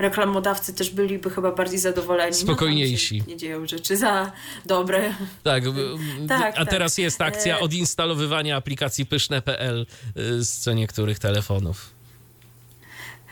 Reklamodawcy 0.00 0.74
też 0.74 0.90
byliby 0.90 1.30
chyba 1.30 1.52
bardziej 1.52 1.78
zadowoleni. 1.78 2.34
Spokojniejsi. 2.34 3.14
No, 3.18 3.20
tam 3.20 3.28
się 3.28 3.32
nie 3.34 3.36
dzieją 3.38 3.66
rzeczy 3.66 3.96
za 3.96 4.32
dobre. 4.66 5.14
Tak, 5.42 5.64
Tak, 6.28 6.54
a 6.56 6.58
tak. 6.64 6.70
teraz 6.70 6.98
jest 6.98 7.20
akcja 7.20 7.56
E- 7.56 7.60
odinstalowywania 7.60 8.56
aplikacji 8.56 9.06
pyszne.pl 9.06 9.86
y, 10.16 10.44
z 10.44 10.58
co 10.58 10.72
niektórych 10.72 11.18
telefonów. 11.18 11.99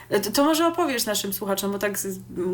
To, 0.09 0.31
to 0.31 0.43
może 0.43 0.67
opowiesz 0.67 1.05
naszym 1.05 1.33
słuchaczom, 1.33 1.71
bo 1.71 1.79
tak 1.79 1.99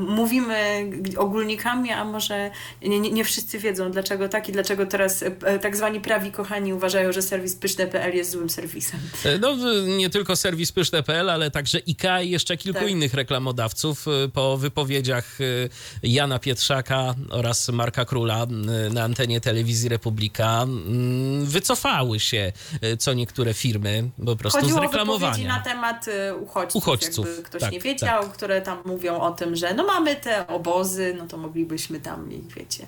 mówimy 0.07 0.89
ogólnikami, 1.17 1.91
a 1.91 2.05
może 2.05 2.51
nie, 2.81 2.99
nie, 2.99 3.23
wszyscy 3.25 3.59
wiedzą, 3.59 3.91
dlaczego 3.91 4.29
tak 4.29 4.49
i 4.49 4.51
dlaczego 4.51 4.85
teraz 4.85 5.23
e, 5.23 5.59
tak 5.59 5.75
zwani 5.77 6.01
prawi 6.01 6.31
kochani 6.31 6.73
uważają, 6.73 7.11
że 7.11 7.21
serwis 7.21 7.55
pyszne.pl 7.55 8.15
jest 8.15 8.31
złym 8.31 8.49
serwisem. 8.49 8.99
E, 9.25 9.37
No, 9.39 9.55
nie 9.97 10.09
tylko 10.09 10.35
serwis 10.35 10.71
pyszne.pl, 10.71 11.29
ale 11.29 11.51
także 11.51 11.77
IKEA 11.87 12.23
i 12.25 12.29
jeszcze 12.29 12.57
kilku 12.57 12.79
Tak. 12.79 12.89
innych 12.89 13.13
reklamodawców 13.13 14.05
po 14.33 14.57
wypowiedziach 14.57 15.37
Jana 16.03 16.39
Pietrzaka 16.39 17.15
oraz 17.29 17.69
Marka 17.69 18.05
Króla 18.05 18.45
na 18.93 19.03
antenie 19.03 19.41
telewizji 19.41 19.89
Republika 19.89 20.65
wycofały 21.43 22.19
się 22.19 22.53
co 22.99 23.13
niektóre 23.13 23.53
firmy 23.53 24.09
po 24.25 24.35
prostu 24.35 24.59
Chodziło 24.61 24.79
z 24.79 24.83
reklamowania. 24.83 25.47
na 25.47 25.59
temat 25.59 26.07
e, 26.07 26.35
uchodźców, 26.35 26.83
Uchodźców, 26.83 27.27
ktoś 27.45 27.61
tak, 27.61 27.71
nie 27.71 27.79
wiedział, 27.79 28.29
które 28.29 28.61
tam 28.61 28.77
mówią 28.85 29.19
o 29.19 29.31
tym, 29.31 29.55
że 29.55 29.73
no 29.73 29.85
mamy 29.85 30.15
te 30.15 30.47
obozy, 30.47 31.15
no 31.17 31.27
to 31.27 31.37
moglibyśmy 31.37 31.99
tam 31.99 32.31
ich, 32.31 32.53
wiecie, 32.53 32.85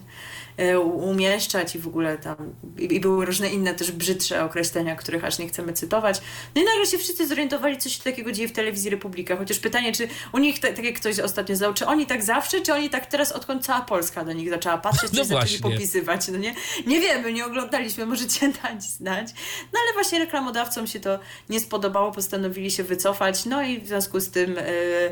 umieszczać 0.84 1.76
i 1.76 1.80
w 1.80 1.88
ogóle 1.88 2.18
tam, 2.18 2.36
i, 2.78 3.00
były 3.00 3.26
różne 3.26 3.50
inne 3.50 3.74
też 3.74 3.92
brzydsze 3.92 4.44
określenia, 4.44 4.96
których 4.96 5.24
aż 5.26 5.40
nie 5.40 5.48
chcemy 5.48 5.74
cytować. 5.74 6.22
No 6.56 6.62
i 6.62 6.66
nagle 6.66 6.86
się 6.86 6.98
wszyscy 6.98 7.28
zorientowali, 7.28 7.78
co 7.78 7.90
się 7.90 8.04
takiego 8.04 8.32
dzieje 8.32 8.48
w 8.48 8.52
telewizji 8.52 8.90
Republika, 8.90 9.38
chociaż 9.38 9.60
pytanie, 9.60 9.92
czy 9.92 10.08
u 10.34 10.38
nich, 10.38 10.60
tak, 10.60 10.76
tak 10.76 10.86
jak 10.86 10.96
ktoś 10.96 11.20
ostatnio 11.20 11.56
zadał, 11.56 11.74
czy 11.74 11.86
oni 11.88 12.06
tak 12.06 12.24
zawsze, 12.24 12.62
czy 12.62 12.74
oni 12.74 12.90
tak 12.90 13.06
teraz, 13.06 13.32
odkąd 13.32 13.66
cała 13.66 13.82
Polska 13.82 14.26
do 14.26 14.34
nich 14.34 14.50
zaczęła 14.50 14.78
patrzeć, 14.78 15.12
No 15.12 15.18
coś 15.18 15.28
zaczęli 15.28 15.60
popisywać, 15.60 16.28
no 16.28 16.38
nie? 16.38 16.56
Nie 16.88 17.00
wiemy, 17.02 17.34
nie 17.34 17.46
oglądaliśmy, 17.46 18.06
możecie 18.06 18.48
dać 18.64 18.84
znać. 18.84 19.28
No 19.74 19.80
ale 19.84 19.94
właśnie 19.94 20.20
reklamodawcom 20.20 20.88
się 20.88 21.00
to 21.00 21.20
nie 21.50 21.60
spodobało, 21.60 22.12
postanowili 22.12 22.72
się 22.72 22.84
wycofać, 22.84 23.46
no 23.46 23.64
i 23.64 23.80
w 23.82 23.88
związku 23.88 24.20
z 24.20 24.30
tym 24.30 24.58
e, 24.58 24.62
e, 24.62 25.12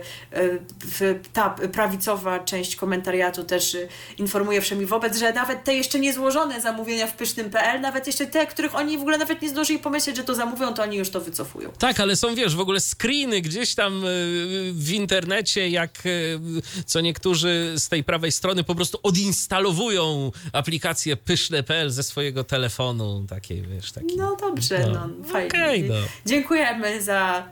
w- 0.80 1.20
ta 1.34 1.50
prawicowa 1.50 2.39
część 2.39 2.76
komentariatu 2.76 3.43
też 3.43 3.76
e, 3.76 3.88
informuje 4.18 4.62
wszemi 4.62 4.86
wobec, 4.86 5.18
że 5.18 5.34
nawet 5.36 5.63
te 5.63 5.75
jeszcze 5.75 5.99
niezłożone 5.99 6.61
zamówienia 6.61 7.07
w 7.07 7.15
pysznym.pl, 7.15 7.81
nawet 7.81 8.07
jeszcze 8.07 8.27
te, 8.27 8.47
których 8.47 8.75
oni 8.75 8.97
w 8.97 9.01
ogóle 9.01 9.17
nawet 9.17 9.41
nie 9.41 9.49
zdążyli 9.49 9.79
pomyśleć, 9.79 10.15
że 10.15 10.23
to 10.23 10.36
zamówią, 10.36 10.73
to 10.73 10.83
oni 10.83 10.97
już 10.97 11.09
to 11.09 11.21
wycofują. 11.21 11.71
Tak, 11.79 11.99
ale 11.99 12.15
są, 12.15 12.36
wiesz, 12.36 12.55
w 12.55 12.59
ogóle 12.59 12.79
screeny 12.79 13.41
gdzieś 13.41 13.75
tam 13.75 14.05
y, 14.05 14.71
w 14.73 14.91
internecie, 14.91 15.69
jak 15.69 16.05
y, 16.05 16.39
co 16.86 17.01
niektórzy 17.01 17.73
z 17.77 17.89
tej 17.89 18.03
prawej 18.03 18.31
strony 18.31 18.63
po 18.63 18.75
prostu 18.75 18.99
odinstalowują 19.03 20.31
aplikację 20.53 21.15
pyszne.pl 21.17 21.89
ze 21.91 22.03
swojego 22.03 22.43
telefonu. 22.43 23.25
Takiej, 23.29 23.61
wiesz, 23.61 23.91
taki. 23.91 24.17
No 24.17 24.36
dobrze, 24.36 24.79
No. 24.93 25.07
no, 25.07 25.23
fajnie. 25.25 25.47
Okej, 25.47 25.83
no. 25.83 25.95
Dziękujemy 26.25 27.01
za 27.01 27.47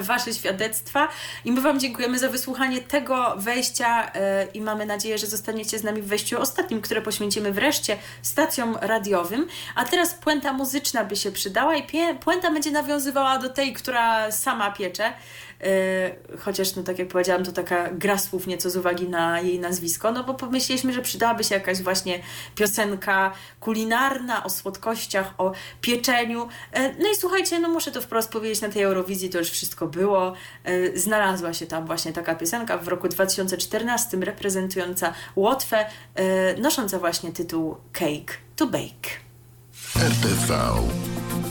Wasze 0.00 0.34
świadectwa 0.34 1.08
i 1.44 1.52
my 1.52 1.60
Wam 1.60 1.80
dziękujemy 1.80 2.18
za 2.18 2.28
wysłuchanie 2.28 2.80
tego 2.80 3.34
wejścia 3.36 4.12
e, 4.14 4.46
i 4.54 4.60
mamy 4.60 4.86
nadzieję, 4.86 5.18
że 5.18 5.26
zostaniecie 5.26 5.78
z 5.78 5.84
nami 5.84 6.02
w 6.02 6.06
wejściu 6.06 6.40
ostatnim, 6.40 6.80
które 6.80 7.02
poświęcimy 7.02 7.52
wreszcie 7.52 7.96
stacjom 8.22 8.76
radiowym. 8.80 9.46
A 9.74 9.84
teraz 9.84 10.14
puenta 10.14 10.52
muzyczna 10.52 11.04
by 11.04 11.16
się 11.16 11.32
przydała 11.32 11.76
i 11.76 11.84
puenta 12.20 12.50
będzie 12.50 12.70
nawiązywała 12.70 13.38
do 13.38 13.48
tej, 13.48 13.72
która 13.72 14.30
sama 14.30 14.70
piecze. 14.70 15.12
E, 15.62 16.36
Chociaż, 16.38 16.76
no 16.76 16.82
tak 16.82 16.98
jak 16.98 17.08
powiedziałam, 17.08 17.44
to 17.44 17.52
taka 17.52 17.90
gra 17.90 18.18
słów 18.18 18.46
nieco 18.46 18.70
z 18.70 18.76
uwagi 18.76 19.08
na 19.08 19.40
jej 19.40 19.60
nazwisko, 19.60 20.12
no 20.12 20.24
bo 20.24 20.34
pomyśleliśmy, 20.34 20.92
że 20.92 21.02
przydałaby 21.02 21.44
się 21.44 21.54
jakaś 21.54 21.82
właśnie 21.82 22.20
piosenka 22.54 23.32
kulinarna 23.60 24.44
o 24.44 24.50
słodkościach, 24.50 25.34
o 25.38 25.52
pieczeniu. 25.80 26.48
E, 26.72 26.92
No 26.98 27.10
i 27.12 27.16
słuchajcie, 27.16 27.60
no 27.60 27.68
muszę 27.68 27.92
to 27.92 28.00
wprost 28.00 28.30
powiedzieć, 28.30 28.60
na 28.60 28.68
tej 28.68 28.82
Eurowizji 28.82 29.30
to 29.30 29.38
już 29.38 29.50
wszystko 29.50 29.86
było. 29.86 30.32
E, 30.64 30.98
Znalazła 30.98 31.52
się 31.54 31.66
tam 31.66 31.86
właśnie 31.86 32.12
taka 32.12 32.34
piosenka 32.34 32.78
w 32.78 32.88
roku 32.88 33.08
2014 33.08 34.16
reprezentująca 34.16 35.12
Łotwę, 35.36 35.86
nosząca 36.58 36.98
właśnie 36.98 37.32
tytuł 37.32 37.76
Cake 37.92 38.34
to 38.56 38.66
Bake. 38.66 39.08
RTV. 39.96 40.58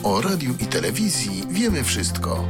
O 0.03 0.21
radiu 0.21 0.53
i 0.59 0.65
telewizji 0.65 1.43
wiemy 1.49 1.83
wszystko. 1.83 2.47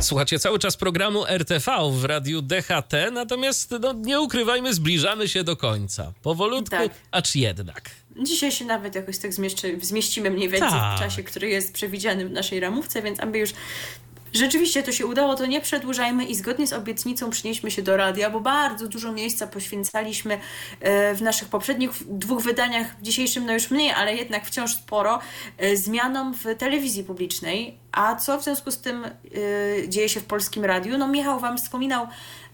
Słuchacie 0.00 0.38
cały 0.38 0.58
czas 0.58 0.76
programu 0.76 1.26
RTV 1.26 1.72
w 1.92 2.04
radiu 2.04 2.42
DHT, 2.42 2.92
natomiast 3.12 3.74
no, 3.80 3.92
nie 3.92 4.20
ukrywajmy, 4.20 4.74
zbliżamy 4.74 5.28
się 5.28 5.44
do 5.44 5.56
końca. 5.56 6.12
Powolutku, 6.22 6.76
Tak. 6.76 6.90
acz 7.10 7.34
jednak. 7.34 7.90
Dzisiaj 8.22 8.52
się 8.52 8.64
nawet 8.64 8.94
jakoś 8.94 9.18
tak 9.18 9.34
zmieszczy, 9.34 9.78
zmieścimy 9.82 10.30
mniej 10.30 10.48
więcej 10.48 10.70
Tak. 10.70 10.96
w 10.96 11.00
czasie, 11.00 11.22
który 11.22 11.48
jest 11.48 11.72
przewidziany 11.72 12.28
w 12.28 12.30
naszej 12.30 12.60
ramówce, 12.60 13.02
więc 13.02 13.20
aby 13.20 13.38
już 13.38 13.50
rzeczywiście 14.32 14.82
to 14.82 14.92
się 14.92 15.06
udało, 15.06 15.34
to 15.34 15.46
nie 15.46 15.60
przedłużajmy 15.60 16.24
i 16.24 16.34
zgodnie 16.34 16.66
z 16.66 16.72
obietnicą 16.72 17.30
przynieśmy 17.30 17.70
się 17.70 17.82
do 17.82 17.96
radia, 17.96 18.30
bo 18.30 18.40
bardzo 18.40 18.88
dużo 18.88 19.12
miejsca 19.12 19.46
poświęcaliśmy 19.46 20.38
e, 20.80 21.14
w 21.14 21.22
naszych 21.22 21.48
poprzednich 21.48 21.90
dwóch 22.06 22.42
wydaniach, 22.42 22.96
w 22.98 23.02
dzisiejszym 23.02 23.46
no 23.46 23.52
już 23.52 23.70
mniej, 23.70 23.90
ale 23.90 24.14
jednak 24.14 24.46
wciąż 24.46 24.74
sporo, 24.74 25.18
e, 25.58 25.76
zmianom 25.76 26.34
w 26.34 26.44
telewizji 26.58 27.04
publicznej. 27.04 27.78
A 27.92 28.16
co 28.16 28.38
w 28.38 28.44
związku 28.44 28.70
z 28.70 28.78
tym 28.78 29.04
e, 29.04 29.10
dzieje 29.88 30.08
się 30.08 30.20
w 30.20 30.24
polskim 30.24 30.64
radiu? 30.64 30.98
No 30.98 31.08
Michał 31.08 31.40
Wam 31.40 31.58
wspominał 31.58 32.06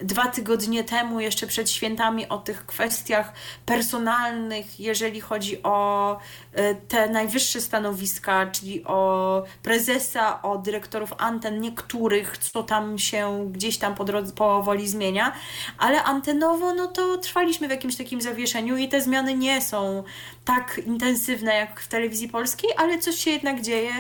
dwa 0.05 0.27
tygodnie 0.27 0.85
temu, 0.85 1.21
jeszcze 1.21 1.47
przed 1.47 1.71
świętami, 1.71 2.29
o 2.29 2.39
tych 2.39 2.67
kwestiach 2.67 3.33
personalnych, 3.67 4.81
jeżeli 4.81 5.21
chodzi 5.21 5.63
o 5.63 6.19
e, 6.53 6.75
te 6.75 7.09
najwyższe 7.09 7.61
stanowiska, 7.61 8.47
czyli 8.47 8.85
o 8.85 9.43
prezesa, 9.63 10.43
o 10.43 10.59
dyrektorów 10.59 11.13
anten, 11.19 11.61
niektórych, 11.61 12.39
co 12.39 12.63
tam 12.63 12.99
się 12.99 13.49
gdzieś 13.53 13.79
tam 13.79 13.95
po 13.95 14.05
drodze 14.05 14.33
powoli 14.33 14.89
zmienia, 14.89 15.33
ale 15.79 16.05
antenowo, 16.05 16.75
no 16.75 16.87
to 16.87 17.19
trwaliśmy 17.19 17.69
w 17.69 17.71
jakimś 17.71 17.97
takim 17.97 18.21
zawieszeniu 18.21 18.77
i 18.77 18.89
te 18.89 19.01
zmiany 19.01 19.35
nie 19.35 19.63
są 19.63 20.05
tak 20.45 20.81
intensywne 20.87 21.55
jak 21.55 21.81
w 21.81 21.89
telewizji 21.89 22.29
polskiej, 22.29 22.71
ale 22.77 22.99
coś 22.99 23.17
się 23.17 23.31
jednak 23.31 23.61
dzieje 23.61 23.93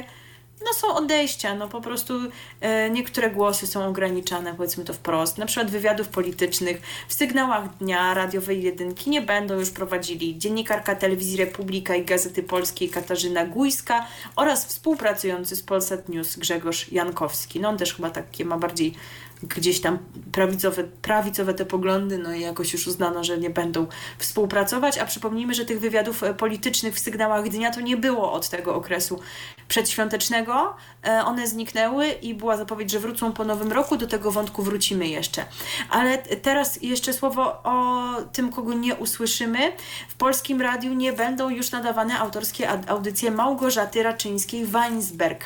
no 0.64 0.72
są 0.74 0.94
odejścia, 0.94 1.54
no 1.54 1.68
po 1.68 1.80
prostu 1.80 2.14
e, 2.60 2.90
niektóre 2.90 3.30
głosy 3.30 3.66
są 3.66 3.86
ograniczane, 3.86 4.54
powiedzmy 4.54 4.84
to 4.84 4.92
wprost. 4.92 5.38
Na 5.38 5.46
przykład 5.46 5.70
wywiadów 5.70 6.08
politycznych 6.08 6.82
w 7.08 7.14
sygnałach 7.14 7.76
dnia 7.76 8.14
radiowej 8.14 8.62
jedynki 8.62 9.10
nie 9.10 9.22
będą 9.22 9.54
już 9.54 9.70
prowadzili 9.70 10.38
dziennikarka 10.38 10.94
telewizji 10.94 11.36
Republika 11.36 11.96
i 11.96 12.04
Gazety 12.04 12.42
Polskiej 12.42 12.88
Katarzyna 12.88 13.46
Gujska 13.46 14.06
oraz 14.36 14.66
współpracujący 14.66 15.56
z 15.56 15.62
Polsat 15.62 16.08
News 16.08 16.36
Grzegorz 16.36 16.92
Jankowski. 16.92 17.60
No 17.60 17.68
on 17.68 17.78
też 17.78 17.94
chyba 17.94 18.10
takie 18.10 18.44
ma 18.44 18.58
bardziej 18.58 18.94
gdzieś 19.42 19.80
tam 19.80 19.98
prawicowe, 20.32 20.84
prawicowe 20.84 21.54
te 21.54 21.64
poglądy, 21.64 22.18
no 22.18 22.34
i 22.34 22.40
jakoś 22.40 22.72
już 22.72 22.86
uznano, 22.86 23.24
że 23.24 23.38
nie 23.38 23.50
będą 23.50 23.86
współpracować, 24.18 24.98
a 24.98 25.06
przypomnijmy, 25.06 25.54
że 25.54 25.64
tych 25.64 25.80
wywiadów 25.80 26.22
e, 26.22 26.34
politycznych 26.34 26.94
w 26.94 26.98
sygnałach 26.98 27.48
dnia 27.48 27.70
to 27.70 27.80
nie 27.80 27.96
było 27.96 28.32
od 28.32 28.48
tego 28.48 28.74
okresu 28.74 29.20
przedświątecznego. 29.68 30.74
E, 31.04 31.24
One 31.24 31.46
zniknęły 31.46 32.08
i 32.08 32.34
była 32.34 32.56
zapowiedź, 32.56 32.90
że 32.90 32.98
wrócą 32.98 33.32
po 33.32 33.44
nowym 33.44 33.72
roku, 33.72 33.96
do 33.96 34.06
tego 34.06 34.30
wątku 34.30 34.62
wrócimy 34.62 35.08
jeszcze. 35.08 35.44
Ale 35.90 36.18
teraz 36.18 36.82
jeszcze 36.82 37.12
słowo 37.12 37.62
o 37.62 38.02
tym, 38.32 38.52
kogo 38.52 38.74
nie 38.74 38.94
usłyszymy. 38.94 39.72
W 40.08 40.14
Polskim 40.14 40.60
Radiu 40.60 40.94
nie 40.94 41.12
będą 41.12 41.50
już 41.50 41.70
nadawane 41.70 42.18
autorskie 42.18 42.68
audycje 42.88 43.30
Małgorzaty 43.30 44.02
Raczyńskiej-Weinsberg. 44.02 45.38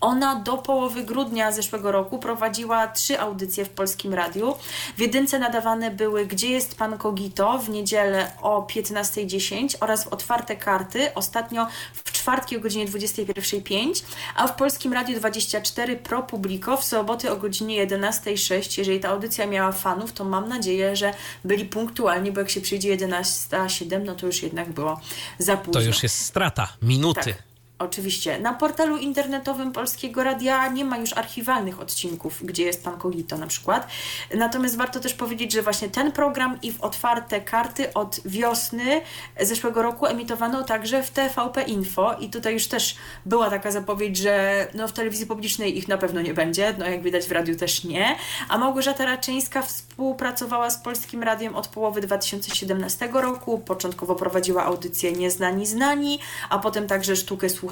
Ona 0.00 0.34
do 0.34 0.58
połowy 0.58 1.04
grudnia 1.04 1.52
zeszłego 1.52 1.92
roku 1.92 2.18
prowadziła 2.18 2.88
trzy 2.88 3.20
audycje 3.20 3.64
w 3.64 3.68
polskim 3.68 4.14
radiu. 4.14 4.54
W 4.96 5.00
jedynce 5.00 5.38
nadawane 5.38 5.90
były 5.90 6.26
Gdzie 6.26 6.50
jest 6.50 6.78
pan 6.78 6.98
Kogito 6.98 7.58
w 7.58 7.68
niedzielę 7.68 8.30
o 8.42 8.62
15.10 8.62 9.76
oraz 9.80 10.04
w 10.04 10.08
Otwarte 10.08 10.56
Karty 10.56 11.14
ostatnio 11.14 11.66
w 11.92 12.12
czwartki 12.12 12.56
o 12.56 12.60
godzinie 12.60 12.86
21.05, 12.86 14.04
a 14.34 14.46
w 14.46 14.56
Polskim 14.56 14.92
Radiu 14.92 15.18
24 15.18 15.96
Pro 15.96 16.22
Publico 16.22 16.76
w 16.76 16.84
soboty 16.84 17.32
o 17.32 17.36
godzinie 17.36 17.86
11.06. 17.86 18.78
Jeżeli 18.78 19.00
ta 19.00 19.08
audycja 19.08 19.46
miała 19.46 19.72
fanów, 19.72 20.12
to 20.12 20.24
mam 20.24 20.48
nadzieję, 20.48 20.96
że 20.96 21.14
byli 21.44 21.64
punktualni, 21.64 22.32
bo 22.32 22.40
jak 22.40 22.50
się 22.50 22.60
przyjdzie 22.60 22.96
11.07, 22.96 24.04
no 24.04 24.14
to 24.14 24.26
już 24.26 24.42
jednak 24.42 24.72
było 24.72 25.00
za 25.38 25.56
późno. 25.56 25.72
To 25.72 25.86
już 25.86 26.02
jest 26.02 26.24
strata 26.24 26.68
minuty. 26.82 27.34
Tak. 27.34 27.49
Oczywiście. 27.80 28.40
Na 28.40 28.54
portalu 28.54 28.96
internetowym 28.96 29.72
Polskiego 29.72 30.24
Radia 30.24 30.68
nie 30.68 30.84
ma 30.84 30.98
już 30.98 31.12
archiwalnych 31.12 31.80
odcinków, 31.80 32.38
gdzie 32.42 32.64
jest 32.64 32.84
pan 32.84 32.98
Kogito 32.98 33.38
na 33.38 33.46
przykład. 33.46 33.86
Natomiast 34.34 34.76
warto 34.76 35.00
też 35.00 35.14
powiedzieć, 35.14 35.52
że 35.52 35.62
właśnie 35.62 35.88
ten 35.88 36.12
program 36.12 36.58
i 36.62 36.72
w 36.72 36.80
otwarte 36.80 37.40
karty 37.40 37.94
od 37.94 38.20
wiosny 38.24 39.00
zeszłego 39.40 39.82
roku 39.82 40.06
emitowano 40.06 40.64
także 40.64 41.02
w 41.02 41.10
TVP 41.10 41.62
Info 41.62 42.14
i 42.14 42.30
tutaj 42.30 42.54
już 42.54 42.66
też 42.66 42.96
była 43.26 43.50
taka 43.50 43.70
zapowiedź, 43.70 44.16
że 44.16 44.66
no 44.74 44.88
w 44.88 44.92
telewizji 44.92 45.26
publicznej 45.26 45.78
ich 45.78 45.88
na 45.88 45.98
pewno 45.98 46.20
nie 46.20 46.34
będzie, 46.34 46.74
no 46.78 46.86
jak 46.86 47.02
widać 47.02 47.26
w 47.26 47.32
radiu 47.32 47.56
też 47.56 47.84
nie. 47.84 48.16
A 48.48 48.58
Małgorzata 48.58 49.04
Raczyńska 49.04 49.62
współpracowała 49.62 50.70
z 50.70 50.82
Polskim 50.82 51.22
Radiem 51.22 51.56
od 51.56 51.68
połowy 51.68 52.00
2017 52.00 53.08
roku. 53.12 53.58
Początkowo 53.58 54.14
prowadziła 54.14 54.64
audycję 54.64 55.12
Nieznani 55.12 55.66
Znani, 55.66 56.18
a 56.50 56.58
potem 56.58 56.86
także 56.86 57.16
sztukę 57.16 57.48
słuchania, 57.48 57.69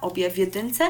obie 0.00 0.30
w 0.30 0.38
jedynce. 0.38 0.84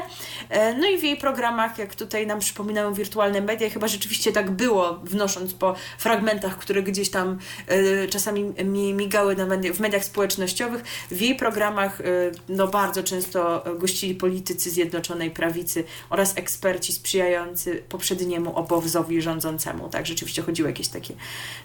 E, 0.49 0.73
no 0.73 0.89
i 0.89 0.97
w 0.97 1.03
jej 1.03 1.17
programach, 1.17 1.77
jak 1.77 1.95
tutaj 1.95 2.27
nam 2.27 2.39
przypominają 2.39 2.93
wirtualne 2.93 3.41
media, 3.41 3.69
chyba 3.69 3.87
rzeczywiście 3.87 4.31
tak 4.31 4.51
było, 4.51 4.99
wnosząc 5.03 5.53
po 5.53 5.75
fragmentach, 5.97 6.57
które 6.57 6.83
gdzieś 6.83 7.09
tam 7.09 7.37
e, 7.67 8.07
czasami 8.07 8.43
mi 8.63 8.93
migały 8.93 9.35
w 9.73 9.79
mediach 9.79 10.05
społecznościowych, 10.05 10.83
w 11.11 11.21
jej 11.21 11.35
programach 11.35 12.01
e, 12.01 12.03
no 12.49 12.67
bardzo 12.67 13.03
często 13.03 13.63
gościli 13.79 14.15
politycy 14.15 14.69
Zjednoczonej 14.69 15.31
Prawicy 15.31 15.83
oraz 16.09 16.37
eksperci 16.37 16.93
sprzyjający 16.93 17.83
poprzedniemu 17.89 18.55
obozowi 18.55 19.21
rządzącemu. 19.21 19.89
Tak, 19.89 20.05
rzeczywiście 20.07 20.41
chodziły 20.41 20.69
jakieś 20.69 20.87
takie, 20.87 21.13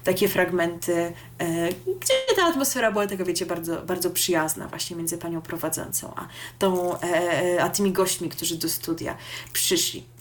takie 0.05 0.29
fragmenty, 0.29 1.13
gdzie 2.01 2.15
ta 2.37 2.47
atmosfera 2.47 2.93
była 2.93 3.07
taka, 3.07 3.25
wiecie, 3.25 3.47
bardzo, 3.47 3.83
bardzo 3.83 4.11
przyjazna 4.11 4.69
właśnie 4.69 4.97
między 4.97 5.19
panią 5.19 5.43
prowadzącą 5.43 6.13
a 6.17 6.29
tą 6.59 6.86
E, 6.95 7.63
a 7.63 7.69
tymi 7.69 7.93
gośćmi, 7.93 8.29
którzy 8.29 8.57
do 8.57 8.69
studia 8.69 9.17
przyszli. 9.53 10.17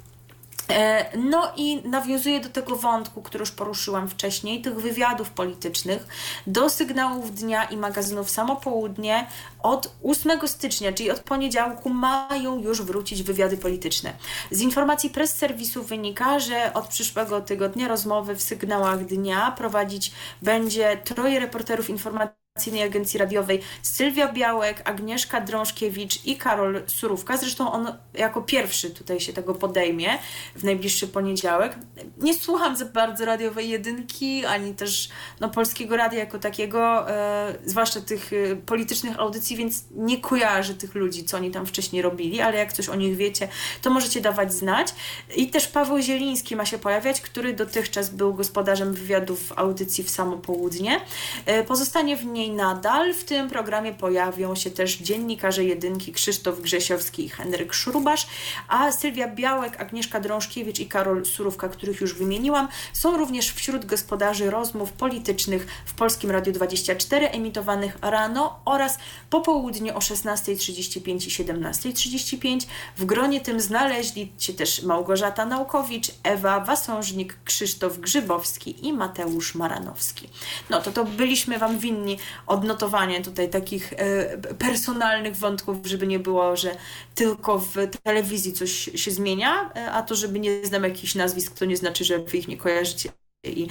E, 0.69 1.17
no 1.17 1.51
i 1.55 1.89
nawiązuję 1.89 2.39
do 2.39 2.49
tego 2.49 2.75
wątku, 2.75 3.21
który 3.21 3.41
już 3.41 3.51
poruszyłam 3.51 4.09
wcześniej, 4.09 4.61
tych 4.61 4.75
wywiadów 4.75 5.29
politycznych, 5.29 6.07
do 6.47 6.69
sygnałów 6.69 7.35
dnia 7.35 7.63
i 7.63 7.77
magazynów 7.77 8.29
Samo 8.29 8.55
Południe 8.55 9.27
od 9.63 9.91
8 10.03 10.47
stycznia, 10.47 10.93
czyli 10.93 11.11
od 11.11 11.19
poniedziałku, 11.19 11.89
mają 11.89 12.59
już 12.59 12.81
wrócić 12.81 13.23
wywiady 13.23 13.57
polityczne. 13.57 14.13
Z 14.51 14.61
informacji 14.61 15.09
press 15.09 15.37
serwisu 15.37 15.83
wynika, 15.83 16.39
że 16.39 16.73
od 16.73 16.87
przyszłego 16.87 17.41
tygodnia 17.41 17.87
rozmowy 17.87 18.35
w 18.35 18.41
sygnałach 18.41 19.05
dnia 19.05 19.51
prowadzić 19.51 20.11
będzie 20.41 20.97
troje 21.03 21.39
reporterów 21.39 21.89
informacji 21.89 22.44
Agencji 22.85 23.19
Radiowej 23.19 23.61
Sylwia 23.81 24.33
Białek, 24.33 24.81
Agnieszka 24.85 25.41
Drążkiewicz 25.41 26.25
i 26.25 26.37
Karol 26.37 26.81
Surówka. 26.87 27.37
Zresztą 27.37 27.71
on 27.71 27.97
jako 28.13 28.41
pierwszy 28.41 28.89
tutaj 28.89 29.19
się 29.19 29.33
tego 29.33 29.55
podejmie 29.55 30.09
w 30.55 30.63
najbliższy 30.63 31.07
poniedziałek. 31.07 31.75
Nie 32.17 32.33
słucham 32.33 32.75
za 32.75 32.85
bardzo 32.85 33.25
radiowej 33.25 33.69
jedynki, 33.69 34.45
ani 34.45 34.73
też 34.73 35.09
no, 35.39 35.49
polskiego 35.49 35.97
radia 35.97 36.19
jako 36.19 36.39
takiego, 36.39 37.09
e, 37.09 37.55
zwłaszcza 37.65 38.01
tych 38.01 38.31
e, 38.33 38.55
politycznych 38.55 39.19
audycji, 39.19 39.57
więc 39.57 39.83
nie 39.91 40.17
kojarzę 40.17 40.73
tych 40.73 40.95
ludzi, 40.95 41.23
co 41.23 41.37
oni 41.37 41.51
tam 41.51 41.65
wcześniej 41.65 42.01
robili, 42.01 42.41
ale 42.41 42.57
jak 42.57 42.73
coś 42.73 42.89
o 42.89 42.95
nich 42.95 43.15
wiecie, 43.15 43.47
to 43.81 43.89
możecie 43.89 44.21
dawać 44.21 44.53
znać. 44.53 44.95
I 45.35 45.49
też 45.49 45.67
Paweł 45.67 46.01
Zieliński 46.01 46.55
ma 46.55 46.65
się 46.65 46.77
pojawiać, 46.77 47.21
który 47.21 47.53
dotychczas 47.53 48.09
był 48.09 48.33
gospodarzem 48.33 48.93
wywiadów 48.93 49.53
audycji 49.55 50.03
w 50.03 50.09
samo 50.09 50.37
południe. 50.37 51.01
E, 51.45 51.63
pozostanie 51.63 52.17
w 52.17 52.25
niej 52.25 52.44
nadal. 52.51 53.13
W 53.13 53.23
tym 53.23 53.49
programie 53.49 53.93
pojawią 53.93 54.55
się 54.55 54.71
też 54.71 54.97
dziennikarze 54.97 55.63
jedynki 55.63 56.11
Krzysztof 56.11 56.61
Grzesiowski 56.61 57.25
i 57.25 57.29
Henryk 57.29 57.73
Szrubasz, 57.73 58.27
a 58.67 58.91
Sylwia 58.91 59.27
Białek, 59.27 59.81
Agnieszka 59.81 60.19
Drążkiewicz 60.19 60.79
i 60.79 60.85
Karol 60.85 61.25
Surówka, 61.25 61.69
których 61.69 62.01
już 62.01 62.13
wymieniłam, 62.13 62.67
są 62.93 63.17
również 63.17 63.51
wśród 63.51 63.85
gospodarzy 63.85 64.51
rozmów 64.51 64.91
politycznych 64.91 65.67
w 65.85 65.93
Polskim 65.93 66.31
Radiu 66.31 66.53
24 66.53 67.29
emitowanych 67.29 67.97
rano 68.01 68.59
oraz 68.65 68.97
po 69.29 69.41
południu 69.41 69.95
o 69.95 69.99
16.35 69.99 71.11
i 71.11 71.45
17.35. 71.45 72.67
W 72.97 73.05
gronie 73.05 73.41
tym 73.41 73.59
znaleźli 73.61 74.31
się 74.39 74.53
też 74.53 74.83
Małgorzata 74.83 75.45
Naukowicz, 75.45 76.11
Ewa 76.23 76.59
Wasążnik, 76.59 77.37
Krzysztof 77.45 77.97
Grzybowski 77.97 78.87
i 78.87 78.93
Mateusz 78.93 79.55
Maranowski. 79.55 80.29
No 80.69 80.81
to 80.81 80.91
to 80.91 81.05
byliśmy 81.05 81.59
Wam 81.59 81.79
winni 81.79 82.17
odnotowanie 82.47 83.21
tutaj 83.21 83.49
takich 83.49 83.93
e, 83.93 84.37
personalnych 84.37 85.35
wątków, 85.35 85.77
żeby 85.85 86.07
nie 86.07 86.19
było, 86.19 86.55
że 86.55 86.75
tylko 87.15 87.59
w 87.59 87.75
telewizji 88.03 88.53
coś 88.53 88.71
się 88.95 89.11
zmienia, 89.11 89.71
e, 89.75 89.91
a 89.91 90.01
to, 90.01 90.15
żeby 90.15 90.39
nie 90.39 90.65
znam 90.65 90.83
jakichś 90.83 91.15
nazwisk, 91.15 91.59
to 91.59 91.65
nie 91.65 91.77
znaczy, 91.77 92.03
że 92.03 92.19
wy 92.19 92.37
ich 92.37 92.47
nie 92.47 92.57
kojarzycie 92.57 93.09
i 93.43 93.67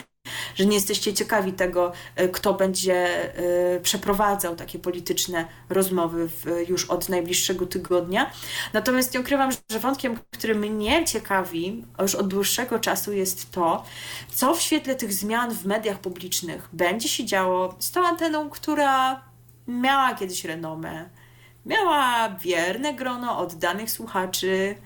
że 0.54 0.66
nie 0.66 0.74
jesteście 0.74 1.14
ciekawi 1.14 1.52
tego, 1.52 1.92
e, 2.16 2.28
kto 2.28 2.54
będzie 2.54 3.04
przeprowadzał 3.82 4.56
takie 4.56 4.78
polityczne 4.78 5.46
rozmowy 5.68 6.28
już 6.68 6.84
od 6.84 7.08
najbliższego 7.08 7.66
tygodnia. 7.66 8.30
Natomiast 8.72 9.14
nie 9.14 9.20
ukrywam, 9.20 9.50
że 9.70 9.78
wątkiem, 9.78 10.18
który 10.30 10.54
mnie 10.54 11.04
ciekawi 11.04 11.84
już 12.02 12.14
od 12.14 12.28
dłuższego 12.28 12.78
czasu 12.78 13.12
jest 13.12 13.50
to, 13.50 13.84
co 14.28 14.54
w 14.54 14.60
świetle 14.60 14.94
tych 14.94 15.12
zmian 15.12 15.50
w 15.50 15.66
mediach 15.66 15.98
publicznych 15.98 16.68
będzie 16.72 17.08
się 17.08 17.24
działo 17.24 17.74
z 17.78 17.90
tą 17.90 18.06
anteną, 18.06 18.50
która 18.50 19.22
miała 19.68 20.14
kiedyś 20.14 20.44
renomę, 20.44 21.08
miała 21.66 22.28
wierne 22.28 22.94
grono 22.94 23.38
oddanych 23.38 23.90
słuchaczy, 23.90 24.76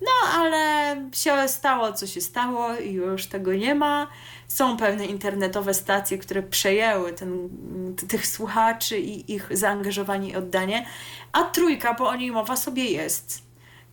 no 0.00 0.28
ale 0.34 0.96
się 1.12 1.48
stało, 1.48 1.92
co 1.92 2.06
się 2.06 2.20
stało 2.20 2.76
i 2.76 2.92
już 2.92 3.26
tego 3.26 3.54
nie 3.54 3.74
ma. 3.74 4.06
Są 4.54 4.76
pewne 4.76 5.06
internetowe 5.06 5.74
stacje, 5.74 6.18
które 6.18 6.42
przejęły 6.42 7.12
ten, 7.12 7.48
tych 8.08 8.26
słuchaczy 8.26 8.98
i 8.98 9.32
ich 9.32 9.48
zaangażowanie 9.50 10.28
i 10.30 10.36
oddanie, 10.36 10.86
a 11.32 11.42
trójka, 11.42 11.94
bo 11.94 12.08
o 12.08 12.16
niej 12.16 12.30
mowa 12.30 12.56
sobie 12.56 12.84
jest. 12.84 13.42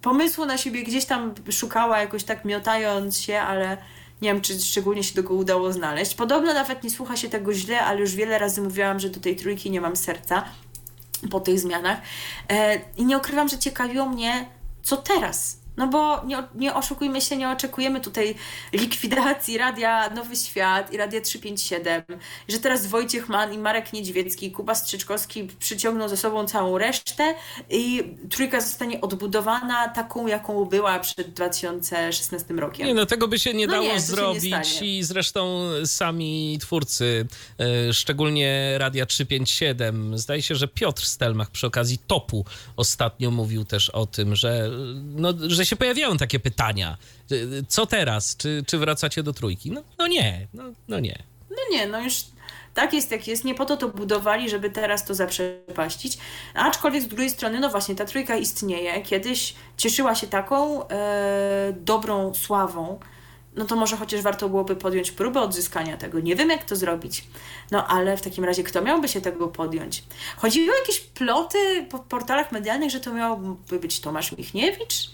Pomysłu 0.02 0.46
na 0.46 0.58
siebie 0.58 0.84
gdzieś 0.84 1.06
tam 1.06 1.34
szukała, 1.52 2.00
jakoś 2.00 2.24
tak 2.24 2.46
miotając 2.46 3.20
się, 3.20 3.40
ale 3.40 3.78
nie 4.22 4.34
wiem, 4.34 4.42
czy 4.42 4.60
szczególnie 4.60 5.04
się 5.04 5.14
tego 5.16 5.34
udało 5.34 5.74
znaleźć. 5.74 6.16
Podobno 6.16 6.54
nawet 6.54 6.84
nie 6.84 6.90
słucha 6.90 7.18
się 7.18 7.30
tego 7.30 7.54
źle, 7.54 7.82
ale 7.82 8.00
już 8.00 8.16
wiele 8.16 8.40
razy 8.40 8.62
mówiłam, 8.62 9.00
że 9.00 9.10
do 9.10 9.20
tej 9.20 9.36
trójki 9.36 9.72
nie 9.72 9.82
mam 9.82 9.96
serca 9.96 10.46
po 11.32 11.40
tych 11.40 11.60
zmianach. 11.60 12.02
E, 12.50 12.80
I 12.98 13.06
nie 13.06 13.18
ukrywam, 13.18 13.50
że 13.50 13.58
ciekawiło 13.58 14.06
mnie, 14.06 14.46
co 14.84 14.98
teraz 14.98 15.59
no 15.80 15.88
bo 15.88 16.26
nie, 16.26 16.44
nie 16.56 16.74
oszukujmy 16.74 17.22
się, 17.22 17.38
nie 17.38 17.50
oczekujemy 17.50 18.02
tutaj 18.02 18.36
likwidacji 18.74 19.58
Radia 19.58 20.10
Nowy 20.10 20.36
Świat 20.36 20.94
i 20.94 20.98
Radia 20.98 21.22
357, 21.22 22.04
że 22.48 22.60
teraz 22.60 22.88
Wojciech 22.88 23.30
Mann 23.30 23.54
i 23.54 23.58
Marek 23.58 23.94
Niedźwiecki 23.94 24.52
Kuba 24.52 24.76
Strzyczkowski 24.76 25.48
przyciągną 25.60 26.10
ze 26.10 26.18
sobą 26.18 26.46
całą 26.48 26.78
resztę 26.78 27.36
i 27.70 28.04
trójka 28.30 28.62
zostanie 28.62 29.02
odbudowana 29.02 29.88
taką, 29.90 30.28
jaką 30.28 30.66
była 30.66 31.00
przed 31.00 31.34
2016 31.34 32.54
rokiem. 32.54 32.88
Nie, 32.88 32.94
no 32.94 33.06
tego 33.06 33.28
by 33.28 33.40
się 33.40 33.54
nie 33.54 33.68
no 33.68 33.74
dało 33.74 33.86
nie, 33.86 34.00
zrobić 34.00 34.82
i 34.82 35.04
zresztą 35.04 35.70
sami 35.86 36.58
twórcy, 36.62 37.28
e, 37.60 37.94
szczególnie 37.94 38.76
Radia 38.78 39.06
357, 39.06 40.18
zdaje 40.18 40.42
się, 40.42 40.56
że 40.56 40.68
Piotr 40.68 41.06
Stelmach 41.06 41.52
przy 41.52 41.68
okazji 41.68 41.98
topu 42.08 42.46
ostatnio 42.76 43.32
mówił 43.32 43.66
też 43.66 43.90
o 43.90 44.06
tym, 44.06 44.36
że, 44.36 44.70
no, 45.16 45.34
że 45.48 45.69
się 45.70 45.76
pojawiają 45.76 46.18
takie 46.18 46.40
pytania. 46.40 46.98
Co 47.68 47.86
teraz? 47.86 48.38
Czy, 48.38 48.64
czy 48.68 48.78
wracacie 48.78 49.24
do 49.24 49.34
trójki? 49.34 49.72
No, 49.72 49.84
no 49.98 50.08
nie, 50.08 50.48
no, 50.54 50.64
no 50.88 51.00
nie. 51.00 51.24
No 51.50 51.78
nie, 51.78 51.88
no 51.88 52.02
już 52.02 52.14
tak 52.74 52.94
jest 52.94 53.12
jak 53.12 53.28
jest, 53.28 53.46
nie 53.46 53.56
po 53.56 53.66
to 53.66 53.78
to 53.78 53.88
budowali, 53.90 54.50
żeby 54.50 54.70
teraz 54.70 55.06
to 55.06 55.16
zaprzepaścić. 55.16 56.18
Aczkolwiek 56.54 57.04
z 57.04 57.08
drugiej 57.08 57.30
strony, 57.30 57.60
no 57.60 57.70
właśnie, 57.70 57.96
ta 57.96 58.06
trójka 58.06 58.38
istnieje. 58.38 59.02
Kiedyś 59.02 59.54
cieszyła 59.78 60.16
się 60.16 60.28
taką 60.28 60.88
e, 60.88 61.74
dobrą 61.80 62.34
sławą, 62.34 63.00
no 63.56 63.66
to 63.66 63.76
może 63.76 63.98
chociaż 63.98 64.22
warto 64.22 64.50
byłoby 64.50 64.76
podjąć 64.76 65.12
próbę 65.12 65.42
odzyskania 65.42 65.98
tego. 65.98 66.20
Nie 66.20 66.36
wiem, 66.36 66.50
jak 66.50 66.64
to 66.64 66.76
zrobić. 66.76 67.24
No 67.72 67.88
ale 67.88 68.18
w 68.18 68.22
takim 68.22 68.46
razie, 68.46 68.64
kto 68.64 68.82
miałby 68.82 69.08
się 69.08 69.22
tego 69.22 69.48
podjąć? 69.48 70.04
Chodziło 70.38 70.76
o 70.76 70.80
jakieś 70.80 71.00
ploty 71.00 71.86
po 71.90 72.00
portalach 72.00 72.52
medialnych, 72.52 72.92
że 72.92 73.00
to 73.00 73.14
miałby 73.14 73.80
być 73.80 74.00
Tomasz 74.00 74.38
Michniewicz? 74.38 75.12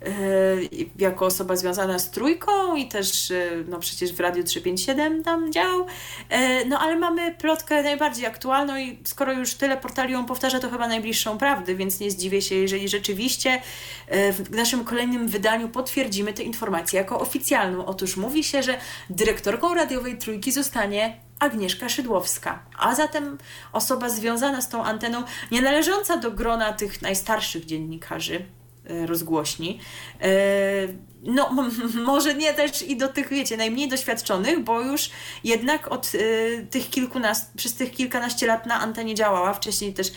Yy, 0.00 0.68
jako 0.98 1.26
osoba 1.26 1.56
związana 1.56 1.98
z 1.98 2.10
trójką 2.10 2.76
i 2.76 2.88
też 2.88 3.30
yy, 3.30 3.64
no 3.68 3.78
przecież 3.78 4.12
w 4.12 4.20
Radiu 4.20 4.44
357 4.44 5.24
tam 5.24 5.52
działał. 5.52 5.86
Yy, 6.30 6.36
no 6.66 6.78
ale 6.78 6.96
mamy 6.96 7.34
plotkę 7.34 7.82
najbardziej 7.82 8.26
aktualną 8.26 8.76
i 8.76 8.98
skoro 9.04 9.32
już 9.32 9.54
tyle 9.54 9.76
portali 9.76 10.12
ją 10.12 10.26
powtarza, 10.26 10.60
to 10.60 10.70
chyba 10.70 10.88
najbliższą 10.88 11.38
prawdy, 11.38 11.74
więc 11.74 12.00
nie 12.00 12.10
zdziwię 12.10 12.42
się, 12.42 12.54
jeżeli 12.54 12.88
rzeczywiście 12.88 13.62
w 14.32 14.50
naszym 14.50 14.84
kolejnym 14.84 15.28
wydaniu 15.28 15.68
potwierdzimy 15.68 16.32
tę 16.32 16.42
informację 16.42 16.98
jako 16.98 17.20
oficjalną. 17.20 17.86
Otóż 17.86 18.16
mówi 18.16 18.44
się, 18.44 18.62
że 18.62 18.78
dyrektorką 19.10 19.74
radiowej 19.74 20.18
trójki 20.18 20.52
zostanie 20.52 21.20
Agnieszka 21.38 21.88
Szydłowska, 21.88 22.62
a 22.78 22.94
zatem 22.94 23.38
osoba 23.72 24.08
związana 24.08 24.60
z 24.60 24.68
tą 24.68 24.84
anteną, 24.84 25.22
nie 25.50 25.62
należąca 25.62 26.16
do 26.16 26.30
grona 26.30 26.72
tych 26.72 27.02
najstarszych 27.02 27.64
dziennikarzy 27.64 28.57
rozgłośni. 29.06 29.80
E, 31.28 31.32
no, 31.32 31.50
może 32.04 32.34
nie 32.34 32.54
też 32.54 32.82
i 32.82 32.96
do 32.96 33.08
tych, 33.08 33.28
wiecie, 33.28 33.56
najmniej 33.56 33.88
doświadczonych, 33.88 34.64
bo 34.64 34.80
już 34.80 35.10
jednak 35.44 35.92
od 35.92 36.14
y, 36.14 36.66
tych 36.70 36.90
kilkunastu, 36.90 37.46
przez 37.56 37.74
tych 37.74 37.92
kilkanaście 37.92 38.46
lat 38.46 38.66
na 38.66 38.80
antenie 38.80 39.14
działała, 39.14 39.52
wcześniej 39.52 39.94
też 39.94 40.12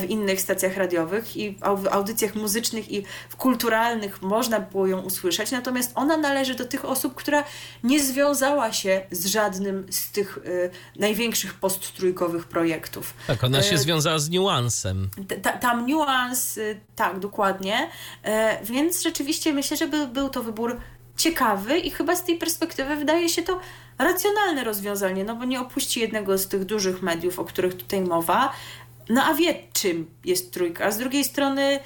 w 0.00 0.04
innych 0.04 0.40
stacjach 0.40 0.76
radiowych 0.76 1.36
i 1.36 1.56
w 1.76 1.86
audycjach 1.90 2.34
muzycznych 2.34 2.92
i 2.92 3.04
w 3.28 3.36
kulturalnych 3.36 4.22
można 4.22 4.60
było 4.60 4.86
ją 4.86 5.00
usłyszeć, 5.00 5.50
natomiast 5.50 5.92
ona 5.94 6.16
należy 6.16 6.54
do 6.54 6.64
tych 6.64 6.84
osób, 6.84 7.14
która 7.14 7.44
nie 7.84 8.02
związała 8.02 8.72
się 8.72 9.02
z 9.10 9.26
żadnym 9.26 9.86
z 9.90 10.10
tych 10.10 10.38
y, 10.38 10.70
największych 10.96 11.54
posttrójkowych 11.54 12.44
projektów. 12.44 13.14
Tak, 13.26 13.44
ona 13.44 13.62
się 13.62 13.74
y, 13.74 13.78
związała 13.78 14.18
z 14.18 14.30
niuansem. 14.30 15.10
Ta, 15.42 15.52
tam 15.52 15.86
niuans, 15.86 16.58
y, 16.58 16.80
tak, 16.96 17.18
dokładnie, 17.18 17.90
y, 18.26 18.30
więc 18.66 19.02
rzeczywiście 19.02 19.52
myślę, 19.52 19.76
że 19.76 19.86
był, 19.86 20.08
był 20.08 20.28
to 20.28 20.42
wybór 20.48 20.76
ciekawy 21.16 21.78
i 21.78 21.90
chyba 21.90 22.16
z 22.16 22.24
tej 22.24 22.36
perspektywy 22.38 22.96
wydaje 22.96 23.28
się 23.28 23.42
to 23.42 23.60
racjonalne 23.98 24.64
rozwiązanie, 24.64 25.24
no 25.24 25.36
bo 25.36 25.44
nie 25.44 25.60
opuści 25.60 26.00
jednego 26.00 26.38
z 26.38 26.48
tych 26.48 26.64
dużych 26.64 27.02
mediów, 27.02 27.38
o 27.38 27.44
których 27.44 27.76
tutaj 27.76 28.00
mowa, 28.00 28.52
no 29.08 29.24
a 29.24 29.34
wie 29.34 29.54
czym 29.72 30.10
jest 30.24 30.52
trójka. 30.52 30.84
A 30.84 30.90
z 30.90 30.98
drugiej 30.98 31.24
strony 31.24 31.80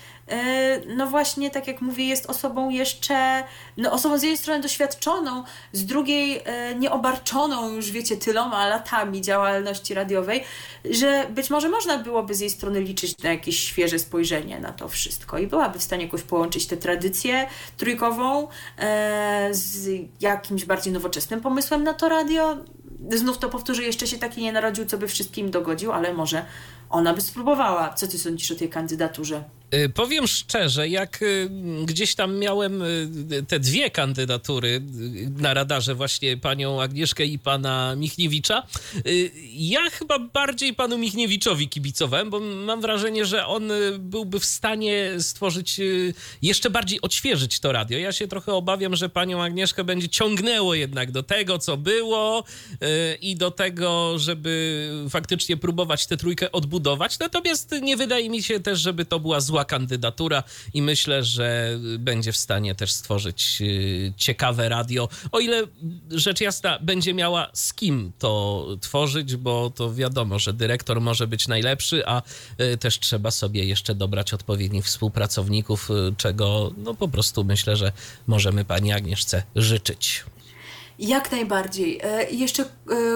no 0.87 1.07
właśnie, 1.07 1.51
tak 1.51 1.67
jak 1.67 1.81
mówię, 1.81 2.05
jest 2.05 2.31
osobą 2.31 2.71
jeszcze, 2.71 3.45
no 3.77 3.93
osobą 3.93 4.19
z 4.19 4.23
jednej 4.23 4.39
strony 4.39 4.61
doświadczoną, 4.61 5.45
z 5.73 5.87
drugiej 5.87 6.43
e, 6.45 6.75
nieobarczoną 6.75 7.69
już, 7.69 7.91
wiecie, 7.91 8.17
tyloma 8.17 8.69
latami 8.69 9.21
działalności 9.21 9.95
radiowej, 9.95 10.45
że 10.91 11.27
być 11.31 11.51
może 11.51 11.69
można 11.69 11.99
byłoby 11.99 12.35
z 12.35 12.41
jej 12.41 12.51
strony 12.51 12.81
liczyć 12.81 13.19
na 13.19 13.31
jakieś 13.31 13.59
świeże 13.61 13.99
spojrzenie 13.99 14.61
na 14.61 14.73
to 14.73 14.89
wszystko 14.89 15.39
i 15.39 15.47
byłaby 15.47 15.79
w 15.79 15.83
stanie 15.83 16.05
jakoś 16.05 16.23
połączyć 16.23 16.67
tę 16.67 16.77
tradycję 16.77 17.47
trójkową 17.77 18.49
e, 18.79 19.49
z 19.51 19.91
jakimś 20.21 20.65
bardziej 20.65 20.93
nowoczesnym 20.93 21.41
pomysłem 21.41 21.85
na 21.85 21.95
to 21.95 22.09
radio. 22.09 22.57
Znów 23.11 23.39
to 23.39 23.49
powtórzę, 23.49 23.83
jeszcze 23.83 24.07
się 24.07 24.19
taki 24.19 24.43
nie 24.43 24.53
narodził, 24.53 24.87
co 24.87 24.99
by 24.99 25.09
wszystkim 25.09 25.51
dogodził, 25.51 25.93
ale 25.93 26.15
może 26.15 26.45
ona 26.91 27.15
by 27.15 27.21
spróbowała. 27.21 27.95
Co 27.95 28.07
ty 28.07 28.19
sądzisz 28.19 28.51
o 28.51 28.55
tej 28.55 28.69
kandydaturze? 28.69 29.45
Y, 29.75 29.89
powiem 29.89 30.27
szczerze, 30.27 30.89
jak 30.89 31.23
y, 31.23 31.49
gdzieś 31.85 32.15
tam 32.15 32.39
miałem 32.39 32.83
y, 32.83 33.45
te 33.49 33.61
dwie 33.61 33.91
kandydatury 33.91 34.83
na 35.39 35.55
radarze, 35.55 35.95
właśnie 35.95 36.37
panią 36.37 36.83
Agnieszkę 36.83 37.25
i 37.25 37.39
pana 37.39 37.97
Michniewicza, 37.97 38.67
ja 39.53 39.91
chyba 39.91 40.19
bardziej 40.19 40.75
panu 40.75 40.99
Michniewiczowi 40.99 41.69
kibicowałem, 41.69 42.31
bo 42.31 42.41
mam 42.41 42.81
wrażenie, 42.81 43.27
że 43.27 43.47
on 43.47 43.73
byłby 43.99 44.41
w 44.41 44.45
stanie 44.45 45.11
stworzyć, 45.19 45.81
jeszcze 46.43 46.71
bardziej 46.71 47.01
odświeżyć 47.01 47.61
to 47.61 47.73
radio. 47.73 47.99
Ja 47.99 48.13
się 48.13 48.29
trochę 48.29 48.53
obawiam, 48.53 48.97
że 48.97 49.09
panią 49.09 49.43
Agnieszkę 49.43 49.85
będzie 49.85 50.09
ciągnęło 50.09 50.75
jednak 50.75 51.11
do 51.11 51.23
tego, 51.23 51.59
co 51.59 51.77
było 51.77 52.45
i 53.21 53.37
do 53.37 53.51
tego, 53.51 54.19
żeby 54.19 54.91
faktycznie 55.11 55.57
próbować 55.57 56.07
tę 56.07 56.17
trójkę 56.17 56.53
odbudować. 56.53 57.19
Natomiast 57.19 57.75
nie 57.83 57.97
wydaje 57.97 58.31
mi 58.31 58.43
się 58.43 58.61
też, 58.61 58.81
żeby 58.81 59.05
to 59.05 59.21
była 59.21 59.41
zła 59.41 59.62
kandydatura 59.65 60.43
i 60.75 60.83
myślę, 60.83 61.25
że 61.25 61.79
będzie 61.99 62.33
w 62.33 62.37
stanie 62.37 62.75
też 62.75 62.93
stworzyć 62.93 63.59
y, 63.61 64.13
ciekawe 64.17 64.69
radio. 64.69 65.09
O 65.33 65.41
ile 65.41 65.63
rzecz 66.11 66.41
jasna 66.41 66.79
będzie 66.79 67.15
miała 67.15 67.51
z 67.53 67.75
kim 67.75 68.13
to 68.19 68.67
tworzyć, 68.81 69.37
bo 69.37 69.71
to 69.71 69.95
wiadomo, 69.95 70.39
że 70.39 70.53
dyrektor 70.53 71.01
może 71.01 71.27
być 71.27 71.49
najlepszy, 71.49 72.07
a 72.07 72.23
y, 72.61 72.77
też 72.77 73.01
trzeba 73.01 73.31
sobie 73.31 73.65
jeszcze 73.65 73.95
dobrać 73.95 74.35
odpowiednich 74.35 74.85
współpracowników, 74.85 75.91
y, 75.91 76.15
czego 76.17 76.73
no 76.77 76.95
po 76.95 77.09
prostu 77.09 77.45
myślę, 77.45 77.77
że 77.77 77.93
możemy 78.27 78.65
pani 78.65 78.93
Agnieszce 78.93 79.43
życzyć. 79.57 80.25
Jak 81.03 81.33
najbardziej. 81.33 82.01
E, 82.03 82.31
jeszcze 82.31 82.63
e, 82.63 82.67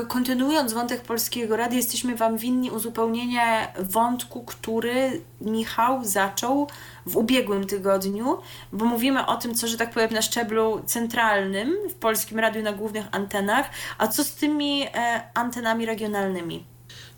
kontynuując 0.08 0.72
wątek 0.72 1.00
Polskiego 1.00 1.56
Rady, 1.56 1.76
jesteśmy 1.76 2.16
Wam 2.16 2.36
winni 2.36 2.70
uzupełnienie 2.70 3.68
wątku, 3.78 4.44
który 4.44 5.22
Michał 5.40 6.04
zaczął 6.04 6.68
w 7.06 7.16
ubiegłym 7.16 7.66
tygodniu, 7.66 8.38
bo 8.72 8.84
mówimy 8.84 9.26
o 9.26 9.36
tym, 9.36 9.54
co, 9.54 9.66
że 9.66 9.76
tak 9.76 9.90
powiem, 9.90 10.10
na 10.10 10.22
szczeblu 10.22 10.82
centralnym 10.86 11.76
w 11.90 11.94
Polskim 11.94 12.38
Radiu 12.38 12.62
na 12.62 12.72
głównych 12.72 13.06
antenach, 13.12 13.70
a 13.98 14.08
co 14.08 14.24
z 14.24 14.34
tymi 14.34 14.86
e, 14.94 15.22
antenami 15.34 15.86
regionalnymi. 15.86 16.75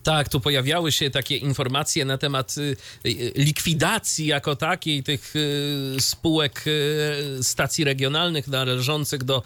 Tak, 0.08 0.28
tu 0.28 0.40
pojawiały 0.40 0.92
się 0.92 1.10
takie 1.10 1.36
informacje 1.36 2.04
na 2.04 2.18
temat 2.18 2.58
y, 2.58 2.76
y, 3.06 3.32
likwidacji 3.36 4.26
jako 4.26 4.56
takiej 4.56 5.02
tych 5.02 5.36
y, 5.36 5.96
spółek 6.00 6.64
stacji 7.42 7.84
regionalnych 7.84 8.48
należących 8.48 9.24
do 9.24 9.42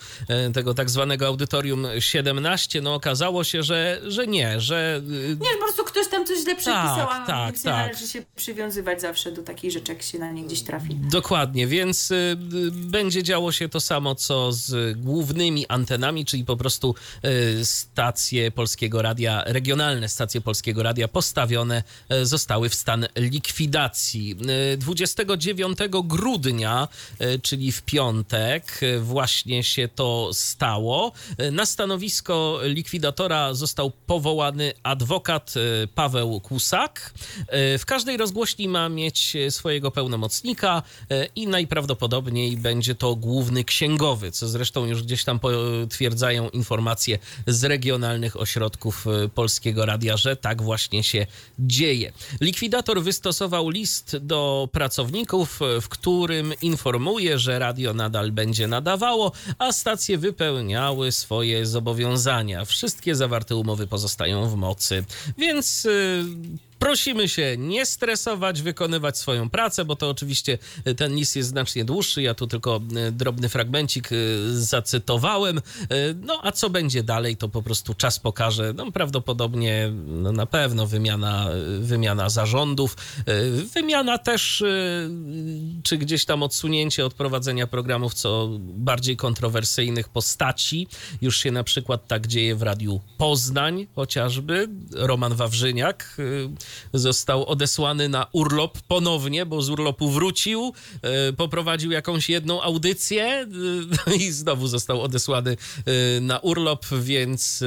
tego 0.55 0.75
tak 0.75 0.91
zwanego 0.91 1.27
audytorium 1.27 1.87
17. 1.99 2.81
No 2.81 2.95
okazało 2.95 3.45
się, 3.45 3.63
że, 3.63 4.01
że 4.07 4.27
nie, 4.27 4.61
że... 4.61 5.03
Nie, 5.41 5.51
po 5.51 5.59
prostu 5.59 5.85
ktoś 5.85 6.09
tam 6.09 6.27
coś 6.27 6.39
źle 6.39 6.55
przepisał, 6.55 7.09
tak, 7.09 7.23
a 7.23 7.27
tak, 7.27 7.53
więc 7.53 7.63
tak. 7.63 7.75
nie 7.75 7.79
należy 7.79 8.07
się 8.07 8.23
przywiązywać 8.37 9.01
zawsze 9.01 9.33
do 9.33 9.43
takich 9.43 9.73
rzeczy, 9.73 9.93
jak 9.93 10.03
się 10.03 10.19
na 10.19 10.33
nie 10.33 10.45
gdzieś 10.45 10.63
trafi. 10.63 10.95
Dokładnie, 10.95 11.67
więc 11.67 12.13
będzie 12.71 13.23
działo 13.23 13.53
się 13.53 13.69
to 13.69 13.81
samo, 13.81 14.15
co 14.15 14.53
z 14.53 14.99
głównymi 14.99 15.67
antenami, 15.67 16.25
czyli 16.25 16.45
po 16.45 16.57
prostu 16.57 16.95
stacje 17.63 18.51
Polskiego 18.51 19.03
Radia, 19.03 19.43
regionalne 19.47 20.09
stacje 20.09 20.41
Polskiego 20.41 20.52
Radia 20.77 21.09
postawione 21.09 21.83
e, 22.09 22.27
zostały 22.27 22.69
w 22.69 22.75
stan 22.75 23.07
likwidacji. 23.17 24.37
29 24.79 25.81
e, 25.81 25.89
grudnia, 26.05 26.89
e, 27.19 27.39
czyli 27.39 27.73
w 27.73 27.83
piątek, 27.83 28.81
właśnie 29.01 29.65
się 29.65 29.89
to 29.89 30.31
stało. 30.33 31.13
Na 31.53 31.67
stanowisko 31.67 32.61
likwidatora 32.63 33.55
został 33.55 33.93
powołany 34.07 34.73
adwokat 34.83 35.55
Paweł 35.95 36.41
Kusak. 36.41 37.15
W 37.79 37.83
każdej 37.87 38.17
rozgłośni 38.17 38.69
ma 38.69 38.89
mieć 38.89 39.37
swojego 39.51 39.91
pełnomocnika 39.91 40.83
i 41.37 41.47
najprawdopodobniej 41.47 42.57
będzie 42.57 42.95
to 42.95 43.17
główny 43.17 43.65
księgowy, 43.65 44.33
co 44.33 44.49
zresztą 44.49 44.87
już 44.87 45.03
gdzieś 45.03 45.25
tam 45.25 45.39
potwierdzają 45.39 46.49
informacje 46.49 47.19
z 47.47 47.65
regionalnych 47.65 48.41
ośrodków 48.41 49.07
Polskiego 49.35 49.87
Radia, 49.87 50.17
że 50.17 50.32
tak 50.37 50.63
właśnie 50.63 51.03
się 51.03 51.27
dzieje. 51.59 52.13
Likwidator 52.41 53.03
wystosował 53.03 53.69
list 53.69 54.17
do 54.17 54.69
pracowników, 54.73 55.61
w 55.81 55.89
którym 55.89 56.55
informuje, 56.63 57.39
że 57.39 57.59
radio 57.59 57.95
nadal 57.95 58.33
będzie 58.33 58.67
nadawało, 58.67 59.33
a 59.59 59.73
stacje 59.73 60.19
wypełniały 60.19 61.13
swoje 61.13 61.67
zobowiązania. 61.67 62.65
Wszystkie 62.65 63.15
zawarte 63.15 63.57
umowy 63.57 63.87
pozostają 63.87 64.49
w 64.49 64.57
mocy. 64.57 65.05
Więc. 65.39 65.89
Prosimy 66.83 67.29
się 67.29 67.57
nie 67.59 67.87
stresować, 67.87 68.63
wykonywać 68.63 69.19
swoją 69.19 69.51
pracę, 69.51 69.85
bo 69.85 69.97
to 69.97 70.11
oczywiście 70.11 70.59
e, 70.85 70.95
ten 70.95 71.15
list 71.15 71.37
jest 71.37 71.49
znacznie 71.49 71.85
dłuższy. 71.85 72.23
Ja 72.23 72.35
tu 72.35 72.47
tylko 72.47 72.81
e, 72.97 73.13
drobny 73.13 73.49
fragmencik 73.49 74.13
e, 74.13 74.17
zacytowałem. 74.53 75.61
No 76.23 76.41
a 76.43 76.53
co 76.53 76.71
będzie 76.71 77.03
dalej, 77.03 77.37
to 77.37 77.49
po 77.49 77.63
prostu 77.63 77.95
czas 77.95 78.19
pokaże. 78.19 78.73
No, 78.77 78.93
prawdopodobnie 78.93 79.93
no, 80.07 80.33
na 80.33 80.47
pewno 80.47 80.87
wymiana, 80.87 81.49
wymiana 81.81 82.29
zarządów, 82.29 82.97
wymiana 83.75 84.19
też, 84.19 84.65
czy 85.83 85.99
gdzieś 85.99 86.25
tam 86.25 86.43
odsunięcie 86.43 87.07
od 87.07 87.15
prowadzenia 87.15 87.67
programów 87.67 88.15
co 88.15 88.49
bardziej 88.61 89.17
kontrowersyjnych 89.17 90.09
postaci. 90.09 90.89
Już 91.21 91.39
się 91.39 91.51
na 91.51 91.65
przykład 91.65 92.07
tak 92.07 92.27
dzieje 92.27 92.57
w 92.57 92.63
Radiu 92.63 93.01
Poznań 93.19 93.87
chociażby. 93.95 94.69
Roman 94.93 95.35
Wawrzyniak 95.35 96.17
został 96.93 97.47
odesłany 97.47 98.09
na 98.09 98.27
urlop 98.33 98.79
ponownie, 98.81 99.47
bo 99.47 99.63
z 99.63 99.71
urlopu 99.71 100.11
wrócił, 100.11 100.73
e, 101.03 101.33
poprowadził 101.33 101.91
jakąś 101.91 102.29
jedną 102.29 102.63
audycję 102.63 103.47
e, 104.07 104.17
i 104.25 104.33
znowu 104.33 104.67
został 104.67 105.03
odesłany 105.03 105.57
e, 106.17 106.21
na 106.21 106.39
urlop, 106.39 106.87
więc, 107.03 107.65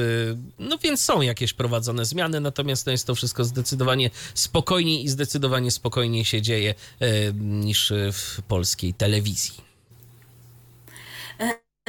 no 0.58 0.78
więc 0.78 1.00
są 1.00 1.20
jakieś 1.20 1.52
prowadzone 1.52 2.04
zmiany, 2.04 2.40
natomiast 2.40 2.86
no 2.86 2.92
jest 2.92 3.06
to 3.06 3.14
wszystko 3.14 3.44
zdecydowanie 3.44 4.10
spokojniej 4.34 5.04
i 5.04 5.08
zdecydowanie 5.08 5.70
spokojniej 5.70 6.24
się 6.24 6.42
dzieje 6.42 6.74
niż 7.34 7.92
w 8.12 8.42
polskiej 8.42 8.94
telewizji. 8.94 9.65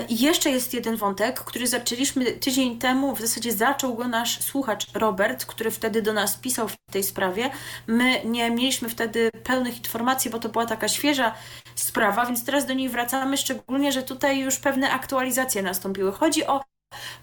Jeszcze 0.09 0.49
jest 0.49 0.73
jeden 0.73 0.95
wątek, 0.95 1.39
który 1.39 1.67
zaczęliśmy 1.67 2.25
tydzień 2.25 2.79
temu, 2.79 3.15
w 3.15 3.21
zasadzie 3.21 3.51
zaczął 3.51 3.95
go 3.95 4.07
nasz 4.07 4.43
słuchacz 4.43 4.87
Robert, 4.93 5.45
który 5.45 5.71
wtedy 5.71 6.01
do 6.01 6.13
nas 6.13 6.37
pisał 6.37 6.67
w 6.67 6.75
tej 6.91 7.03
sprawie. 7.03 7.49
My 7.87 8.21
nie 8.25 8.51
mieliśmy 8.51 8.89
wtedy 8.89 9.29
pełnych 9.43 9.77
informacji, 9.77 10.31
bo 10.31 10.39
to 10.39 10.49
była 10.49 10.65
taka 10.65 10.87
świeża 10.87 11.33
sprawa, 11.75 12.25
więc 12.25 12.45
teraz 12.45 12.65
do 12.65 12.73
niej 12.73 12.89
wracamy, 12.89 13.37
szczególnie, 13.37 13.91
że 13.91 14.03
tutaj 14.03 14.39
już 14.39 14.57
pewne 14.57 14.91
aktualizacje 14.91 15.61
nastąpiły. 15.61 16.11
Chodzi 16.11 16.45
o 16.45 16.63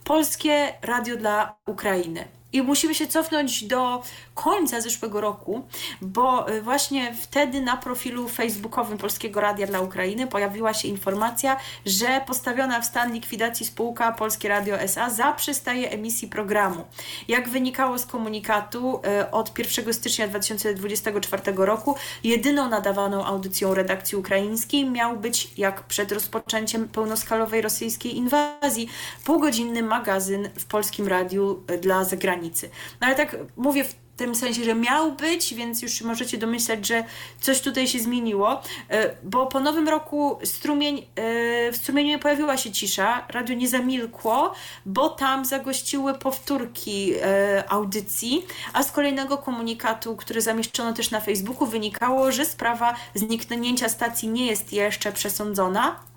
Polskie 0.04 0.74
Radio 0.82 1.16
dla 1.16 1.56
Ukrainy. 1.66 2.24
I 2.54 2.62
musimy 2.62 2.94
się 2.94 3.06
cofnąć 3.06 3.64
do 3.64 4.02
końca 4.34 4.80
zeszłego 4.80 5.20
roku, 5.20 5.66
bo 6.00 6.52
y, 6.52 6.62
właśnie 6.62 7.14
wtedy 7.14 7.60
na 7.60 7.76
profilu 7.76 8.28
facebookowym 8.28 8.98
Polskiego 8.98 9.40
Radia 9.40 9.66
dla 9.66 9.80
Ukrainy 9.80 10.26
pojawiła 10.26 10.74
się 10.74 10.88
informacja, 10.88 11.56
że 11.86 12.20
postawiona 12.26 12.80
w 12.80 12.84
stan 12.84 13.12
likwidacji 13.12 13.66
spółka 13.66 14.12
Polskie 14.12 14.48
Radio 14.48 14.80
SA 14.80 15.10
zaprzestaje 15.10 15.90
emisji 15.90 16.28
programu. 16.28 16.84
Jak 17.28 17.48
wynikało 17.48 17.98
z 17.98 18.06
komunikatu, 18.06 19.00
y, 19.22 19.30
od 19.30 19.58
1 19.58 19.92
stycznia 19.92 20.28
2024 20.28 21.66
roku 21.66 21.96
jedyną 22.24 22.68
nadawaną 22.68 23.24
audycją 23.24 23.74
redakcji 23.74 24.18
ukraińskiej 24.18 24.90
miał 24.90 25.16
być, 25.16 25.58
jak 25.58 25.82
przed 25.82 26.12
rozpoczęciem 26.12 26.88
pełnoskalowej 26.88 27.62
rosyjskiej 27.62 28.16
inwazji, 28.16 28.88
półgodzinny 29.24 29.82
magazyn 29.82 30.48
w 30.58 30.64
Polskim 30.64 31.08
Radiu 31.08 31.62
y, 31.70 31.78
dla 31.78 32.04
zagranicy. 32.44 32.70
No 33.00 33.06
ale 33.06 33.16
tak 33.16 33.36
mówię 33.56 33.84
w 33.84 33.94
tym 34.16 34.34
sensie, 34.34 34.64
że 34.64 34.74
miał 34.74 35.12
być, 35.12 35.54
więc 35.54 35.82
już 35.82 36.02
możecie 36.02 36.38
domyślać, 36.38 36.86
że 36.86 37.04
coś 37.40 37.60
tutaj 37.60 37.88
się 37.88 37.98
zmieniło, 37.98 38.62
e, 38.90 39.16
bo 39.22 39.46
po 39.46 39.60
nowym 39.60 39.88
roku 39.88 40.38
strumień, 40.44 40.98
e, 40.98 41.02
w 41.72 41.76
strumieniu 41.76 42.18
pojawiła 42.18 42.56
się 42.56 42.72
cisza, 42.72 43.26
radio 43.28 43.56
nie 43.56 43.68
zamilkło, 43.68 44.54
bo 44.86 45.08
tam 45.10 45.44
zagościły 45.44 46.14
powtórki 46.14 47.12
e, 47.22 47.64
audycji, 47.68 48.46
a 48.72 48.82
z 48.82 48.92
kolejnego 48.92 49.38
komunikatu, 49.38 50.16
który 50.16 50.40
zamieszczono 50.40 50.92
też 50.92 51.10
na 51.10 51.20
Facebooku, 51.20 51.66
wynikało, 51.66 52.32
że 52.32 52.44
sprawa 52.44 52.94
zniknięcia 53.14 53.88
stacji 53.88 54.28
nie 54.28 54.46
jest 54.46 54.72
jeszcze 54.72 55.12
przesądzona. 55.12 56.13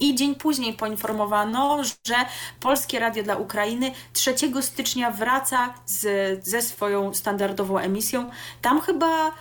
I 0.00 0.14
dzień 0.14 0.34
później 0.34 0.72
poinformowano, 0.72 1.84
że 1.84 2.14
Polskie 2.60 2.98
Radio 2.98 3.22
dla 3.22 3.36
Ukrainy 3.36 3.92
3 4.12 4.34
stycznia 4.60 5.10
wraca 5.10 5.74
z, 5.86 6.44
ze 6.46 6.62
swoją 6.62 7.14
standardową 7.14 7.78
emisją. 7.78 8.30
Tam 8.62 8.80
chyba 8.80 9.32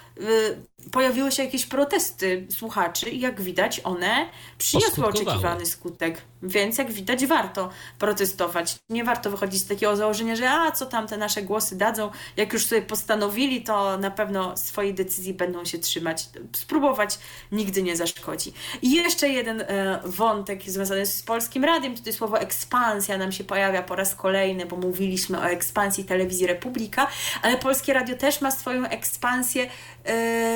pojawiły 0.92 1.32
się 1.32 1.44
jakieś 1.44 1.66
protesty 1.66 2.48
słuchaczy 2.50 3.10
i 3.10 3.20
jak 3.20 3.42
widać 3.42 3.82
one 3.84 4.30
przyniosły 4.58 5.06
oczekiwany 5.06 5.66
skutek. 5.66 6.22
Więc 6.44 6.78
jak 6.78 6.92
widać 6.92 7.26
warto 7.26 7.70
protestować. 8.00 8.76
Nie 8.90 9.04
warto 9.04 9.32
wychodzić 9.32 9.62
z 9.62 9.68
takiego 9.68 9.96
założenia, 9.96 10.36
że 10.36 10.52
a 10.52 10.72
co 10.72 10.86
tam 10.86 11.08
te 11.08 11.18
nasze 11.18 11.42
głosy 11.42 11.78
dadzą, 11.78 12.12
jak 12.38 12.54
już 12.54 12.66
sobie 12.66 12.82
postanowili, 12.82 13.64
to 13.64 13.98
na 13.98 14.12
pewno 14.12 14.58
swojej 14.58 14.94
decyzji 14.94 15.34
będą 15.34 15.66
się 15.66 15.80
trzymać. 15.80 16.30
Spróbować 16.56 17.20
nigdy 17.52 17.84
nie 17.84 17.98
zaszkodzi. 17.98 18.54
I 18.82 18.92
jeszcze 18.92 19.30
jeden 19.30 19.62
e, 19.62 20.00
wątek 20.06 20.64
związany 20.64 21.06
z 21.06 21.24
Polskim 21.24 21.64
Radiem, 21.64 21.96
tutaj 21.96 22.14
słowo 22.14 22.40
ekspansja 22.40 23.18
nam 23.18 23.32
się 23.32 23.44
pojawia 23.44 23.84
po 23.84 23.96
raz 23.96 24.16
kolejny, 24.16 24.66
bo 24.66 24.76
mówiliśmy 24.76 25.40
o 25.40 25.46
ekspansji 25.46 26.06
telewizji 26.06 26.48
Republika, 26.48 27.08
ale 27.42 27.58
Polskie 27.58 27.94
Radio 27.94 28.18
też 28.18 28.42
ma 28.42 28.52
swoją 28.52 28.86
ekspansję, 28.86 29.70
e, 30.04 30.09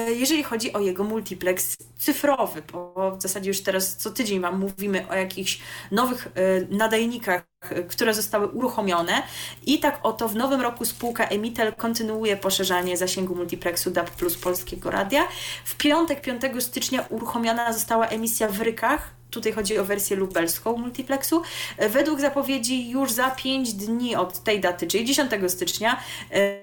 jeżeli 0.09 0.43
chodzi 0.43 0.73
o 0.73 0.79
jego 0.79 1.03
multiplex 1.03 1.77
cyfrowy, 1.97 2.61
bo 2.71 3.15
w 3.17 3.21
zasadzie 3.21 3.49
już 3.49 3.61
teraz 3.61 3.95
co 3.97 4.11
tydzień 4.11 4.39
Wam 4.39 4.59
mówimy 4.59 5.07
o 5.09 5.15
jakichś 5.15 5.59
nowych 5.91 6.27
e, 6.27 6.31
nadajnikach, 6.69 7.43
e, 7.61 7.83
które 7.83 8.13
zostały 8.13 8.47
uruchomione 8.47 9.23
i 9.65 9.79
tak 9.79 9.99
oto 10.03 10.29
w 10.29 10.35
nowym 10.35 10.61
roku 10.61 10.85
spółka 10.85 11.27
Emitel 11.27 11.73
kontynuuje 11.73 12.37
poszerzanie 12.37 12.97
zasięgu 12.97 13.35
multiplexu 13.35 13.91
DAB 13.91 14.09
Plus 14.09 14.37
Polskiego 14.37 14.91
Radia. 14.91 15.27
W 15.65 15.75
piątek, 15.75 16.21
5 16.21 16.41
stycznia 16.59 17.05
uruchomiona 17.09 17.73
została 17.73 18.07
emisja 18.07 18.47
w 18.47 18.61
Rykach, 18.61 19.13
Tutaj 19.33 19.51
chodzi 19.51 19.77
o 19.77 19.85
wersję 19.85 20.17
lubelską 20.17 20.77
multiplexu. 20.77 21.41
E, 21.77 21.89
według 21.89 22.19
zapowiedzi 22.19 22.89
już 22.89 23.11
za 23.11 23.31
5 23.31 23.73
dni 23.73 24.15
od 24.15 24.43
tej 24.43 24.59
daty, 24.59 24.87
czyli 24.87 25.05
10 25.05 25.31
stycznia, 25.47 25.99
E, 26.31 26.62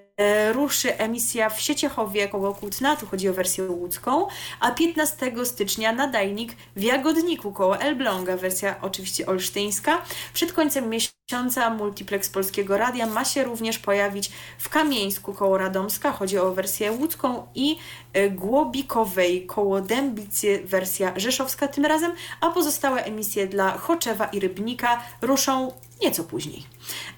ruszy 0.52 0.98
emisja 0.98 1.50
w 1.50 1.60
Sieciechowie 1.60 2.28
koło 2.28 2.54
Kłótna, 2.54 2.96
tu 2.96 3.06
chodzi 3.06 3.28
o 3.28 3.34
wersję 3.34 3.64
łódzką, 3.64 4.26
a 4.60 4.70
15 4.70 5.32
stycznia 5.44 5.92
nadajnik 5.92 6.56
w 6.76 6.82
Jagodniku 6.82 7.52
koło 7.52 7.80
Elbląga, 7.80 8.36
wersja 8.36 8.80
oczywiście 8.82 9.26
olsztyńska. 9.26 10.02
Przed 10.32 10.52
końcem 10.52 10.90
miesiąca 10.90 11.70
multiplex 11.70 12.28
Polskiego 12.28 12.78
Radia 12.78 13.06
ma 13.06 13.24
się 13.24 13.44
również 13.44 13.78
pojawić 13.78 14.30
w 14.58 14.68
Kamieńsku 14.68 15.32
koło 15.34 15.58
Radomska, 15.58 16.12
chodzi 16.12 16.38
o 16.38 16.52
wersję 16.52 16.92
łódzką 16.92 17.46
i 17.54 17.76
e, 18.12 18.30
Głobikowej 18.30 19.46
koło 19.46 19.80
Dębicy, 19.80 20.62
wersja 20.64 21.12
rzeszowska 21.16 21.68
tym 21.68 21.86
razem, 21.86 22.12
a 22.40 22.50
pozostałe 22.50 23.04
emisje 23.04 23.46
dla 23.46 23.78
Choczewa 23.78 24.26
i 24.26 24.40
Rybnika 24.40 25.02
ruszą 25.22 25.72
nieco 26.02 26.24
później. 26.24 26.66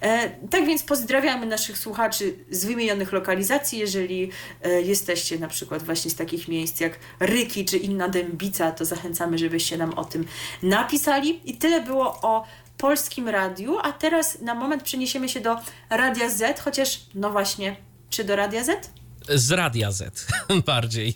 E, 0.01 0.29
tak 0.29 0.65
więc 0.65 0.83
pozdrawiamy 0.83 1.45
naszych 1.45 1.77
słuchaczy 1.77 2.33
z 2.49 2.65
wymienionych 2.65 3.11
lokalizacji. 3.11 3.79
Jeżeli 3.79 4.31
e, 4.63 4.81
jesteście 4.81 5.39
na 5.39 5.47
przykład 5.47 5.83
właśnie 5.83 6.11
z 6.11 6.15
takich 6.15 6.47
miejsc 6.47 6.79
jak 6.79 6.99
Ryki 7.19 7.65
czy 7.65 7.77
inna 7.77 8.09
Dębica, 8.09 8.71
to 8.71 8.85
zachęcamy, 8.85 9.37
żebyście 9.37 9.77
nam 9.77 9.93
o 9.93 10.05
tym 10.05 10.25
napisali. 10.63 11.41
I 11.45 11.57
tyle 11.57 11.81
było 11.81 12.19
o 12.21 12.43
polskim 12.77 13.29
radiu, 13.29 13.77
a 13.81 13.91
teraz 13.91 14.41
na 14.41 14.55
moment 14.55 14.83
przeniesiemy 14.83 15.29
się 15.29 15.39
do 15.39 15.57
Radia 15.89 16.29
Z, 16.29 16.59
chociaż 16.59 17.05
no 17.15 17.29
właśnie, 17.29 17.75
czy 18.09 18.23
do 18.23 18.35
Radia 18.35 18.63
Z? 18.63 19.02
Z 19.29 19.51
Radia 19.51 19.91
Z 19.91 20.27
bardziej 20.65 21.15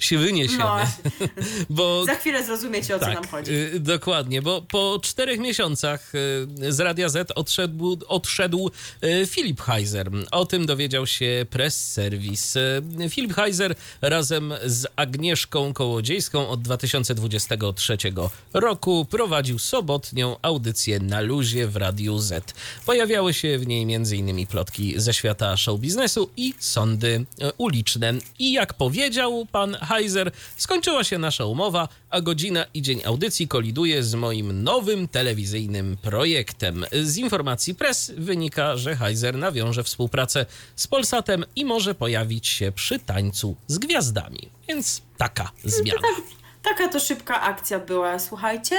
się 0.00 0.18
wyniesiemy. 0.18 0.64
No, 0.64 0.86
bo, 1.70 2.04
Za 2.04 2.14
chwilę 2.14 2.44
zrozumiecie, 2.44 2.96
o 2.96 2.98
tak, 2.98 3.08
co 3.08 3.14
nam 3.14 3.30
chodzi. 3.30 3.52
Y, 3.52 3.80
dokładnie, 3.80 4.42
bo 4.42 4.62
po 4.62 5.00
czterech 5.02 5.40
miesiącach 5.40 6.14
y, 6.14 6.72
z 6.72 6.80
Radia 6.80 7.08
Z 7.08 7.30
odszedł, 7.30 7.98
odszedł 8.08 8.70
y, 9.04 9.26
Filip 9.26 9.60
Heiser. 9.60 10.10
O 10.30 10.46
tym 10.46 10.66
dowiedział 10.66 11.06
się 11.06 11.46
Press 11.50 11.92
Service. 11.92 12.82
Filip 13.10 13.34
Heiser 13.34 13.74
razem 14.00 14.54
z 14.64 14.86
Agnieszką 14.96 15.72
Kołodziejską 15.72 16.48
od 16.48 16.62
2023 16.62 17.96
roku 18.54 19.06
prowadził 19.10 19.58
sobotnią 19.58 20.36
audycję 20.42 21.00
na 21.00 21.20
luzie 21.20 21.68
w 21.68 21.76
Radiu 21.76 22.18
Z. 22.18 22.54
Pojawiały 22.86 23.34
się 23.34 23.58
w 23.58 23.66
niej 23.66 23.94
m.in. 23.94 24.46
plotki 24.46 24.94
ze 24.96 25.14
świata 25.14 25.56
show 25.56 25.80
biznesu 25.80 26.30
i 26.36 26.54
sądy 26.58 27.26
uliczne. 27.58 28.12
I 28.38 28.52
jak 28.52 28.74
powiedział 28.74 29.46
pan 29.52 29.74
Heiser, 29.74 30.30
skończyła 30.56 31.04
się 31.04 31.18
nasza 31.18 31.44
umowa, 31.44 31.88
a 32.10 32.20
godzina 32.20 32.64
i 32.74 32.82
dzień 32.82 33.00
audycji 33.04 33.48
koliduje 33.48 34.02
z 34.02 34.14
moim 34.14 34.62
nowym 34.62 35.08
telewizyjnym 35.08 35.96
projektem. 36.02 36.84
Z 37.02 37.16
informacji 37.16 37.74
press 37.74 38.12
wynika, 38.16 38.76
że 38.76 38.96
Heiser 38.96 39.38
nawiąże 39.38 39.84
współpracę 39.84 40.46
z 40.76 40.86
Polsatem 40.86 41.44
i 41.56 41.64
może 41.64 41.94
pojawić 41.94 42.46
się 42.48 42.72
przy 42.72 42.98
tańcu 42.98 43.56
z 43.66 43.78
gwiazdami. 43.78 44.48
Więc 44.68 45.02
taka 45.16 45.50
zmiana. 45.64 46.00
Tak, 46.00 46.24
taka 46.62 46.92
to 46.92 47.00
szybka 47.00 47.40
akcja 47.40 47.78
była, 47.78 48.18
słuchajcie. 48.18 48.76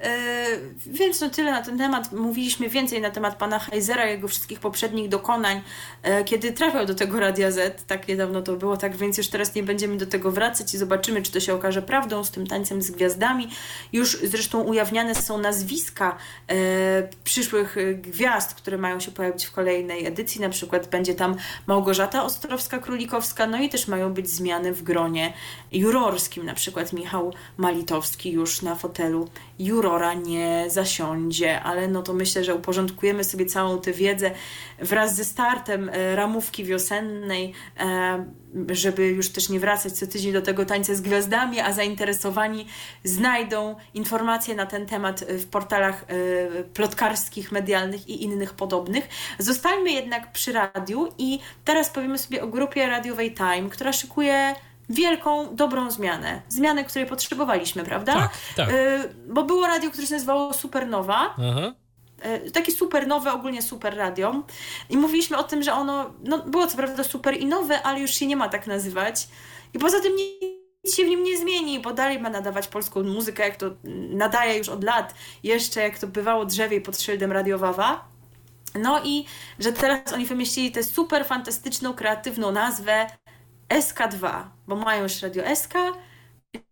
E, 0.00 0.46
więc 0.86 1.20
no 1.20 1.30
tyle 1.30 1.52
na 1.52 1.62
ten 1.62 1.78
temat. 1.78 2.12
Mówiliśmy 2.12 2.68
więcej 2.68 3.00
na 3.00 3.10
temat 3.10 3.36
pana 3.36 3.58
Heizera, 3.58 4.06
jego 4.06 4.28
wszystkich 4.28 4.60
poprzednich 4.60 5.08
dokonań, 5.08 5.60
e, 6.02 6.24
kiedy 6.24 6.52
trafiał 6.52 6.86
do 6.86 6.94
tego 6.94 7.20
Radia 7.20 7.50
Z. 7.50 7.86
Tak 7.86 8.08
niedawno 8.08 8.42
to 8.42 8.56
było, 8.56 8.76
tak 8.76 8.96
więc 8.96 9.18
już 9.18 9.28
teraz 9.28 9.54
nie 9.54 9.62
będziemy 9.62 9.96
do 9.96 10.06
tego 10.06 10.30
wracać 10.30 10.74
i 10.74 10.78
zobaczymy, 10.78 11.22
czy 11.22 11.32
to 11.32 11.40
się 11.40 11.54
okaże 11.54 11.82
prawdą 11.82 12.24
z 12.24 12.30
tym 12.30 12.46
tańcem 12.46 12.82
z 12.82 12.90
gwiazdami. 12.90 13.48
Już 13.92 14.18
zresztą 14.22 14.62
ujawniane 14.62 15.14
są 15.14 15.38
nazwiska 15.38 16.16
e, 16.48 17.08
przyszłych 17.24 17.76
gwiazd, 18.00 18.54
które 18.54 18.78
mają 18.78 19.00
się 19.00 19.10
pojawić 19.10 19.46
w 19.46 19.52
kolejnej 19.52 20.06
edycji. 20.06 20.40
Na 20.40 20.48
przykład 20.48 20.88
będzie 20.88 21.14
tam 21.14 21.36
Małgorzata 21.66 22.26
Ostrowska-Królikowska, 22.26 23.50
no 23.50 23.58
i 23.58 23.68
też 23.68 23.88
mają 23.88 24.14
być 24.14 24.30
zmiany 24.30 24.72
w 24.72 24.82
gronie 24.82 25.32
jurorskim. 25.72 26.46
Na 26.46 26.54
przykład 26.54 26.92
Michał 26.92 27.32
Malitowski 27.56 28.32
już 28.32 28.62
na 28.62 28.74
fotelu 28.74 29.28
juror 29.58 29.85
jurora 29.86 30.14
nie 30.14 30.64
zasiądzie, 30.68 31.60
ale 31.60 31.88
no 31.88 32.02
to 32.02 32.12
myślę, 32.12 32.44
że 32.44 32.54
uporządkujemy 32.54 33.24
sobie 33.24 33.46
całą 33.46 33.80
tę 33.80 33.92
wiedzę 33.92 34.30
wraz 34.78 35.16
ze 35.16 35.24
startem 35.24 35.88
e, 35.92 36.16
ramówki 36.16 36.64
wiosennej, 36.64 37.52
e, 37.80 38.24
żeby 38.68 39.06
już 39.06 39.28
też 39.28 39.48
nie 39.48 39.60
wracać 39.60 39.92
co 39.92 40.06
tydzień 40.06 40.32
do 40.32 40.42
tego 40.42 40.64
tańca 40.64 40.94
z 40.94 41.00
gwiazdami, 41.00 41.60
a 41.60 41.72
zainteresowani 41.72 42.66
znajdą 43.04 43.76
informacje 43.94 44.54
na 44.54 44.66
ten 44.66 44.86
temat 44.86 45.24
w 45.28 45.46
portalach 45.46 46.04
e, 46.08 46.64
plotkarskich, 46.64 47.52
medialnych 47.52 48.08
i 48.08 48.24
innych 48.24 48.54
podobnych. 48.54 49.08
Zostańmy 49.38 49.90
jednak 49.90 50.32
przy 50.32 50.52
radiu 50.52 51.08
i 51.18 51.38
teraz 51.64 51.90
powiemy 51.90 52.18
sobie 52.18 52.42
o 52.42 52.46
grupie 52.46 52.86
radiowej 52.86 53.34
Time, 53.34 53.70
która 53.70 53.92
szykuje 53.92 54.54
wielką, 54.88 55.56
dobrą 55.56 55.90
zmianę. 55.90 56.42
Zmianę, 56.48 56.84
której 56.84 57.08
potrzebowaliśmy, 57.08 57.84
prawda? 57.84 58.14
Tak, 58.14 58.30
tak. 58.56 58.70
Y, 58.70 59.14
bo 59.28 59.44
było 59.44 59.66
radio, 59.66 59.90
które 59.90 60.06
się 60.06 60.14
nazywało 60.14 60.52
Supernowa. 60.52 61.34
Aha. 61.38 61.74
Y, 62.46 62.50
takie 62.50 62.72
supernowe, 62.72 63.32
ogólnie 63.32 63.62
super 63.62 63.96
radio. 63.96 64.42
I 64.90 64.96
mówiliśmy 64.96 65.36
o 65.36 65.42
tym, 65.42 65.62
że 65.62 65.72
ono 65.72 66.10
no, 66.24 66.38
było 66.38 66.66
co 66.66 66.76
prawda 66.76 67.04
super 67.04 67.40
i 67.40 67.46
nowe, 67.46 67.82
ale 67.82 68.00
już 68.00 68.10
się 68.10 68.26
nie 68.26 68.36
ma 68.36 68.48
tak 68.48 68.66
nazywać. 68.66 69.28
I 69.74 69.78
poza 69.78 70.00
tym 70.00 70.12
nie 70.16 70.56
się 70.92 71.04
w 71.04 71.08
nim 71.08 71.22
nie 71.22 71.38
zmieni, 71.38 71.80
bo 71.80 71.92
dalej 71.92 72.18
ma 72.18 72.30
nadawać 72.30 72.68
polską 72.68 73.02
muzykę, 73.02 73.42
jak 73.42 73.56
to 73.56 73.70
nadaje 74.10 74.58
już 74.58 74.68
od 74.68 74.84
lat, 74.84 75.14
jeszcze 75.42 75.80
jak 75.80 75.98
to 75.98 76.06
bywało 76.06 76.44
drzewiej 76.44 76.80
pod 76.80 77.00
szyldem 77.00 77.32
Radiowawa. 77.32 78.08
No 78.74 79.00
i 79.04 79.24
że 79.58 79.72
teraz 79.72 80.12
oni 80.12 80.26
wymyślili 80.26 80.72
tę 80.72 80.82
super 80.82 81.26
fantastyczną, 81.26 81.94
kreatywną 81.94 82.52
nazwę 82.52 83.06
SK2, 83.68 84.44
bo 84.66 84.76
mają 84.76 85.02
już 85.02 85.22
Radio 85.22 85.56
SK, 85.56 85.74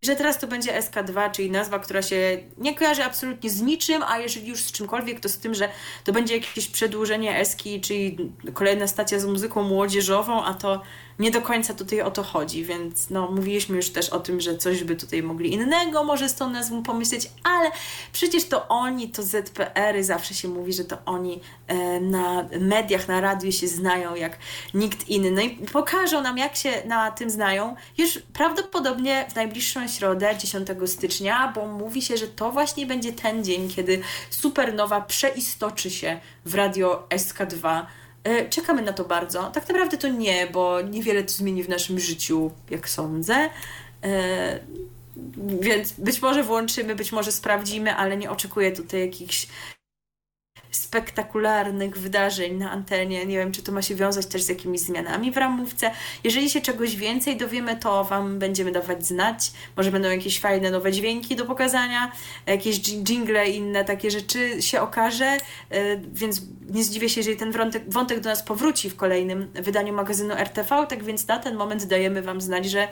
że 0.03 0.17
teraz 0.17 0.39
to 0.39 0.47
będzie 0.47 0.81
SK2, 0.81 1.31
czyli 1.31 1.51
nazwa, 1.51 1.79
która 1.79 2.03
się 2.03 2.39
nie 2.59 2.75
kojarzy 2.75 3.05
absolutnie 3.05 3.51
z 3.51 3.63
niczym, 3.63 4.03
a 4.03 4.19
jeżeli 4.19 4.49
już 4.49 4.61
z 4.61 4.73
czymkolwiek, 4.73 5.21
to 5.21 5.29
z 5.29 5.39
tym, 5.39 5.55
że 5.55 5.69
to 6.05 6.13
będzie 6.13 6.35
jakieś 6.35 6.69
przedłużenie 6.69 7.39
Eski, 7.39 7.81
czyli 7.81 8.33
kolejna 8.55 8.87
stacja 8.87 9.19
z 9.19 9.25
muzyką 9.25 9.63
młodzieżową, 9.63 10.45
a 10.45 10.55
to 10.55 10.83
nie 11.19 11.31
do 11.31 11.43
końca 11.43 11.75
tutaj 11.75 12.01
o 12.01 12.11
to 12.11 12.23
chodzi, 12.23 12.65
więc 12.65 13.11
no, 13.11 13.31
mówiliśmy 13.31 13.77
już 13.77 13.91
też 13.91 14.09
o 14.09 14.21
tym, 14.21 14.41
że 14.41 14.57
coś 14.57 14.85
by 14.85 14.97
tutaj 14.97 15.23
mogli 15.23 15.53
innego 15.53 16.05
może 16.05 16.29
z 16.29 16.35
tą 16.35 16.51
nazwą 16.51 16.83
pomyśleć, 16.83 17.31
ale 17.45 17.71
przecież 18.13 18.45
to 18.45 18.69
oni, 18.69 19.09
to 19.09 19.23
ZPR-y, 19.23 20.05
zawsze 20.05 20.35
się 20.35 20.49
mówi, 20.49 20.73
że 20.73 20.85
to 20.85 20.99
oni 21.07 21.41
e, 21.67 22.01
na 22.01 22.49
mediach, 22.61 23.09
na 23.09 23.21
radiu 23.21 23.53
się 23.53 23.69
znają 23.69 24.15
jak 24.15 24.39
nikt 24.75 25.09
inny. 25.09 25.31
No 25.31 25.41
i 25.41 25.51
pokażą 25.51 26.21
nam, 26.21 26.39
jak 26.39 26.57
się 26.57 26.83
na 26.87 27.11
tym 27.11 27.31
znają 27.31 27.77
już 27.99 28.19
prawdopodobnie 28.33 29.27
w 29.31 29.35
najbliższą 29.35 29.89
środę, 29.89 30.37
10 30.39 30.69
stycznia, 30.87 31.53
bo 31.55 31.67
mówi 31.67 32.03
się, 32.03 32.17
że 32.17 32.29
to 32.29 32.53
właśnie 32.53 32.87
będzie 32.87 33.13
ten 33.13 33.45
dzień, 33.45 33.69
kiedy 33.69 34.01
supernowa 34.31 35.01
przeistoczy 35.01 35.91
się 35.91 36.21
w 36.45 36.55
radio 36.55 37.07
SK2 37.11 37.85
E, 37.85 38.04
czekamy 38.51 38.83
na 38.83 38.93
to 38.93 39.05
bardzo. 39.05 39.51
Tak 39.51 39.69
naprawdę 39.69 39.97
to 39.97 40.09
nie, 40.09 40.47
bo 40.47 40.81
niewiele 40.81 41.23
to 41.23 41.33
zmieni 41.33 41.63
w 41.63 41.69
naszym 41.69 42.01
życiu, 42.01 42.51
jak 42.71 42.89
sądzę. 42.89 43.51
E, 44.05 44.61
więc 45.61 45.93
być 45.93 46.23
może 46.23 46.43
włączymy, 46.43 46.95
być 46.95 47.13
może 47.13 47.33
sprawdzimy, 47.33 47.95
ale 47.95 48.17
nie 48.17 48.31
oczekuję 48.31 48.73
tutaj 48.73 49.01
jakichś 49.01 49.47
spektakularnych 50.77 51.99
wydarzeń 51.99 52.55
na 52.55 52.71
antenie. 52.71 53.27
Nie 53.27 53.39
wiem, 53.39 53.53
czy 53.53 53.63
to 53.63 53.73
ma 53.73 53.83
się 53.83 53.95
wiązać 53.95 54.27
też 54.27 54.43
z 54.43 54.49
jakimiś 54.49 54.81
zmianami 54.81 55.33
w 55.33 55.37
ramówce. 55.37 55.91
Jeżeli 56.25 56.51
się 56.51 56.61
czegoś 56.61 56.97
więcej 56.97 57.37
dowiemy, 57.37 57.77
to 57.77 58.05
Wam 58.05 58.39
będziemy 58.39 58.73
dawać 58.73 59.07
znać. 59.07 59.53
Może 59.77 59.91
będą 59.91 60.11
jakieś 60.11 60.41
fajne 60.41 60.71
nowe 60.71 60.93
dźwięki 60.93 61.37
do 61.37 61.45
pokazania, 61.45 62.13
jakieś 62.47 62.81
jingle, 62.81 63.51
inne 63.51 63.85
takie 63.85 64.11
rzeczy 64.11 64.63
się 64.63 64.81
okaże, 64.81 65.25
e, 65.25 65.39
więc 65.97 66.43
nie 66.71 66.85
zdziwię 66.85 67.09
się, 67.09 67.21
jeżeli 67.21 67.37
ten 67.37 67.53
wątek, 67.53 67.93
wątek 67.93 68.21
do 68.21 68.31
nas 68.31 68.43
powróci 68.43 68.91
w 68.91 68.97
kolejnym 68.97 69.51
wydaniu 69.55 69.93
magazynu 69.93 70.35
RTV. 70.35 70.87
Tak 70.89 71.05
więc 71.05 71.29
na 71.29 71.39
ten 71.39 71.57
moment 71.57 71.85
dajemy 71.85 72.23
Wam 72.23 72.41
znać, 72.41 72.67
że 72.67 72.89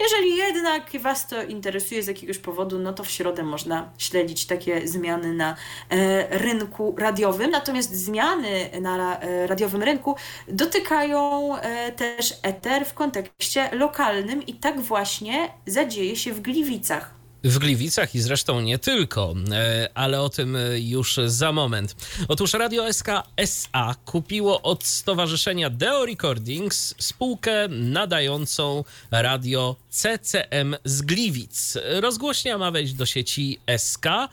jeżeli 0.00 0.36
jednak 0.36 0.90
Was 1.00 1.28
to 1.28 1.42
interesuje 1.42 2.02
z 2.02 2.06
jakiegoś 2.06 2.38
powodu, 2.38 2.78
no 2.78 2.92
to 2.92 3.04
w 3.04 3.10
środę 3.10 3.42
można 3.42 3.92
śledzić 3.98 4.46
takie 4.46 4.88
zmiany 4.88 5.34
na 5.34 5.56
e, 5.90 6.38
rynku 6.38 6.94
radiowym. 6.98 7.50
Natomiast 7.50 7.94
zmiany 7.94 8.70
na 8.80 9.20
e, 9.20 9.46
radiowym 9.46 9.82
rynku 9.82 10.16
dotykają 10.48 11.56
e, 11.56 11.92
też 11.92 12.34
eter 12.42 12.84
w 12.86 12.94
kontekście 12.94 13.70
lokalnym 13.72 14.46
i 14.46 14.54
tak 14.54 14.80
właśnie 14.80 15.48
zadzieje 15.66 16.16
się 16.16 16.32
w 16.32 16.40
Gliwicach 16.40 17.19
w 17.44 17.58
Gliwicach 17.58 18.14
i 18.14 18.20
zresztą 18.20 18.60
nie 18.60 18.78
tylko, 18.78 19.34
e, 19.52 19.88
ale 19.94 20.20
o 20.22 20.28
tym 20.28 20.56
już 20.76 21.20
za 21.26 21.52
moment. 21.52 21.96
Otóż 22.28 22.52
Radio 22.52 22.92
SK 22.92 23.08
SA 23.36 23.94
kupiło 24.04 24.62
od 24.62 24.84
Stowarzyszenia 24.84 25.70
Deo 25.70 26.06
Recordings 26.06 26.94
spółkę 26.98 27.68
nadającą 27.68 28.84
radio 29.10 29.76
CCM 29.90 30.76
z 30.84 31.02
Gliwic. 31.02 31.78
Rozgłośnia 32.00 32.58
ma 32.58 32.70
wejść 32.70 32.92
do 32.92 33.06
sieci 33.06 33.58
SK. 33.78 34.06
E, 34.06 34.28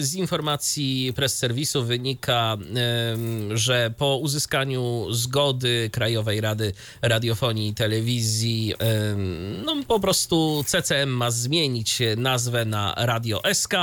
z 0.00 0.14
informacji 0.14 1.12
press 1.16 1.38
serwisu 1.38 1.84
wynika, 1.84 2.56
że 3.54 3.92
po 3.98 4.16
uzyskaniu 4.16 5.06
zgody 5.10 5.90
Krajowej 5.92 6.40
Rady 6.40 6.72
Radiofonii 7.02 7.68
i 7.68 7.74
Telewizji, 7.74 8.74
no 9.64 9.76
po 9.88 10.00
prostu 10.00 10.64
CCM 10.66 11.10
ma 11.10 11.30
zmienić 11.30 11.98
nazwę 12.30 12.64
na 12.64 12.94
Radio 12.96 13.42
SK 13.54 13.74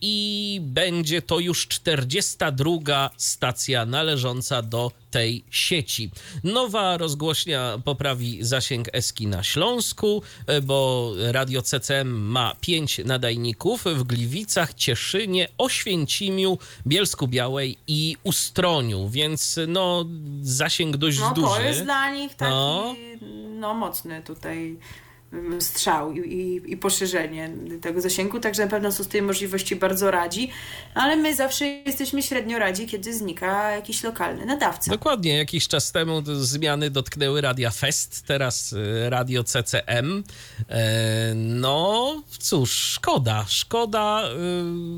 i 0.00 0.60
będzie 0.62 1.22
to 1.22 1.38
już 1.38 1.68
42 1.68 3.10
stacja 3.16 3.86
należąca 3.86 4.62
do 4.62 4.92
tej 5.10 5.44
sieci. 5.50 6.10
Nowa 6.44 6.96
rozgłośnia 6.96 7.78
poprawi 7.84 8.44
zasięg 8.44 8.88
Eski 8.92 9.26
na 9.26 9.42
Śląsku, 9.42 10.22
e, 10.46 10.60
bo 10.60 11.12
radio 11.30 11.62
CCM 11.62 12.08
ma 12.08 12.54
5 12.60 13.00
nadajników 13.04 13.84
w 13.84 14.02
Gliwicach, 14.02 14.74
Cieszynie, 14.74 15.48
Oświęcimiu, 15.58 16.58
Bielsku 16.86 17.28
Białej 17.28 17.78
i 17.86 18.16
Ustroniu, 18.22 19.08
więc 19.08 19.60
no 19.68 20.04
zasięg 20.42 20.96
dość 20.96 21.20
no, 21.20 21.34
duży. 21.34 21.48
No 21.48 21.54
to 21.54 21.60
jest 21.60 21.84
dla 21.84 22.14
nich 22.14 22.34
taki 22.34 22.52
no, 22.52 22.94
no 23.48 23.74
mocny 23.74 24.22
tutaj 24.22 24.78
strzał 25.60 26.12
i, 26.12 26.18
i, 26.18 26.72
i, 26.72 26.76
poszerzenie 26.76 27.50
tego 27.80 28.00
zasięgu, 28.00 28.40
także 28.40 28.62
na 28.64 28.70
pewno 28.70 28.92
są 28.92 29.04
z 29.04 29.08
tej 29.08 29.22
możliwości 29.22 29.76
bardzo 29.76 30.10
radzi, 30.10 30.50
ale 30.94 31.16
my 31.16 31.34
zawsze 31.34 31.66
jesteśmy 31.66 32.22
średnio 32.22 32.58
radzi, 32.58 32.86
kiedy 32.86 33.14
znika 33.14 33.70
jakiś 33.70 34.02
lokalny 34.02 34.46
nadawca. 34.46 34.90
Dokładnie, 34.90 35.36
jakiś 35.36 35.68
czas 35.68 35.92
temu 35.92 36.22
zmiany 36.34 36.90
dotknęły 36.90 37.40
Radia 37.40 37.70
Fest, 37.70 38.22
teraz 38.26 38.72
y, 38.72 39.10
Radio 39.10 39.44
CCM. 39.44 40.24
E, 40.68 41.34
no 41.34 42.22
cóż, 42.38 42.72
szkoda, 42.72 43.44
szkoda, 43.48 44.22
y, 44.28 44.34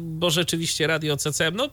bo 0.02 0.30
rzeczywiście 0.30 0.86
Radio 0.86 1.16
CCM, 1.16 1.56
no 1.56 1.68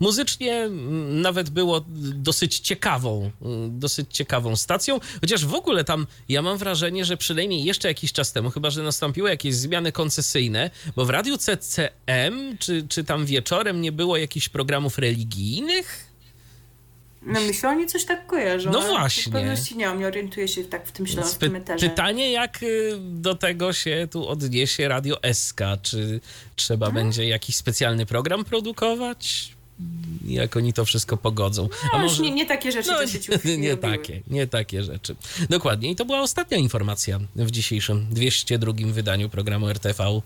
muzycznie 0.00 0.68
nawet 1.08 1.50
było 1.50 1.84
dosyć 2.14 2.58
ciekawą, 2.58 3.30
dosyć 3.68 4.16
ciekawą 4.16 4.56
stacją, 4.56 5.00
chociaż 5.20 5.46
w 5.46 5.54
ogóle 5.54 5.84
tam 5.84 6.06
ja 6.28 6.42
mam 6.42 6.58
wrażenie, 6.58 7.04
że 7.04 7.16
przynajmniej 7.16 7.64
jeszcze 7.64 7.81
jeszcze 7.82 7.88
jakiś 7.88 8.12
czas 8.12 8.32
temu, 8.32 8.50
chyba 8.50 8.70
że 8.70 8.82
nastąpiły 8.82 9.30
jakieś 9.30 9.54
zmiany 9.54 9.92
koncesyjne, 9.92 10.70
bo 10.96 11.04
w 11.04 11.10
Radiu 11.10 11.38
CCM, 11.38 12.58
czy, 12.58 12.86
czy 12.88 13.04
tam 13.04 13.26
wieczorem 13.26 13.80
nie 13.80 13.92
było 13.92 14.16
jakichś 14.16 14.48
programów 14.48 14.98
religijnych? 14.98 16.06
No 17.22 17.40
myślę, 17.40 17.68
oni 17.68 17.86
coś 17.86 18.04
tak 18.04 18.26
kojarzą. 18.26 18.70
No 18.70 18.80
właśnie. 18.80 19.30
W 19.30 19.32
pewności 19.32 19.76
nie 19.76 19.96
nie 19.96 20.06
orientuję 20.06 20.48
się 20.48 20.64
tak 20.64 20.86
w 20.86 20.92
tym 20.92 21.06
śląskim 21.06 21.56
eterze. 21.56 21.88
Pytanie, 21.88 22.32
jak 22.32 22.62
y, 22.62 22.98
do 23.00 23.34
tego 23.34 23.72
się 23.72 24.08
tu 24.10 24.28
odniesie 24.28 24.88
Radio 24.88 25.18
SK? 25.32 25.60
Czy 25.82 26.20
trzeba 26.56 26.86
hmm? 26.86 27.04
będzie 27.04 27.28
jakiś 27.28 27.56
specjalny 27.56 28.06
program 28.06 28.44
produkować? 28.44 29.52
Jak 30.24 30.56
oni 30.56 30.72
to 30.72 30.84
wszystko 30.84 31.16
pogodzą. 31.16 31.68
A 31.92 31.96
no, 31.96 32.02
może... 32.02 32.22
nie, 32.22 32.30
nie 32.30 32.46
takie 32.46 32.72
rzeczy 32.72 32.90
no, 32.90 32.98
nie, 33.44 33.58
nie 33.58 33.76
takie, 33.76 34.22
nie 34.26 34.46
takie 34.46 34.82
rzeczy. 34.82 35.16
Dokładnie. 35.50 35.90
I 35.90 35.96
to 35.96 36.04
była 36.04 36.20
ostatnia 36.20 36.58
informacja 36.58 37.20
w 37.36 37.50
dzisiejszym 37.50 38.06
202 38.10 38.72
wydaniu 38.86 39.28
programu 39.28 39.68
RTV. 39.68 40.20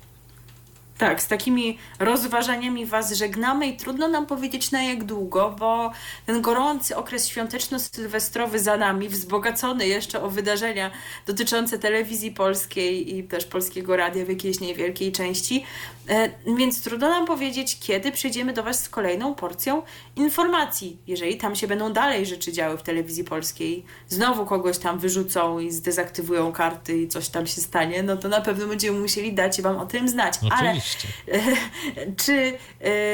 Tak, 0.99 1.23
z 1.23 1.27
takimi 1.27 1.79
rozważaniami 1.99 2.87
Was 2.87 3.13
żegnamy 3.13 3.67
i 3.67 3.77
trudno 3.77 4.09
nam 4.09 4.27
powiedzieć 4.27 4.71
na 4.71 4.83
jak 4.83 5.05
długo, 5.05 5.57
bo 5.59 5.93
ten 6.27 6.43
gorący 6.43 6.97
okres 6.97 7.29
świąteczno-sylwestrowy 7.29 8.59
za 8.59 8.77
nami, 8.77 9.09
wzbogacony 9.09 9.87
jeszcze 9.87 10.23
o 10.23 10.31
wydarzenia 10.31 10.91
dotyczące 11.27 11.79
telewizji 11.79 12.31
polskiej 12.31 13.17
i 13.17 13.25
też 13.25 13.45
polskiego 13.45 13.97
radia 13.97 14.25
w 14.25 14.29
jakiejś 14.29 14.61
niewielkiej 14.61 15.13
części, 15.13 15.65
e, 16.09 16.31
więc 16.59 16.83
trudno 16.83 17.09
nam 17.09 17.27
powiedzieć, 17.27 17.79
kiedy 17.81 18.13
przyjdziemy 18.13 18.53
do 18.53 18.63
Was 18.63 18.83
z 18.83 18.89
kolejną 18.89 19.35
porcją 19.35 19.83
informacji. 20.17 20.99
Jeżeli 21.07 21.37
tam 21.37 21.57
się 21.57 21.67
będą 21.67 21.93
dalej 21.93 22.27
rzeczy 22.27 22.53
działy 22.53 22.79
w 22.79 22.83
telewizji 22.83 23.25
polskiej, 23.25 23.85
znowu 24.09 24.47
kogoś 24.47 24.79
tam 24.79 24.99
wyrzucą 24.99 25.59
i 25.59 25.71
zdezaktywują 25.71 26.53
karty 26.53 26.99
i 26.99 27.09
coś 27.09 27.29
tam 27.29 27.47
się 27.47 27.61
stanie, 27.61 28.03
no 28.03 28.17
to 28.17 28.29
na 28.29 28.41
pewno 28.41 28.67
będziemy 28.67 28.99
musieli 28.99 29.33
dać 29.33 29.63
Wam 29.63 29.77
o 29.77 29.87
tym 29.87 30.09
znać. 30.09 30.35
Oczywiście. 30.37 30.57
Ale 30.69 30.86
czy 32.25 32.59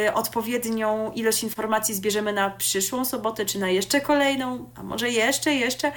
e, 0.07 0.15
odpowiednią 0.15 1.13
ilość 1.13 1.43
informacji 1.43 1.95
zbierzemy 1.95 2.33
na 2.33 2.51
przyszłą 2.51 3.05
sobotę, 3.05 3.47
czy 3.47 3.59
na 3.59 3.71
jeszcze 3.71 4.01
kolejną, 4.01 4.71
a 4.75 4.83
może 4.83 5.11
jeszcze, 5.11 5.55
jeszcze? 5.55 5.93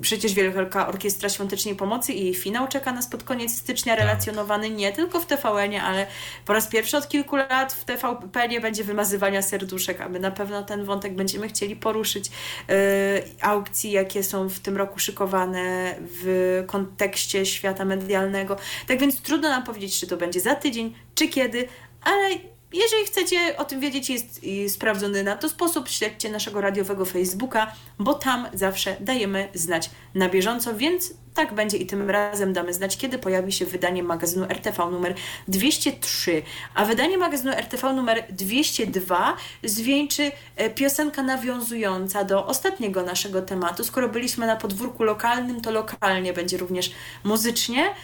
Przecież 0.00 0.34
Wielka 0.34 0.88
Orkiestra 0.88 1.28
Świątecznej 1.28 1.74
Pomocy 1.74 2.12
i 2.12 2.24
jej 2.24 2.34
finał 2.34 2.68
czeka 2.68 2.92
nas 2.92 3.06
pod 3.06 3.22
koniec 3.22 3.56
stycznia, 3.56 3.96
tak. 3.96 4.04
relacjonowany 4.04 4.70
nie 4.70 4.92
tylko 4.92 5.20
w 5.20 5.26
TVN-ie, 5.26 5.82
ale 5.82 6.06
po 6.46 6.52
raz 6.52 6.66
pierwszy 6.66 6.96
od 6.96 7.08
kilku 7.08 7.36
lat 7.36 7.72
w 7.72 7.84
TVP 7.84 8.48
nie 8.48 8.60
będzie 8.60 8.84
wymazywania 8.84 9.42
serduszek, 9.42 10.00
a 10.00 10.08
my 10.08 10.20
na 10.20 10.30
pewno 10.30 10.62
ten 10.62 10.84
wątek 10.84 11.14
będziemy 11.14 11.48
chcieli 11.48 11.76
poruszyć. 11.76 12.30
E, 12.68 13.22
aukcji, 13.42 13.90
jakie 13.90 14.22
są 14.22 14.48
w 14.48 14.58
tym 14.58 14.76
roku 14.76 14.98
szykowane 14.98 15.94
w 16.00 16.64
kontekście 16.66 17.46
świata 17.46 17.84
medialnego. 17.84 18.56
Tak 18.86 18.98
więc 18.98 19.20
trudno 19.20 19.48
nam 19.48 19.62
powiedzieć, 19.62 20.00
czy 20.00 20.06
to 20.06 20.16
będzie 20.16 20.40
za 20.40 20.54
tydzień, 20.54 20.94
czy 21.20 21.28
kiedy, 21.28 21.68
ale 22.02 22.28
jeżeli 22.72 23.04
chcecie 23.04 23.56
o 23.56 23.64
tym 23.64 23.80
wiedzieć, 23.80 24.10
jest 24.10 24.40
sprawdzony 24.74 25.22
na 25.22 25.36
to 25.36 25.48
sposób. 25.48 25.88
Śledźcie 25.88 26.30
naszego 26.30 26.60
radiowego 26.60 27.04
Facebooka, 27.04 27.72
bo 27.98 28.14
tam 28.14 28.46
zawsze 28.54 28.96
dajemy 29.00 29.48
znać 29.54 29.90
na 30.14 30.28
bieżąco, 30.28 30.74
więc 30.74 31.14
tak 31.34 31.54
będzie 31.54 31.76
i 31.76 31.86
tym 31.86 32.10
razem 32.10 32.52
damy 32.52 32.74
znać, 32.74 32.96
kiedy 32.96 33.18
pojawi 33.18 33.52
się 33.52 33.66
wydanie 33.66 34.02
magazynu 34.02 34.46
RTV 34.48 34.90
numer 34.90 35.14
203. 35.48 36.42
A 36.74 36.84
wydanie 36.84 37.18
magazynu 37.18 37.52
RTV 37.52 37.92
numer 37.92 38.24
202 38.30 39.36
zwieńczy 39.64 40.32
e, 40.56 40.70
piosenka 40.70 41.22
nawiązująca 41.22 42.24
do 42.24 42.46
ostatniego 42.46 43.02
naszego 43.02 43.42
tematu. 43.42 43.84
Skoro 43.84 44.08
byliśmy 44.08 44.46
na 44.46 44.56
podwórku 44.56 45.04
lokalnym, 45.04 45.60
to 45.60 45.70
lokalnie 45.70 46.32
będzie 46.32 46.56
również 46.56 46.90
muzycznie. 47.24 47.94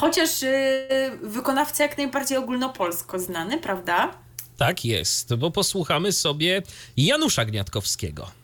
Chociaż 0.00 0.42
y, 0.42 0.88
wykonawca 1.22 1.84
jak 1.84 1.98
najbardziej 1.98 2.38
ogólnopolsko 2.38 3.18
znany, 3.18 3.58
prawda? 3.58 4.14
Tak 4.56 4.84
jest, 4.84 5.34
bo 5.34 5.50
posłuchamy 5.50 6.12
sobie 6.12 6.62
Janusza 6.96 7.44
Gniatkowskiego. 7.44 8.41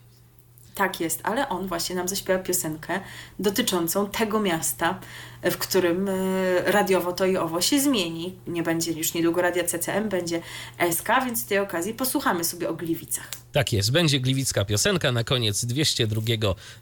Tak 0.79 0.99
jest, 0.99 1.19
ale 1.23 1.49
on 1.49 1.67
właśnie 1.67 1.95
nam 1.95 2.07
zaśpiewa 2.07 2.39
piosenkę 2.39 2.99
dotyczącą 3.39 4.09
tego 4.09 4.39
miasta, 4.39 4.99
w 5.43 5.57
którym 5.57 6.07
y, 6.09 6.63
radiowo 6.65 7.13
to 7.13 7.25
i 7.25 7.37
owo 7.37 7.61
się 7.61 7.79
zmieni. 7.79 8.35
Nie 8.47 8.63
będzie 8.63 8.91
już 8.91 9.13
niedługo 9.13 9.41
radia 9.41 9.63
CCM, 9.63 10.09
będzie 10.09 10.41
SK, 10.91 11.07
więc 11.25 11.39
z 11.41 11.45
tej 11.45 11.59
okazji 11.59 11.93
posłuchamy 11.93 12.43
sobie 12.43 12.69
o 12.69 12.73
Gliwicach. 12.73 13.31
Tak 13.51 13.73
jest, 13.73 13.91
będzie 13.91 14.19
gliwicka 14.19 14.65
piosenka 14.65 15.11
na 15.11 15.23
koniec 15.23 15.65
202 15.65 16.21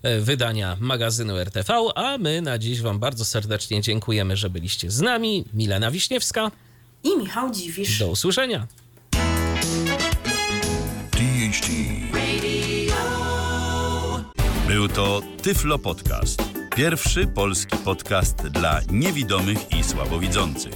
e, 0.03 0.19
wydania 0.19 0.77
magazynu 0.79 1.37
RTV, 1.37 1.73
a 1.95 2.17
my 2.17 2.41
na 2.41 2.57
dziś 2.57 2.81
Wam 2.81 2.99
bardzo 2.99 3.25
serdecznie 3.25 3.81
dziękujemy, 3.81 4.37
że 4.37 4.49
byliście 4.49 4.91
z 4.91 5.01
nami. 5.01 5.45
Milena 5.53 5.91
Wiśniewska, 5.91 6.51
I 7.03 7.17
Michał 7.17 7.51
Dziwisz. 7.51 7.99
do 7.99 8.07
usłyszenia. 8.07 8.67
DHT. 11.11 11.67
Był 14.67 14.87
to 14.87 15.21
Tyflo 15.41 15.79
Podcast. 15.79 16.43
Pierwszy 16.75 17.27
polski 17.27 17.77
podcast 17.77 18.35
dla 18.35 18.81
niewidomych 18.91 19.71
i 19.79 19.83
słabowidzących. 19.83 20.73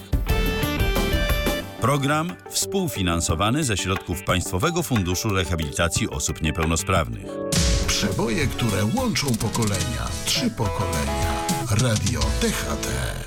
Program 1.81 2.33
współfinansowany 2.49 3.63
ze 3.63 3.77
środków 3.77 4.23
Państwowego 4.23 4.83
Funduszu 4.83 5.29
Rehabilitacji 5.29 6.09
Osób 6.09 6.41
Niepełnosprawnych. 6.41 7.27
Przeboje, 7.87 8.47
które 8.47 8.85
łączą 8.95 9.27
pokolenia. 9.35 10.07
Trzy 10.25 10.49
pokolenia. 10.49 11.45
Radio 11.81 12.19
DHT. 12.19 13.11